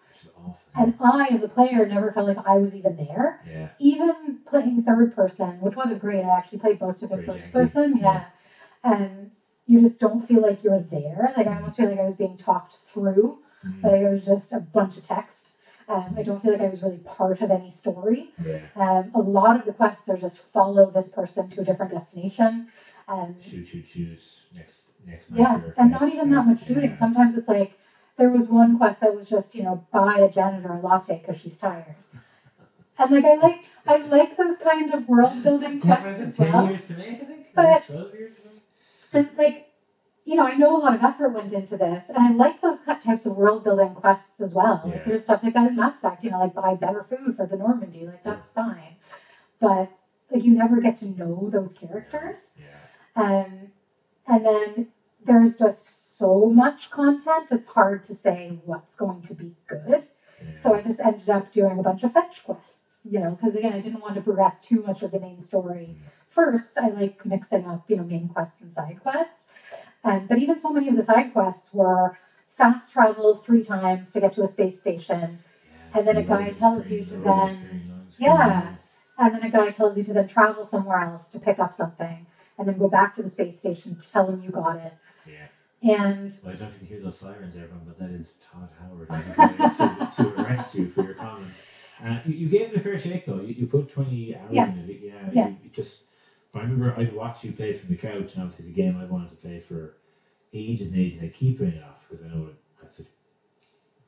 And 0.77 0.95
I, 1.01 1.29
as 1.33 1.43
a 1.43 1.49
player, 1.49 1.87
never 1.87 2.13
felt 2.13 2.29
like 2.29 2.39
I 2.47 2.59
was 2.59 2.77
even 2.77 2.97
there. 2.97 3.41
yeah, 3.49 3.69
Even 3.81 4.39
playing 4.47 4.83
third 4.83 5.15
person, 5.15 5.61
which 5.61 5.77
wasn't 5.77 6.01
great, 6.01 6.25
I 6.25 6.29
actually 6.37 6.59
played 6.59 6.81
most 6.81 7.03
of 7.03 7.11
it 7.13 7.25
first 7.27 7.49
janky. 7.49 7.53
person. 7.53 7.97
Yeah. 7.97 8.03
Yeah. 8.05 8.25
And 8.85 9.31
you 9.67 9.81
just 9.81 9.99
don't 9.99 10.27
feel 10.27 10.43
like 10.43 10.63
you're 10.65 10.81
there. 10.81 11.33
Like 11.37 11.47
I 11.47 11.57
almost 11.57 11.77
feel 11.77 11.89
like 11.89 11.99
I 11.99 12.05
was 12.05 12.17
being 12.17 12.37
talked 12.37 12.79
through. 12.93 13.39
Mm, 13.67 13.83
Like 13.85 14.01
it 14.03 14.09
was 14.11 14.25
just 14.25 14.53
a 14.53 14.61
bunch 14.61 14.97
of 14.97 15.07
text. 15.07 15.53
Um, 15.89 16.15
I 16.17 16.23
don't 16.23 16.41
feel 16.41 16.53
like 16.53 16.61
I 16.61 16.69
was 16.69 16.83
really 16.85 16.99
part 16.99 17.43
of 17.43 17.51
any 17.51 17.71
story. 17.71 18.31
yeah. 18.45 18.61
Um, 18.77 19.11
a 19.15 19.21
lot 19.21 19.59
of 19.59 19.65
the 19.67 19.73
quests 19.73 20.09
are 20.09 20.17
just 20.17 20.39
follow 20.39 20.91
this 20.91 21.09
person 21.09 21.51
to 21.51 21.61
a 21.63 21.65
different 21.65 21.91
destination. 21.93 22.69
Um, 23.11 23.35
Shoot, 23.43 23.67
shoot, 23.67 23.87
shoot. 23.89 24.19
Next, 24.55 24.77
next. 25.05 25.27
yeah, 25.33 25.61
and 25.77 25.91
not 25.91 26.09
even 26.13 26.31
that 26.31 26.47
much 26.47 26.67
shooting. 26.67 26.91
Yeah. 26.91 26.97
Sometimes 26.97 27.37
it's 27.37 27.49
like 27.49 27.73
there 28.17 28.29
was 28.31 28.49
one 28.49 28.79
quest 28.79 29.01
that 29.01 29.15
was 29.15 29.27
just 29.27 29.55
you 29.55 29.65
know 29.65 29.85
buy 29.93 30.15
a 30.19 30.31
janitor 30.31 30.73
a 30.75 30.81
latte 30.81 31.19
because 31.25 31.41
she's 31.43 31.59
tired. 31.59 31.97
And 32.99 33.11
like 33.11 33.25
I 33.25 33.35
like 33.35 33.65
I 33.87 33.97
like 33.97 34.37
those 34.37 34.59
kind 34.59 34.93
of 34.95 35.09
world 35.09 35.43
building 35.43 35.81
quests 35.81 36.21
as 36.21 36.37
ten 36.37 36.53
well. 36.53 36.69
years 36.69 36.87
to 36.87 36.95
make? 36.95 37.23
I 37.23 37.25
think. 37.25 37.47
But- 37.55 37.87
twelve 37.87 38.15
years. 38.15 38.33
And 39.13 39.29
like, 39.37 39.67
you 40.25 40.37
know, 40.37 40.47
I 40.47 40.55
know 40.55 40.77
a 40.77 40.79
lot 40.79 40.95
of 40.95 41.03
effort 41.03 41.31
went 41.31 41.53
into 41.53 41.77
this, 41.77 42.11
and 42.11 42.19
I 42.19 42.31
like 42.31 42.61
those 42.61 42.83
types 42.85 43.27
of 43.27 43.37
world 43.37 43.65
building 43.65 43.93
quests 43.97 44.41
as 44.41 44.55
well. 44.55 44.83
Yeah. 44.87 44.93
Like, 44.93 45.05
there's 45.07 45.25
stuff 45.25 45.43
like 45.43 45.55
that 45.55 45.67
in 45.69 45.75
Mass 45.75 45.99
Effect, 45.99 46.23
you 46.23 46.31
know, 46.31 46.39
like 46.39 46.55
buy 46.55 46.75
better 46.75 47.03
food 47.11 47.37
for 47.37 47.45
the 47.47 47.57
Normandy, 47.57 48.07
like 48.07 48.23
that's 48.23 48.47
fine. 48.51 48.95
But 49.59 49.91
like, 50.31 50.45
you 50.45 50.53
never 50.55 50.81
get 50.81 50.99
to 50.99 51.07
know 51.07 51.49
those 51.53 51.77
characters, 51.77 52.51
Yeah. 52.57 52.67
Um, 53.21 53.73
and 54.27 54.45
then 54.47 54.89
there's 55.25 55.59
just 55.59 56.17
so 56.19 56.51
much 56.51 56.91
content. 56.91 57.49
It's 57.53 57.69
hard 57.69 58.05
to 58.05 58.15
say 58.15 58.59
what's 58.65 58.95
going 58.97 59.23
to 59.23 59.35
be 59.35 59.55
good. 59.67 60.05
So 60.55 60.75
I 60.75 60.83
just 60.83 61.01
ended 61.01 61.29
up 61.29 61.53
doing 61.53 61.79
a 61.79 61.83
bunch 61.83 62.03
of 62.03 62.13
fetch 62.15 62.45
quests, 62.45 62.81
you 63.05 63.21
know, 63.21 63.33
because 63.33 63.55
again, 63.57 63.75
I 63.75 63.81
didn't 63.81 64.01
want 64.01 64.15
to 64.15 64.23
progress 64.23 64.61
too 64.61 64.83
much 64.87 65.03
of 65.03 65.11
the 65.11 65.21
main 65.21 65.41
story 65.43 65.97
first. 66.31 66.79
I 66.79 66.89
like 66.89 67.27
mixing 67.27 67.67
up, 67.67 67.85
you 67.89 67.97
know, 67.97 68.05
main 68.05 68.29
quests 68.29 68.63
and 68.63 68.73
side 68.73 69.01
quests. 69.03 69.53
Um, 70.03 70.27
but 70.27 70.39
even 70.39 70.59
so 70.59 70.71
many 70.73 70.89
of 70.89 70.97
the 70.97 71.03
side 71.03 71.35
quests 71.35 71.75
were 71.75 72.19
fast 72.57 72.91
travel 72.93 73.35
three 73.37 73.63
times 73.63 74.13
to 74.13 74.21
get 74.21 74.33
to 74.35 74.43
a 74.43 74.47
space 74.47 74.81
station, 74.81 75.41
Yeah, 75.41 75.99
and 75.99 76.07
then 76.07 76.17
a 76.17 76.23
guy 76.23 76.51
tells 76.53 76.91
you 76.91 77.05
to 77.05 77.17
then- 77.17 77.57
screen, 77.57 77.91
loading 77.91 78.07
screen, 78.11 78.29
Yeah. 78.29 78.75
and 79.19 79.35
then 79.35 79.43
a 79.43 79.51
guy 79.51 79.71
tells 79.71 79.99
you 79.99 80.05
to 80.05 80.13
then 80.15 80.27
travel 80.27 80.65
somewhere 80.65 81.01
else 81.03 81.29
to 81.33 81.39
pick 81.39 81.59
up 81.59 81.75
something, 81.75 82.27
and 82.61 82.69
then 82.69 82.79
go 82.79 82.89
back 82.89 83.15
to 83.15 83.23
the 83.23 83.31
space 83.31 83.59
station 83.59 83.97
tell 84.13 84.29
him 84.29 84.43
you 84.43 84.51
got 84.51 84.77
it. 84.77 84.93
Yeah. 85.27 85.47
And 85.97 86.31
Well, 86.45 86.53
I 86.53 86.57
don't 86.57 86.61
know 86.61 86.67
if 86.69 86.73
you 86.75 86.79
can 86.81 86.87
hear 86.89 87.01
those 87.01 87.19
sirens, 87.19 87.57
everyone, 87.57 87.87
but 87.87 87.99
that 87.99 88.11
is 88.11 88.35
Todd 88.43 88.69
Howard 88.79 89.09
to, 89.09 90.23
to 90.23 90.43
arrest 90.43 90.75
you 90.75 90.91
for 90.91 91.03
your 91.03 91.15
comments. 91.15 91.59
Uh, 92.05 92.21
you, 92.27 92.35
you 92.35 92.49
gave 92.51 92.71
it 92.73 92.77
a 92.77 92.81
fair 92.81 92.99
shake, 92.99 93.25
though. 93.25 93.41
You, 93.41 93.55
you 93.55 93.67
put 93.67 93.89
20 93.89 94.37
hours 94.37 94.53
Yeah. 94.53 94.71
in 94.73 94.79
it. 94.79 95.01
Yeah. 95.03 95.31
Yeah. 95.33 95.49
You, 95.49 95.57
you 95.65 95.71
just. 95.71 96.03
I 96.53 96.61
remember 96.63 96.95
I'd 96.99 97.15
watch 97.15 97.45
you 97.45 97.53
play 97.53 97.73
from 97.73 97.89
the 97.91 97.97
couch, 97.97 98.35
and 98.35 98.43
obviously 98.43 98.69
a 98.69 98.73
game 98.75 98.97
I've 98.99 99.11
wanted 99.11 99.31
to 99.31 99.37
play 99.37 99.61
for 99.61 99.95
ages 100.53 100.91
and 100.91 101.01
ages, 101.01 101.21
and 101.21 101.29
I 101.29 101.33
keep 101.33 101.59
putting 101.59 101.75
it 101.75 101.83
off 101.83 102.07
because 102.11 102.25
I 102.25 102.29
know 102.29 102.47
it 102.47 102.55
got 102.83 102.95
such 102.95 103.07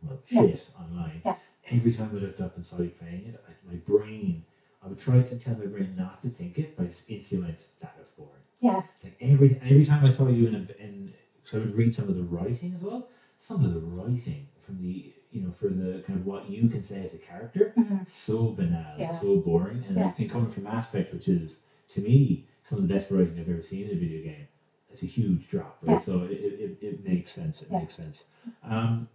well, 0.07 0.19
Yeah. 0.29 0.41
shit 0.41 0.67
online. 0.79 1.23
Yeah. 1.25 1.37
Every 1.71 1.93
time 1.93 2.11
I 2.13 2.19
looked 2.19 2.41
up 2.41 2.57
and 2.57 2.67
saw 2.67 2.81
you 2.83 2.91
playing 2.91 3.27
it, 3.29 3.43
I, 3.49 3.73
my 3.73 3.77
brain, 3.77 4.45
I 4.83 4.89
would 4.89 4.99
try 4.99 5.23
to 5.23 5.39
tell 5.39 5.57
my 5.57 5.67
brain 5.67 5.95
not 5.97 6.23
to 6.23 6.31
think 6.31 6.59
it, 6.59 6.77
but 6.77 6.85
I 6.87 6.89
just 6.89 7.09
instantly 7.09 7.47
went, 7.49 7.71
that 7.81 7.95
looks 7.97 8.11
boring. 8.13 8.43
yeah, 8.61 8.83
Like 9.03 9.17
every 9.21 9.57
every 9.63 9.85
time 9.85 10.05
I 10.05 10.09
saw 10.09 10.29
you 10.29 10.47
in 10.47 10.55
a 10.55 10.67
in 10.79 11.13
so 11.45 11.59
I 11.61 11.65
would 11.65 11.75
read 11.75 11.95
some 11.95 12.09
of 12.09 12.15
the 12.17 12.23
writing 12.23 12.73
as 12.75 12.83
well. 12.83 13.09
Some 13.39 13.65
of 13.65 13.73
the 13.73 13.81
writing 13.81 14.47
from 14.61 14.79
the 14.81 15.13
you 15.31 15.41
know, 15.43 15.51
for 15.53 15.69
the 15.69 16.03
kind 16.07 16.19
of 16.19 16.27
what 16.27 16.51
you 16.51 16.69
can 16.69 16.85
say 16.85 17.03
as 17.05 17.15
a 17.15 17.19
character, 17.19 17.73
Mhm. 17.77 18.07
so 18.09 18.51
banal, 18.53 18.99
Yeah. 18.99 19.11
so 19.11 19.37
boring. 19.39 19.83
And 19.89 19.99
I 20.01 20.11
think 20.11 20.31
coming 20.31 20.49
from 20.49 20.65
Mass 20.65 20.89
Effect, 20.89 21.13
which 21.13 21.29
is 21.29 21.61
to 21.89 22.01
me 22.03 22.47
some 22.65 22.79
of 22.79 22.83
the 22.87 22.93
best 22.95 23.11
writing 23.11 23.39
I've 23.39 23.49
ever 23.49 23.63
seen 23.63 23.87
in 23.87 23.97
a 23.97 24.01
video 24.01 24.23
game, 24.23 24.47
it's 24.91 25.03
a 25.03 25.07
huge 25.07 25.49
drop, 25.49 25.79
right? 25.83 25.93
Yeah. 25.93 25.99
So 26.01 26.23
it, 26.23 26.33
it, 26.41 26.79
it, 26.83 27.05
makes 27.05 27.33
sense. 27.33 27.63
It 27.63 27.71
Yeah. 27.71 27.81
makes 27.81 27.95
sense. 27.95 28.25
Um, 28.63 29.09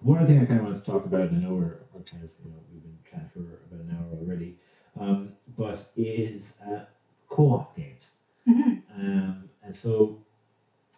one 0.00 0.18
other 0.18 0.26
thing 0.26 0.38
I 0.38 0.44
kind 0.46 0.58
of 0.60 0.64
wanted 0.64 0.78
to 0.78 0.84
talk 0.90 1.04
about, 1.04 1.28
and 1.28 1.36
I 1.36 1.40
know 1.40 1.54
we're, 1.54 1.80
we're 1.92 2.02
kind 2.02 2.22
of, 2.22 2.30
you 2.42 2.50
know, 2.50 2.58
we've 2.72 2.82
been 2.82 2.98
chatting 3.04 3.28
for 3.28 3.60
about 3.66 3.80
an 3.80 3.90
hour 3.90 4.08
already, 4.14 4.49
but 5.70 5.92
is 5.96 6.54
uh, 6.66 6.84
co-op 7.28 7.76
games. 7.76 8.06
Mhm. 8.48 8.82
Um, 8.92 9.50
and 9.62 9.74
so, 9.76 10.22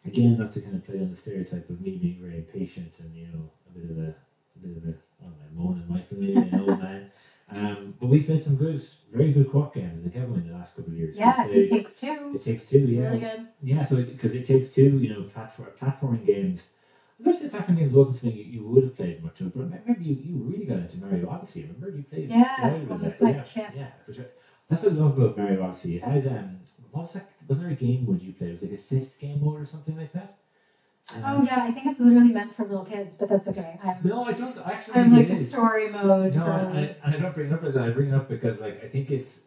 again, 0.05 0.39
not 0.39 0.53
to 0.53 0.61
kind 0.61 0.77
of 0.77 0.85
play 0.85 1.01
on 1.01 1.11
the 1.11 1.17
stereotype 1.17 1.71
of 1.71 1.81
me 1.81 1.97
being 1.97 2.19
very 2.21 2.37
impatient 2.39 3.01
and 3.01 3.15
you 3.17 3.27
know 3.27 3.51
a 3.69 3.79
bit 3.79 3.91
of 3.91 3.99
a, 3.99 4.15
a 4.57 4.61
bit 4.61 4.77
of 4.77 4.85
a 4.85 4.95
don't 5.23 5.55
know, 5.55 5.63
moaning 5.63 6.05
maybe 6.13 6.49
an 6.49 6.59
old 6.59 6.79
man. 6.79 7.07
Um, 7.49 7.95
but 8.01 8.09
we've 8.09 8.25
played 8.25 8.43
some 8.43 8.57
good, 8.57 8.83
very 9.11 9.31
good 9.31 9.49
co-op 9.49 9.75
games 9.75 9.97
in 9.99 10.03
the 10.03 10.11
Kevin 10.11 10.37
in 10.37 10.45
the 10.47 10.53
last 10.53 10.75
couple 10.75 10.93
of 10.93 10.99
years. 10.99 11.17
Yeah, 11.17 11.43
played- 11.45 11.65
it 11.65 11.69
takes 11.69 11.95
two. 11.95 12.33
it 12.35 12.41
takes 12.43 12.67
two, 12.67 12.79
yeah, 12.89 13.07
Really 13.09 13.19
good. 13.19 13.49
yeah. 13.63 13.83
So 13.83 13.97
because 14.03 14.35
it, 14.35 14.45
takes 14.45 14.69
two, 14.69 14.99
you 14.99 15.09
know, 15.09 15.23
platform 15.25 15.71
platforming 15.79 16.25
games. 16.27 16.71
I 17.25 17.29
was 17.29 17.39
say 17.39 17.47
platforming 17.47 17.77
games 17.77 17.93
wasn't 17.93 18.17
something 18.17 18.37
you, 18.37 18.45
you 18.45 18.65
would 18.65 18.83
have 18.83 18.97
played 18.97 19.23
much 19.23 19.41
of, 19.43 19.55
but 19.55 19.61
I 19.61 19.77
remember 19.77 20.03
you, 20.03 20.15
you 20.15 20.35
really 20.39 20.65
got 20.65 20.81
into 20.81 20.99
Mario 20.99 21.29
Odyssey. 21.29 21.63
Remember 21.63 21.89
you 21.89 22.03
played 22.03 22.31
Yeah, 22.31 22.57
a 22.59 22.63
while 22.63 22.81
with 22.81 22.91
on 22.91 22.99
the 22.99 23.11
that. 23.11 23.13
Switch, 23.13 23.57
yeah, 23.57 23.71
yeah. 23.77 23.91
I- 24.73 24.75
that's 24.75 24.85
what 24.85 24.93
I 24.93 24.97
love 24.97 25.19
about 25.19 25.37
Mario 25.39 25.63
Odyssey. 25.63 25.97
It 25.97 26.03
had 26.03 26.27
um, 26.27 26.61
what 26.93 27.03
was 27.03 27.13
that? 27.15 27.29
Was 27.49 27.59
there 27.59 27.69
a 27.69 27.75
game 27.75 28.07
mode 28.07 28.23
you 28.23 28.33
played? 28.33 28.51
It 28.51 28.53
was 28.55 28.63
like 28.63 28.73
assist 28.73 29.19
game 29.19 29.41
mode 29.43 29.61
or 29.61 29.67
something 29.67 29.97
like 29.97 30.13
that. 30.13 30.39
Oh 31.17 31.39
Um, 31.39 31.45
yeah, 31.45 31.65
I 31.65 31.73
think 31.73 31.87
it's 31.87 32.01
literally 32.01 32.33
meant 32.33 32.55
for 32.55 32.65
little 32.65 32.85
kids, 32.85 33.17
but 33.17 33.29
that's 33.29 33.49
okay. 33.49 33.79
I'm, 33.83 33.97
No, 34.05 34.25
I 34.25 34.33
don't. 34.33 34.57
I 34.59 34.73
actually 34.73 34.95
I'm 35.01 35.15
like 35.15 35.29
a 35.31 35.37
story 35.37 35.91
mode. 35.91 36.35
No. 36.35 36.45
I, 36.47 36.97
and 37.05 37.15
I 37.15 37.19
don't 37.19 37.35
bring 37.35 37.49
it 37.49 37.53
up 37.53 37.63
that. 37.63 37.77
I 37.77 37.91
bring 37.91 38.09
it 38.09 38.15
up 38.15 38.29
because 38.29 38.61
like 38.61 38.83
I 38.85 38.89
think 38.89 39.11
it's 39.11 39.41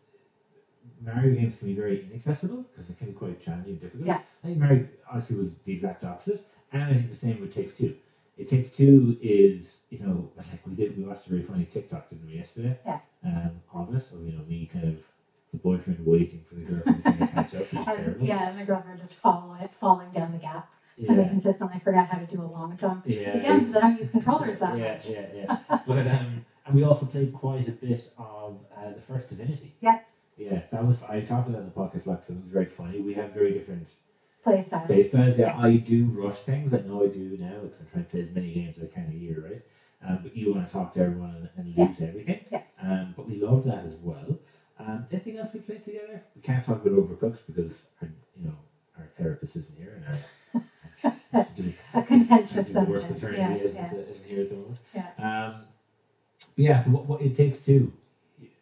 Mario 1.01 1.33
games 1.35 1.57
can 1.57 1.67
be 1.67 1.73
very 1.75 2.05
inaccessible 2.09 2.65
because 2.71 2.87
they 2.87 2.93
can 2.95 3.07
be 3.07 3.13
quite 3.13 3.41
challenging 3.41 3.73
and 3.73 3.81
difficult. 3.81 4.07
Yeah. 4.07 4.21
I 4.43 4.47
think 4.47 4.59
Mario 4.59 4.87
Odyssey 5.11 5.35
was 5.35 5.51
the 5.65 5.73
exact 5.73 6.03
opposite, 6.03 6.45
and 6.71 6.83
I 6.83 6.93
think 6.93 7.09
the 7.09 7.15
same 7.15 7.39
with 7.41 7.53
Takes 7.53 7.77
Two. 7.77 7.95
It 8.37 8.49
Takes 8.49 8.71
Two 8.71 9.17
is 9.21 9.77
you 9.89 9.99
know 9.99 10.29
like 10.37 10.65
we 10.67 10.73
did 10.75 10.97
we 10.97 11.03
watched 11.05 11.27
a 11.27 11.29
very 11.29 11.43
funny 11.43 11.65
TikTok 11.65 12.09
didn't 12.09 12.27
we 12.27 12.33
yesterday? 12.33 12.77
Yeah. 12.85 12.99
Um, 13.25 13.51
of 13.73 13.95
it 13.95 14.03
of 14.13 14.25
you 14.25 14.33
know 14.33 14.43
me 14.47 14.69
kind 14.71 14.85
of 14.85 14.97
the 15.55 15.61
boyfriend 15.61 16.05
waiting 16.05 16.43
for 16.47 16.55
the 16.55 16.61
girlfriend 16.61 17.03
to 17.03 17.27
catch 17.27 17.55
up, 17.55 17.69
terrible. 17.69 18.25
yeah, 18.25 18.49
and 18.49 18.57
my 18.57 18.65
girlfriend 18.65 18.99
just 18.99 19.13
follow 19.15 19.55
it, 19.61 19.71
falling 19.79 20.11
down 20.11 20.31
the 20.31 20.37
gap 20.37 20.69
because 20.97 21.17
I 21.17 21.27
consistently 21.27 21.79
forget 21.79 22.07
how 22.07 22.19
to 22.19 22.25
do 22.25 22.41
a 22.41 22.43
long 22.43 22.77
jump. 22.77 23.03
Yeah. 23.05 23.37
Again, 23.37 23.59
because 23.59 23.75
I 23.75 23.81
don't 23.81 23.97
use 23.97 24.11
controllers 24.11 24.59
that 24.59 24.77
yeah, 24.77 24.93
much. 24.93 25.07
yeah, 25.07 25.25
yeah. 25.33 25.57
yeah. 25.69 25.79
But 25.87 26.07
um, 26.07 26.45
and 26.65 26.75
we 26.75 26.83
also 26.83 27.05
played 27.05 27.33
quite 27.33 27.67
a 27.67 27.71
bit 27.71 28.09
of 28.17 28.59
uh, 28.75 28.93
the 28.93 29.01
first 29.01 29.29
Divinity. 29.29 29.75
Yeah. 29.81 29.99
Yeah, 30.37 30.61
that 30.71 30.85
was 30.85 31.01
I 31.03 31.21
talked 31.21 31.47
about 31.47 31.61
in 31.61 31.65
the 31.67 31.71
podcast 31.71 32.05
like 32.07 32.25
so 32.27 32.33
it 32.33 32.37
was 32.43 32.51
very 32.51 32.65
funny. 32.65 32.99
We 32.99 33.13
have 33.13 33.33
very 33.33 33.53
different 33.53 33.87
Play 34.43 34.61
styles. 34.61 34.85
play 34.87 35.03
styles. 35.03 35.37
Yeah, 35.37 35.57
I 35.57 35.77
do 35.77 36.05
rush 36.07 36.39
things. 36.39 36.73
I 36.73 36.79
know 36.81 37.03
I 37.03 37.07
do 37.07 37.37
now 37.39 37.61
because 37.63 37.79
I'm 37.79 37.87
trying 37.91 38.03
to 38.03 38.09
play 38.11 38.21
as 38.21 38.31
many 38.31 38.53
games 38.53 38.77
as 38.77 38.83
I 38.83 38.87
can 38.87 39.09
a 39.11 39.15
year, 39.15 39.43
right? 39.49 39.61
Um, 40.07 40.19
but 40.21 40.35
you 40.37 40.53
want 40.53 40.67
to 40.67 40.73
talk 40.73 40.93
to 40.95 40.99
everyone 40.99 41.49
and, 41.57 41.73
and 41.75 41.77
lose 41.77 42.01
everything. 42.01 42.41
Yes. 42.51 42.77
Um, 42.83 43.13
but 43.17 43.27
we 43.27 43.35
love 43.37 43.63
that 43.63 43.85
as 43.85 43.95
well. 44.03 44.37
Um, 44.77 45.05
anything 45.11 45.37
else 45.37 45.53
we 45.53 45.61
played 45.61 45.83
together? 45.85 46.21
We 46.35 46.41
can't 46.41 46.65
talk 46.65 46.85
about 46.85 46.97
Overcooked 46.97 47.39
because 47.47 47.85
our, 48.01 48.09
you 48.39 48.47
know 48.47 48.55
our 48.97 49.07
therapist 49.17 49.55
isn't 49.55 49.77
here 49.77 50.01
and 50.05 50.05
our 51.05 51.13
That's 51.31 51.55
the- 51.55 51.73
a 51.93 52.01
contentious 52.01 52.69
the 52.69 52.83
worst 52.83 53.07
subject. 53.07 53.37
Yeah, 53.37 53.55
isn't, 53.55 53.75
yeah. 53.75 53.93
isn't 53.93 54.25
here 54.25 54.41
at 54.41 54.49
the 54.49 54.55
moment. 54.55 54.79
Yeah. 54.93 55.09
Um, 55.17 55.61
but 56.55 56.63
yeah, 56.63 56.83
so 56.83 56.91
what, 56.91 57.07
what 57.07 57.21
it 57.21 57.35
takes 57.35 57.63
two, 57.65 57.91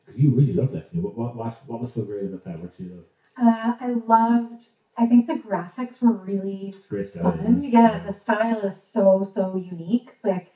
because 0.06 0.20
you 0.20 0.32
really 0.32 0.54
love 0.54 0.72
that. 0.74 0.94
What, 0.96 1.16
what, 1.18 1.36
what, 1.36 1.58
what 1.68 1.82
was 1.82 1.94
so 1.94 2.04
great 2.04 2.26
about 2.26 2.44
that? 2.46 2.60
What 2.60 2.76
did 2.78 2.88
you 2.88 2.94
love? 2.96 3.06
Uh, 3.38 3.76
I 3.80 3.92
loved. 3.92 4.64
I 4.98 5.08
think 5.08 5.26
the 5.26 5.34
graphics 5.36 6.02
were 6.02 6.14
really 6.14 6.68
It's 6.68 6.86
great 6.86 7.08
stuff. 7.08 7.36
Yeah, 7.62 8.04
the 8.06 8.12
style 8.14 8.60
is 8.62 8.82
so 8.82 9.24
so 9.24 9.56
unique. 9.56 10.16
Like 10.24 10.53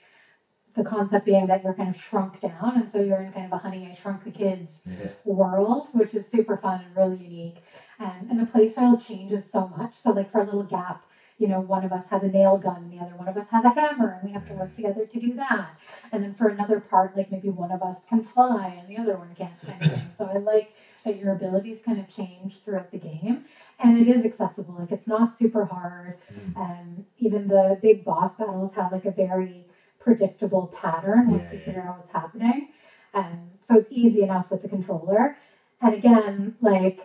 the 0.77 0.83
concept 0.83 1.25
being 1.25 1.47
that 1.47 1.63
you're 1.63 1.73
kind 1.73 1.89
of 1.89 1.95
shrunk 1.99 2.39
down, 2.39 2.77
and 2.77 2.89
so 2.89 3.01
you're 3.01 3.21
in 3.21 3.33
kind 3.33 3.47
of 3.47 3.53
a 3.53 3.57
Honey 3.57 3.87
I 3.91 3.93
Shrunk 3.93 4.23
the 4.23 4.31
Kids 4.31 4.83
Yeah. 4.87 5.07
world, 5.25 5.89
which 5.93 6.15
is 6.15 6.27
super 6.27 6.57
fun 6.57 6.81
and 6.85 6.95
really 6.95 7.17
unique. 7.17 7.63
Um, 7.99 8.27
and 8.29 8.39
the 8.39 8.45
playstyle 8.45 8.99
changes 8.99 9.49
so 9.51 9.67
much. 9.67 9.95
So 9.95 10.13
like 10.13 10.31
for 10.31 10.39
a 10.39 10.45
little 10.45 10.63
gap, 10.63 11.05
you 11.39 11.47
know, 11.47 11.59
one 11.61 11.83
of 11.83 11.91
us 11.93 12.09
has 12.09 12.23
a 12.23 12.29
nail 12.29 12.57
gun 12.57 12.77
and 12.83 12.91
the 12.91 12.99
other 12.99 13.15
one 13.15 13.27
of 13.27 13.37
us 13.37 13.49
has 13.49 13.65
a 13.65 13.71
hammer, 13.71 14.09
and 14.13 14.23
we 14.23 14.31
have 14.31 14.45
to 14.47 14.53
work 14.53 14.73
together 14.73 15.05
to 15.05 15.19
do 15.19 15.35
that. 15.35 15.71
And 16.11 16.23
then 16.23 16.33
for 16.33 16.47
another 16.47 16.79
part, 16.79 17.15
like 17.15 17.31
maybe 17.31 17.49
one 17.49 17.71
of 17.71 17.81
us 17.83 18.05
can 18.05 18.21
fly 18.23 18.67
and 18.79 18.87
the 18.87 18.97
other 19.01 19.17
one 19.17 19.33
can't, 19.35 19.61
kind 19.65 19.81
of 19.81 19.89
thing. 19.89 20.09
So 20.11 20.25
I 20.25 20.37
like 20.37 20.73
that 21.05 21.17
your 21.17 21.31
abilities 21.31 21.81
kind 21.81 21.99
of 21.99 22.07
change 22.07 22.59
throughout 22.63 22.91
the 22.91 22.97
game, 22.97 23.43
and 23.79 23.97
it 23.97 24.07
is 24.07 24.25
accessible. 24.25 24.75
Like 24.79 24.91
it's 24.91 25.07
not 25.07 25.33
super 25.33 25.65
hard. 25.65 26.15
Mm. 26.33 26.57
Um, 26.57 27.05
even 27.17 27.47
the 27.47 27.77
big 27.81 28.03
boss 28.03 28.35
battles 28.35 28.73
have 28.73 28.91
like 28.91 29.05
a 29.05 29.11
very 29.11 29.67
predictable 30.07 30.65
pattern 30.83 31.23
once 31.35 31.51
Yeah, 31.51 31.59
you 31.59 31.59
yeah. 31.59 31.65
figure 31.65 31.83
out 31.87 31.97
what's 31.97 32.09
happening. 32.21 32.59
Um, 33.13 33.39
so 33.61 33.75
it's 33.77 33.89
easy 33.91 34.21
enough 34.23 34.51
with 34.51 34.61
the 34.63 34.69
controller. 34.75 35.35
And 35.81 35.93
again, 35.93 36.55
like, 36.61 36.99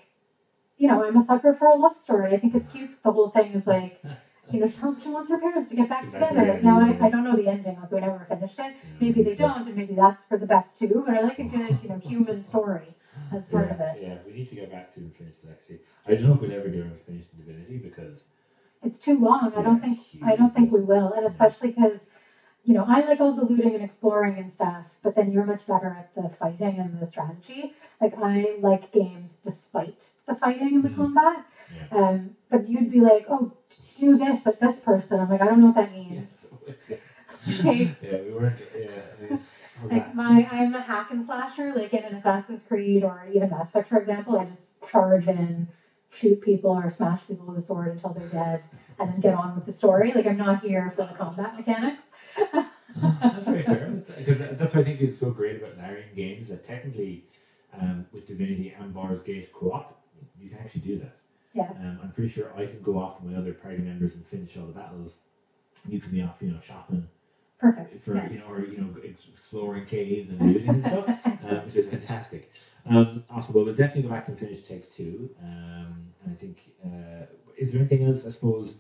you 0.78 0.88
know, 0.88 1.02
I'm 1.02 1.16
a 1.16 1.22
sucker 1.22 1.52
for 1.52 1.66
a 1.68 1.74
love 1.74 1.96
story. 1.96 2.32
I 2.34 2.38
think 2.38 2.54
it's 2.54 2.68
cute. 2.68 2.90
The 3.04 3.12
whole 3.12 3.28
thing 3.28 3.52
is 3.52 3.66
like, 3.66 4.00
you 4.52 4.60
know, 4.60 4.68
she, 4.68 5.10
wants 5.10 5.30
her 5.30 5.38
parents 5.38 5.68
to 5.70 5.76
get 5.76 5.88
back 5.88 6.04
Exactly, 6.04 6.38
together. 6.38 6.58
yeah, 6.60 6.70
now, 6.70 6.78
yeah, 6.80 6.96
I. 7.00 7.06
I 7.06 7.10
don't 7.10 7.24
know 7.24 7.36
the 7.36 7.48
ending. 7.48 7.76
Like, 7.80 7.90
we 7.92 8.00
never 8.00 8.24
finished 8.28 8.58
it. 8.58 8.74
Yeah, 8.84 8.90
Maybe 9.00 9.22
they 9.22 9.34
don't, 9.34 9.66
and 9.68 9.76
maybe 9.76 9.94
that's 9.94 10.26
for 10.26 10.36
the 10.36 10.46
best 10.46 10.78
too. 10.78 11.02
But 11.06 11.14
I 11.16 11.20
like 11.20 11.40
a 11.40 11.44
good, 11.44 11.82
you 11.82 11.88
know, 11.88 11.98
human 11.98 12.40
story 12.40 12.94
as 13.32 13.46
part 13.48 13.66
yeah, 13.68 13.72
of 13.74 13.80
it. 13.80 13.98
Yeah, 14.02 14.16
we 14.26 14.32
need 14.32 14.48
to 14.48 14.54
get 14.56 14.70
back 14.70 14.92
to 14.94 15.00
finish 15.18 15.36
that 15.36 15.50
actually. 15.52 15.80
I 16.06 16.14
don't 16.14 16.24
know 16.24 16.34
if 16.34 16.40
we'll 16.42 16.52
ever 16.52 16.68
get 16.68 16.82
to 16.84 16.96
finishing 17.06 17.38
Divinity 17.38 17.78
because 17.78 18.24
It's 18.82 18.98
too 18.98 19.18
long. 19.18 19.52
I 19.56 19.62
don't 19.62 19.76
Yeah, 19.76 19.88
think 19.94 19.98
I 20.22 20.34
don't 20.36 20.54
think 20.54 20.72
we 20.72 20.80
will, 20.80 21.12
and 21.12 21.24
especially 21.24 21.70
because, 21.70 22.08
you 22.64 22.74
know, 22.74 22.84
I 22.86 23.04
like 23.04 23.20
all 23.20 23.34
the 23.34 23.42
looting 23.44 23.74
and 23.74 23.82
exploring 23.82 24.38
and 24.38 24.52
stuff, 24.52 24.84
but 25.02 25.14
then 25.16 25.32
you're 25.32 25.44
much 25.44 25.66
better 25.66 25.88
at 25.88 26.14
the 26.14 26.28
fighting 26.28 26.78
and 26.78 27.00
the 27.00 27.06
strategy. 27.06 27.72
Like 28.00 28.14
I 28.18 28.56
like 28.60 28.92
games 28.92 29.38
despite 29.42 30.12
the 30.26 30.34
fighting 30.34 30.76
and 30.76 30.84
the 30.84 30.90
Mhm. 30.90 30.96
combat. 30.96 31.44
Yeah. 31.90 31.98
Um, 32.08 32.34
but 32.50 32.68
you'd 32.68 32.90
be 32.90 33.00
like, 33.00 33.26
oh, 33.28 33.50
do 33.96 34.16
this 34.16 34.46
at 34.46 34.60
this 34.60 34.78
person. 34.80 35.20
I'm 35.20 35.28
like, 35.28 35.40
I 35.40 35.46
don't 35.46 35.60
know 35.60 35.66
what 35.66 35.74
that 35.76 35.92
means. 35.92 36.54
Yes. 36.68 36.92
Okay. 37.60 37.96
yeah, 38.02 38.20
we 38.20 38.32
weren't. 38.32 38.56
Yeah, 38.78 38.88
I 39.18 39.30
mean, 39.30 39.38
Like 39.90 40.14
my, 40.14 40.46
I'm 40.50 40.74
a 40.74 40.80
hack 40.80 41.10
and 41.10 41.22
slasher. 41.22 41.72
Like 41.74 41.92
in 41.92 42.04
an 42.04 42.14
Assassin's 42.14 42.62
Creed 42.62 43.02
or 43.02 43.26
even 43.32 43.50
Mass 43.50 43.70
Effect, 43.70 43.88
for 43.88 43.98
example, 43.98 44.36
I 44.38 44.44
just 44.44 44.80
charge 44.82 45.26
in, 45.28 45.66
shoot 46.10 46.40
people 46.40 46.70
or 46.70 46.88
smash 46.90 47.26
people 47.26 47.46
with 47.46 47.56
a 47.56 47.60
sword 47.60 47.88
until 47.90 48.12
they're 48.12 48.28
dead, 48.28 48.62
and 48.98 49.08
then 49.10 49.18
get 49.20 49.34
on 49.34 49.54
with 49.56 49.64
the 49.66 49.72
story. 49.72 50.12
Like 50.12 50.26
I'm 50.26 50.36
not 50.36 50.60
here 50.62 50.90
for 50.90 51.02
the 51.04 51.14
combat 51.14 51.56
mechanics. 51.56 52.11
That's 52.96 53.44
very 53.46 53.62
fair 53.62 54.02
because 54.16 54.38
that's 54.38 54.74
what 54.74 54.76
I 54.76 54.84
think 54.84 55.00
is 55.00 55.18
so 55.18 55.30
great 55.30 55.56
about 55.56 55.76
narrating 55.76 56.14
games 56.14 56.48
that 56.48 56.64
technically, 56.64 57.24
um, 57.78 58.06
with 58.12 58.26
Divinity 58.26 58.74
and 58.78 58.92
Baldur's 58.92 59.22
Gate 59.22 59.52
co-op, 59.52 60.04
you 60.38 60.50
can 60.50 60.58
actually 60.58 60.82
do 60.82 60.98
that. 60.98 61.16
Yeah. 61.54 61.70
Um, 61.70 62.00
I'm 62.02 62.12
pretty 62.12 62.30
sure 62.30 62.52
I 62.56 62.66
can 62.66 62.82
go 62.82 62.98
off 62.98 63.20
with 63.20 63.32
my 63.32 63.38
other 63.38 63.52
party 63.52 63.78
members 63.78 64.14
and 64.14 64.26
finish 64.26 64.56
all 64.56 64.66
the 64.66 64.72
battles. 64.72 65.16
You 65.88 66.00
can 66.00 66.12
be 66.12 66.22
off, 66.22 66.36
you 66.40 66.50
know, 66.50 66.60
shopping 66.60 67.08
Perfect. 67.58 68.04
for 68.04 68.16
yeah. 68.16 68.30
you 68.30 68.38
know, 68.38 68.46
or 68.48 68.60
you 68.64 68.78
know, 68.78 68.94
exploring 69.02 69.86
caves 69.86 70.30
and 70.30 70.40
looting 70.40 70.68
and 70.68 70.84
stuff, 70.84 71.08
um, 71.26 71.56
which 71.66 71.76
is 71.76 71.86
fantastic. 71.86 72.52
Um, 72.86 73.24
awesome. 73.30 73.54
Well, 73.54 73.64
we'll 73.64 73.74
definitely 73.74 74.02
go 74.02 74.08
back 74.10 74.28
and 74.28 74.38
finish 74.38 74.62
Takes 74.62 74.86
Two. 74.86 75.30
Um, 75.42 76.12
and 76.24 76.32
I 76.32 76.34
think, 76.34 76.72
uh, 76.84 77.26
is 77.58 77.72
there 77.72 77.80
anything 77.80 78.04
else, 78.04 78.26
I 78.26 78.30
suppose, 78.30 78.76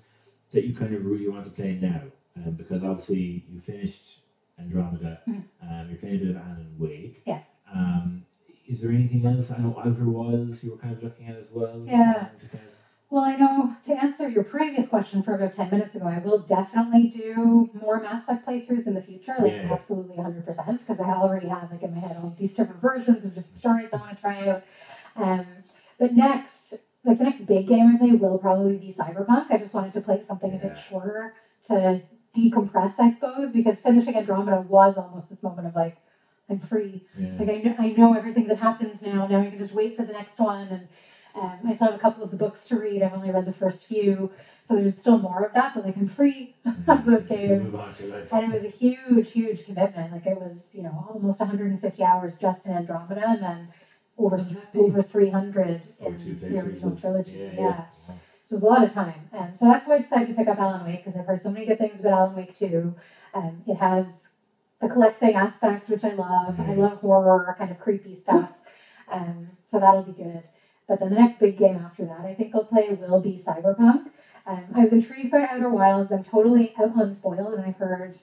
that 0.50 0.64
you 0.64 0.74
kind 0.74 0.94
of 0.94 1.04
really 1.04 1.28
want 1.28 1.44
to 1.44 1.50
play 1.50 1.78
now? 1.80 2.02
Um, 2.36 2.52
because 2.54 2.82
obviously 2.82 3.44
you 3.50 3.60
finished 3.60 4.20
Andromeda, 4.58 5.20
Mhm. 5.28 5.42
um, 5.62 5.88
you're 5.88 5.98
playing 5.98 6.16
a 6.16 6.18
bit 6.18 6.30
of 6.30 6.36
Alan 6.36 6.74
Wake. 6.78 7.22
Yeah. 7.26 7.40
Um, 7.72 8.24
is 8.66 8.80
there 8.80 8.90
anything 8.90 9.24
else? 9.26 9.50
I 9.50 9.58
know 9.58 9.78
Outer 9.78 10.08
Wilds 10.08 10.62
you 10.64 10.70
were 10.70 10.76
kind 10.78 10.96
of 10.96 11.02
looking 11.02 11.26
at 11.26 11.36
as 11.36 11.50
well. 11.50 11.82
Yeah. 11.84 12.12
to 12.40 12.46
kind 12.48 12.64
of- 12.64 12.68
Well, 13.10 13.24
I 13.24 13.36
know 13.36 13.76
to 13.82 14.02
answer 14.02 14.26
your 14.28 14.44
previous 14.44 14.88
question 14.88 15.22
from 15.22 15.34
about 15.34 15.52
10 15.52 15.68
minutes 15.70 15.94
ago, 15.94 16.06
I 16.06 16.18
will 16.20 16.38
definitely 16.38 17.08
do 17.08 17.68
more 17.78 18.00
Mass 18.00 18.26
Effect 18.26 18.46
playthroughs 18.46 18.86
in 18.86 18.94
the 18.94 19.02
future, 19.02 19.34
like 19.38 19.52
Yeah. 19.52 19.68
absolutely 19.70 20.16
100%, 20.16 20.78
because 20.78 20.98
I 20.98 21.10
already 21.12 21.48
have 21.48 21.70
like 21.70 21.82
in 21.82 21.92
my 21.92 22.00
head 22.00 22.16
all 22.22 22.32
these 22.38 22.54
different 22.56 22.80
versions 22.80 23.26
of 23.26 23.34
different 23.34 23.56
stories 23.58 23.92
I 23.92 23.98
want 23.98 24.16
to 24.16 24.20
try 24.22 24.48
out. 24.48 24.62
Um, 25.16 25.44
but 25.98 26.14
next, 26.14 26.74
like 27.04 27.18
the 27.18 27.24
next 27.24 27.42
big 27.42 27.66
game 27.66 27.86
I 27.94 27.98
play 27.98 28.12
will 28.12 28.38
probably 28.38 28.78
be 28.78 28.90
Cyberpunk. 28.92 29.50
I 29.50 29.58
just 29.58 29.74
wanted 29.74 29.92
to 29.92 30.00
play 30.00 30.22
something 30.22 30.54
a 30.54 30.56
bit 30.58 30.78
shorter 30.78 31.34
to 31.64 32.00
decompress, 32.34 32.98
I 32.98 33.10
suppose, 33.10 33.52
because 33.52 33.80
finishing 33.80 34.16
Andromeda 34.16 34.60
was 34.68 34.96
almost 34.96 35.28
this 35.28 35.42
moment 35.42 35.66
of 35.66 35.74
like, 35.74 35.96
I'm 36.48 36.58
free. 36.58 37.02
yeah. 37.16 37.36
Like 37.38 37.48
I 37.48 37.56
know, 37.58 37.74
I 37.78 37.88
know 37.88 38.12
everything 38.14 38.46
that 38.48 38.58
happens 38.58 39.02
now. 39.02 39.26
Now 39.26 39.40
I 39.40 39.48
can 39.48 39.58
just 39.58 39.72
wait 39.72 39.96
for 39.96 40.02
the 40.04 40.12
next 40.12 40.38
one, 40.38 40.68
and 40.68 40.88
Um, 41.34 41.60
I 41.64 41.72
still 41.72 41.86
have 41.86 41.94
a 41.94 41.98
couple 41.98 42.22
of 42.22 42.28
the 42.30 42.36
books 42.36 42.66
to 42.68 42.76
read. 42.76 43.02
I've 43.02 43.14
only 43.14 43.30
read 43.30 43.46
the 43.46 43.52
first 43.52 43.86
few, 43.86 44.30
so 44.62 44.74
there's 44.74 44.98
still 44.98 45.16
more 45.16 45.42
of 45.42 45.52
that. 45.54 45.72
But 45.74 45.82
like 45.84 45.96
I'm 45.96 46.06
free 46.06 46.52
of 46.86 47.04
those 47.06 47.24
games. 47.24 47.72
Move 47.72 47.74
on 47.76 47.94
to 47.94 48.04
life. 48.06 48.28
And 48.32 48.44
it 48.44 48.50
was 48.50 48.64
a 48.64 48.68
huge, 48.68 49.30
huge 49.30 49.64
commitment. 49.64 50.12
Like 50.12 50.26
it 50.26 50.36
was, 50.38 50.74
you 50.74 50.82
know, 50.82 51.06
almost 51.08 51.40
150 51.40 52.02
hours 52.02 52.34
just 52.36 52.66
in 52.66 52.72
Andromeda, 52.72 53.26
and 53.28 53.42
then 53.42 53.68
over 54.18 54.36
Was 54.36 54.48
that 54.50 54.72
big? 54.72 54.82
over 54.82 55.02
300 55.02 55.80
Or 56.00 56.08
in 56.12 56.38
the 56.48 56.58
original 56.58 56.94
trilogy. 56.94 57.32
Yeah, 57.32 57.50
Yeah, 57.52 57.60
yeah. 57.62 57.84
So 58.42 58.54
it 58.54 58.58
was 58.58 58.62
a 58.64 58.66
lot 58.66 58.84
of 58.84 58.92
time, 58.92 59.28
and 59.32 59.56
so 59.56 59.66
that's 59.66 59.86
why 59.86 59.94
I 59.94 59.98
decided 59.98 60.28
to 60.28 60.34
pick 60.34 60.48
up 60.48 60.58
Alan 60.60 60.84
Wake 60.84 61.00
because 61.04 61.16
I've 61.16 61.26
heard 61.26 61.42
so 61.42 61.50
many 61.50 61.66
good 61.66 61.78
things 61.78 62.00
about 62.00 62.12
Alan 62.12 62.34
Wake 62.36 62.54
too. 62.54 62.94
Um, 63.34 63.62
it 63.66 63.76
has 63.76 64.30
the 64.80 64.88
collecting 64.88 65.34
aspect, 65.36 65.88
which 65.90 66.04
I 66.04 66.12
love. 66.12 66.58
I 66.60 66.74
Mhm. 66.74 66.78
love 66.78 67.00
horror, 67.00 67.54
kind 67.58 67.70
of 67.70 67.78
creepy 67.78 68.14
stuff. 68.14 68.50
Um, 69.08 69.50
so 69.64 69.78
that'll 69.78 70.02
be 70.02 70.12
good. 70.12 70.44
But 70.88 71.00
then 71.00 71.10
the 71.10 71.16
next 71.16 71.38
big 71.38 71.56
game 71.56 71.76
after 71.76 72.04
that, 72.06 72.24
I 72.26 72.34
think 72.34 72.54
I'll 72.54 72.64
play 72.64 72.90
will 72.90 73.20
be 73.20 73.36
Cyberpunk. 73.36 74.08
Um, 74.46 74.64
I 74.74 74.80
was 74.82 74.92
intrigued 74.92 75.30
by 75.30 75.46
Outer 75.50 75.70
Wilds. 75.70 76.12
I'm 76.12 76.22
totally 76.24 76.72
out 76.78 76.94
unspoiled, 76.96 77.54
and 77.54 77.62
I've 77.62 77.76
heard, 77.76 78.16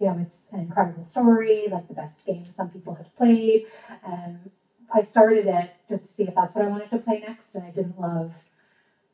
you 0.00 0.08
know, 0.08 0.18
it's 0.18 0.48
an 0.52 0.60
incredible 0.60 1.04
story, 1.04 1.68
like 1.70 1.86
the 1.88 1.94
best 1.94 2.24
game 2.24 2.44
some 2.46 2.70
people 2.70 2.94
have 2.94 3.14
played. 3.16 3.64
Um, 4.04 4.50
I 4.92 5.02
started 5.02 5.46
it 5.46 5.70
just 5.88 6.02
to 6.02 6.08
see 6.08 6.24
if 6.26 6.34
that's 6.34 6.54
what 6.56 6.64
I 6.64 6.68
wanted 6.68 6.90
to 6.90 6.98
play 6.98 7.20
next, 7.20 7.54
and 7.54 7.64
I 7.64 7.70
didn't 7.70 7.98
love, 8.00 8.42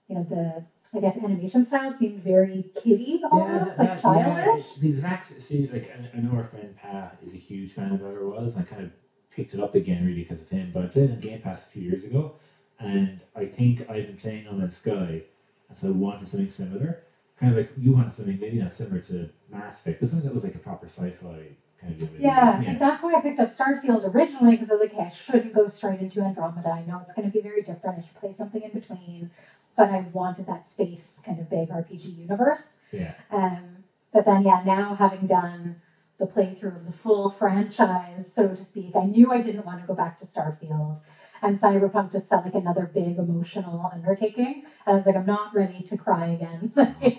you 0.08 0.14
know, 0.14 0.26
the 0.28 0.64
I 0.94 1.00
guess 1.00 1.18
animation 1.18 1.64
style 1.64 1.92
seemed 1.92 2.22
very 2.22 2.70
kiddie 2.74 3.20
almost, 3.30 3.78
like 3.78 4.00
childish. 4.00 4.66
yeah, 4.66 4.80
the 4.80 4.88
exact 4.88 5.40
see, 5.40 5.68
like 5.72 5.90
I, 5.90 6.16
I 6.16 6.20
know 6.20 6.36
our 6.36 6.44
friend 6.44 6.74
Pat 6.76 7.18
is 7.24 7.34
a 7.34 7.36
huge 7.36 7.72
fan 7.72 7.92
of 7.92 8.02
Outer 8.02 8.26
Wilds. 8.28 8.54
And 8.54 8.64
I 8.64 8.68
kind 8.68 8.84
of 8.84 8.90
picked 9.30 9.54
it 9.54 9.60
up 9.60 9.74
again 9.74 10.06
really 10.06 10.22
because 10.22 10.40
of 10.40 10.48
him. 10.48 10.70
But 10.72 10.84
I 10.84 10.86
played 10.86 11.10
it 11.10 11.12
on 11.12 11.20
Game 11.20 11.40
Pass 11.40 11.62
a 11.62 11.66
few 11.66 11.82
years 11.82 12.04
ago, 12.04 12.32
and 12.78 13.20
I 13.34 13.46
think 13.46 13.82
I've 13.90 14.06
been 14.06 14.16
playing 14.16 14.44
No 14.44 14.52
Man's 14.52 14.76
Sky, 14.76 15.22
and 15.68 15.76
so 15.76 15.88
I 15.88 15.90
wanted 15.90 16.28
something 16.28 16.50
similar. 16.50 17.02
Kind 17.38 17.52
of 17.52 17.58
like 17.58 17.70
you 17.76 17.92
wanted 17.92 18.14
something 18.14 18.38
maybe 18.40 18.58
not 18.58 18.72
similar 18.72 19.00
to 19.00 19.28
Mass 19.50 19.80
Effect, 19.80 20.00
but 20.00 20.08
something 20.08 20.26
that 20.26 20.34
was 20.34 20.44
like 20.44 20.54
a 20.54 20.58
proper 20.58 20.86
sci-fi 20.86 21.48
kind 21.78 21.92
of 21.92 21.98
game. 21.98 22.10
Yeah, 22.18 22.62
yeah. 22.62 22.70
and 22.70 22.80
that's 22.80 23.02
why 23.02 23.14
I 23.14 23.20
picked 23.20 23.40
up 23.40 23.48
Starfield 23.48 24.14
originally 24.14 24.52
because 24.52 24.70
I 24.70 24.74
was 24.74 24.80
like, 24.80 24.94
okay, 24.94 25.02
I 25.04 25.10
shouldn't 25.10 25.52
go 25.52 25.66
straight 25.66 26.00
into 26.00 26.22
Andromeda. 26.22 26.70
I 26.70 26.84
know 26.86 27.00
it's 27.02 27.12
going 27.12 27.30
to 27.30 27.32
be 27.32 27.42
very 27.42 27.60
different. 27.60 27.98
I 27.98 28.00
should 28.00 28.14
play 28.14 28.32
something 28.32 28.62
in 28.62 28.70
between, 28.70 29.30
but 29.76 29.90
I 29.90 30.06
wanted 30.12 30.46
that 30.46 30.66
space 30.66 31.20
kind 31.24 31.38
of 31.38 31.50
big 31.50 31.68
RPG 31.68 32.18
universe. 32.18 32.78
yeah. 32.92 33.14
Um, 33.30 33.84
but 34.12 34.24
then, 34.24 34.42
yeah, 34.42 34.62
now 34.64 34.94
having 34.94 35.26
done 35.26 35.76
the 36.18 36.26
playthrough 36.26 36.76
of 36.76 36.86
the 36.86 36.92
full 36.92 37.30
franchise, 37.30 38.32
so 38.32 38.54
to 38.54 38.64
speak, 38.64 38.96
I 38.96 39.04
knew 39.04 39.30
I 39.30 39.42
didn't 39.42 39.66
want 39.66 39.80
to 39.82 39.86
go 39.86 39.94
back 39.94 40.18
to 40.18 40.24
Starfield. 40.24 41.00
And 41.42 41.54
Cyberpunk 41.58 42.12
just 42.12 42.30
felt 42.30 42.46
like 42.46 42.54
another 42.54 42.90
big 42.92 43.18
emotional 43.18 43.90
undertaking. 43.92 44.64
And 44.64 44.64
I 44.86 44.94
was 44.94 45.04
like, 45.04 45.16
I'm 45.16 45.26
not 45.26 45.54
ready 45.54 45.82
to 45.82 45.96
cry 45.96 46.28
again. 46.28 46.72
like, 46.76 47.18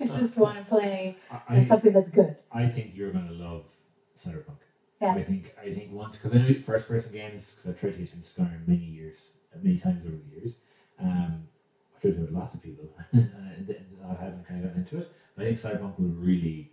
I 0.00 0.18
just 0.18 0.38
want 0.38 0.56
to 0.56 0.64
play 0.64 1.18
I, 1.46 1.62
something 1.64 1.92
that's 1.92 2.08
good. 2.08 2.36
I 2.50 2.68
think 2.70 2.92
you're 2.94 3.12
gonna 3.12 3.32
love 3.32 3.66
Cyberpunk. 4.18 4.56
Yeah. 5.02 5.14
I 5.14 5.22
think 5.22 5.54
I 5.60 5.74
think 5.74 5.92
once 5.92 6.16
because 6.16 6.32
I 6.32 6.38
know 6.38 6.54
first 6.62 6.88
person 6.88 7.12
games 7.12 7.54
because 7.54 7.70
I've 7.70 7.78
tried 7.78 7.92
to 7.92 7.98
get 7.98 8.14
into 8.14 8.26
Skyrim 8.26 8.66
many 8.66 8.86
years, 8.86 9.18
many 9.62 9.78
times 9.78 10.06
over 10.06 10.16
the 10.16 10.34
years. 10.34 10.54
Um, 10.98 11.48
I've 11.98 12.02
tried 12.02 12.10
to 12.10 12.16
do 12.18 12.22
with 12.22 12.30
lots 12.32 12.54
of 12.54 12.62
people, 12.62 12.88
and 13.12 13.74
I 14.04 14.14
haven't 14.14 14.46
kind 14.46 14.60
of 14.64 14.66
gotten 14.70 14.82
into 14.82 14.98
it. 14.98 15.10
But 15.34 15.46
I 15.46 15.54
think 15.54 15.58
Cyberpunk 15.60 15.98
will 15.98 16.06
really. 16.10 16.70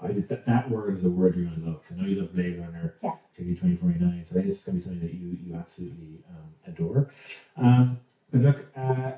I 0.00 0.12
did 0.12 0.28
that, 0.28 0.44
that 0.44 0.70
word 0.70 0.96
is 0.96 1.04
a 1.04 1.08
word 1.08 1.34
you're 1.34 1.46
gonna 1.46 1.64
love. 1.66 1.82
'cause 1.82 1.96
I 1.96 2.02
know 2.02 2.06
you 2.06 2.16
love 2.16 2.34
Blade 2.34 2.58
Runner, 2.58 2.94
Yeah. 3.02 3.14
particularly 3.30 3.56
twenty 3.58 3.76
forty 3.76 3.98
nine. 3.98 4.22
So 4.24 4.32
I 4.36 4.42
think 4.42 4.52
it's 4.52 4.62
gonna 4.62 4.76
be 4.76 4.82
something 4.82 5.00
that 5.00 5.14
you 5.14 5.28
you 5.42 5.54
absolutely 5.54 6.22
um, 6.28 6.50
adore. 6.66 7.08
Um, 7.56 7.96
but 8.30 8.42
look, 8.42 8.66
uh, 8.76 9.12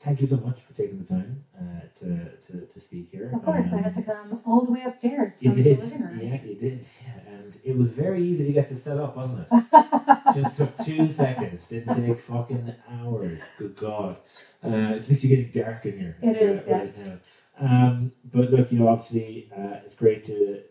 thank 0.00 0.20
you 0.22 0.26
so 0.26 0.38
much 0.38 0.62
for 0.62 0.72
taking 0.74 0.96
the 0.98 1.04
time 1.04 1.44
uh, 1.58 1.82
to, 1.96 2.30
to 2.46 2.64
to 2.66 2.80
speak 2.80 3.10
here. 3.10 3.30
Of 3.34 3.42
course, 3.42 3.72
I 3.74 3.78
Um, 3.78 3.82
had 3.84 3.94
to 3.96 4.02
come 4.02 4.40
all 4.46 4.64
the 4.64 4.70
way 4.72 4.84
upstairs 4.84 5.42
from 5.42 5.54
the 5.54 5.62
did, 5.62 5.80
living 5.80 6.00
room. 6.00 6.20
yeah, 6.20 6.42
you 6.42 6.54
did, 6.54 6.80
yeah. 7.02 7.34
and 7.34 7.58
it 7.64 7.76
was 7.76 7.90
very 7.90 8.22
easy 8.24 8.46
to 8.46 8.52
get 8.52 8.70
this 8.70 8.82
set 8.82 8.96
up, 8.96 9.16
wasn't 9.16 9.40
it? 9.40 9.48
Just 10.34 10.56
took 10.56 10.78
two 10.78 11.10
seconds. 11.10 11.68
Didn't 11.68 11.94
take 11.94 12.18
fucking 12.18 12.72
hours. 12.88 13.40
Good 13.58 13.76
God, 13.76 14.16
uh, 14.62 14.94
it's 14.96 15.08
literally 15.08 15.36
getting 15.36 15.62
dark 15.62 15.86
in 15.86 15.98
here. 15.98 16.16
It 16.22 16.36
is, 16.36 16.66
yeah. 16.66 16.76
right 16.78 16.98
now. 16.98 17.18
Um, 17.58 18.12
but 18.32 18.50
look, 18.50 18.72
you 18.72 18.78
know, 18.78 18.88
obviously, 18.88 19.50
uh, 19.56 19.80
it's 19.84 19.94
great 19.94 20.24
to 20.24 20.62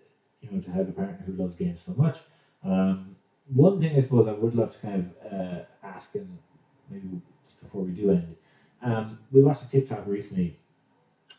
you 0.42 0.52
know 0.52 0.60
to 0.62 0.72
have 0.72 0.90
a 0.90 0.92
partner 0.92 1.24
who 1.26 1.34
loves 1.34 1.56
games 1.56 1.82
so 1.86 1.94
much. 1.94 2.20
Um, 2.64 3.16
one 3.54 3.80
thing 3.80 3.96
I 3.96 4.02
suppose 4.02 4.28
I 4.28 4.34
would 4.34 4.56
love 4.56 4.74
to 4.74 4.80
kind 4.80 5.12
of 5.26 5.34
uh, 5.34 5.60
ask, 5.84 6.16
and 6.16 6.38
maybe 6.90 7.22
just 7.48 7.62
before 7.62 7.84
we 7.84 7.92
do 7.92 8.12
end, 8.12 8.36
um, 8.82 9.20
we 9.32 9.42
watched 9.42 9.64
a 9.64 9.70
TikTok 9.70 10.08
recently. 10.08 10.58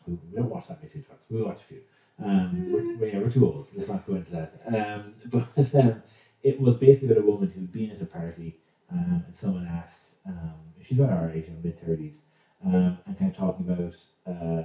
We 0.07 0.17
don't 0.35 0.49
watch 0.49 0.67
that 0.67 0.81
many 0.81 0.93
TikToks. 0.93 1.31
We 1.31 1.41
watch 1.41 1.61
a 1.61 1.63
few. 1.63 1.81
Um, 2.19 2.71
we're, 2.71 2.97
we're, 2.97 3.07
yeah, 3.07 3.19
we're 3.19 3.29
too 3.29 3.45
old. 3.45 3.67
Let's 3.73 3.89
not 3.89 4.05
go 4.05 4.15
into 4.15 4.31
that. 4.31 4.61
Um, 4.67 5.13
but 5.55 5.75
um, 5.75 6.03
it 6.43 6.59
was 6.59 6.77
basically 6.77 7.09
about 7.09 7.23
a 7.23 7.25
woman 7.25 7.49
who'd 7.49 7.71
been 7.71 7.91
at 7.91 8.01
a 8.01 8.05
party, 8.05 8.59
um, 8.91 9.23
and 9.25 9.35
someone 9.35 9.65
asked, 9.65 10.15
um, 10.25 10.55
she's 10.81 10.99
about 10.99 11.11
our 11.11 11.31
age, 11.31 11.47
in 11.47 11.61
mid 11.63 11.79
thirties, 11.79 12.15
um, 12.63 12.97
and 13.07 13.17
kind 13.17 13.31
of 13.31 13.37
talking 13.37 13.65
about, 13.69 13.95
uh, 14.27 14.63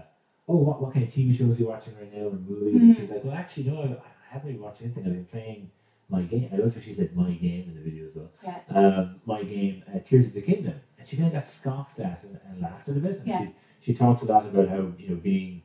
oh, 0.48 0.58
what, 0.62 0.82
what 0.82 0.92
kind 0.94 1.06
of 1.06 1.12
TV 1.12 1.32
shows 1.34 1.56
are 1.56 1.60
you 1.60 1.66
watching 1.68 1.94
right 1.96 2.12
now, 2.12 2.28
or 2.28 2.38
movies? 2.38 2.84
And 2.84 2.92
Mhm. 2.92 2.94
she's 2.94 3.10
like, 3.10 3.24
well, 3.24 3.34
actually, 3.34 3.64
no, 3.66 3.80
I, 3.80 3.92
I 3.94 3.98
haven't 4.30 4.52
been 4.52 4.60
watching 4.60 4.86
anything. 4.86 5.06
I've 5.06 5.12
been 5.12 5.26
playing 5.26 5.70
my 6.08 6.24
game. 6.24 6.50
I 6.52 6.56
love 6.56 6.74
how 6.74 6.80
she 6.80 6.94
said 6.94 7.14
my 7.14 7.34
game 7.34 7.68
in 7.68 7.74
the 7.74 7.82
video 7.82 8.06
as 8.06 8.14
well. 8.14 8.32
Yeah. 8.42 8.60
Um, 8.68 9.20
my 9.26 9.44
game, 9.44 9.82
uh, 9.92 10.00
Tears 10.04 10.28
of 10.28 10.34
the 10.34 10.42
Kingdom, 10.42 10.80
and 10.98 11.06
she 11.06 11.16
kind 11.16 11.28
of 11.28 11.32
got 11.34 11.46
scoffed 11.46 12.00
at 12.00 12.24
and, 12.24 12.38
and 12.46 12.60
laughed 12.60 12.88
at 12.88 12.96
a 12.96 13.00
bit. 13.00 13.18
And 13.20 13.28
Yeah. 13.28 13.36
she 13.36 13.54
she 13.80 13.92
talked 13.94 14.22
a 14.22 14.26
lot 14.26 14.46
about 14.46 14.68
how 14.68 14.94
you 14.98 15.08
know 15.08 15.16
being 15.18 15.62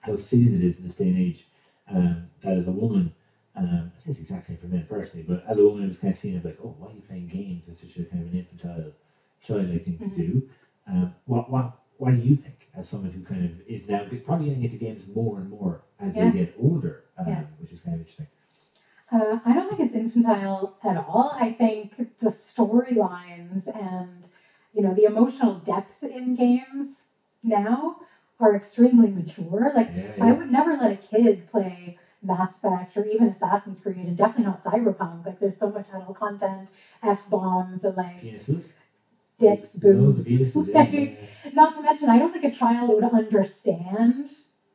how 0.00 0.16
silly 0.16 0.46
it 0.46 0.62
is 0.62 0.78
in 0.78 0.84
this 0.84 0.96
day 0.96 1.08
and 1.08 1.16
age 1.18 1.48
um, 1.88 2.30
that 2.42 2.56
as 2.56 2.66
a 2.68 2.72
woman, 2.72 3.12
um, 3.56 3.90
I 3.94 3.98
think 3.98 4.08
it's 4.08 4.18
the 4.18 4.22
exact 4.22 4.46
same 4.46 4.58
for 4.58 4.68
men 4.68 4.86
personally, 4.86 5.24
but 5.26 5.42
as 5.48 5.58
a 5.58 5.64
woman, 5.64 5.82
it 5.82 5.88
was 5.88 5.98
kind 5.98 6.10
of 6.12 6.18
seen 6.18 6.34
as 6.34 6.44
like, 6.44 6.56
oh, 6.62 6.74
why 6.78 6.88
are 6.88 6.92
you 6.92 7.02
playing 7.02 7.28
games? 7.28 7.68
It's 7.68 7.80
such 7.80 7.96
a 7.98 8.04
kind 8.04 8.20
of 8.20 8.28
an 8.28 8.34
infantile, 8.34 8.92
childlike 9.40 9.84
thing 9.84 10.00
Mhm. 10.00 10.08
to 10.14 10.22
do. 10.22 10.42
Um, 10.86 11.14
what, 11.26 11.50
what, 11.50 11.78
what 11.98 12.14
do 12.14 12.20
you 12.20 12.36
think, 12.36 12.68
as 12.74 12.88
someone 12.88 13.10
who 13.10 13.22
kind 13.22 13.44
of 13.44 13.60
is 13.66 13.88
now 13.88 14.04
probably 14.24 14.46
getting 14.46 14.64
into 14.64 14.76
games 14.76 15.06
more 15.14 15.40
and 15.40 15.50
more 15.50 15.82
as 15.98 16.14
Yeah. 16.14 16.30
they 16.30 16.38
get 16.38 16.54
older, 16.58 17.04
um, 17.18 17.26
Yeah. 17.28 17.42
which 17.58 17.72
is 17.72 17.80
kind 17.80 17.94
of 17.94 18.00
interesting. 18.00 18.26
Uh, 19.10 19.38
I 19.44 19.54
don't 19.54 19.68
think 19.68 19.80
it's 19.80 19.94
infantile 19.94 20.76
at 20.82 20.96
all. 20.96 21.32
I 21.38 21.52
think 21.52 21.96
the 22.18 22.28
storylines 22.28 23.68
and 23.74 24.26
you 24.72 24.82
know 24.82 24.94
the 24.94 25.04
emotional 25.04 25.58
depth 25.60 26.02
in 26.02 26.34
games 26.34 27.04
now 27.42 27.96
are 28.40 28.54
extremely 28.54 29.10
mature. 29.10 29.72
Like 29.74 29.90
Yeah, 29.94 30.12
I 30.20 30.32
would 30.32 30.50
never 30.50 30.74
let 30.76 30.90
a 30.92 30.96
kid 30.96 31.46
play 31.46 31.98
Mass 32.22 32.56
Effect 32.56 32.96
or 32.96 33.04
even 33.04 33.28
Assassin's 33.28 33.80
Creed, 33.80 34.06
and 34.08 34.16
definitely 34.16 34.44
not 34.44 34.62
Cyberpunk. 34.64 35.26
Like 35.26 35.38
there's 35.38 35.56
so 35.58 35.70
much 35.70 35.86
adult 35.90 36.16
content, 36.16 36.70
f 37.02 37.28
bombs, 37.30 37.84
and 37.84 37.96
like 37.96 38.22
Penises. 38.22 38.72
Dicks, 39.38 39.76
boobs. 39.76 40.30
like, 40.56 40.92
yeah. 40.92 41.10
Not 41.54 41.74
to 41.74 41.82
mention, 41.82 42.08
I 42.08 42.18
don't 42.18 42.32
think 42.32 42.44
a 42.44 42.50
child 42.50 42.90
would 42.90 43.04
understand 43.04 44.30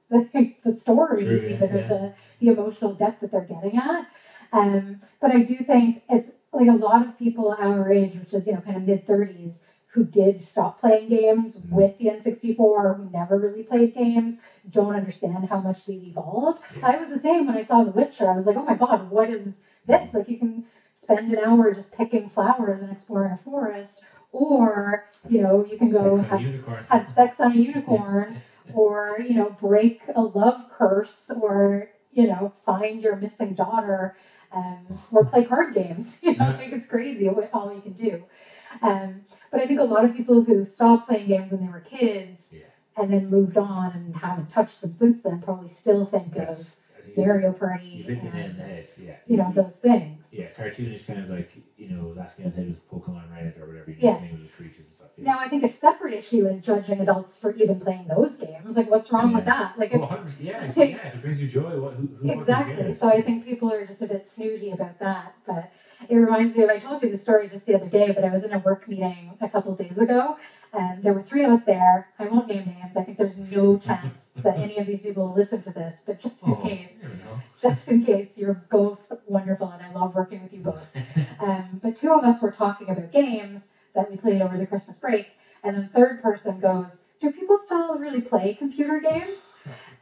the, 0.10 0.54
the 0.64 0.74
story, 0.74 1.24
True, 1.24 1.36
yeah, 1.38 1.56
even 1.56 1.76
yeah. 1.76 1.88
the, 1.88 2.14
the 2.40 2.48
emotional 2.52 2.94
depth 2.94 3.22
that 3.22 3.32
they're 3.32 3.42
getting 3.42 3.78
at. 3.78 4.08
Um, 4.52 5.02
but 5.22 5.32
I 5.32 5.44
do 5.44 5.56
think 5.58 6.02
it's 6.10 6.32
like 6.52 6.68
a 6.68 6.74
lot 6.74 7.06
of 7.08 7.18
people 7.18 7.56
our 7.60 7.92
age, 7.92 8.16
which 8.16 8.34
is, 8.34 8.48
you 8.48 8.54
know, 8.54 8.62
kind 8.62 8.78
of 8.78 8.84
mid 8.88 9.06
30s, 9.06 9.62
who 9.94 10.04
did 10.04 10.40
stop 10.42 10.80
playing 10.80 11.10
games 11.10 11.60
Mhm. 11.60 11.72
with 11.72 11.98
the 11.98 12.10
N64 12.10 12.94
who 12.96 13.10
never 13.12 13.38
really 13.38 13.64
played 13.64 13.94
games, 13.94 14.40
don't 14.70 14.96
understand 14.96 15.46
how 15.46 15.60
much 15.60 15.86
they've 15.86 16.04
evolved. 16.04 16.60
I 16.84 16.98
was 16.98 17.10
the 17.10 17.20
same 17.20 17.46
when 17.46 17.56
I 17.56 17.62
saw 17.62 17.84
The 17.84 17.92
Witcher. 17.92 18.30
I 18.30 18.36
was 18.36 18.46
like, 18.48 18.56
oh 18.58 18.64
my 18.64 18.76
god, 18.76 19.10
what 19.12 19.30
is 19.30 19.58
this? 19.86 20.14
Like, 20.14 20.30
you 20.30 20.38
can 20.38 20.64
spend 20.94 21.32
an 21.32 21.40
hour 21.40 21.72
just 21.74 21.92
picking 21.94 22.30
flowers 22.30 22.82
and 22.82 22.92
exploring 22.92 23.32
a 23.32 23.38
forest, 23.38 24.04
or, 24.32 25.04
you 25.28 25.42
know, 25.42 25.66
you 25.66 25.78
can 25.78 25.92
go 25.92 26.18
Sex 26.18 26.30
have 26.30 26.86
have 26.88 27.04
sex 27.04 27.40
on 27.40 27.52
a 27.52 27.56
unicorn 27.56 28.36
or 28.74 29.20
you 29.20 29.36
know 29.36 29.50
break 29.60 30.02
a 30.16 30.22
love 30.22 30.70
curse 30.72 31.32
or 31.42 31.88
you 32.12 32.28
know 32.28 32.52
find 32.66 33.02
your 33.02 33.16
missing 33.16 33.54
daughter 33.54 34.16
um, 34.52 34.78
or 35.12 35.24
play 35.24 35.44
card 35.44 35.74
games 35.74 36.20
you 36.24 36.36
know 36.38 36.46
i 36.48 36.54
think 36.54 36.74
it's 36.74 36.86
crazy 36.88 37.28
what 37.30 37.50
all 37.54 37.74
you 37.74 37.82
can 37.82 37.94
do 37.94 38.22
um, 38.82 39.22
but 39.52 39.60
i 39.62 39.66
think 39.68 39.80
a 39.80 39.84
lot 39.84 40.06
of 40.06 40.14
people 40.14 40.42
who 40.42 40.64
stopped 40.66 41.08
playing 41.08 41.28
games 41.28 41.52
when 41.52 41.62
they 41.62 41.70
were 41.70 41.80
kids 41.82 42.54
Yeah. 42.56 42.66
and 42.98 43.12
then 43.12 43.30
moved 43.30 43.58
on 43.58 43.92
and 43.92 44.16
haven't 44.16 44.50
touched 44.50 44.82
them 44.82 44.92
since 44.92 45.24
then 45.24 45.42
probably 45.42 45.68
still 45.70 46.06
think 46.06 46.36
Yes. 46.36 46.60
of 46.60 46.76
I 47.20 47.28
think 47.28 47.28
you- 47.28 47.28
mario 47.28 47.52
You 47.52 47.58
party 47.60 48.02
hit 48.04 48.22
the 48.24 48.38
nail 48.38 48.52
the 48.58 48.64
head, 48.64 48.88
yeah. 48.98 49.16
you 49.28 49.38
know 49.38 49.52
those 49.56 49.78
things 49.80 50.34
Yeah, 50.34 50.46
cartoonish 50.58 51.06
kind 51.08 51.20
of 51.20 51.30
like, 51.30 51.50
you 51.78 51.90
know, 51.90 52.14
last 52.16 52.38
game 52.38 52.48
I 52.48 52.50
played 52.52 52.70
was 52.70 52.80
Pokemon 52.92 53.32
Red 53.32 53.54
or 53.60 53.66
whatever, 53.68 53.90
you 53.92 53.98
Yeah. 54.00 54.14
know, 54.14 54.20
name 54.22 54.34
of 54.36 54.42
the 54.42 54.48
creatures 54.48 54.86
and 54.86 54.94
stuff. 54.96 55.08
Yeah. 55.18 55.32
now 55.32 55.40
i 55.40 55.48
think 55.50 55.64
a 55.64 55.70
separate 55.70 56.14
issue 56.14 56.46
is 56.48 56.62
judging 56.62 57.00
adults 57.02 57.40
for 57.42 57.52
even 57.54 57.80
playing 57.80 58.08
those 58.08 58.38
games 58.38 58.78
like 58.78 58.90
what's 58.90 59.12
wrong 59.12 59.34
with 59.34 59.46
that 59.46 59.78
like 59.78 59.92
if 59.94 60.00
100 60.02 60.34
yeah, 60.40 60.64
yeah, 60.76 61.08
if 61.08 61.16
it 61.16 61.22
brings 61.22 61.42
you 61.42 61.48
joy, 61.48 61.80
what, 61.80 61.94
who, 61.94 62.08
who 62.20 62.30
Exactly. 62.32 62.94
So 62.94 63.10
I 63.10 63.22
think 63.22 63.44
people 63.46 63.72
are 63.72 63.86
just 63.86 64.02
a 64.02 64.08
bit 64.08 64.28
snooty 64.28 64.72
about 64.72 65.00
that. 65.00 65.34
But 65.46 65.72
it 66.10 66.16
reminds 66.16 66.56
me 66.56 66.64
of, 66.64 66.70
I 66.70 66.80
told 66.80 67.02
you 67.04 67.10
the 67.10 67.18
story 67.18 67.48
just 67.50 67.66
the 67.66 67.76
other 67.76 67.88
day, 67.90 68.12
but 68.12 68.24
I 68.24 68.30
was 68.30 68.44
in 68.44 68.54
a 68.54 68.60
work 68.60 68.88
meeting 68.88 69.38
a 69.42 69.50
couple 69.50 69.74
days 69.76 69.98
ago. 70.00 70.38
And 70.74 71.04
there 71.04 71.14
were 71.14 71.24
three 71.24 71.44
of 71.44 71.52
us 71.52 71.64
there. 71.64 72.10
I 72.20 72.28
won't 72.28 72.48
name 72.48 72.66
names. 72.66 72.96
I 72.96 73.02
think 73.04 73.18
there's 73.18 73.38
no 73.38 73.78
chance 73.78 74.30
that 74.44 74.58
any 74.58 74.78
of 74.78 74.86
these 74.86 75.02
people 75.02 75.28
will 75.28 75.34
listen 75.34 75.62
to 75.62 75.72
this, 75.72 76.04
but 76.06 76.20
just 76.20 76.46
in 76.46 76.54
Oh, 76.54 76.56
case, 76.58 77.02
just 77.62 77.90
in 77.90 78.04
case, 78.04 78.38
you're 78.38 78.62
both 78.70 79.00
wonderful 79.28 79.70
and 79.70 79.82
I 79.82 79.92
love 79.92 80.16
working 80.16 80.42
with 80.44 80.54
you 80.54 80.62
both. 80.62 80.88
Um, 81.42 81.80
but 81.82 81.96
two 81.96 82.12
of 82.12 82.26
us 82.26 82.42
were 82.42 82.52
talking 82.52 82.90
about 82.90 83.12
games 83.14 83.70
that 83.94 84.12
we 84.12 84.18
played 84.18 84.42
over 84.42 84.58
the 84.58 84.66
Christmas 84.66 85.00
break, 85.00 85.28
and 85.64 85.74
then 85.76 85.88
third 85.88 86.22
person 86.22 86.60
goes, 86.60 87.02
"Do 87.22 87.32
people 87.32 87.58
still 87.58 87.96
really 87.98 88.20
play 88.22 88.54
computer 88.54 89.00
games?" 89.00 89.48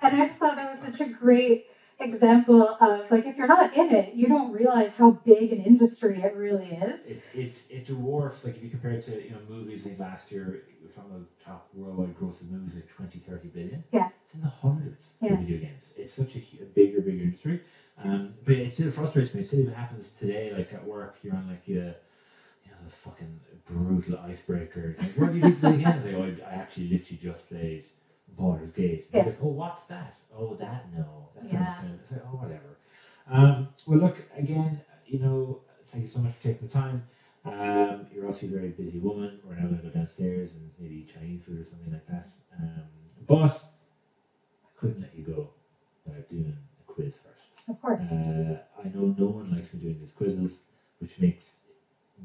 And 0.01 0.15
I 0.15 0.25
just 0.25 0.39
thought 0.39 0.55
that 0.55 0.69
was 0.69 0.79
such 0.79 0.99
a 0.99 1.05
great 1.05 1.67
example 1.99 2.61
of 2.81 3.09
like 3.11 3.25
if 3.25 3.37
you're 3.37 3.47
not 3.47 3.75
in 3.75 3.89
it, 3.89 4.13
you 4.13 4.27
don't 4.27 4.51
realize 4.51 4.93
how 4.93 5.11
big 5.25 5.51
an 5.51 5.61
industry 5.61 6.21
it 6.21 6.35
really 6.35 6.71
is. 6.71 7.07
It, 7.07 7.21
it, 7.35 7.65
it 7.69 7.85
dwarfs, 7.85 8.43
like 8.45 8.55
if 8.57 8.63
you 8.63 8.69
compare 8.69 8.91
it 8.91 9.03
to 9.05 9.23
you 9.23 9.31
know 9.31 9.39
movies 9.49 9.85
like 9.85 9.99
last 9.99 10.31
year, 10.31 10.63
we 10.81 10.87
were 10.87 10.93
talking 10.93 11.11
about 11.11 11.25
top 11.43 11.69
worldwide 11.73 12.15
gross 12.15 12.41
of 12.41 12.51
movies 12.51 12.75
like 12.75 12.87
20, 12.87 13.19
30 13.19 13.47
billion. 13.49 13.83
Yeah. 13.91 14.09
It's 14.25 14.35
in 14.35 14.41
the 14.41 14.47
hundreds 14.47 15.11
Yeah. 15.21 15.29
for 15.35 15.41
video 15.43 15.59
games. 15.59 15.93
It's 15.97 16.13
such 16.13 16.35
a, 16.35 16.39
a 16.61 16.65
bigger, 16.65 17.01
bigger 17.01 17.23
industry. 17.23 17.61
Um, 17.97 18.29
but 18.45 18.55
it 18.55 18.73
still 18.73 18.91
frustrates 18.91 19.33
me. 19.33 19.41
It 19.41 19.45
still 19.47 19.59
even 19.61 19.73
happens 19.73 20.11
today, 20.11 20.53
like 20.53 20.73
at 20.73 20.85
work, 20.85 21.17
you're 21.23 21.33
on 21.33 21.47
like, 21.47 21.63
uh, 21.69 21.93
you 22.63 22.71
know, 22.71 22.77
the 22.83 22.89
fucking 22.89 23.39
brutal 23.65 24.17
icebreakers. 24.17 24.97
Like, 24.99 25.17
what 25.17 25.31
do 25.31 25.37
you 25.37 25.43
do 25.43 25.55
for 25.55 25.71
the 25.71 25.77
games? 25.77 26.05
Like, 26.05 26.13
oh, 26.13 26.23
I, 26.23 26.49
I 26.51 26.53
actually 26.55 26.89
literally 26.89 27.19
just 27.21 27.49
played 27.49 27.85
Baldur's 28.35 28.71
Gate. 28.71 29.07
Yeah. 29.11 29.23
like, 29.25 29.37
oh, 29.41 29.47
what's 29.51 29.85
that? 29.85 30.19
Oh, 30.33 30.53
that? 30.55 30.91
No. 30.91 31.29
That 31.35 31.47
sounds 31.47 31.73
Yeah. 31.73 31.81
kind 31.81 31.93
of, 31.93 32.11
like, 32.11 32.21
oh, 32.25 32.35
whatever. 32.35 32.77
Um, 33.27 33.69
well, 33.87 33.99
look, 33.99 34.25
again, 34.35 34.81
you 35.05 35.19
know, 35.19 35.61
thank 35.91 36.03
you 36.03 36.09
so 36.09 36.19
much 36.19 36.33
for 36.33 36.43
taking 36.43 36.67
the 36.67 36.67
time. 36.67 37.03
Um, 37.45 38.07
you're 38.11 38.25
obviously 38.25 38.49
a 38.49 38.51
very 38.51 38.71
busy 38.71 38.99
woman. 38.99 39.39
We're 39.45 39.55
now 39.55 39.67
going 39.67 39.77
to 39.81 39.87
go 39.87 39.89
downstairs 39.89 40.53
and 40.53 40.71
maybe 40.79 40.97
eat 40.97 41.07
Chinese 41.07 41.43
food 41.43 41.59
or 41.59 41.63
something 41.63 41.91
like 41.91 42.05
that. 42.07 42.27
Um, 42.61 42.89
but 43.25 43.63
I 44.63 44.69
couldn't 44.75 44.99
let 45.01 45.15
you 45.15 45.23
go 45.23 45.53
without 46.05 46.27
doing 46.29 46.53
a 46.79 46.83
quiz 46.83 47.15
first. 47.15 47.55
Of 47.69 47.79
course. 47.81 48.09
Uh, 48.11 48.59
I 48.77 48.89
know 48.89 49.13
no 49.17 49.29
one 49.29 49.49
likes 49.49 49.73
me 49.73 49.79
doing 49.79 49.97
these 49.99 50.11
quizzes, 50.11 50.61
which 50.99 51.19
makes 51.19 51.61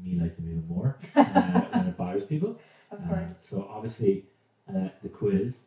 me 0.01 0.15
like 0.15 0.35
them 0.35 0.47
even 0.47 0.65
more 0.67 0.97
uh, 1.15 1.67
when 1.71 1.87
it 1.87 1.97
bothers 1.97 2.25
people. 2.25 2.57
of 2.91 2.99
Uh, 2.99 3.07
course. 3.07 3.35
so 3.39 3.61
obviously, 3.69 4.25
uh, 4.67 4.89
the 5.01 5.09
quiz 5.09 5.65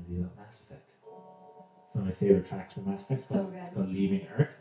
going 0.00 0.04
to 0.04 0.10
be 0.10 0.20
about 0.20 0.36
Mass 0.36 0.54
Effect. 0.66 0.88
It's 0.90 1.94
one 1.94 2.02
of 2.02 2.06
my 2.06 2.12
favorite 2.14 2.48
tracks 2.48 2.74
from 2.74 2.88
Mass 2.90 3.02
Effect. 3.02 3.20
It's 3.20 3.28
So 3.28 3.34
called, 3.36 3.52
good. 3.52 3.62
It's 3.64 3.74
called 3.74 3.88
Leaving 3.92 4.26
Earth. 4.38 4.56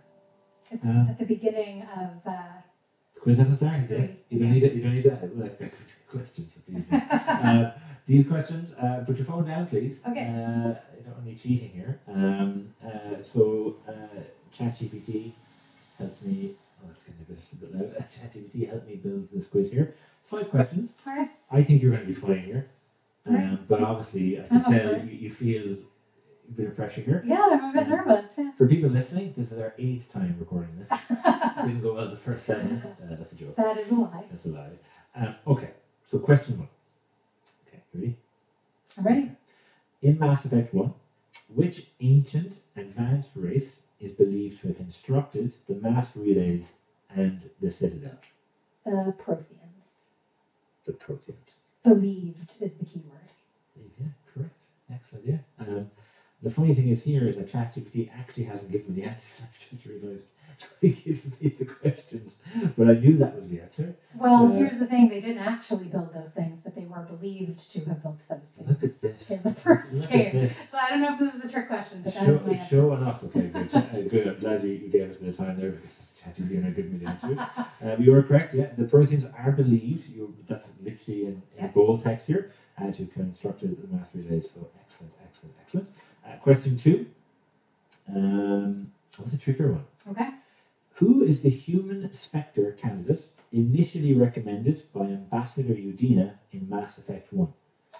It's 0.71 0.85
um, 0.85 1.07
at 1.09 1.17
the 1.19 1.25
beginning 1.25 1.81
of 1.83 2.09
uh, 2.25 2.61
The 3.15 3.19
quiz 3.21 3.37
hasn't 3.37 3.57
started 3.57 3.89
yet. 3.89 4.09
You 4.29 4.39
don't 4.39 4.51
need 4.51 4.59
to. 4.61 4.73
You 4.75 4.83
don't 4.83 4.93
need 4.93 5.03
to 5.03 5.29
like 5.35 5.73
questions. 6.11 6.53
Please. 6.65 6.83
uh, 6.91 7.71
these 8.07 8.27
questions. 8.27 8.71
Uh, 8.73 9.03
put 9.05 9.17
your 9.17 9.25
phone 9.25 9.45
down, 9.47 9.67
please. 9.67 9.99
Okay. 10.07 10.27
Uh, 10.27 10.73
I 10.75 11.01
don't 11.03 11.13
want 11.15 11.25
any 11.25 11.35
cheating 11.35 11.69
here. 11.69 11.99
Um, 12.07 12.73
uh, 12.85 13.21
so 13.23 13.77
uh, 13.87 13.91
ChatGPT 14.55 15.31
helped 15.97 16.21
me. 16.23 16.55
Oh, 16.83 16.89
it's 16.91 17.01
getting 17.03 17.21
a 17.21 17.31
bit, 17.31 17.39
a 17.51 17.55
bit 17.55 17.95
loud. 17.97 18.05
ChatGPT 18.15 18.69
helped 18.69 18.87
me 18.87 18.95
build 18.95 19.27
this 19.33 19.47
quiz 19.47 19.71
here. 19.71 19.95
It's 20.21 20.29
five 20.29 20.49
questions. 20.51 20.93
all 21.07 21.15
right. 21.15 21.29
I 21.51 21.63
think 21.63 21.81
you're 21.81 21.91
going 21.91 22.05
to 22.05 22.07
be 22.07 22.13
fine 22.13 22.43
here. 22.43 22.69
Um, 23.35 23.65
but 23.67 23.81
obviously, 23.83 24.39
I 24.39 24.47
can 24.47 24.57
I'm 24.57 24.63
tell 24.63 25.05
you, 25.05 25.11
you 25.11 25.31
feel 25.31 25.73
a 26.47 26.51
bit 26.51 26.67
of 26.67 26.75
pressure 26.75 27.01
here. 27.01 27.23
Yeah, 27.25 27.47
I'm 27.51 27.69
a 27.75 27.79
bit 27.79 27.89
nervous. 27.89 28.29
Yeah. 28.37 28.51
For 28.57 28.67
people 28.67 28.89
listening, 28.89 29.33
this 29.37 29.51
is 29.51 29.59
our 29.59 29.73
eighth 29.77 30.11
time 30.11 30.35
recording 30.39 30.75
this. 30.79 30.89
Didn't 31.63 31.81
go 31.81 31.93
well 31.93 32.09
the 32.09 32.17
first 32.17 32.45
seven. 32.45 32.81
Uh, 33.03 33.15
that's 33.15 33.31
a 33.31 33.35
joke. 33.35 33.55
that 33.55 33.77
is 33.77 33.91
a 33.91 33.95
lie. 33.95 34.23
That's 34.29 34.45
a 34.45 34.49
lie. 34.49 34.69
Um, 35.15 35.35
okay, 35.47 35.71
so 36.05 36.19
question 36.19 36.57
one. 36.59 36.67
Okay, 37.67 37.81
ready? 37.93 38.17
I'm 38.97 39.03
ready. 39.05 39.31
In 40.01 40.17
Mass 40.19 40.45
Effect 40.45 40.73
1, 40.73 40.93
which 41.55 41.87
ancient 42.01 42.53
advanced 42.77 43.31
race 43.35 43.81
is 43.99 44.11
believed 44.11 44.61
to 44.61 44.67
have 44.69 44.77
constructed 44.77 45.53
the 45.67 45.75
mass 45.75 46.15
relays 46.15 46.69
and 47.15 47.49
the 47.61 47.69
Citadel? 47.71 48.17
The 48.85 49.13
Protheans. 49.17 50.03
The 50.85 50.93
Protheans. 50.93 51.57
Believed 51.83 52.51
is 52.61 52.75
the 52.75 52.85
key 52.85 53.03
word. 53.09 53.18
Yeah, 53.99 54.07
correct. 54.33 54.53
Excellent, 54.91 55.25
yeah. 55.27 55.39
Um, 55.59 55.89
the 56.43 56.51
funny 56.51 56.73
thing 56.75 56.89
is 56.89 57.03
here 57.03 57.27
is 57.27 57.37
that 57.37 57.47
ChatGPT 57.47 58.09
actually 58.13 58.45
hasn't 58.45 58.71
given 58.71 58.95
me 58.95 59.01
the 59.01 59.07
answers. 59.07 59.41
I've 59.43 59.69
just 59.71 59.85
realised. 59.85 60.25
He 60.81 60.89
gives 60.91 61.25
me 61.41 61.49
the 61.59 61.65
questions, 61.65 62.37
but 62.77 62.87
I 62.87 62.93
knew 62.95 63.17
that 63.17 63.35
was 63.35 63.49
the 63.49 63.61
answer. 63.61 63.95
Well, 64.19 64.49
Yeah. 64.49 64.57
here's 64.59 64.77
the 64.77 64.87
thing: 64.87 65.09
they 65.09 65.19
didn't 65.21 65.39
actually 65.39 65.87
build 65.87 66.13
those 66.13 66.29
things, 66.31 66.63
but 66.63 66.75
they 66.75 66.85
were 66.85 67.03
believed 67.03 67.71
to 67.73 67.85
have 67.85 68.01
built 68.03 68.25
those 68.29 68.53
Look 68.59 68.71
at 68.71 68.79
things 68.81 69.01
this. 69.01 69.31
in 69.31 69.43
the 69.43 69.51
first 69.51 70.01
Look 70.01 70.09
game. 70.11 70.49
So 70.67 70.77
I 70.79 70.89
don't 70.91 71.01
know 71.01 71.13
if 71.13 71.19
this 71.19 71.35
is 71.35 71.45
a 71.45 71.49
trick 71.49 71.67
question, 71.67 72.01
but 72.03 72.13
that 72.15 72.25
Show, 72.25 72.35
is 72.35 72.43
my 72.43 72.53
answer. 72.53 72.91
off. 72.93 73.23
Okay, 73.25 73.49
good. 73.49 73.73
Uh, 73.75 74.01
good. 74.09 74.27
I'm 74.27 74.37
glad 74.39 74.63
you, 74.63 74.77
gave 74.89 75.09
us 75.09 75.17
the 75.17 75.31
time 75.33 75.57
there 75.57 75.71
because 75.71 75.93
ChatGPT 76.23 76.57
and 76.57 76.65
I 76.67 76.71
giving 76.71 76.91
me 76.91 76.97
the 76.99 77.07
answers. 77.07 77.39
Uh, 77.83 77.95
you 77.99 78.11
were 78.11 78.21
correct. 78.23 78.53
Yeah, 78.53 78.69
the 78.77 78.85
Protheans 78.85 79.29
are 79.37 79.51
believed. 79.51 80.09
You 80.09 80.33
that's 80.47 80.69
literally 80.83 81.25
in, 81.25 81.31
in 81.57 81.65
Yeah. 81.65 81.67
bold 81.67 82.01
text 82.01 82.27
here. 82.27 82.47
Uh, 82.79 82.91
to 82.91 83.05
construct 83.07 83.61
the 83.61 83.75
mass 83.91 84.07
relays. 84.13 84.51
So 84.51 84.67
excellent, 84.79 85.13
excellent, 85.25 85.55
excellent. 85.61 85.89
Uh, 86.25 86.37
question 86.37 86.77
two. 86.77 87.07
Um, 88.07 88.91
what's 89.17 89.33
a 89.33 89.37
trickier 89.37 89.73
one? 89.73 89.85
Okay. 90.09 90.29
Who 90.93 91.23
is 91.23 91.41
the 91.41 91.49
human 91.49 92.13
Spectre 92.13 92.71
candidate 92.73 93.23
initially 93.51 94.13
recommended 94.13 94.83
by 94.93 95.05
Ambassador 95.05 95.73
Udina 95.73 96.35
in 96.51 96.69
Mass 96.69 96.97
Effect 96.97 97.33
One? 97.33 97.53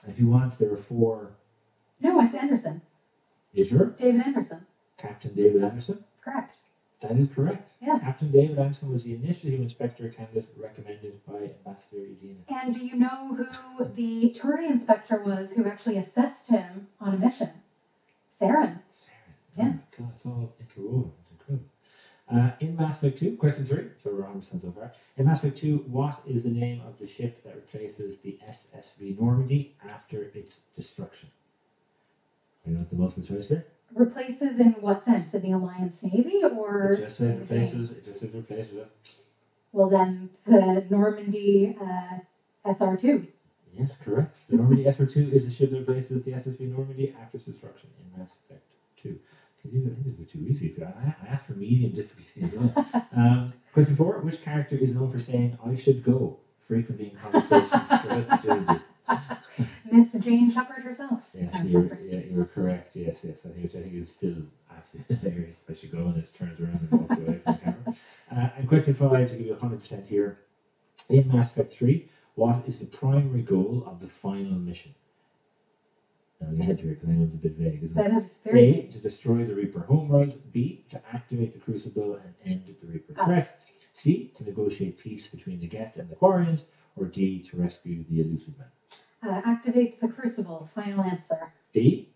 And 0.04 0.14
if 0.14 0.20
you 0.20 0.28
want, 0.28 0.58
there 0.58 0.72
are 0.72 0.78
four. 0.78 1.32
No, 2.00 2.22
it's 2.22 2.36
Anderson. 2.36 2.82
Is 3.54 3.72
your 3.72 3.88
David 3.88 4.22
Anderson. 4.26 4.66
Captain 4.98 5.34
David 5.34 5.64
Anderson? 5.64 6.04
Correct. 6.24 6.58
That 7.02 7.12
is 7.12 7.30
correct. 7.30 7.72
Yes. 7.82 8.02
Captain 8.02 8.30
David 8.30 8.60
Anderson 8.60 8.92
was 8.92 9.04
the 9.04 9.14
initial 9.14 9.70
Spectre 9.70 10.10
candidate 10.10 10.50
recommended 10.58 11.26
by 11.26 11.52
Ambassador 11.66 11.98
Udina. 11.98 12.40
And 12.50 12.74
do 12.74 12.86
you 12.86 12.98
know 12.98 13.34
who 13.36 13.86
the 13.96 14.36
Turian 14.38 14.78
Spectre 14.80 15.24
was 15.26 15.54
who 15.54 15.66
actually 15.66 15.98
assessed 15.98 16.50
him 16.50 16.88
on 17.00 17.16
a 17.16 17.18
mission? 17.18 17.52
Saren. 18.30 18.80
Saren. 18.92 19.34
Yeah. 19.58 19.74
Oh 19.76 19.82
god, 19.98 20.12
it's 20.16 20.26
all 20.26 20.54
interwoven. 20.60 21.12
It's 21.22 21.32
incredible. 21.32 21.66
Uh, 22.32 22.52
in 22.60 22.76
Mass 22.76 22.98
Effect 22.98 23.18
2, 23.18 23.38
question 23.38 23.66
three, 23.66 23.88
so 24.04 24.12
we're 24.12 24.22
100% 24.22 24.62
so 24.62 24.72
far. 24.72 24.92
In 25.18 25.26
Mass 25.26 25.40
Effect 25.40 25.58
2, 25.58 25.86
what 25.88 26.22
is 26.28 26.44
the 26.44 26.50
name 26.50 26.82
of 26.86 27.00
the 27.00 27.08
ship 27.08 27.44
that 27.44 27.56
replaces 27.56 28.18
the 28.20 28.38
SSV 28.48 29.20
Normandy 29.20 29.76
after 29.90 30.24
its 30.36 30.60
destruction? 30.76 31.30
You 32.66 32.74
know 32.74 32.80
what 32.80 32.90
the 32.90 32.96
multiple 32.98 33.24
choice 33.24 33.48
here? 33.48 33.66
Replaces 33.96 34.60
in 34.60 34.74
what 34.82 35.02
sense? 35.02 35.34
In 35.34 35.42
the 35.42 35.52
Alliance 35.52 36.04
Navy 36.04 36.42
or? 36.44 36.50
It 36.50 36.56
or? 36.56 36.98
just 36.98 37.18
says 37.18 37.40
replaces, 37.40 37.92
it 37.92 38.06
just 38.06 38.20
says 38.20 38.34
replaces 38.34 38.74
it. 38.74 38.92
Well, 39.72 39.90
then 39.90 40.30
the 40.46 40.86
Normandy 40.90 41.78
uh, 41.80 42.20
SR2. 42.70 43.28
Yes, 43.78 43.96
correct. 44.04 44.38
The 44.50 44.58
Normandy 44.58 44.86
SR 44.86 45.06
2 45.06 45.30
is 45.32 45.46
the 45.46 45.52
ship 45.52 45.72
that 45.72 45.80
replaces 45.80 46.24
the 46.24 46.32
SSV 46.32 46.76
Normandy 46.76 47.16
after 47.22 47.38
its 47.38 47.46
destruction 47.46 47.90
in 48.00 48.20
Mass 48.20 48.32
Effect 48.46 48.64
2. 48.98 49.10
Okay, 49.10 49.76
these 49.76 49.86
are, 49.86 49.92
I 49.92 50.04
think 50.04 50.18
these 50.18 50.28
are 50.28 50.32
too 50.32 50.46
easy 50.48 50.70
for 50.70 50.82
you. 50.82 50.88
I, 50.88 51.16
I 51.24 51.28
asked 51.28 51.46
for 51.46 51.54
medium 51.54 51.92
difficulty 51.92 52.44
as 52.44 52.52
well. 52.54 53.08
um, 53.16 53.54
question 53.74 53.96
four 53.96 54.20
Which 54.20 54.42
character 54.42 54.76
is 54.76 54.92
known 54.92 55.12
for 55.12 55.20
saying, 55.20 55.58
I 55.66 55.76
should 55.76 56.04
go, 56.04 56.40
frequently 56.68 57.12
in 57.12 57.18
conversations 57.18 58.02
throughout 58.02 58.30
the 58.30 58.38
trilogy? 58.42 58.84
Miss 59.92 60.14
Jane 60.14 60.52
Shepard 60.52 60.84
herself. 60.84 61.24
Yes, 61.34 61.64
you're, 61.66 61.98
yeah, 62.04 62.20
you're 62.30 62.46
correct. 62.46 62.96
Yes, 62.96 63.18
yes. 63.24 63.40
I 63.46 63.50
think, 63.50 63.64
which 63.64 63.76
I 63.76 63.82
think 63.82 63.94
is 63.96 64.12
still 64.12 64.36
absolutely 64.76 65.16
hilarious. 65.30 65.58
I 65.70 65.74
should 65.74 65.92
go 65.92 66.06
and 66.08 66.18
it 66.18 66.34
turns 66.34 66.60
around 66.60 66.88
and 66.90 67.02
walks 67.02 67.18
away 67.18 67.40
from 67.44 67.54
the 67.54 67.60
camera. 67.60 67.96
Uh, 68.32 68.50
and 68.58 68.68
question 68.68 68.94
five, 68.94 69.30
to 69.30 69.36
give 69.36 69.48
you 69.48 69.56
100% 69.56 70.08
here. 70.08 70.40
In 71.10 71.28
Mass 71.28 71.52
Effect 71.52 71.74
3, 71.74 72.08
what 72.36 72.64
is 72.68 72.78
the 72.78 72.86
primary 72.86 73.42
goal 73.42 73.84
of 73.88 74.00
the 74.00 74.08
final 74.08 74.54
mission? 74.54 74.94
Now, 76.42 76.52
to 76.52 76.64
head 76.64 76.78
because 76.78 77.10
I 77.10 77.14
know 77.14 77.24
it's 77.26 77.34
a 77.34 77.38
bit 77.38 77.58
vague, 77.58 77.84
isn't 77.84 77.98
it? 78.00 78.02
That 78.10 78.14
is 78.18 78.32
very 78.46 78.60
A, 78.62 78.72
big. 78.84 78.92
to 78.92 79.00
destroy 79.00 79.44
the 79.44 79.54
Reaper 79.56 79.82
homeworld. 79.82 80.36
B, 80.54 80.86
to 80.90 81.02
activate 81.14 81.52
the 81.54 81.60
Crucible 81.60 82.14
and 82.16 82.34
end 82.46 82.74
the 82.80 82.88
Reaper 82.88 83.14
Ah. 83.18 83.26
threat. 83.26 83.60
C, 83.94 84.32
to 84.36 84.46
negotiate 84.46 84.98
peace 84.98 85.28
between 85.28 85.60
the 85.60 85.68
Geth 85.68 85.98
and 85.98 86.08
the 86.10 86.16
Quarians. 86.16 86.64
Or 86.96 87.08
D, 87.08 87.42
to 87.44 87.58
rescue 87.58 88.04
the 88.08 88.22
Illusive 88.22 88.58
Man. 88.58 88.68
Uh, 89.22 89.42
activate 89.46 90.00
the 90.00 90.08
Crucible. 90.08 90.70
Final 90.74 91.02
answer. 91.04 91.52
D, 91.74 92.08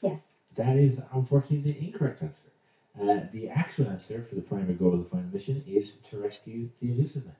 Yes. 0.00 0.38
that 0.54 0.76
is 0.76 1.00
unfortunately 1.12 1.72
the 1.72 1.78
incorrect 1.86 2.22
answer. 2.22 2.48
Uh, 2.98 3.26
the 3.30 3.48
actual 3.50 3.88
answer 3.88 4.22
for 4.22 4.36
the 4.36 4.40
primary 4.40 4.74
goal 4.74 4.94
of 4.94 5.00
the 5.04 5.08
final 5.10 5.28
mission 5.30 5.62
is 5.66 5.92
to 6.04 6.18
rescue 6.18 6.70
the 6.80 6.92
Illusive 6.92 7.26
Man. 7.26 7.34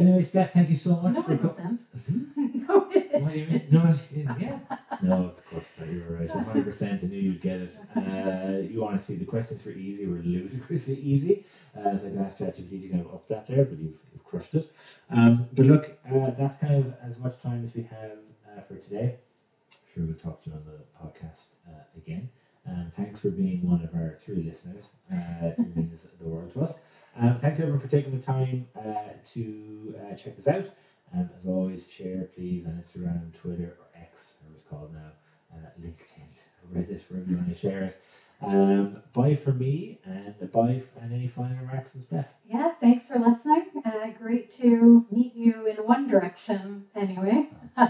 Anyway, 0.00 0.22
Steph, 0.22 0.52
thank 0.52 0.70
you 0.70 0.76
so 0.76 0.96
much 1.00 1.14
No, 1.14 1.22
for 1.22 1.36
coming. 1.36 1.78
isn't. 1.96 2.36
No, 2.68 2.88
it 2.90 3.20
What 3.22 3.32
do 3.32 3.38
you 3.40 3.46
mean? 3.46 3.56
isn't. 3.56 3.72
No, 3.72 3.90
it's, 3.90 4.12
yeah. 4.12 4.58
No, 5.02 5.24
of 5.24 5.44
course, 5.46 5.74
that 5.74 5.88
you 5.90 6.02
were 6.08 6.16
right. 6.16 6.28
100% 6.28 7.04
I 7.04 7.06
knew 7.06 7.18
you'd 7.18 7.40
get 7.40 7.60
it. 7.60 7.78
Uh, 7.96 8.58
you 8.62 8.80
want 8.80 8.98
to 8.98 9.04
see 9.04 9.16
the 9.16 9.24
questions 9.24 9.64
were 9.64 9.72
easy, 9.72 10.06
were 10.06 10.18
ludicrously 10.22 10.94
easy. 10.96 11.44
Uh, 11.76 11.98
so 11.98 12.06
I'd 12.06 12.16
ask 12.16 12.38
ChatGPT 12.38 12.82
to 12.82 12.88
kind 12.88 13.04
of 13.06 13.14
up 13.14 13.28
that 13.28 13.46
there, 13.46 13.64
but 13.64 13.78
you've, 13.78 13.98
you've 14.12 14.24
crushed 14.24 14.54
it. 14.54 14.70
Um, 15.10 15.46
but 15.54 15.66
look, 15.66 15.98
uh, 16.06 16.30
that's 16.30 16.56
kind 16.56 16.74
of 16.74 16.94
as 17.02 17.18
much 17.18 17.40
time 17.42 17.64
as 17.64 17.74
we 17.74 17.82
have 17.82 18.18
uh, 18.56 18.60
for 18.62 18.76
today. 18.76 19.16
I'm 19.16 19.94
Sure, 19.94 20.04
we'll 20.04 20.14
talk 20.16 20.42
to 20.44 20.50
you 20.50 20.56
on 20.56 20.62
the 20.64 20.78
podcast 21.02 21.46
uh, 21.68 21.82
again. 21.96 22.28
Um, 22.66 22.92
thanks 22.96 23.18
for 23.18 23.30
being 23.30 23.66
one 23.66 23.82
of 23.82 23.94
our 23.94 24.16
three 24.20 24.42
listeners. 24.42 24.88
Uh, 25.12 25.16
it 25.58 25.76
means 25.76 26.06
the 26.20 26.28
world 26.28 26.52
to 26.52 26.60
us. 26.62 26.74
Um, 27.16 27.38
thanks 27.38 27.58
everyone 27.60 27.80
for 27.80 27.88
taking 27.88 28.12
the 28.12 28.18
time 28.18 28.66
uh, 28.76 29.10
to 29.24 29.94
uh, 29.98 30.14
check 30.14 30.36
this 30.36 30.48
out. 30.48 30.70
Um, 31.12 31.28
as 31.36 31.46
always, 31.46 31.86
share 31.88 32.24
please 32.34 32.66
on 32.66 32.72
Instagram, 32.74 33.32
Twitter, 33.32 33.76
or 33.80 33.88
X, 34.00 34.34
or 34.46 34.54
it's 34.54 34.62
called 34.62 34.92
now, 34.92 35.10
uh, 35.52 35.56
LinkedIn, 35.80 36.30
Reddit, 36.72 37.00
wherever 37.10 37.28
you 37.28 37.36
want 37.36 37.48
to 37.48 37.54
share 37.54 37.82
it. 37.82 37.96
Um, 38.40 38.98
bye 39.12 39.34
for 39.34 39.52
me, 39.52 39.98
and 40.04 40.50
bye, 40.52 40.74
f- 40.76 40.92
and 41.00 41.12
any 41.12 41.26
final 41.26 41.56
remarks 41.58 41.88
from 41.90 42.00
Steph. 42.00 42.32
Yeah, 42.48 42.70
thanks 42.80 43.08
for 43.08 43.18
listening. 43.18 43.64
Uh, 43.84 44.10
great 44.10 44.48
to 44.50 45.02
meet 45.10 45.34
you 45.34 45.66
in 45.66 45.84
one 45.84 46.06
direction, 46.06 46.84
anyway. 46.94 47.46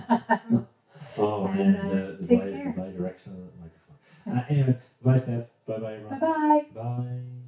Oh, 1.18 1.44
And, 1.44 1.60
and, 1.60 1.76
uh, 1.76 1.88
the, 1.88 2.16
the, 2.20 2.24
take 2.26 2.38
bi- 2.38 2.50
the 2.64 2.70
bi-directional 2.70 3.50
microphone. 3.58 3.96
Uh, 4.30 4.40
anyway, 4.48 4.74
bye 5.02 5.16
Steph. 5.16 5.44
Bye 5.66 5.78
bye 5.78 5.94
everyone. 5.94 6.18
bye 6.18 6.18
bye. 6.18 6.64
Bye. 6.74 7.39